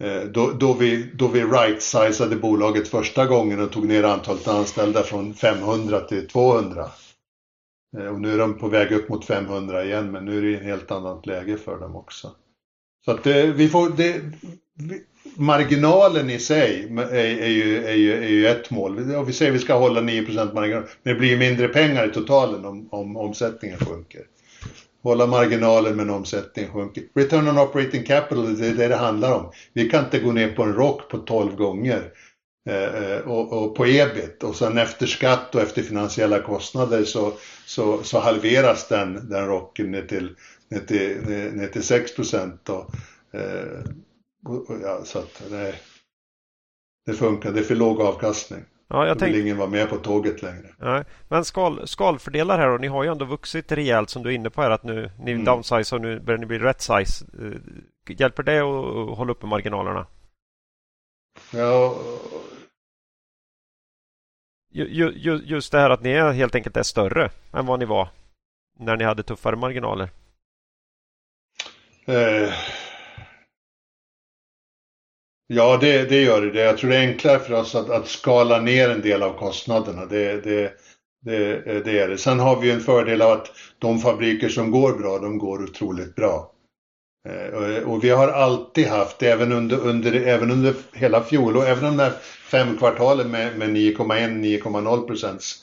Eh, 0.03 0.23
då, 0.23 0.51
då 0.51 0.73
vi, 0.73 1.11
då 1.13 1.27
vi 1.27 1.43
right-sizade 1.43 2.35
bolaget 2.35 2.87
första 2.87 3.25
gången 3.25 3.59
och 3.59 3.71
tog 3.71 3.87
ner 3.87 4.03
antalet 4.03 4.47
anställda 4.47 5.03
från 5.03 5.33
500 5.33 5.99
till 5.99 6.27
200. 6.27 6.91
Eh, 7.97 8.07
och 8.07 8.21
nu 8.21 8.33
är 8.33 8.37
de 8.37 8.59
på 8.59 8.67
väg 8.67 8.91
upp 8.91 9.09
mot 9.09 9.25
500 9.25 9.85
igen 9.85 10.11
men 10.11 10.25
nu 10.25 10.37
är 10.37 10.41
det 10.41 10.57
ett 10.57 10.63
helt 10.63 10.91
annat 10.91 11.25
läge 11.25 11.57
för 11.57 11.79
dem 11.79 11.95
också. 11.95 12.31
Så 13.05 13.11
att 13.11 13.23
det, 13.23 13.51
vi 13.51 13.69
får, 13.69 13.89
det, 13.89 14.21
marginalen 15.35 16.29
i 16.29 16.39
sig 16.39 16.87
är, 16.97 17.15
är, 17.15 17.47
ju, 17.47 17.85
är, 17.85 17.93
ju, 17.93 18.23
är 18.23 18.29
ju 18.29 18.47
ett 18.47 18.69
mål. 18.69 19.23
Vi 19.25 19.33
säger 19.33 19.51
att 19.51 19.57
vi 19.57 19.61
ska 19.61 19.73
hålla 19.73 20.01
9% 20.01 20.53
marginal, 20.53 20.83
men 21.03 21.13
det 21.13 21.19
blir 21.19 21.37
mindre 21.37 21.67
pengar 21.67 22.07
i 22.09 22.13
totalen 22.13 22.65
om, 22.65 22.87
om 22.91 23.17
omsättningen 23.17 23.77
sjunker. 23.79 24.21
Hålla 25.03 25.27
marginalen 25.27 25.95
men 25.95 26.09
omsättningen 26.09 26.71
sjunker. 26.71 27.03
Return 27.15 27.47
on 27.47 27.57
operating 27.57 28.03
capital, 28.03 28.57
det 28.57 28.67
är 28.67 28.73
det 28.73 28.87
det 28.87 28.95
handlar 28.95 29.33
om. 29.33 29.51
Vi 29.73 29.89
kan 29.89 30.03
inte 30.05 30.19
gå 30.19 30.31
ner 30.31 30.51
på 30.51 30.63
en 30.63 30.73
rock 30.73 31.09
på 31.09 31.17
12 31.17 31.55
gånger 31.55 32.03
eh, 32.69 32.83
eh, 32.83 33.19
och, 33.19 33.53
och, 33.53 33.75
på 33.75 33.85
ebit 33.85 34.43
och 34.43 34.55
sen 34.55 34.77
efter 34.77 35.05
skatt 35.05 35.55
och 35.55 35.61
efter 35.61 35.81
finansiella 35.81 36.39
kostnader 36.39 37.03
så, 37.03 37.33
så, 37.65 38.03
så 38.03 38.19
halveras 38.19 38.87
den, 38.87 39.29
den 39.29 39.47
rocken 39.47 39.91
ner 39.91 40.01
till, 40.01 40.29
ner 40.69 40.79
till, 40.79 41.17
ner 41.53 41.67
till 41.67 41.83
6 41.83 42.15
procent. 42.15 42.69
Eh, 42.69 43.91
ja, 44.81 45.05
så 45.05 45.19
att 45.19 45.43
det, 45.49 45.75
det 47.05 47.13
funkar, 47.13 47.51
det 47.51 47.59
är 47.59 47.63
för 47.63 47.75
låg 47.75 48.01
avkastning. 48.01 48.65
Ja, 48.87 49.07
jag 49.07 49.17
Då 49.17 49.25
vill 49.25 49.41
ingen 49.41 49.57
vara 49.57 49.69
med 49.69 49.89
på 49.89 49.97
tåget 49.97 50.41
längre. 50.41 50.67
Nej. 50.77 51.03
Men 51.27 51.45
skal, 51.45 51.87
skalfördelar 51.87 52.57
här 52.57 52.69
och 52.69 52.81
ni 52.81 52.87
har 52.87 53.03
ju 53.03 53.11
ändå 53.11 53.25
vuxit 53.25 53.71
rejält 53.71 54.09
som 54.09 54.23
du 54.23 54.29
är 54.29 54.33
inne 54.33 54.49
på 54.49 54.61
här 54.61 54.71
att 54.71 54.83
nu 54.83 55.11
ni 55.19 55.31
mm. 55.31 55.45
downsize 55.45 55.95
och 55.95 56.01
nu 56.01 56.19
börjar 56.19 56.39
ni 56.39 56.45
bli 56.45 56.59
rätt 56.59 56.81
size. 56.81 57.25
Eh, 57.41 58.15
hjälper 58.19 58.43
det 58.43 58.59
att 58.59 59.17
hålla 59.17 59.31
uppe 59.31 59.45
marginalerna? 59.45 60.07
Ja, 61.53 61.95
ju, 64.75 65.13
ju, 65.17 65.41
just 65.45 65.71
det 65.71 65.79
här 65.79 65.89
att 65.89 66.01
ni 66.01 66.13
helt 66.33 66.55
enkelt 66.55 66.77
är 66.77 66.83
större 66.83 67.29
än 67.53 67.65
vad 67.65 67.79
ni 67.79 67.85
var 67.85 68.07
när 68.79 68.97
ni 68.97 69.03
hade 69.03 69.23
tuffare 69.23 69.55
marginaler? 69.55 70.09
Eh, 72.05 72.53
ja, 75.55 75.77
det, 75.77 76.09
det 76.09 76.21
gör 76.21 76.41
det. 76.41 76.61
Jag 76.61 76.77
tror 76.77 76.89
det 76.89 76.97
är 76.97 77.07
enklare 77.07 77.39
för 77.39 77.53
oss 77.53 77.75
att, 77.75 77.89
att 77.89 78.07
skala 78.07 78.59
ner 78.59 78.89
en 78.89 79.01
del 79.01 79.23
av 79.23 79.37
kostnaderna. 79.37 80.05
Det, 80.05 80.43
det, 80.43 80.73
det, 81.25 81.61
det 81.85 81.99
är 81.99 82.07
det. 82.09 82.17
Sen 82.17 82.39
har 82.39 82.61
vi 82.61 82.71
en 82.71 82.79
fördel 82.79 83.21
av 83.21 83.31
att 83.31 83.51
de 83.79 83.99
fabriker 83.99 84.49
som 84.49 84.71
går 84.71 84.93
bra, 84.93 85.19
de 85.19 85.37
går 85.37 85.63
otroligt 85.63 86.15
bra. 86.15 86.49
Eh, 87.29 87.83
och 87.83 88.03
vi 88.03 88.09
har 88.09 88.27
alltid 88.27 88.87
haft, 88.87 89.23
även 89.23 89.51
under, 89.51 89.79
under, 89.79 90.13
även 90.13 90.51
under 90.51 90.73
hela 90.93 91.23
fjol 91.23 91.57
och 91.57 91.67
även 91.67 91.83
de 91.83 91.97
där 91.97 92.11
fem 92.51 92.77
kvartalen 92.77 93.31
med, 93.31 93.57
med 93.57 93.69
9,1-9,0 93.69 95.07
procents 95.07 95.55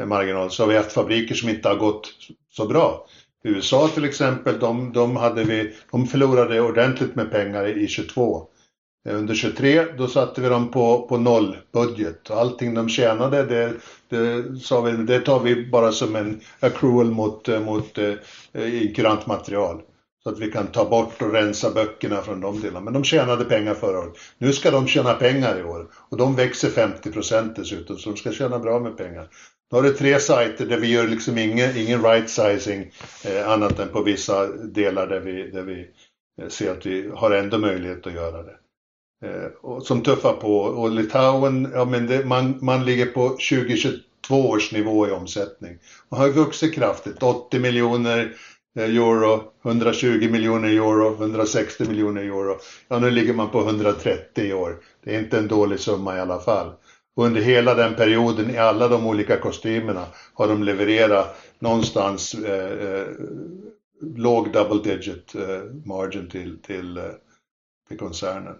eh, 0.00 0.06
marginal 0.06 0.50
så 0.50 0.62
har 0.62 0.68
vi 0.68 0.76
haft 0.76 0.92
fabriker 0.92 1.34
som 1.34 1.48
inte 1.48 1.68
har 1.68 1.76
gått 1.76 2.10
så 2.50 2.66
bra. 2.66 3.06
USA 3.44 3.88
till 3.88 4.04
exempel, 4.04 4.58
de, 4.58 4.92
de, 4.92 5.16
hade 5.16 5.44
vi, 5.44 5.74
de 5.90 6.06
förlorade 6.06 6.60
ordentligt 6.60 7.14
med 7.14 7.30
pengar 7.30 7.78
i 7.78 7.88
22. 7.88 8.48
Eh, 9.08 9.18
under 9.18 9.34
23 9.34 9.84
då 9.98 10.06
satte 10.06 10.40
vi 10.40 10.48
dem 10.48 10.70
på, 10.70 11.06
på 11.08 11.16
nollbudget 11.16 12.30
och 12.30 12.36
allting 12.36 12.74
de 12.74 12.88
tjänade 12.88 13.42
det, 13.42 13.72
det, 14.08 14.44
sa 14.60 14.80
vi, 14.80 14.92
det 14.92 15.20
tar 15.20 15.40
vi 15.40 15.66
bara 15.66 15.92
som 15.92 16.16
en 16.16 16.40
accrual 16.60 17.10
mot, 17.10 17.48
eh, 17.48 17.60
mot 17.60 17.98
eh, 17.98 18.82
inkurant 18.82 19.26
material. 19.26 19.80
Så 20.22 20.30
att 20.30 20.38
vi 20.38 20.50
kan 20.50 20.66
ta 20.66 20.84
bort 20.84 21.22
och 21.22 21.32
rensa 21.32 21.70
böckerna 21.70 22.22
från 22.22 22.40
de 22.40 22.60
delarna. 22.60 22.80
Men 22.80 22.92
de 22.92 23.04
tjänade 23.04 23.44
pengar 23.44 23.74
förra 23.74 23.98
året. 23.98 24.14
Nu 24.38 24.52
ska 24.52 24.70
de 24.70 24.86
tjäna 24.86 25.14
pengar 25.14 25.58
i 25.58 25.62
år. 25.62 25.86
Och 25.94 26.16
de 26.16 26.36
växer 26.36 26.70
50 26.70 27.10
dessutom, 27.56 27.98
så 27.98 28.10
de 28.10 28.16
ska 28.16 28.32
tjäna 28.32 28.58
bra 28.58 28.80
med 28.80 28.96
pengar. 28.96 29.28
Då 29.70 29.76
har 29.76 29.82
du 29.82 29.92
tre 29.92 30.20
sajter 30.20 30.66
där 30.66 30.78
vi 30.78 30.92
gör 30.92 31.08
liksom 31.08 31.38
ingen, 31.38 31.76
ingen 31.76 32.02
right 32.02 32.30
sizing 32.30 32.90
eh, 33.24 33.50
annat 33.50 33.78
än 33.78 33.88
på 33.88 34.02
vissa 34.02 34.46
delar 34.46 35.06
där 35.06 35.20
vi, 35.20 35.50
där 35.50 35.62
vi 35.62 35.86
eh, 36.42 36.48
ser 36.48 36.72
att 36.72 36.86
vi 36.86 37.10
har 37.14 37.30
ändå 37.30 37.58
möjlighet 37.58 38.06
att 38.06 38.12
göra 38.12 38.42
det. 38.42 38.56
Eh, 39.24 39.50
och, 39.60 39.82
som 39.82 40.02
tuffar 40.02 40.32
på. 40.32 40.58
Och 40.58 40.90
Litauen, 40.90 41.68
ja 41.74 41.84
men 41.84 42.06
det, 42.06 42.24
man, 42.24 42.58
man 42.62 42.84
ligger 42.84 43.06
på 43.06 43.28
2022 43.28 44.04
års 44.30 44.72
nivå 44.72 45.08
i 45.08 45.10
omsättning. 45.10 45.78
Man 46.08 46.20
har 46.20 46.28
vuxit 46.28 46.74
kraftigt, 46.74 47.22
80 47.22 47.56
eh, 47.56 47.62
miljoner 47.62 48.34
euro, 48.78 49.42
120 49.64 50.28
miljoner 50.30 50.68
euro, 50.68 51.14
160 51.14 51.88
miljoner 51.88 52.22
euro. 52.22 52.56
Ja, 52.88 52.98
nu 52.98 53.10
ligger 53.10 53.34
man 53.34 53.50
på 53.50 53.60
130 53.60 54.44
i 54.44 54.52
år. 54.52 54.76
Det 55.04 55.14
är 55.14 55.18
inte 55.18 55.38
en 55.38 55.48
dålig 55.48 55.80
summa 55.80 56.16
i 56.16 56.20
alla 56.20 56.40
fall. 56.40 56.72
Och 57.16 57.24
under 57.24 57.40
hela 57.40 57.74
den 57.74 57.94
perioden 57.94 58.50
i 58.50 58.58
alla 58.58 58.88
de 58.88 59.06
olika 59.06 59.36
kostymerna 59.36 60.06
har 60.34 60.48
de 60.48 60.62
levererat 60.62 61.36
någonstans 61.58 62.34
eh, 62.34 62.88
eh, 62.88 63.06
låg 64.00 64.52
double 64.52 64.92
digit 64.92 65.34
eh, 65.34 65.62
margin 65.84 66.28
till, 66.28 66.62
till, 66.62 66.96
eh, 66.96 67.04
till 67.88 67.98
koncernen. 67.98 68.54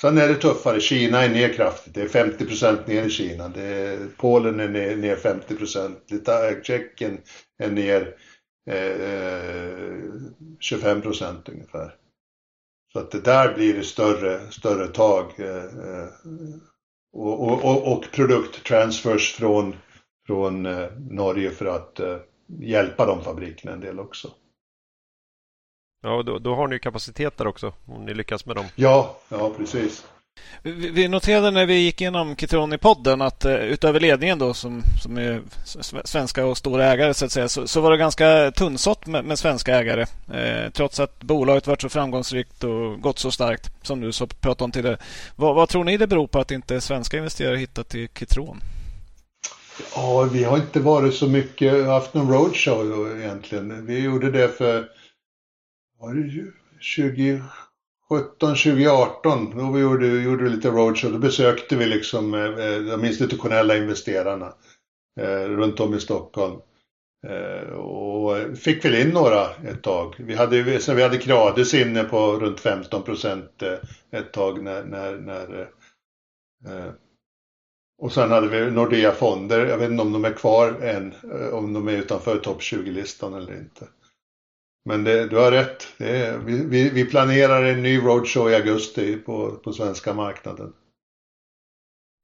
Sen 0.00 0.18
är 0.18 0.28
det 0.28 0.34
tuffare. 0.34 0.80
Kina 0.80 1.24
är 1.24 1.28
ner 1.28 1.52
kraftigt. 1.52 1.94
Det 1.94 2.02
är 2.02 2.08
50 2.08 2.90
ner 2.92 3.02
i 3.02 3.10
Kina. 3.10 3.48
Det 3.48 3.62
är, 3.62 4.08
Polen 4.16 4.60
är 4.60 4.68
ner, 4.68 4.96
ner 4.96 5.16
50% 5.16 5.96
eh, 6.28 6.62
Tjeckien 6.62 7.20
är 7.58 7.70
ner 7.70 8.14
eh, 8.70 8.74
25% 10.70 11.50
ungefär. 11.50 11.94
Så 12.92 12.98
att 12.98 13.10
det 13.10 13.20
där 13.20 13.54
blir 13.54 13.74
det 13.74 13.82
större, 13.82 14.50
större 14.50 14.86
tag. 14.86 15.32
Eh, 15.38 15.64
eh, 15.64 16.08
och, 17.12 17.42
och, 17.42 17.64
och, 17.64 17.92
och 17.92 18.04
produkttransfers 18.12 19.32
från, 19.32 19.76
från 20.26 20.66
eh, 20.66 20.90
Norge 21.10 21.50
för 21.50 21.66
att 21.66 22.00
eh, 22.00 22.16
hjälpa 22.60 23.06
de 23.06 23.22
fabrikerna 23.24 23.72
en 23.72 23.80
del 23.80 24.00
också. 24.00 24.30
Ja, 26.02 26.22
då, 26.22 26.38
då 26.38 26.54
har 26.54 26.68
ni 26.68 26.78
kapacitet 26.78 27.36
där 27.36 27.46
också 27.46 27.72
om 27.86 28.04
ni 28.04 28.14
lyckas 28.14 28.46
med 28.46 28.56
dem. 28.56 28.66
Ja, 28.74 29.18
ja 29.28 29.52
precis. 29.56 30.04
Vi 30.62 31.08
noterade 31.08 31.50
när 31.50 31.66
vi 31.66 31.74
gick 31.74 32.00
igenom 32.00 32.36
Kitron 32.36 32.72
i 32.72 32.78
podden 32.78 33.22
att 33.22 33.44
uh, 33.44 33.52
utöver 33.52 34.00
ledningen 34.00 34.38
då 34.38 34.54
som, 34.54 34.82
som 35.02 35.18
är 35.18 35.42
svenska 36.04 36.46
och 36.46 36.58
stora 36.58 36.84
ägare 36.84 37.14
så 37.14 37.24
att 37.24 37.32
säga 37.32 37.48
så, 37.48 37.66
så 37.66 37.80
var 37.80 37.90
det 37.90 37.96
ganska 37.96 38.50
tunnsått 38.50 39.06
med, 39.06 39.24
med 39.24 39.38
svenska 39.38 39.76
ägare. 39.76 40.06
Uh, 40.34 40.70
trots 40.70 41.00
att 41.00 41.22
bolaget 41.22 41.66
varit 41.66 41.82
så 41.82 41.88
framgångsrikt 41.88 42.64
och 42.64 43.00
gått 43.00 43.18
så 43.18 43.30
starkt 43.30 43.70
som 43.82 44.00
du 44.00 44.12
så 44.12 44.26
pratade 44.26 44.64
om 44.64 44.72
tidigare. 44.72 44.98
Vad, 45.36 45.54
vad 45.54 45.68
tror 45.68 45.84
ni 45.84 45.96
det 45.96 46.06
beror 46.06 46.26
på 46.26 46.38
att 46.38 46.50
inte 46.50 46.80
svenska 46.80 47.16
investerare 47.16 47.56
hittat 47.56 47.88
till 47.88 48.08
Kitron? 48.08 48.60
Ja, 49.94 50.22
vi 50.22 50.44
har 50.44 50.56
inte 50.56 50.80
varit 50.80 51.14
så 51.14 51.26
mycket, 51.26 51.86
haft 51.86 52.14
någon 52.14 52.32
roadshow 52.32 53.16
egentligen. 53.20 53.86
Vi 53.86 53.98
gjorde 53.98 54.30
det 54.30 54.48
för 54.48 54.97
var 56.00 56.14
det 56.14 56.52
2017, 56.96 57.44
2018? 58.38 59.58
då 59.58 59.72
vi 59.72 59.80
gjorde, 59.80 60.06
gjorde 60.06 60.48
lite 60.48 60.68
roadshow, 60.68 61.12
då 61.12 61.18
besökte 61.18 61.76
vi 61.76 61.86
liksom 61.86 62.34
eh, 62.34 62.78
de 62.78 63.04
institutionella 63.04 63.76
investerarna 63.76 64.54
eh, 65.20 65.44
runt 65.44 65.80
om 65.80 65.94
i 65.94 66.00
Stockholm. 66.00 66.60
Eh, 67.26 67.68
och 67.72 68.58
fick 68.58 68.84
väl 68.84 68.94
in 68.94 69.08
några 69.08 69.50
ett 69.54 69.82
tag. 69.82 70.14
Vi 70.18 70.34
hade, 70.34 70.80
så 70.80 70.94
vi 70.94 71.02
hade 71.02 71.18
Krades 71.18 71.74
inne 71.74 72.04
på 72.04 72.32
runt 72.32 72.60
15 72.60 73.02
procent 73.02 73.62
ett 74.10 74.32
tag 74.32 74.62
när, 74.62 74.84
när, 74.84 75.16
när 75.16 75.68
och 77.98 78.12
sen 78.12 78.30
hade 78.30 78.48
vi 78.48 78.70
Nordea 78.70 79.12
Fonder, 79.12 79.66
jag 79.66 79.78
vet 79.78 79.90
inte 79.90 80.02
om 80.02 80.12
de 80.12 80.24
är 80.24 80.32
kvar 80.32 80.72
än, 80.82 81.14
om 81.52 81.72
de 81.72 81.88
är 81.88 81.92
utanför 81.92 82.36
topp 82.36 82.60
20-listan 82.60 83.34
eller 83.34 83.56
inte. 83.56 83.88
Men 84.84 85.04
det, 85.04 85.26
du 85.28 85.36
har 85.36 85.50
rätt. 85.50 85.86
Är, 85.98 86.38
vi, 86.38 86.90
vi, 86.90 87.04
planerar 87.04 87.64
en 87.64 87.82
ny 87.82 87.98
roadshow 87.98 88.50
i 88.50 88.54
augusti 88.54 89.16
på, 89.16 89.50
på 89.50 89.72
svenska 89.72 90.14
marknaden. 90.14 90.72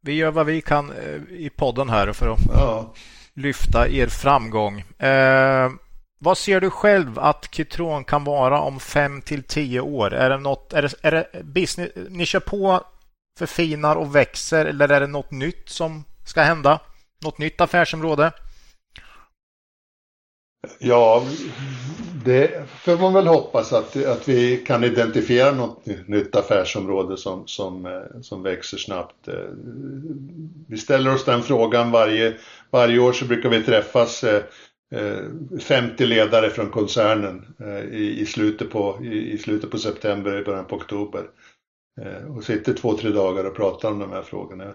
Vi 0.02 0.12
gör 0.12 0.30
vad 0.30 0.46
vi 0.46 0.60
kan 0.60 0.90
eh, 0.90 1.22
i 1.30 1.50
podden 1.56 1.88
här 1.88 2.12
för 2.12 2.28
att 2.28 2.40
ja. 2.54 2.94
lyfta 3.34 3.88
er 3.88 4.06
framgång. 4.06 4.80
Eh, 4.98 5.70
vad 6.18 6.38
ser 6.38 6.60
du 6.60 6.70
själv 6.70 7.18
att 7.18 7.48
Kitron 7.54 8.04
kan 8.04 8.24
vara 8.24 8.60
om 8.60 8.80
fem 8.80 9.22
till 9.22 9.42
tio 9.42 9.80
år? 9.80 10.14
Är 10.14 10.30
det 10.30 10.38
något, 10.38 10.72
är 10.72 10.82
det, 10.82 10.94
är 11.02 11.10
det 11.10 11.44
business, 11.44 11.90
ni 12.08 12.26
kör 12.26 12.40
på, 12.40 12.80
förfinar 13.38 13.96
och 13.96 14.16
växer 14.16 14.66
eller 14.66 14.88
är 14.88 15.00
det 15.00 15.06
något 15.06 15.30
nytt 15.30 15.68
som 15.68 16.04
ska 16.24 16.42
hända? 16.42 16.80
Något 17.24 17.38
nytt 17.38 17.60
affärsområde? 17.60 18.32
Ja, 20.78 21.26
det 22.24 22.68
får 22.68 22.98
man 22.98 23.12
väl 23.12 23.26
hoppas 23.26 23.72
att, 23.72 24.04
att 24.06 24.28
vi 24.28 24.56
kan 24.56 24.84
identifiera 24.84 25.52
något 25.52 25.86
nytt 26.06 26.36
affärsområde 26.36 27.16
som, 27.16 27.46
som, 27.46 27.86
eh, 27.86 28.20
som 28.20 28.42
växer 28.42 28.78
snabbt. 28.78 29.28
Eh, 29.28 29.34
vi 30.68 30.76
ställer 30.76 31.14
oss 31.14 31.24
den 31.24 31.42
frågan 31.42 31.90
varje, 31.90 32.34
varje 32.70 32.98
år 32.98 33.12
så 33.12 33.24
brukar 33.24 33.48
vi 33.48 33.62
träffas 33.62 34.24
eh, 34.24 34.42
50 35.60 36.06
ledare 36.06 36.50
från 36.50 36.70
koncernen 36.70 37.46
i, 37.92 38.20
i, 38.20 38.26
slutet, 38.26 38.70
på, 38.70 38.98
i, 39.02 39.32
i 39.32 39.38
slutet 39.38 39.70
på 39.70 39.78
september, 39.78 40.40
i 40.40 40.44
början 40.44 40.66
på 40.66 40.76
oktober. 40.76 41.22
Och 42.28 42.44
sitter 42.44 42.74
två, 42.74 42.96
tre 42.96 43.10
dagar 43.10 43.44
och 43.44 43.56
pratar 43.56 43.90
om 43.90 43.98
de 43.98 44.10
här 44.10 44.22
frågorna 44.22 44.74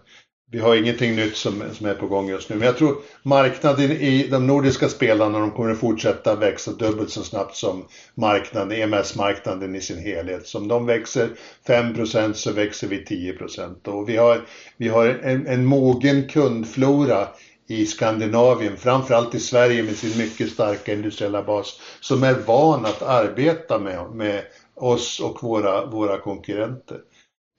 vi 0.51 0.59
har 0.59 0.76
ingenting 0.76 1.15
nytt 1.15 1.38
som, 1.38 1.63
som 1.73 1.85
är 1.85 1.93
på 1.93 2.07
gång 2.07 2.30
just 2.30 2.49
nu. 2.49 2.55
Men 2.55 2.65
jag 2.65 2.77
tror 2.77 2.95
marknaden 3.23 3.91
i 3.91 4.27
de 4.31 4.47
nordiska 4.47 4.89
spelarna 4.89 5.39
de 5.39 5.51
kommer 5.51 5.71
att 5.71 5.80
fortsätta 5.80 6.35
växa 6.35 6.71
dubbelt 6.71 7.09
så 7.09 7.23
snabbt 7.23 7.55
som 7.55 7.85
marknaden, 8.15 8.71
EMS-marknaden 8.71 9.76
i 9.76 9.81
sin 9.81 9.97
helhet. 9.97 10.47
Så 10.47 10.57
om 10.57 10.67
de 10.67 10.85
växer 10.85 11.30
5% 11.67 12.34
så 12.34 12.51
växer 12.51 12.88
vi 12.88 13.05
10 13.05 13.38
Och 13.84 14.09
vi 14.09 14.17
har, 14.17 14.41
vi 14.77 14.88
har 14.88 15.05
en, 15.07 15.47
en 15.47 15.65
mogen 15.65 16.27
kundflora 16.27 17.27
i 17.67 17.85
Skandinavien, 17.85 18.77
framförallt 18.77 19.35
i 19.35 19.39
Sverige 19.39 19.84
med 19.84 19.95
sin 19.95 20.17
mycket 20.17 20.51
starka 20.51 20.93
industriella 20.93 21.43
bas, 21.43 21.80
som 22.01 22.23
är 22.23 22.34
van 22.45 22.85
att 22.85 23.01
arbeta 23.01 23.80
med, 23.80 24.11
med 24.13 24.41
oss 24.76 25.19
och 25.19 25.43
våra, 25.43 25.85
våra 25.85 26.17
konkurrenter. 26.17 26.97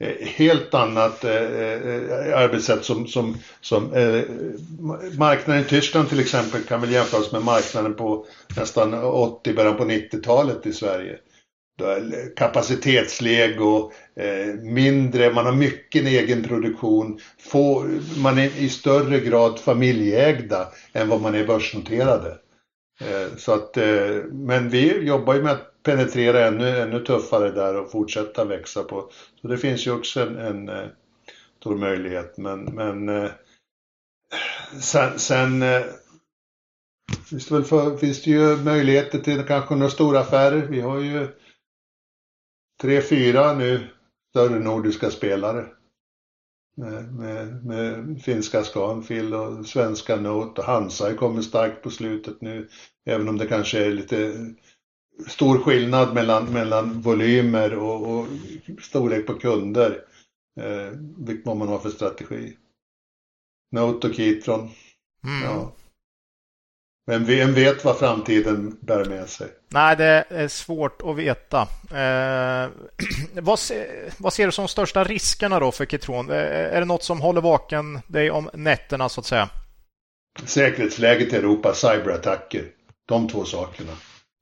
Eh, 0.00 0.26
helt 0.26 0.74
annat 0.74 1.24
eh, 1.24 1.32
eh, 1.32 2.38
arbetssätt 2.38 2.84
som, 2.84 3.06
som, 3.06 3.36
som 3.60 3.94
eh, 3.94 4.22
marknaden 5.18 5.62
i 5.62 5.64
Tyskland 5.64 6.08
till 6.08 6.20
exempel 6.20 6.62
kan 6.62 6.80
väl 6.80 6.92
jämföras 6.92 7.32
med 7.32 7.42
marknaden 7.42 7.94
på 7.94 8.26
nästan 8.56 8.94
80, 9.04 9.54
början 9.54 9.76
på 9.76 9.84
90-talet 9.84 10.66
i 10.66 10.72
Sverige. 10.72 11.18
Kapacitetslego, 12.36 13.92
eh, 14.16 14.54
mindre, 14.62 15.32
man 15.32 15.46
har 15.46 15.52
mycket 15.52 16.06
egen 16.06 16.44
produktion, 16.44 17.20
få, 17.38 17.86
man 18.16 18.38
är 18.38 18.58
i 18.58 18.68
större 18.68 19.20
grad 19.20 19.58
familjeägda 19.58 20.68
än 20.92 21.08
vad 21.08 21.20
man 21.20 21.34
är 21.34 21.46
börsnoterade. 21.46 22.38
Eh, 23.00 23.36
så 23.36 23.52
att, 23.52 23.76
eh, 23.76 24.16
men 24.30 24.70
vi 24.70 25.04
jobbar 25.04 25.34
ju 25.34 25.42
med 25.42 25.52
att 25.52 25.69
penetrera 25.82 26.46
ännu, 26.46 26.78
ännu 26.78 27.00
tuffare 27.00 27.50
där 27.50 27.76
och 27.76 27.90
fortsätta 27.90 28.44
växa 28.44 28.84
på. 28.84 29.10
Så 29.40 29.48
det 29.48 29.58
finns 29.58 29.86
ju 29.86 29.90
också 29.90 30.20
en, 30.20 30.38
en, 30.38 30.68
eh, 30.68 30.88
stor 31.60 31.76
möjlighet. 31.76 32.36
Men, 32.36 32.64
men 32.64 33.08
eh, 33.08 33.30
sen, 34.80 35.18
sen 35.18 35.62
eh, 35.62 35.82
finns, 37.30 37.46
det 37.46 37.54
väl 37.54 37.64
för, 37.64 37.96
finns 37.96 38.22
det 38.22 38.30
ju 38.30 38.56
möjligheter 38.56 39.18
till 39.18 39.42
kanske 39.42 39.74
några 39.74 39.90
stora 39.90 40.20
affärer. 40.20 40.66
Vi 40.66 40.80
har 40.80 40.98
ju 40.98 41.28
tre, 42.80 43.00
fyra 43.00 43.54
nu 43.54 43.86
större 44.30 44.58
nordiska 44.58 45.10
spelare. 45.10 45.66
Med, 46.76 47.14
med, 47.14 47.64
med 47.64 48.22
finska 48.22 48.64
Scanfil 48.64 49.34
och 49.34 49.66
svenska 49.66 50.16
Note 50.16 50.60
och 50.60 50.66
Hansa 50.66 51.14
kommer 51.14 51.42
starkt 51.42 51.82
på 51.82 51.90
slutet 51.90 52.40
nu. 52.40 52.68
Även 53.04 53.28
om 53.28 53.38
det 53.38 53.46
kanske 53.46 53.84
är 53.84 53.90
lite 53.90 54.34
stor 55.26 55.58
skillnad 55.58 56.14
mellan, 56.14 56.52
mellan 56.52 57.00
volymer 57.00 57.74
och, 57.74 58.10
och 58.10 58.26
storlek 58.82 59.26
på 59.26 59.34
kunder. 59.34 60.04
Eh, 60.60 60.92
vad 61.44 61.56
man 61.56 61.68
har 61.68 61.78
för 61.78 61.90
strategi. 61.90 62.56
Note 63.72 64.08
och 64.08 64.14
Kitron. 64.14 64.70
Mm. 65.24 65.42
Ja. 65.44 65.72
Men 67.06 67.24
vem 67.24 67.54
vet 67.54 67.84
vad 67.84 67.98
framtiden 67.98 68.76
bär 68.80 69.04
med 69.04 69.28
sig? 69.28 69.48
Nej, 69.68 69.96
det 69.96 70.24
är 70.28 70.48
svårt 70.48 71.02
att 71.02 71.16
veta. 71.16 71.60
Eh, 71.90 72.70
vad, 73.42 73.58
se, 73.58 73.86
vad, 74.18 74.32
ser 74.32 74.46
du 74.46 74.52
som 74.52 74.68
största 74.68 75.04
riskerna 75.04 75.60
då 75.60 75.72
för 75.72 75.86
Kitron? 75.86 76.30
Eh, 76.30 76.36
är 76.36 76.80
det 76.80 76.86
något 76.86 77.02
som 77.02 77.20
håller 77.20 77.40
vaken 77.40 78.00
dig 78.06 78.30
om 78.30 78.50
nätterna 78.54 79.08
så 79.08 79.20
att 79.20 79.26
säga? 79.26 79.48
Säkerhetsläget 80.44 81.32
i 81.32 81.36
Europa, 81.36 81.74
cyberattacker. 81.74 82.64
De 83.08 83.28
två 83.28 83.44
sakerna. 83.44 83.92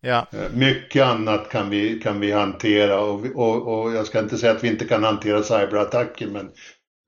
Ja. 0.01 0.27
Eh, 0.33 0.51
mycket 0.55 1.03
annat 1.05 1.49
kan 1.49 1.71
vi, 1.71 2.01
kan 2.01 2.21
vi 2.21 2.33
hantera 2.33 3.01
och, 3.01 3.27
och, 3.35 3.83
och 3.83 3.93
jag 3.93 4.07
ska 4.07 4.19
inte 4.19 4.39
säga 4.39 4.53
att 4.53 4.65
vi 4.65 4.69
inte 4.69 4.85
kan 4.85 5.05
hantera 5.05 5.43
cyberattacker 5.43 6.27
men 6.27 6.51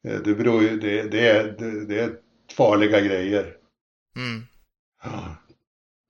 eh, 0.08 0.20
det 0.20 0.34
beror 0.34 0.62
ju, 0.62 0.80
det, 0.80 1.02
det, 1.02 1.28
är, 1.28 1.44
det, 1.58 1.86
det 1.86 2.00
är 2.00 2.10
farliga 2.56 3.00
grejer. 3.00 3.54
Mm. 4.16 4.42
Ja. 5.04 5.36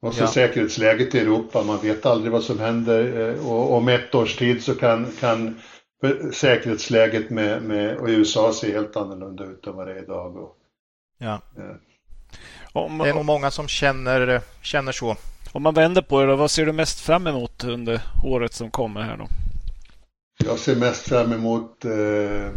Och 0.02 0.14
så 0.14 0.22
Ja. 0.22 0.26
säkerhetsläget 0.26 1.14
i 1.14 1.18
Europa, 1.20 1.62
man 1.62 1.78
vet 1.82 2.06
aldrig 2.06 2.32
vad 2.32 2.42
som 2.44 2.58
händer 2.58 3.28
eh, 3.30 3.48
och 3.50 3.72
om 3.76 3.88
ett 3.88 4.14
års 4.14 4.36
tid 4.36 4.64
så 4.64 4.74
kan, 4.74 5.06
kan 5.20 5.60
säkerhetsläget 6.32 7.30
med, 7.30 7.62
med 7.62 7.96
och 7.96 8.08
USA 8.08 8.52
se 8.52 8.72
helt 8.72 8.96
annorlunda 8.96 9.44
ut 9.44 9.66
än 9.66 9.76
vad 9.76 9.86
det 9.86 9.92
är 9.92 10.02
idag. 10.02 10.36
Och, 10.36 10.56
Ja. 11.18 11.40
eh, 11.56 11.76
Om, 12.72 12.98
Det 12.98 13.08
är 13.08 13.14
nog 13.14 13.24
många 13.24 13.50
som 13.50 13.68
känner, 13.68 14.40
känner 14.62 14.92
så. 14.92 15.16
Om 15.52 15.62
man 15.62 15.74
vänder 15.74 16.02
på 16.02 16.20
det, 16.20 16.26
då, 16.26 16.36
vad 16.36 16.50
ser 16.50 16.66
du 16.66 16.72
mest 16.72 17.00
fram 17.00 17.26
emot 17.26 17.64
under 17.64 18.00
året 18.24 18.54
som 18.54 18.70
kommer 18.70 19.00
här 19.00 19.16
då? 19.16 19.26
jag 20.44 20.58
ser 20.58 20.76
mest 20.76 21.08
fram 21.08 21.32
emot 21.32 21.84
eh, 21.84 22.50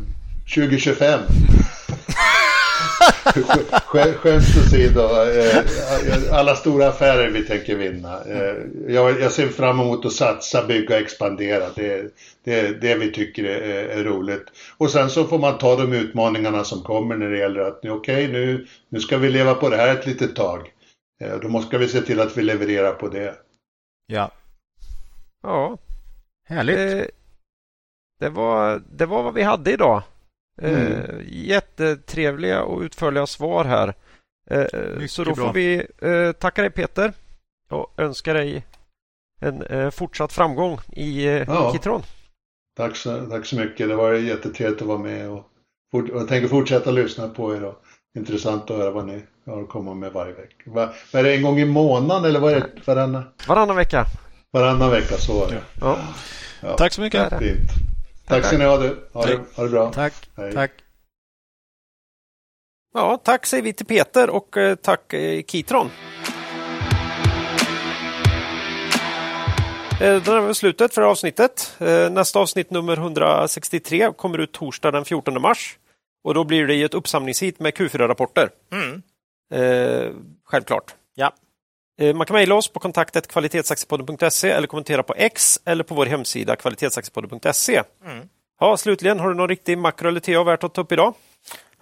2025. 0.56 1.20
Skä- 3.86 4.14
Skämt 4.14 4.44
åsido, 4.44 5.02
eh, 5.02 6.34
alla 6.34 6.56
stora 6.56 6.88
affärer 6.88 7.30
vi 7.30 7.44
tänker 7.44 7.76
vinna. 7.76 8.22
Eh, 8.24 8.56
jag, 8.88 9.22
jag 9.22 9.32
ser 9.32 9.48
fram 9.48 9.80
emot 9.80 10.06
att 10.06 10.14
satsa, 10.14 10.66
bygga, 10.68 11.00
expandera. 11.00 11.64
Det, 11.76 12.14
det 12.44 12.60
är 12.60 12.74
det 12.74 12.96
vi 12.96 13.12
tycker 13.12 13.44
är, 13.44 13.86
är 14.00 14.04
roligt. 14.04 14.46
Och 14.78 14.92
sen 14.92 15.10
så 15.10 15.24
får 15.26 15.40
man 15.40 15.58
ta 15.58 15.76
de 15.76 15.94
utmaningarna 15.94 16.64
som 16.64 16.82
kommer 16.82 17.16
när 17.16 17.30
det 17.30 17.38
gäller 17.38 17.62
att 17.62 17.86
okej, 17.86 18.28
nu, 18.28 18.68
nu 18.90 19.00
ska 19.00 19.18
vi 19.18 19.30
leva 19.30 19.54
på 19.54 19.70
det 19.70 19.78
här 19.78 19.96
ett 19.96 20.06
litet 20.06 20.36
tag. 20.36 20.73
Eh, 21.24 21.40
Då 21.40 21.48
måste 21.50 21.78
vi 21.78 21.88
se 21.88 22.02
till 22.02 22.20
att 22.20 22.38
vi 22.38 22.42
levererar 22.42 22.94
på 22.94 23.08
det. 23.10 23.36
Ja. 24.06 24.32
Ja, 25.42 25.78
Härligt. 26.48 26.78
eh, 26.94 27.06
det, 28.20 28.30
var, 28.30 28.82
det 28.92 29.06
var 29.06 29.24
vad 29.24 29.34
vi 29.34 29.44
hade 29.44 29.72
idag. 29.74 30.02
Eh, 30.62 30.74
Mm. 30.92 31.22
Jättetrevliga 31.28 32.64
och 32.64 32.82
utförliga 32.82 33.28
svar 33.28 33.66
här. 33.66 33.94
Mycket 34.96 35.12
så 35.12 35.24
då 35.24 35.34
bra. 35.36 35.46
får 35.48 35.54
vi 35.54 35.88
eh, 36.02 36.32
tacka 36.32 36.62
dig 36.62 36.72
Peter 36.72 37.14
och 37.70 37.94
önska 37.98 38.34
dig 38.34 38.66
en 39.42 39.92
fortsatt 39.92 40.34
framgång 40.34 40.80
i 40.92 41.26
Ja. 41.28 41.72
Kitron. 41.74 42.02
Tack 42.78 42.96
så, 42.96 43.26
tack 43.26 43.46
så 43.46 43.56
mycket. 43.56 43.88
Det 43.90 43.96
var 43.96 44.14
jättetrevligt 44.14 44.82
att 44.82 44.88
vara 44.88 44.98
med 44.98 45.30
och, 45.30 45.44
fort, 45.92 46.10
och 46.10 46.20
jag 46.22 46.28
tänker 46.28 46.48
fortsätta 46.48 46.92
lyssna 46.92 47.30
på 47.30 47.56
er. 47.56 47.64
Och, 47.64 47.84
intressant 48.18 48.72
att 48.72 48.78
höra 48.78 48.92
vad 48.92 49.06
ni 49.06 49.24
har 49.46 49.62
att 49.62 49.70
komma 49.70 49.94
med 49.94 50.12
varje 50.12 50.34
vecka. 50.34 50.56
Va, 50.66 50.94
vad 51.14 51.20
är 51.20 51.24
det 51.24 51.36
en 51.36 51.42
gång 51.44 51.60
i 51.60 51.66
månaden 51.66 52.26
eller 52.26 52.40
vad 52.40 52.54
är 52.54 52.60
det 52.60 52.70
varannan, 52.88 53.24
Varannan 53.48 53.76
vecka. 53.76 54.06
varannan 54.52 54.92
vecka? 54.92 55.18
Så 55.18 55.40
var 55.40 55.48
det. 55.48 55.62
Ja. 55.82 55.98
Ja, 56.62 56.78
Tack 56.78 56.94
så 56.94 57.02
mycket. 57.02 57.30
Där. 57.30 57.40
Fint. 57.40 57.70
Tack 58.28 58.46
ska 58.46 58.58
ni 58.58 58.66
ha 58.66 58.78
du. 58.78 59.10
Ha 59.14 59.26
det, 59.26 59.40
ha 59.56 59.64
det 59.64 59.70
bra. 59.70 59.92
Tack. 59.94 60.14
Hej. 60.38 60.54
Tack. 60.54 60.72
ja, 62.94 63.22
tack 63.24 63.46
säger 63.46 63.64
vi 63.64 63.74
till 63.74 63.86
Peter 63.86 64.30
och 64.30 64.58
eh, 64.58 64.76
tack 64.76 65.14
eh, 65.14 65.44
Kitron. 65.44 65.90
Eh, 70.02 70.22
Då 70.24 70.32
är 70.32 70.42
vi 70.48 70.54
slutet 70.54 70.94
för 70.94 71.02
avsnittet. 71.02 71.76
Eh, 71.80 72.10
Nästa 72.10 72.40
avsnitt 72.40 72.72
nummer 72.72 72.98
163 72.98 74.12
kommer 74.18 74.38
ut 74.38 74.52
torsdag 74.52 74.92
den 74.92 75.06
14 75.06 75.42
mars. 75.42 75.78
Och 76.24 76.34
då 76.34 76.44
blir 76.44 76.68
det 76.68 76.74
ju 76.76 76.86
ett 76.86 76.94
uppsamlingshit 76.94 77.60
med 77.60 77.74
Q4-rapporter. 77.74 78.50
Mm. 78.72 79.02
Eh, 79.54 80.12
självklart. 80.46 80.96
Ja. 81.16 81.32
Eh, 82.00 82.16
Man 82.16 82.26
kan 82.28 82.34
mejla 82.34 82.56
oss 82.56 82.68
på 82.68 82.80
kontaktet 82.80 83.28
kvalitetsaktiepodden.se 83.28 84.50
eller 84.50 84.68
kommentera 84.68 85.04
på 85.04 85.14
X 85.18 85.60
eller 85.66 85.84
på 85.84 85.96
vår 85.96 86.06
hemsida 86.06 86.56
kvalitetsaktiepodden.se. 86.56 87.82
Mm. 88.06 88.28
Ja, 88.60 88.78
slutligen, 88.78 89.20
har 89.20 89.30
du 89.30 89.36
någon 89.36 89.50
riktig 89.50 89.78
makro 89.78 90.08
eller 90.08 90.20
TA 90.20 90.44
värt 90.44 90.64
att 90.64 90.74
ta 90.74 90.82
upp 90.82 90.92
idag? 90.92 91.14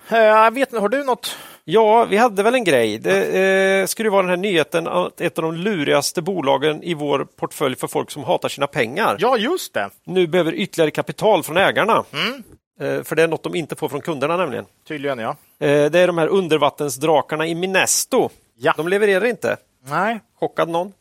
Eh, 0.10 0.18
Jag 0.18 0.53
vet 0.53 0.69
inte, 0.69 0.81
har 0.81 0.89
du 0.89 1.03
något? 1.03 1.38
Ja, 1.64 2.06
vi 2.06 2.18
hade 2.18 2.43
väl 2.43 2.56
en 2.56 2.64
grej. 2.64 2.97
Det 2.99 3.79
eh, 3.81 3.86
skulle 3.86 4.10
vara 4.10 4.21
den 4.21 4.29
här 4.29 4.37
nyheten 4.37 4.87
att 4.87 5.21
ett 5.21 5.37
av 5.37 5.44
de 5.44 5.55
lurigaste 5.55 6.21
bolagen 6.21 6.84
i 6.84 6.94
vår 6.94 7.28
portfölj 7.39 7.76
för 7.76 7.87
folk 7.87 8.12
som 8.12 8.23
hatar 8.23 8.49
sina 8.49 8.68
pengar 8.68 9.15
Ja, 9.20 9.37
just 9.37 9.73
det. 9.73 9.89
nu 10.05 10.28
behöver 10.28 10.54
ytterligare 10.54 10.91
kapital 10.91 11.44
från 11.44 11.57
ägarna. 11.57 12.04
Mm. 12.13 12.44
Eh, 12.81 13.03
för 13.03 13.15
det 13.15 13.23
är 13.23 13.27
något 13.27 13.43
de 13.43 13.55
inte 13.55 13.76
får 13.76 13.89
från 13.89 14.01
kunderna 14.01 14.37
nämligen. 14.37 14.65
Tydligen, 14.87 15.19
ja. 15.19 15.29
Eh, 15.60 15.91
det 15.91 15.99
är 15.99 16.07
de 16.07 16.18
här 16.18 16.27
undervattensdrakarna 16.27 17.47
i 17.47 17.55
Minesto. 17.55 18.29
Ja. 18.57 18.73
De 18.77 18.87
levererar 18.87 19.26
inte. 19.26 19.57
Nej, 19.85 20.19
Chockad 20.39 20.69
någon? 20.69 20.93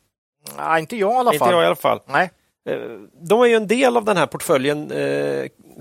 Nej 0.56 0.80
inte 0.80 0.96
jag 0.96 1.12
i 1.12 1.14
alla 1.16 1.32
Inte 1.32 1.44
fall. 1.44 1.54
jag 1.54 1.62
i 1.62 1.66
alla 1.66 1.76
fall. 1.76 2.00
Nej. 2.06 2.30
Eh, 2.68 2.78
De 3.20 3.40
är 3.42 3.46
ju 3.46 3.54
en 3.54 3.66
del 3.66 3.96
av 3.96 4.04
den 4.04 4.16
här 4.16 4.26
portföljen. 4.26 4.90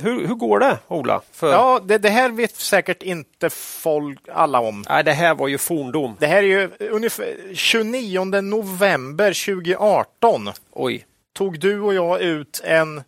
Hur, 0.01 0.27
hur 0.27 0.35
går 0.35 0.59
det, 0.59 0.77
Ola? 0.87 1.21
För... 1.31 1.51
Ja, 1.51 1.79
det, 1.83 1.97
det 1.97 2.09
här 2.09 2.29
vet 2.29 2.55
säkert 2.55 3.03
inte 3.03 3.49
folk 3.49 4.19
alla 4.33 4.59
om. 4.59 4.83
Nej, 4.89 5.03
det 5.03 5.11
här 5.13 5.35
var 5.35 5.47
ju 5.47 5.57
forndom. 5.57 6.15
Det 6.19 6.27
här 6.27 6.37
är 6.37 6.41
ju 6.41 6.69
ungefär 6.89 7.35
29 7.55 8.23
november 8.41 9.45
2018 9.45 10.49
Oj. 10.71 11.05
tog 11.33 11.59
du 11.59 11.81
och 11.81 11.93
jag 11.93 12.21
ut 12.21 12.61
en 12.63 13.03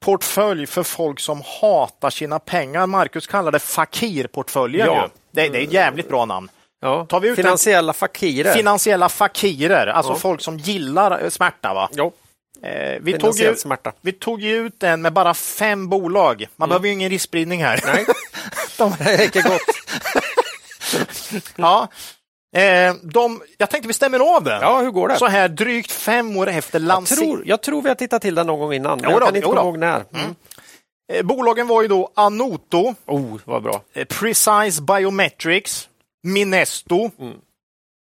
portfölj 0.00 0.66
för 0.66 0.82
folk 0.82 1.20
som 1.20 1.42
hatar 1.60 2.10
sina 2.10 2.38
pengar. 2.38 2.86
Marcus 2.86 3.26
kallar 3.26 3.52
det 3.52 3.58
fakirportföljen. 3.58 4.86
Ja. 4.86 5.08
Det, 5.32 5.48
det 5.48 5.58
är 5.58 5.62
ett 5.62 5.72
jävligt 5.72 6.08
bra 6.08 6.24
namn. 6.24 6.48
Ja. 6.80 7.06
Tar 7.06 7.20
vi 7.20 7.28
ut 7.28 7.36
Finansiella 7.36 7.92
fakirer. 7.92 8.52
Finansiella 8.54 9.08
fakirer, 9.08 9.86
alltså 9.86 10.12
Ja. 10.12 10.16
folk 10.18 10.40
som 10.40 10.58
gillar 10.58 11.22
eh, 11.24 11.28
smärta. 11.30 11.74
Va? 11.74 11.88
ja, 11.92 12.10
Eh, 12.62 12.98
vi, 13.00 13.18
tog 13.18 13.34
ju, 13.36 13.56
smärta. 13.56 13.92
vi 14.00 14.12
tog 14.12 14.42
ut 14.42 14.80
den 14.80 15.02
med 15.02 15.12
bara 15.12 15.34
fem 15.34 15.88
bolag. 15.88 16.46
Man 16.56 16.68
behöver 16.68 16.86
ju 16.86 16.92
ingen 16.92 17.10
riskspridning 17.10 17.64
här. 17.64 17.80
Nej. 17.86 18.06
De, 18.78 18.94
Det 18.98 19.16
räcker 19.16 19.42
gott. 19.42 19.60
ja. 21.56 21.88
Eh, 22.56 22.94
de, 23.02 23.42
jag 23.58 23.70
tänkte 23.70 23.88
vi 23.88 23.94
stämmer 23.94 24.36
av 24.36 24.44
den. 24.44 24.60
Ja, 24.62 24.80
hur 24.80 24.90
går 24.90 25.08
det? 25.08 25.16
Så 25.18 25.26
här 25.26 25.48
drygt 25.48 25.90
fem 25.92 26.36
år 26.36 26.46
efter 26.48 26.78
Jag 26.80 26.86
lansering. 26.86 27.30
tror, 27.30 27.42
jag 27.46 27.62
tror 27.62 27.82
vi 27.82 27.88
har 27.88 27.94
tittat 27.96 28.22
till 28.22 28.34
den 28.34 28.46
någon 28.46 28.58
gång 28.60 28.72
innan, 28.72 28.98
men 29.00 29.10
Jo 29.10 29.16
jag 29.16 29.22
kan 29.26 29.36
inte 29.36 29.46
komma 29.48 29.60
ihåg 29.60 29.78
när. 29.78 30.04
Mm. 30.14 30.34
Eh, 31.12 31.22
bolagen 31.22 31.66
var 31.66 31.82
ju 31.82 31.88
då 31.88 32.12
Anoto, 32.14 32.94
Oh, 33.06 33.38
vad 33.44 33.62
bra. 33.62 33.82
eh, 33.92 34.04
Precise 34.04 34.82
Biometrics, 34.82 35.88
Minesto, 36.22 37.10
Mm. 37.18 37.34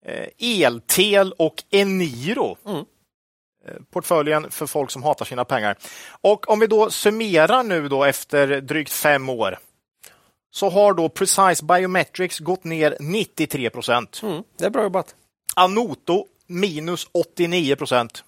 eh, 0.06 0.62
Eltel 0.66 1.34
och 1.38 1.64
Eniro. 1.72 2.58
Mm. 2.66 2.78
Eh, 3.68 3.74
Portföljen 3.94 4.52
för 4.52 4.66
folk 4.66 4.92
som 4.92 5.04
hatar 5.04 5.26
sina 5.26 5.46
pengar. 5.46 5.78
Och 6.22 6.50
om 6.50 6.60
vi 6.60 6.68
då 6.68 6.90
summerar 6.90 7.64
nu 7.64 7.88
då 7.90 8.04
efter 8.04 8.62
drygt 8.62 8.92
fem 8.92 9.30
år 9.30 9.60
så 10.52 10.70
har 10.70 10.94
då 10.94 11.10
Precise 11.10 11.66
Biometrics 11.66 12.40
gått 12.40 12.64
ner 12.64 12.98
93 13.00 13.70
procent. 13.70 14.20
Mm. 14.24 14.44
Det 14.58 14.66
är 14.66 14.70
bra 14.70 14.84
jobbat. 14.84 15.16
Anoto 15.56 16.26
minus 16.48 17.08
89 17.12 17.76
procent. 17.76 18.24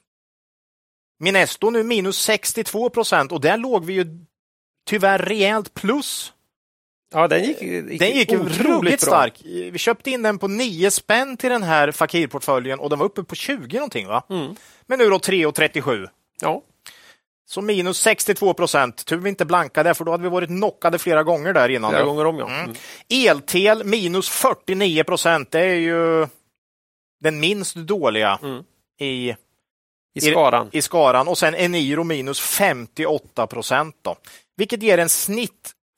Minesto 1.19 1.69
nu 1.69 1.83
minus 1.83 2.17
62 2.17 2.89
procent 2.89 3.31
och 3.31 3.41
där 3.41 3.57
låg 3.57 3.85
vi 3.85 3.93
ju 3.93 4.05
tyvärr 4.85 5.19
rejält 5.19 5.73
plus. 5.73 6.33
Ja, 7.13 7.27
den 7.27 7.43
gick, 7.43 7.61
gick 7.61 7.99
Den 7.99 8.11
gick 8.11 8.31
ruggigt 8.31 9.01
stark. 9.01 9.41
Vi 9.45 9.77
köpte 9.77 10.11
in 10.11 10.21
den 10.21 10.39
på 10.39 10.47
9 10.47 10.91
spänn 10.91 11.37
till 11.37 11.49
den 11.49 11.63
här 11.63 11.91
Fakir-portföljen 11.91 12.79
och 12.79 12.89
den 12.89 12.99
var 12.99 13.05
uppe 13.05 13.23
på 13.23 13.35
20 13.35 13.77
någonting 13.77 14.07
va? 14.07 14.23
Mm. 14.29 14.55
Men 14.85 14.99
nu 14.99 15.09
då 15.09 15.17
3,37. 15.17 16.07
Ja. 16.41 16.61
Så 17.53 17.61
minus 17.61 17.97
62 17.99 18.53
procent. 18.53 19.05
Tur 19.05 19.17
vi 19.17 19.29
inte 19.29 19.45
blankade, 19.45 19.93
för 19.93 20.05
då 20.05 20.11
hade 20.11 20.23
vi 20.23 20.29
varit 20.29 20.49
knockade 20.49 20.99
flera 20.99 21.23
gånger 21.23 21.53
där 21.53 21.69
innan. 21.69 21.91
Flera 21.91 22.03
gånger 22.03 22.25
om, 22.25 22.39
ja. 22.39 22.49
Mm. 22.49 22.75
Eltel 23.09 23.83
minus 23.83 24.29
49 24.29 25.03
procent. 25.03 25.51
Det 25.51 25.59
är 25.59 25.75
ju 25.75 26.27
den 27.23 27.39
minst 27.39 27.75
dåliga 27.75 28.39
Mm. 28.43 28.63
i, 28.99 29.35
I 30.13 30.21
skaran. 30.21 30.69
i 30.71 30.81
skaran. 30.81 31.27
Och 31.27 31.37
sen 31.37 31.55
Eniro 31.55 32.03
minus 32.03 32.39
58 32.41 33.47
procent. 33.47 33.95
Vilket 34.57 34.83
ger 34.83 34.97
en 34.97 35.09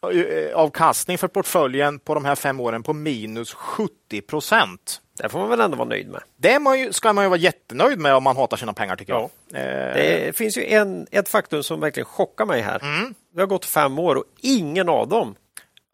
snittavkastning 0.04 1.18
för 1.18 1.28
portföljen 1.28 2.00
på 2.00 2.14
de 2.14 2.26
här 2.26 2.36
fem 2.36 2.60
åren 2.60 2.84
på 2.84 2.94
minus 2.94 3.54
70 3.54 4.22
procent. 4.22 5.02
Det 5.22 5.30
får 5.30 5.40
man 5.40 5.50
väl 5.50 5.62
ändå 5.62 5.78
vara 5.78 5.90
nöjd 5.90 6.10
med. 6.10 6.22
Det 6.38 6.60
man 6.60 6.80
ju, 6.80 6.94
ska 6.94 7.14
man 7.14 7.24
ju 7.26 7.30
vara 7.30 7.40
jättenöjd 7.40 8.00
med 8.00 8.16
om 8.16 8.24
man 8.24 8.36
hatar 8.36 8.58
sina 8.58 8.74
pengar 8.74 8.96
tycker 8.96 9.14
jag. 9.14 9.24
Eh, 9.54 9.94
Det 9.94 10.36
finns 10.38 10.58
ju 10.58 10.66
en, 10.66 11.08
ett 11.12 11.30
faktum 11.30 11.64
som 11.64 11.80
verkligen 11.80 12.06
chockar 12.06 12.46
mig 12.46 12.62
här. 12.62 12.82
Det 13.34 13.42
har 13.42 13.48
gått 13.48 13.66
fem 13.66 14.00
år 14.00 14.16
och 14.16 14.24
ingen 14.42 14.90
av 14.90 15.08
dem 15.08 15.36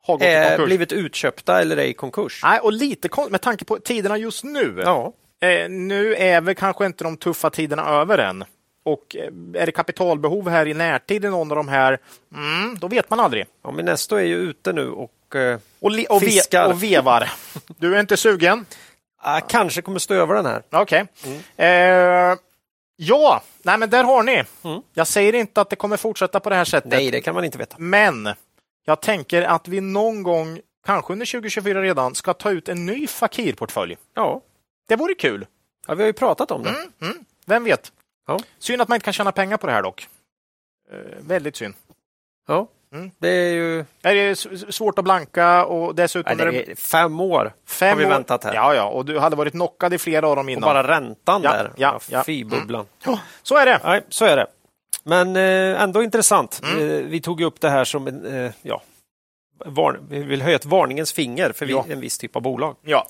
har 0.04 0.14
gått 0.18 0.48
konkurs. 0.50 0.66
blivit 0.66 0.92
utköpta 0.92 1.62
eller 1.62 1.78
är 1.78 1.84
i 1.86 1.94
konkurs. 1.94 2.40
Nej, 2.44 2.60
och 2.60 2.74
lite 2.74 3.10
med 3.30 3.42
tanke 3.42 3.66
på 3.66 3.80
tiderna 3.80 4.18
just 4.18 4.44
nu. 4.44 4.82
Ja, 4.86 5.14
Eh, 5.44 5.70
nu 5.70 6.16
är 6.16 6.42
väl 6.42 6.56
kanske 6.56 6.86
inte 6.86 7.04
de 7.04 7.18
tuffa 7.18 7.50
tiderna 7.50 7.90
över 7.90 8.18
än. 8.18 8.44
Och 8.84 9.16
eh, 9.16 9.62
är 9.62 9.66
det 9.66 9.72
kapitalbehov 9.72 10.50
här 10.50 10.68
i 10.68 10.74
närtid 10.74 11.26
i 11.26 11.30
någon 11.30 11.52
av 11.52 11.56
de 11.58 11.68
här, 11.68 12.00
mm, 12.36 12.78
då 12.80 12.88
vet 12.88 13.10
man 13.10 13.20
aldrig. 13.20 13.46
ja 13.64 13.72
men 13.72 13.86
Nesto 13.86 14.16
är 14.16 14.24
ju 14.24 14.36
ute 14.36 14.74
nu 14.74 14.90
och 14.90 15.36
eh, 15.36 15.60
Och, 15.80 15.92
och, 16.10 16.22
ve- 16.24 16.26
Fiskar. 16.26 16.70
och 16.70 16.84
vevar. 16.84 17.32
Du 17.78 17.96
är 17.96 18.00
inte 18.00 18.18
sugen? 18.18 18.66
ah, 19.22 19.40
kanske 19.40 19.82
kommer 19.82 20.00
stå 20.00 20.14
över 20.14 20.36
den 20.36 20.46
här. 20.46 20.64
Okej. 20.72 21.06
Eh, 21.58 22.36
ja, 22.96 23.42
nej 23.64 23.78
men 23.78 23.90
där 23.90 24.04
har 24.04 24.24
ni. 24.24 24.44
Jag 24.94 25.08
säger 25.08 25.36
inte 25.36 25.62
att 25.62 25.70
det 25.70 25.76
kommer 25.76 25.98
fortsätta 25.98 26.40
på 26.40 26.50
det 26.50 26.56
här 26.56 26.66
sättet. 26.66 26.92
Nej, 26.92 27.12
det 27.12 27.22
kan 27.22 27.36
man 27.36 27.46
inte 27.46 27.58
veta. 27.58 27.76
Men 27.80 28.30
jag 28.86 29.02
tänker 29.02 29.42
att 29.42 29.68
vi 29.68 29.82
någon 29.82 30.24
gång, 30.24 30.60
kanske 30.86 31.14
under 31.14 31.26
2024 31.26 31.82
redan, 31.82 32.16
ska 32.16 32.34
ta 32.34 32.50
ut 32.52 32.70
en 32.70 32.86
ny 32.86 33.08
Fakir-portfölj. 33.08 33.98
Ja. 34.16 34.42
Det 34.88 34.96
vore 34.96 35.14
kul. 35.14 35.46
ja, 35.88 35.94
vi 35.96 36.04
har 36.04 36.08
ju 36.08 36.14
pratat 36.14 36.52
om 36.52 36.64
det. 36.64 36.76
Vem 37.46 37.64
vet? 37.64 37.92
Ja. 38.32 38.40
Synd 38.60 38.82
att 38.82 38.88
man 38.88 38.96
inte 38.96 39.04
kan 39.06 39.14
tjäna 39.14 39.32
pengar 39.32 39.58
på 39.58 39.68
det 39.68 39.74
här 39.74 39.84
dock. 39.84 40.08
Eh, 40.92 40.98
väldigt 41.28 41.56
synd. 41.56 41.74
Ja. 42.48 42.68
Mm. 42.94 43.12
Det 43.20 43.30
är 43.30 43.54
ju 43.54 43.80
Är 44.02 44.16
det 44.16 44.30
s- 44.30 44.76
svårt 44.76 44.98
att 45.00 45.04
blanka 45.04 45.66
och 45.66 45.96
dessutom 45.96 46.38
nej, 46.38 46.48
är 46.48 46.52
det 46.52 46.72
är 46.72 46.76
fem 46.76 47.20
år 47.20 47.54
fem 47.68 47.90
har 47.90 47.96
vi 47.98 48.06
år- 48.06 48.10
väntat 48.10 48.44
här. 48.44 48.54
Ja, 48.54 48.76
ja, 48.76 48.84
och 48.84 49.06
du 49.06 49.20
hade 49.20 49.36
varit 49.36 49.52
knockad 49.54 49.94
i 49.94 49.98
flera 49.98 50.28
av 50.28 50.36
dem 50.36 50.46
Och 50.46 50.52
innan. 50.52 50.62
bara 50.62 50.88
räntan 50.88 51.42
Ja, 51.44 51.52
där. 51.52 51.72
ja, 51.78 52.00
ja. 52.10 52.24
Fy 52.24 52.44
bubblan. 52.44 52.86
Ja, 53.06 53.20
Så 53.44 53.58
är 53.58 53.66
det. 53.66 53.80
Nej, 53.84 54.02
så 54.10 54.26
är 54.26 54.36
det. 54.36 54.48
Men 55.04 55.36
eh, 55.36 55.82
ändå 55.84 56.04
intressant. 56.04 56.62
Mm. 56.64 56.90
Eh, 56.90 56.96
vi 57.06 57.22
tog 57.22 57.40
ju 57.40 57.46
upp 57.46 57.62
det 57.62 57.70
här 57.70 57.84
som 57.84 58.08
en, 58.08 58.26
eh, 58.46 58.52
ja, 58.62 58.82
vi 60.10 60.24
vill 60.24 60.42
höja 60.42 60.56
ett 60.56 60.66
varningens 60.66 61.14
finger 61.14 61.52
för 61.52 61.66
Ja. 61.66 61.86
en 61.90 62.00
viss 62.00 62.18
typ 62.18 62.36
av 62.36 62.42
bolag. 62.42 62.76
Ja. 62.82 63.08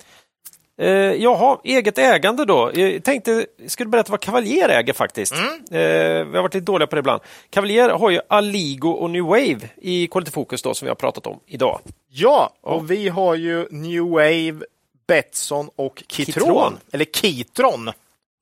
Eh, 0.81 1.13
jaha, 1.13 1.57
eget 1.63 1.97
ägande 1.97 2.45
då. 2.45 2.71
Jag 2.73 3.03
tänkte, 3.03 3.45
jag 3.57 3.71
skulle 3.71 3.89
berätta 3.89 4.11
vad 4.11 4.19
Cavalier 4.19 4.69
äger 4.69 4.93
faktiskt. 4.93 5.33
Mm. 5.33 5.53
Eh, 5.71 6.25
vi 6.27 6.35
har 6.35 6.41
varit 6.41 6.53
lite 6.53 6.65
dåliga 6.65 6.87
på 6.87 6.95
det 6.95 6.99
ibland. 6.99 7.21
Cavalier 7.49 7.89
har 7.89 8.09
ju 8.09 8.19
Aligo 8.27 8.89
och 8.91 9.09
New 9.09 9.23
Wave 9.23 9.59
i 9.77 10.07
Quality 10.07 10.31
Focus 10.31 10.61
då, 10.61 10.73
som 10.73 10.85
vi 10.85 10.89
har 10.89 10.95
pratat 10.95 11.27
om 11.27 11.39
idag. 11.45 11.79
ja, 12.09 12.53
och 12.61 12.91
vi 12.91 13.09
har 13.09 13.35
ju 13.35 13.67
New 13.71 14.03
Wave, 14.03 14.61
Betsson 15.07 15.69
och 15.75 16.03
Kitron. 16.07 16.33
Kitron. 16.33 16.77
Eller 16.91 17.05
Kitron. 17.05 17.85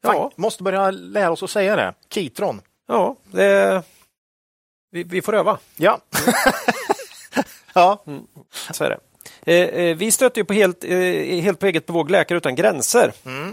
Fan, 0.06 0.16
Ja. 0.16 0.32
Måste 0.35 0.64
börja 0.64 0.92
lära 0.92 1.32
oss 1.32 1.43
att 1.43 1.50
säga 1.50 1.76
det. 1.76 1.93
Kitron. 2.09 2.61
Ja, 2.88 3.16
det, 3.32 3.84
vi, 4.92 5.03
vi 5.03 5.22
får 5.22 5.35
öva. 5.35 5.58
Ja. 5.77 6.00
ja. 7.74 8.03
Så 8.72 8.84
är 8.84 8.90
det. 8.90 9.00
Eh, 9.45 9.56
eh, 9.56 9.98
vi 9.98 10.11
stöter 10.11 10.41
ju 10.41 10.45
på 10.45 10.53
helt, 10.53 10.83
eh, 10.83 11.41
helt 11.41 11.59
på 11.59 11.66
eget 11.66 11.85
bevåg 11.85 12.11
Läkare 12.11 12.38
utan 12.38 12.56
gränser. 12.56 13.11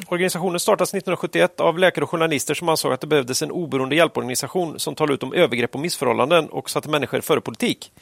Organisationen 0.09 0.61
startades 0.61 0.91
1971 0.95 1.61
av 1.61 1.79
läkare 1.79 2.05
och 2.05 2.11
journalister 2.11 2.55
som 2.55 2.69
ansåg 2.69 2.93
att 2.93 3.01
det 3.01 3.07
behövdes 3.07 3.43
en 3.43 3.51
oberoende 3.51 3.97
hjälporganisation 3.97 4.79
som 4.79 4.95
talar 4.95 5.15
ut 5.15 5.23
om 5.23 5.33
övergrepp 5.33 5.75
och 5.75 5.81
missförhållanden 5.81 6.49
och 6.49 6.71
satte 6.71 6.89
människor 6.89 7.21
före 7.21 7.41
politik. 7.41 7.93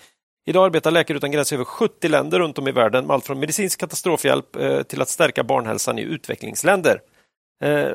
Idag 0.46 0.64
arbetar 0.64 0.90
Läkare 0.90 1.16
utan 1.16 1.30
gränser 1.30 1.56
i 1.56 1.56
över 1.56 1.64
70 1.64 2.08
länder 2.08 2.38
runt 2.38 2.58
om 2.58 2.68
i 2.68 2.72
världen 2.72 3.06
med 3.06 3.14
allt 3.14 3.26
från 3.26 3.40
medicinsk 3.40 3.80
katastrofhjälp 3.80 4.56
eh, 4.56 4.82
till 4.82 5.02
att 5.02 5.08
stärka 5.08 5.44
barnhälsan 5.44 5.98
i 5.98 6.02
utvecklingsländer. 6.02 7.00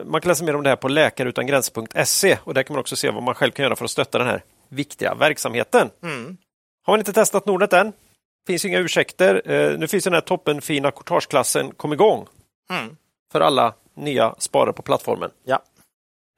Man 0.06 0.22
kan 0.22 0.30
läsa 0.30 0.44
mer 0.44 0.56
om 0.56 0.64
det 0.64 0.70
här 0.70 0.76
på 0.76 0.88
läkareutangränser.se 0.88 2.38
och 2.44 2.54
där 2.54 2.64
kan 2.64 2.74
man 2.74 2.80
också 2.80 2.96
se 2.96 3.10
vad 3.10 3.24
man 3.24 3.36
själv 3.36 3.52
kan 3.52 3.64
göra 3.64 3.76
för 3.76 3.86
att 3.86 3.92
stötta 3.92 4.18
den 4.18 4.28
här 4.28 4.44
viktiga 4.70 5.16
verksamheten. 5.16 5.90
Har 6.86 6.94
man 6.94 7.00
inte 7.00 7.14
testat 7.14 7.46
Nordnet 7.46 7.74
än? 7.74 7.94
Finns 8.48 8.66
inga 8.66 8.80
ursäkter. 8.80 9.52
Eh, 9.52 9.78
nu 9.80 9.88
finns 9.88 10.04
den 10.04 10.14
här 10.14 10.22
toppenfina 10.22 10.92
courtageklassen 10.92 11.72
kom 11.72 11.94
igång 11.94 12.28
Mm. 12.70 12.96
för 13.32 13.42
alla 13.42 13.74
nya 13.96 14.36
sparare 14.38 14.74
på 14.74 14.82
plattformen. 14.82 15.30
Ja. 15.44 15.60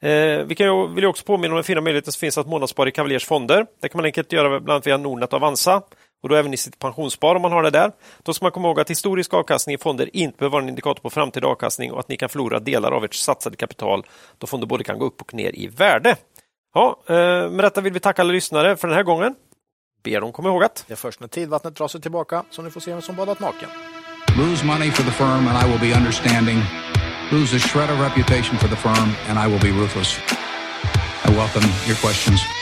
Eh, 0.07 0.43
vi 0.45 0.55
kan 0.55 0.95
vill 0.95 1.05
också 1.05 1.25
påminna 1.25 1.53
om 1.53 1.55
den 1.55 1.63
fina 1.63 1.81
möjligheten 1.81 2.11
som 2.13 2.19
finns 2.19 2.37
att 2.37 2.47
månadsspara 2.47 2.89
i 2.89 2.91
Cavaliers 2.91 3.25
fonder. 3.25 3.65
Det 3.81 3.89
kan 3.89 3.99
man 3.99 4.05
enkelt 4.05 4.31
göra 4.31 4.49
bland 4.49 4.69
annat 4.69 4.87
via 4.87 4.97
Nordnet 4.97 5.33
och 5.33 5.37
Avanza 5.37 5.81
och 6.23 6.29
då 6.29 6.35
även 6.35 6.53
i 6.53 6.57
sitt 6.57 6.79
pensionsspar 6.79 7.35
om 7.35 7.41
man 7.41 7.51
har 7.51 7.63
det 7.63 7.69
där. 7.69 7.91
Då 8.23 8.33
ska 8.33 8.45
man 8.45 8.51
komma 8.51 8.67
ihåg 8.67 8.79
att 8.79 8.89
historisk 8.89 9.33
avkastning 9.33 9.73
i 9.73 9.77
fonder 9.77 10.09
inte 10.13 10.37
behöver 10.37 10.51
vara 10.53 10.63
en 10.63 10.69
indikator 10.69 11.01
på 11.01 11.09
framtida 11.09 11.47
avkastning 11.47 11.91
och 11.91 11.99
att 11.99 12.09
ni 12.09 12.17
kan 12.17 12.29
förlora 12.29 12.59
delar 12.59 12.91
av 12.91 13.03
ert 13.05 13.13
satsade 13.13 13.55
kapital 13.55 14.03
då 14.37 14.47
fonder 14.47 14.67
både 14.67 14.83
kan 14.83 14.99
gå 14.99 15.05
upp 15.05 15.21
och 15.21 15.33
ner 15.33 15.55
i 15.55 15.67
värde. 15.67 16.15
Ja, 16.73 16.99
eh, 17.07 17.13
med 17.49 17.59
detta 17.59 17.81
vill 17.81 17.93
vi 17.93 17.99
tacka 17.99 18.21
alla 18.21 18.31
lyssnare 18.33 18.77
för 18.77 18.87
den 18.87 18.97
här 18.97 19.03
gången. 19.03 19.35
Ber 20.03 20.21
dem 20.21 20.31
komma 20.31 20.49
ihåg 20.49 20.63
att 20.63 20.83
Det 20.87 20.93
är 20.93 20.97
först 20.97 21.19
när 21.19 21.27
tidvattnet 21.27 21.75
drar 21.75 21.87
sig 21.87 22.01
tillbaka 22.01 22.43
som 22.49 22.65
ni 22.65 22.71
får 22.71 22.81
se 22.81 22.91
vem 22.91 23.01
som 23.01 23.15
badat 23.15 23.39
naken. 23.39 23.69
Lose 24.37 24.65
money 24.65 24.91
for 24.91 25.03
the 25.03 25.11
firm 25.11 25.47
and 25.47 25.65
I 25.65 25.71
will 25.71 25.91
be 25.91 25.97
understanding. 25.97 26.57
Lose 27.31 27.55
a 27.55 27.59
shred 27.59 27.89
of 27.89 27.99
reputation 27.99 28.57
for 28.57 28.67
the 28.67 28.75
firm 28.75 29.09
and 29.29 29.39
I 29.39 29.47
will 29.51 29.61
be 29.61 29.71
ruthless. 29.81 30.19
I 31.25 31.29
welcome 31.29 31.63
your 31.87 31.97
questions. 31.97 32.60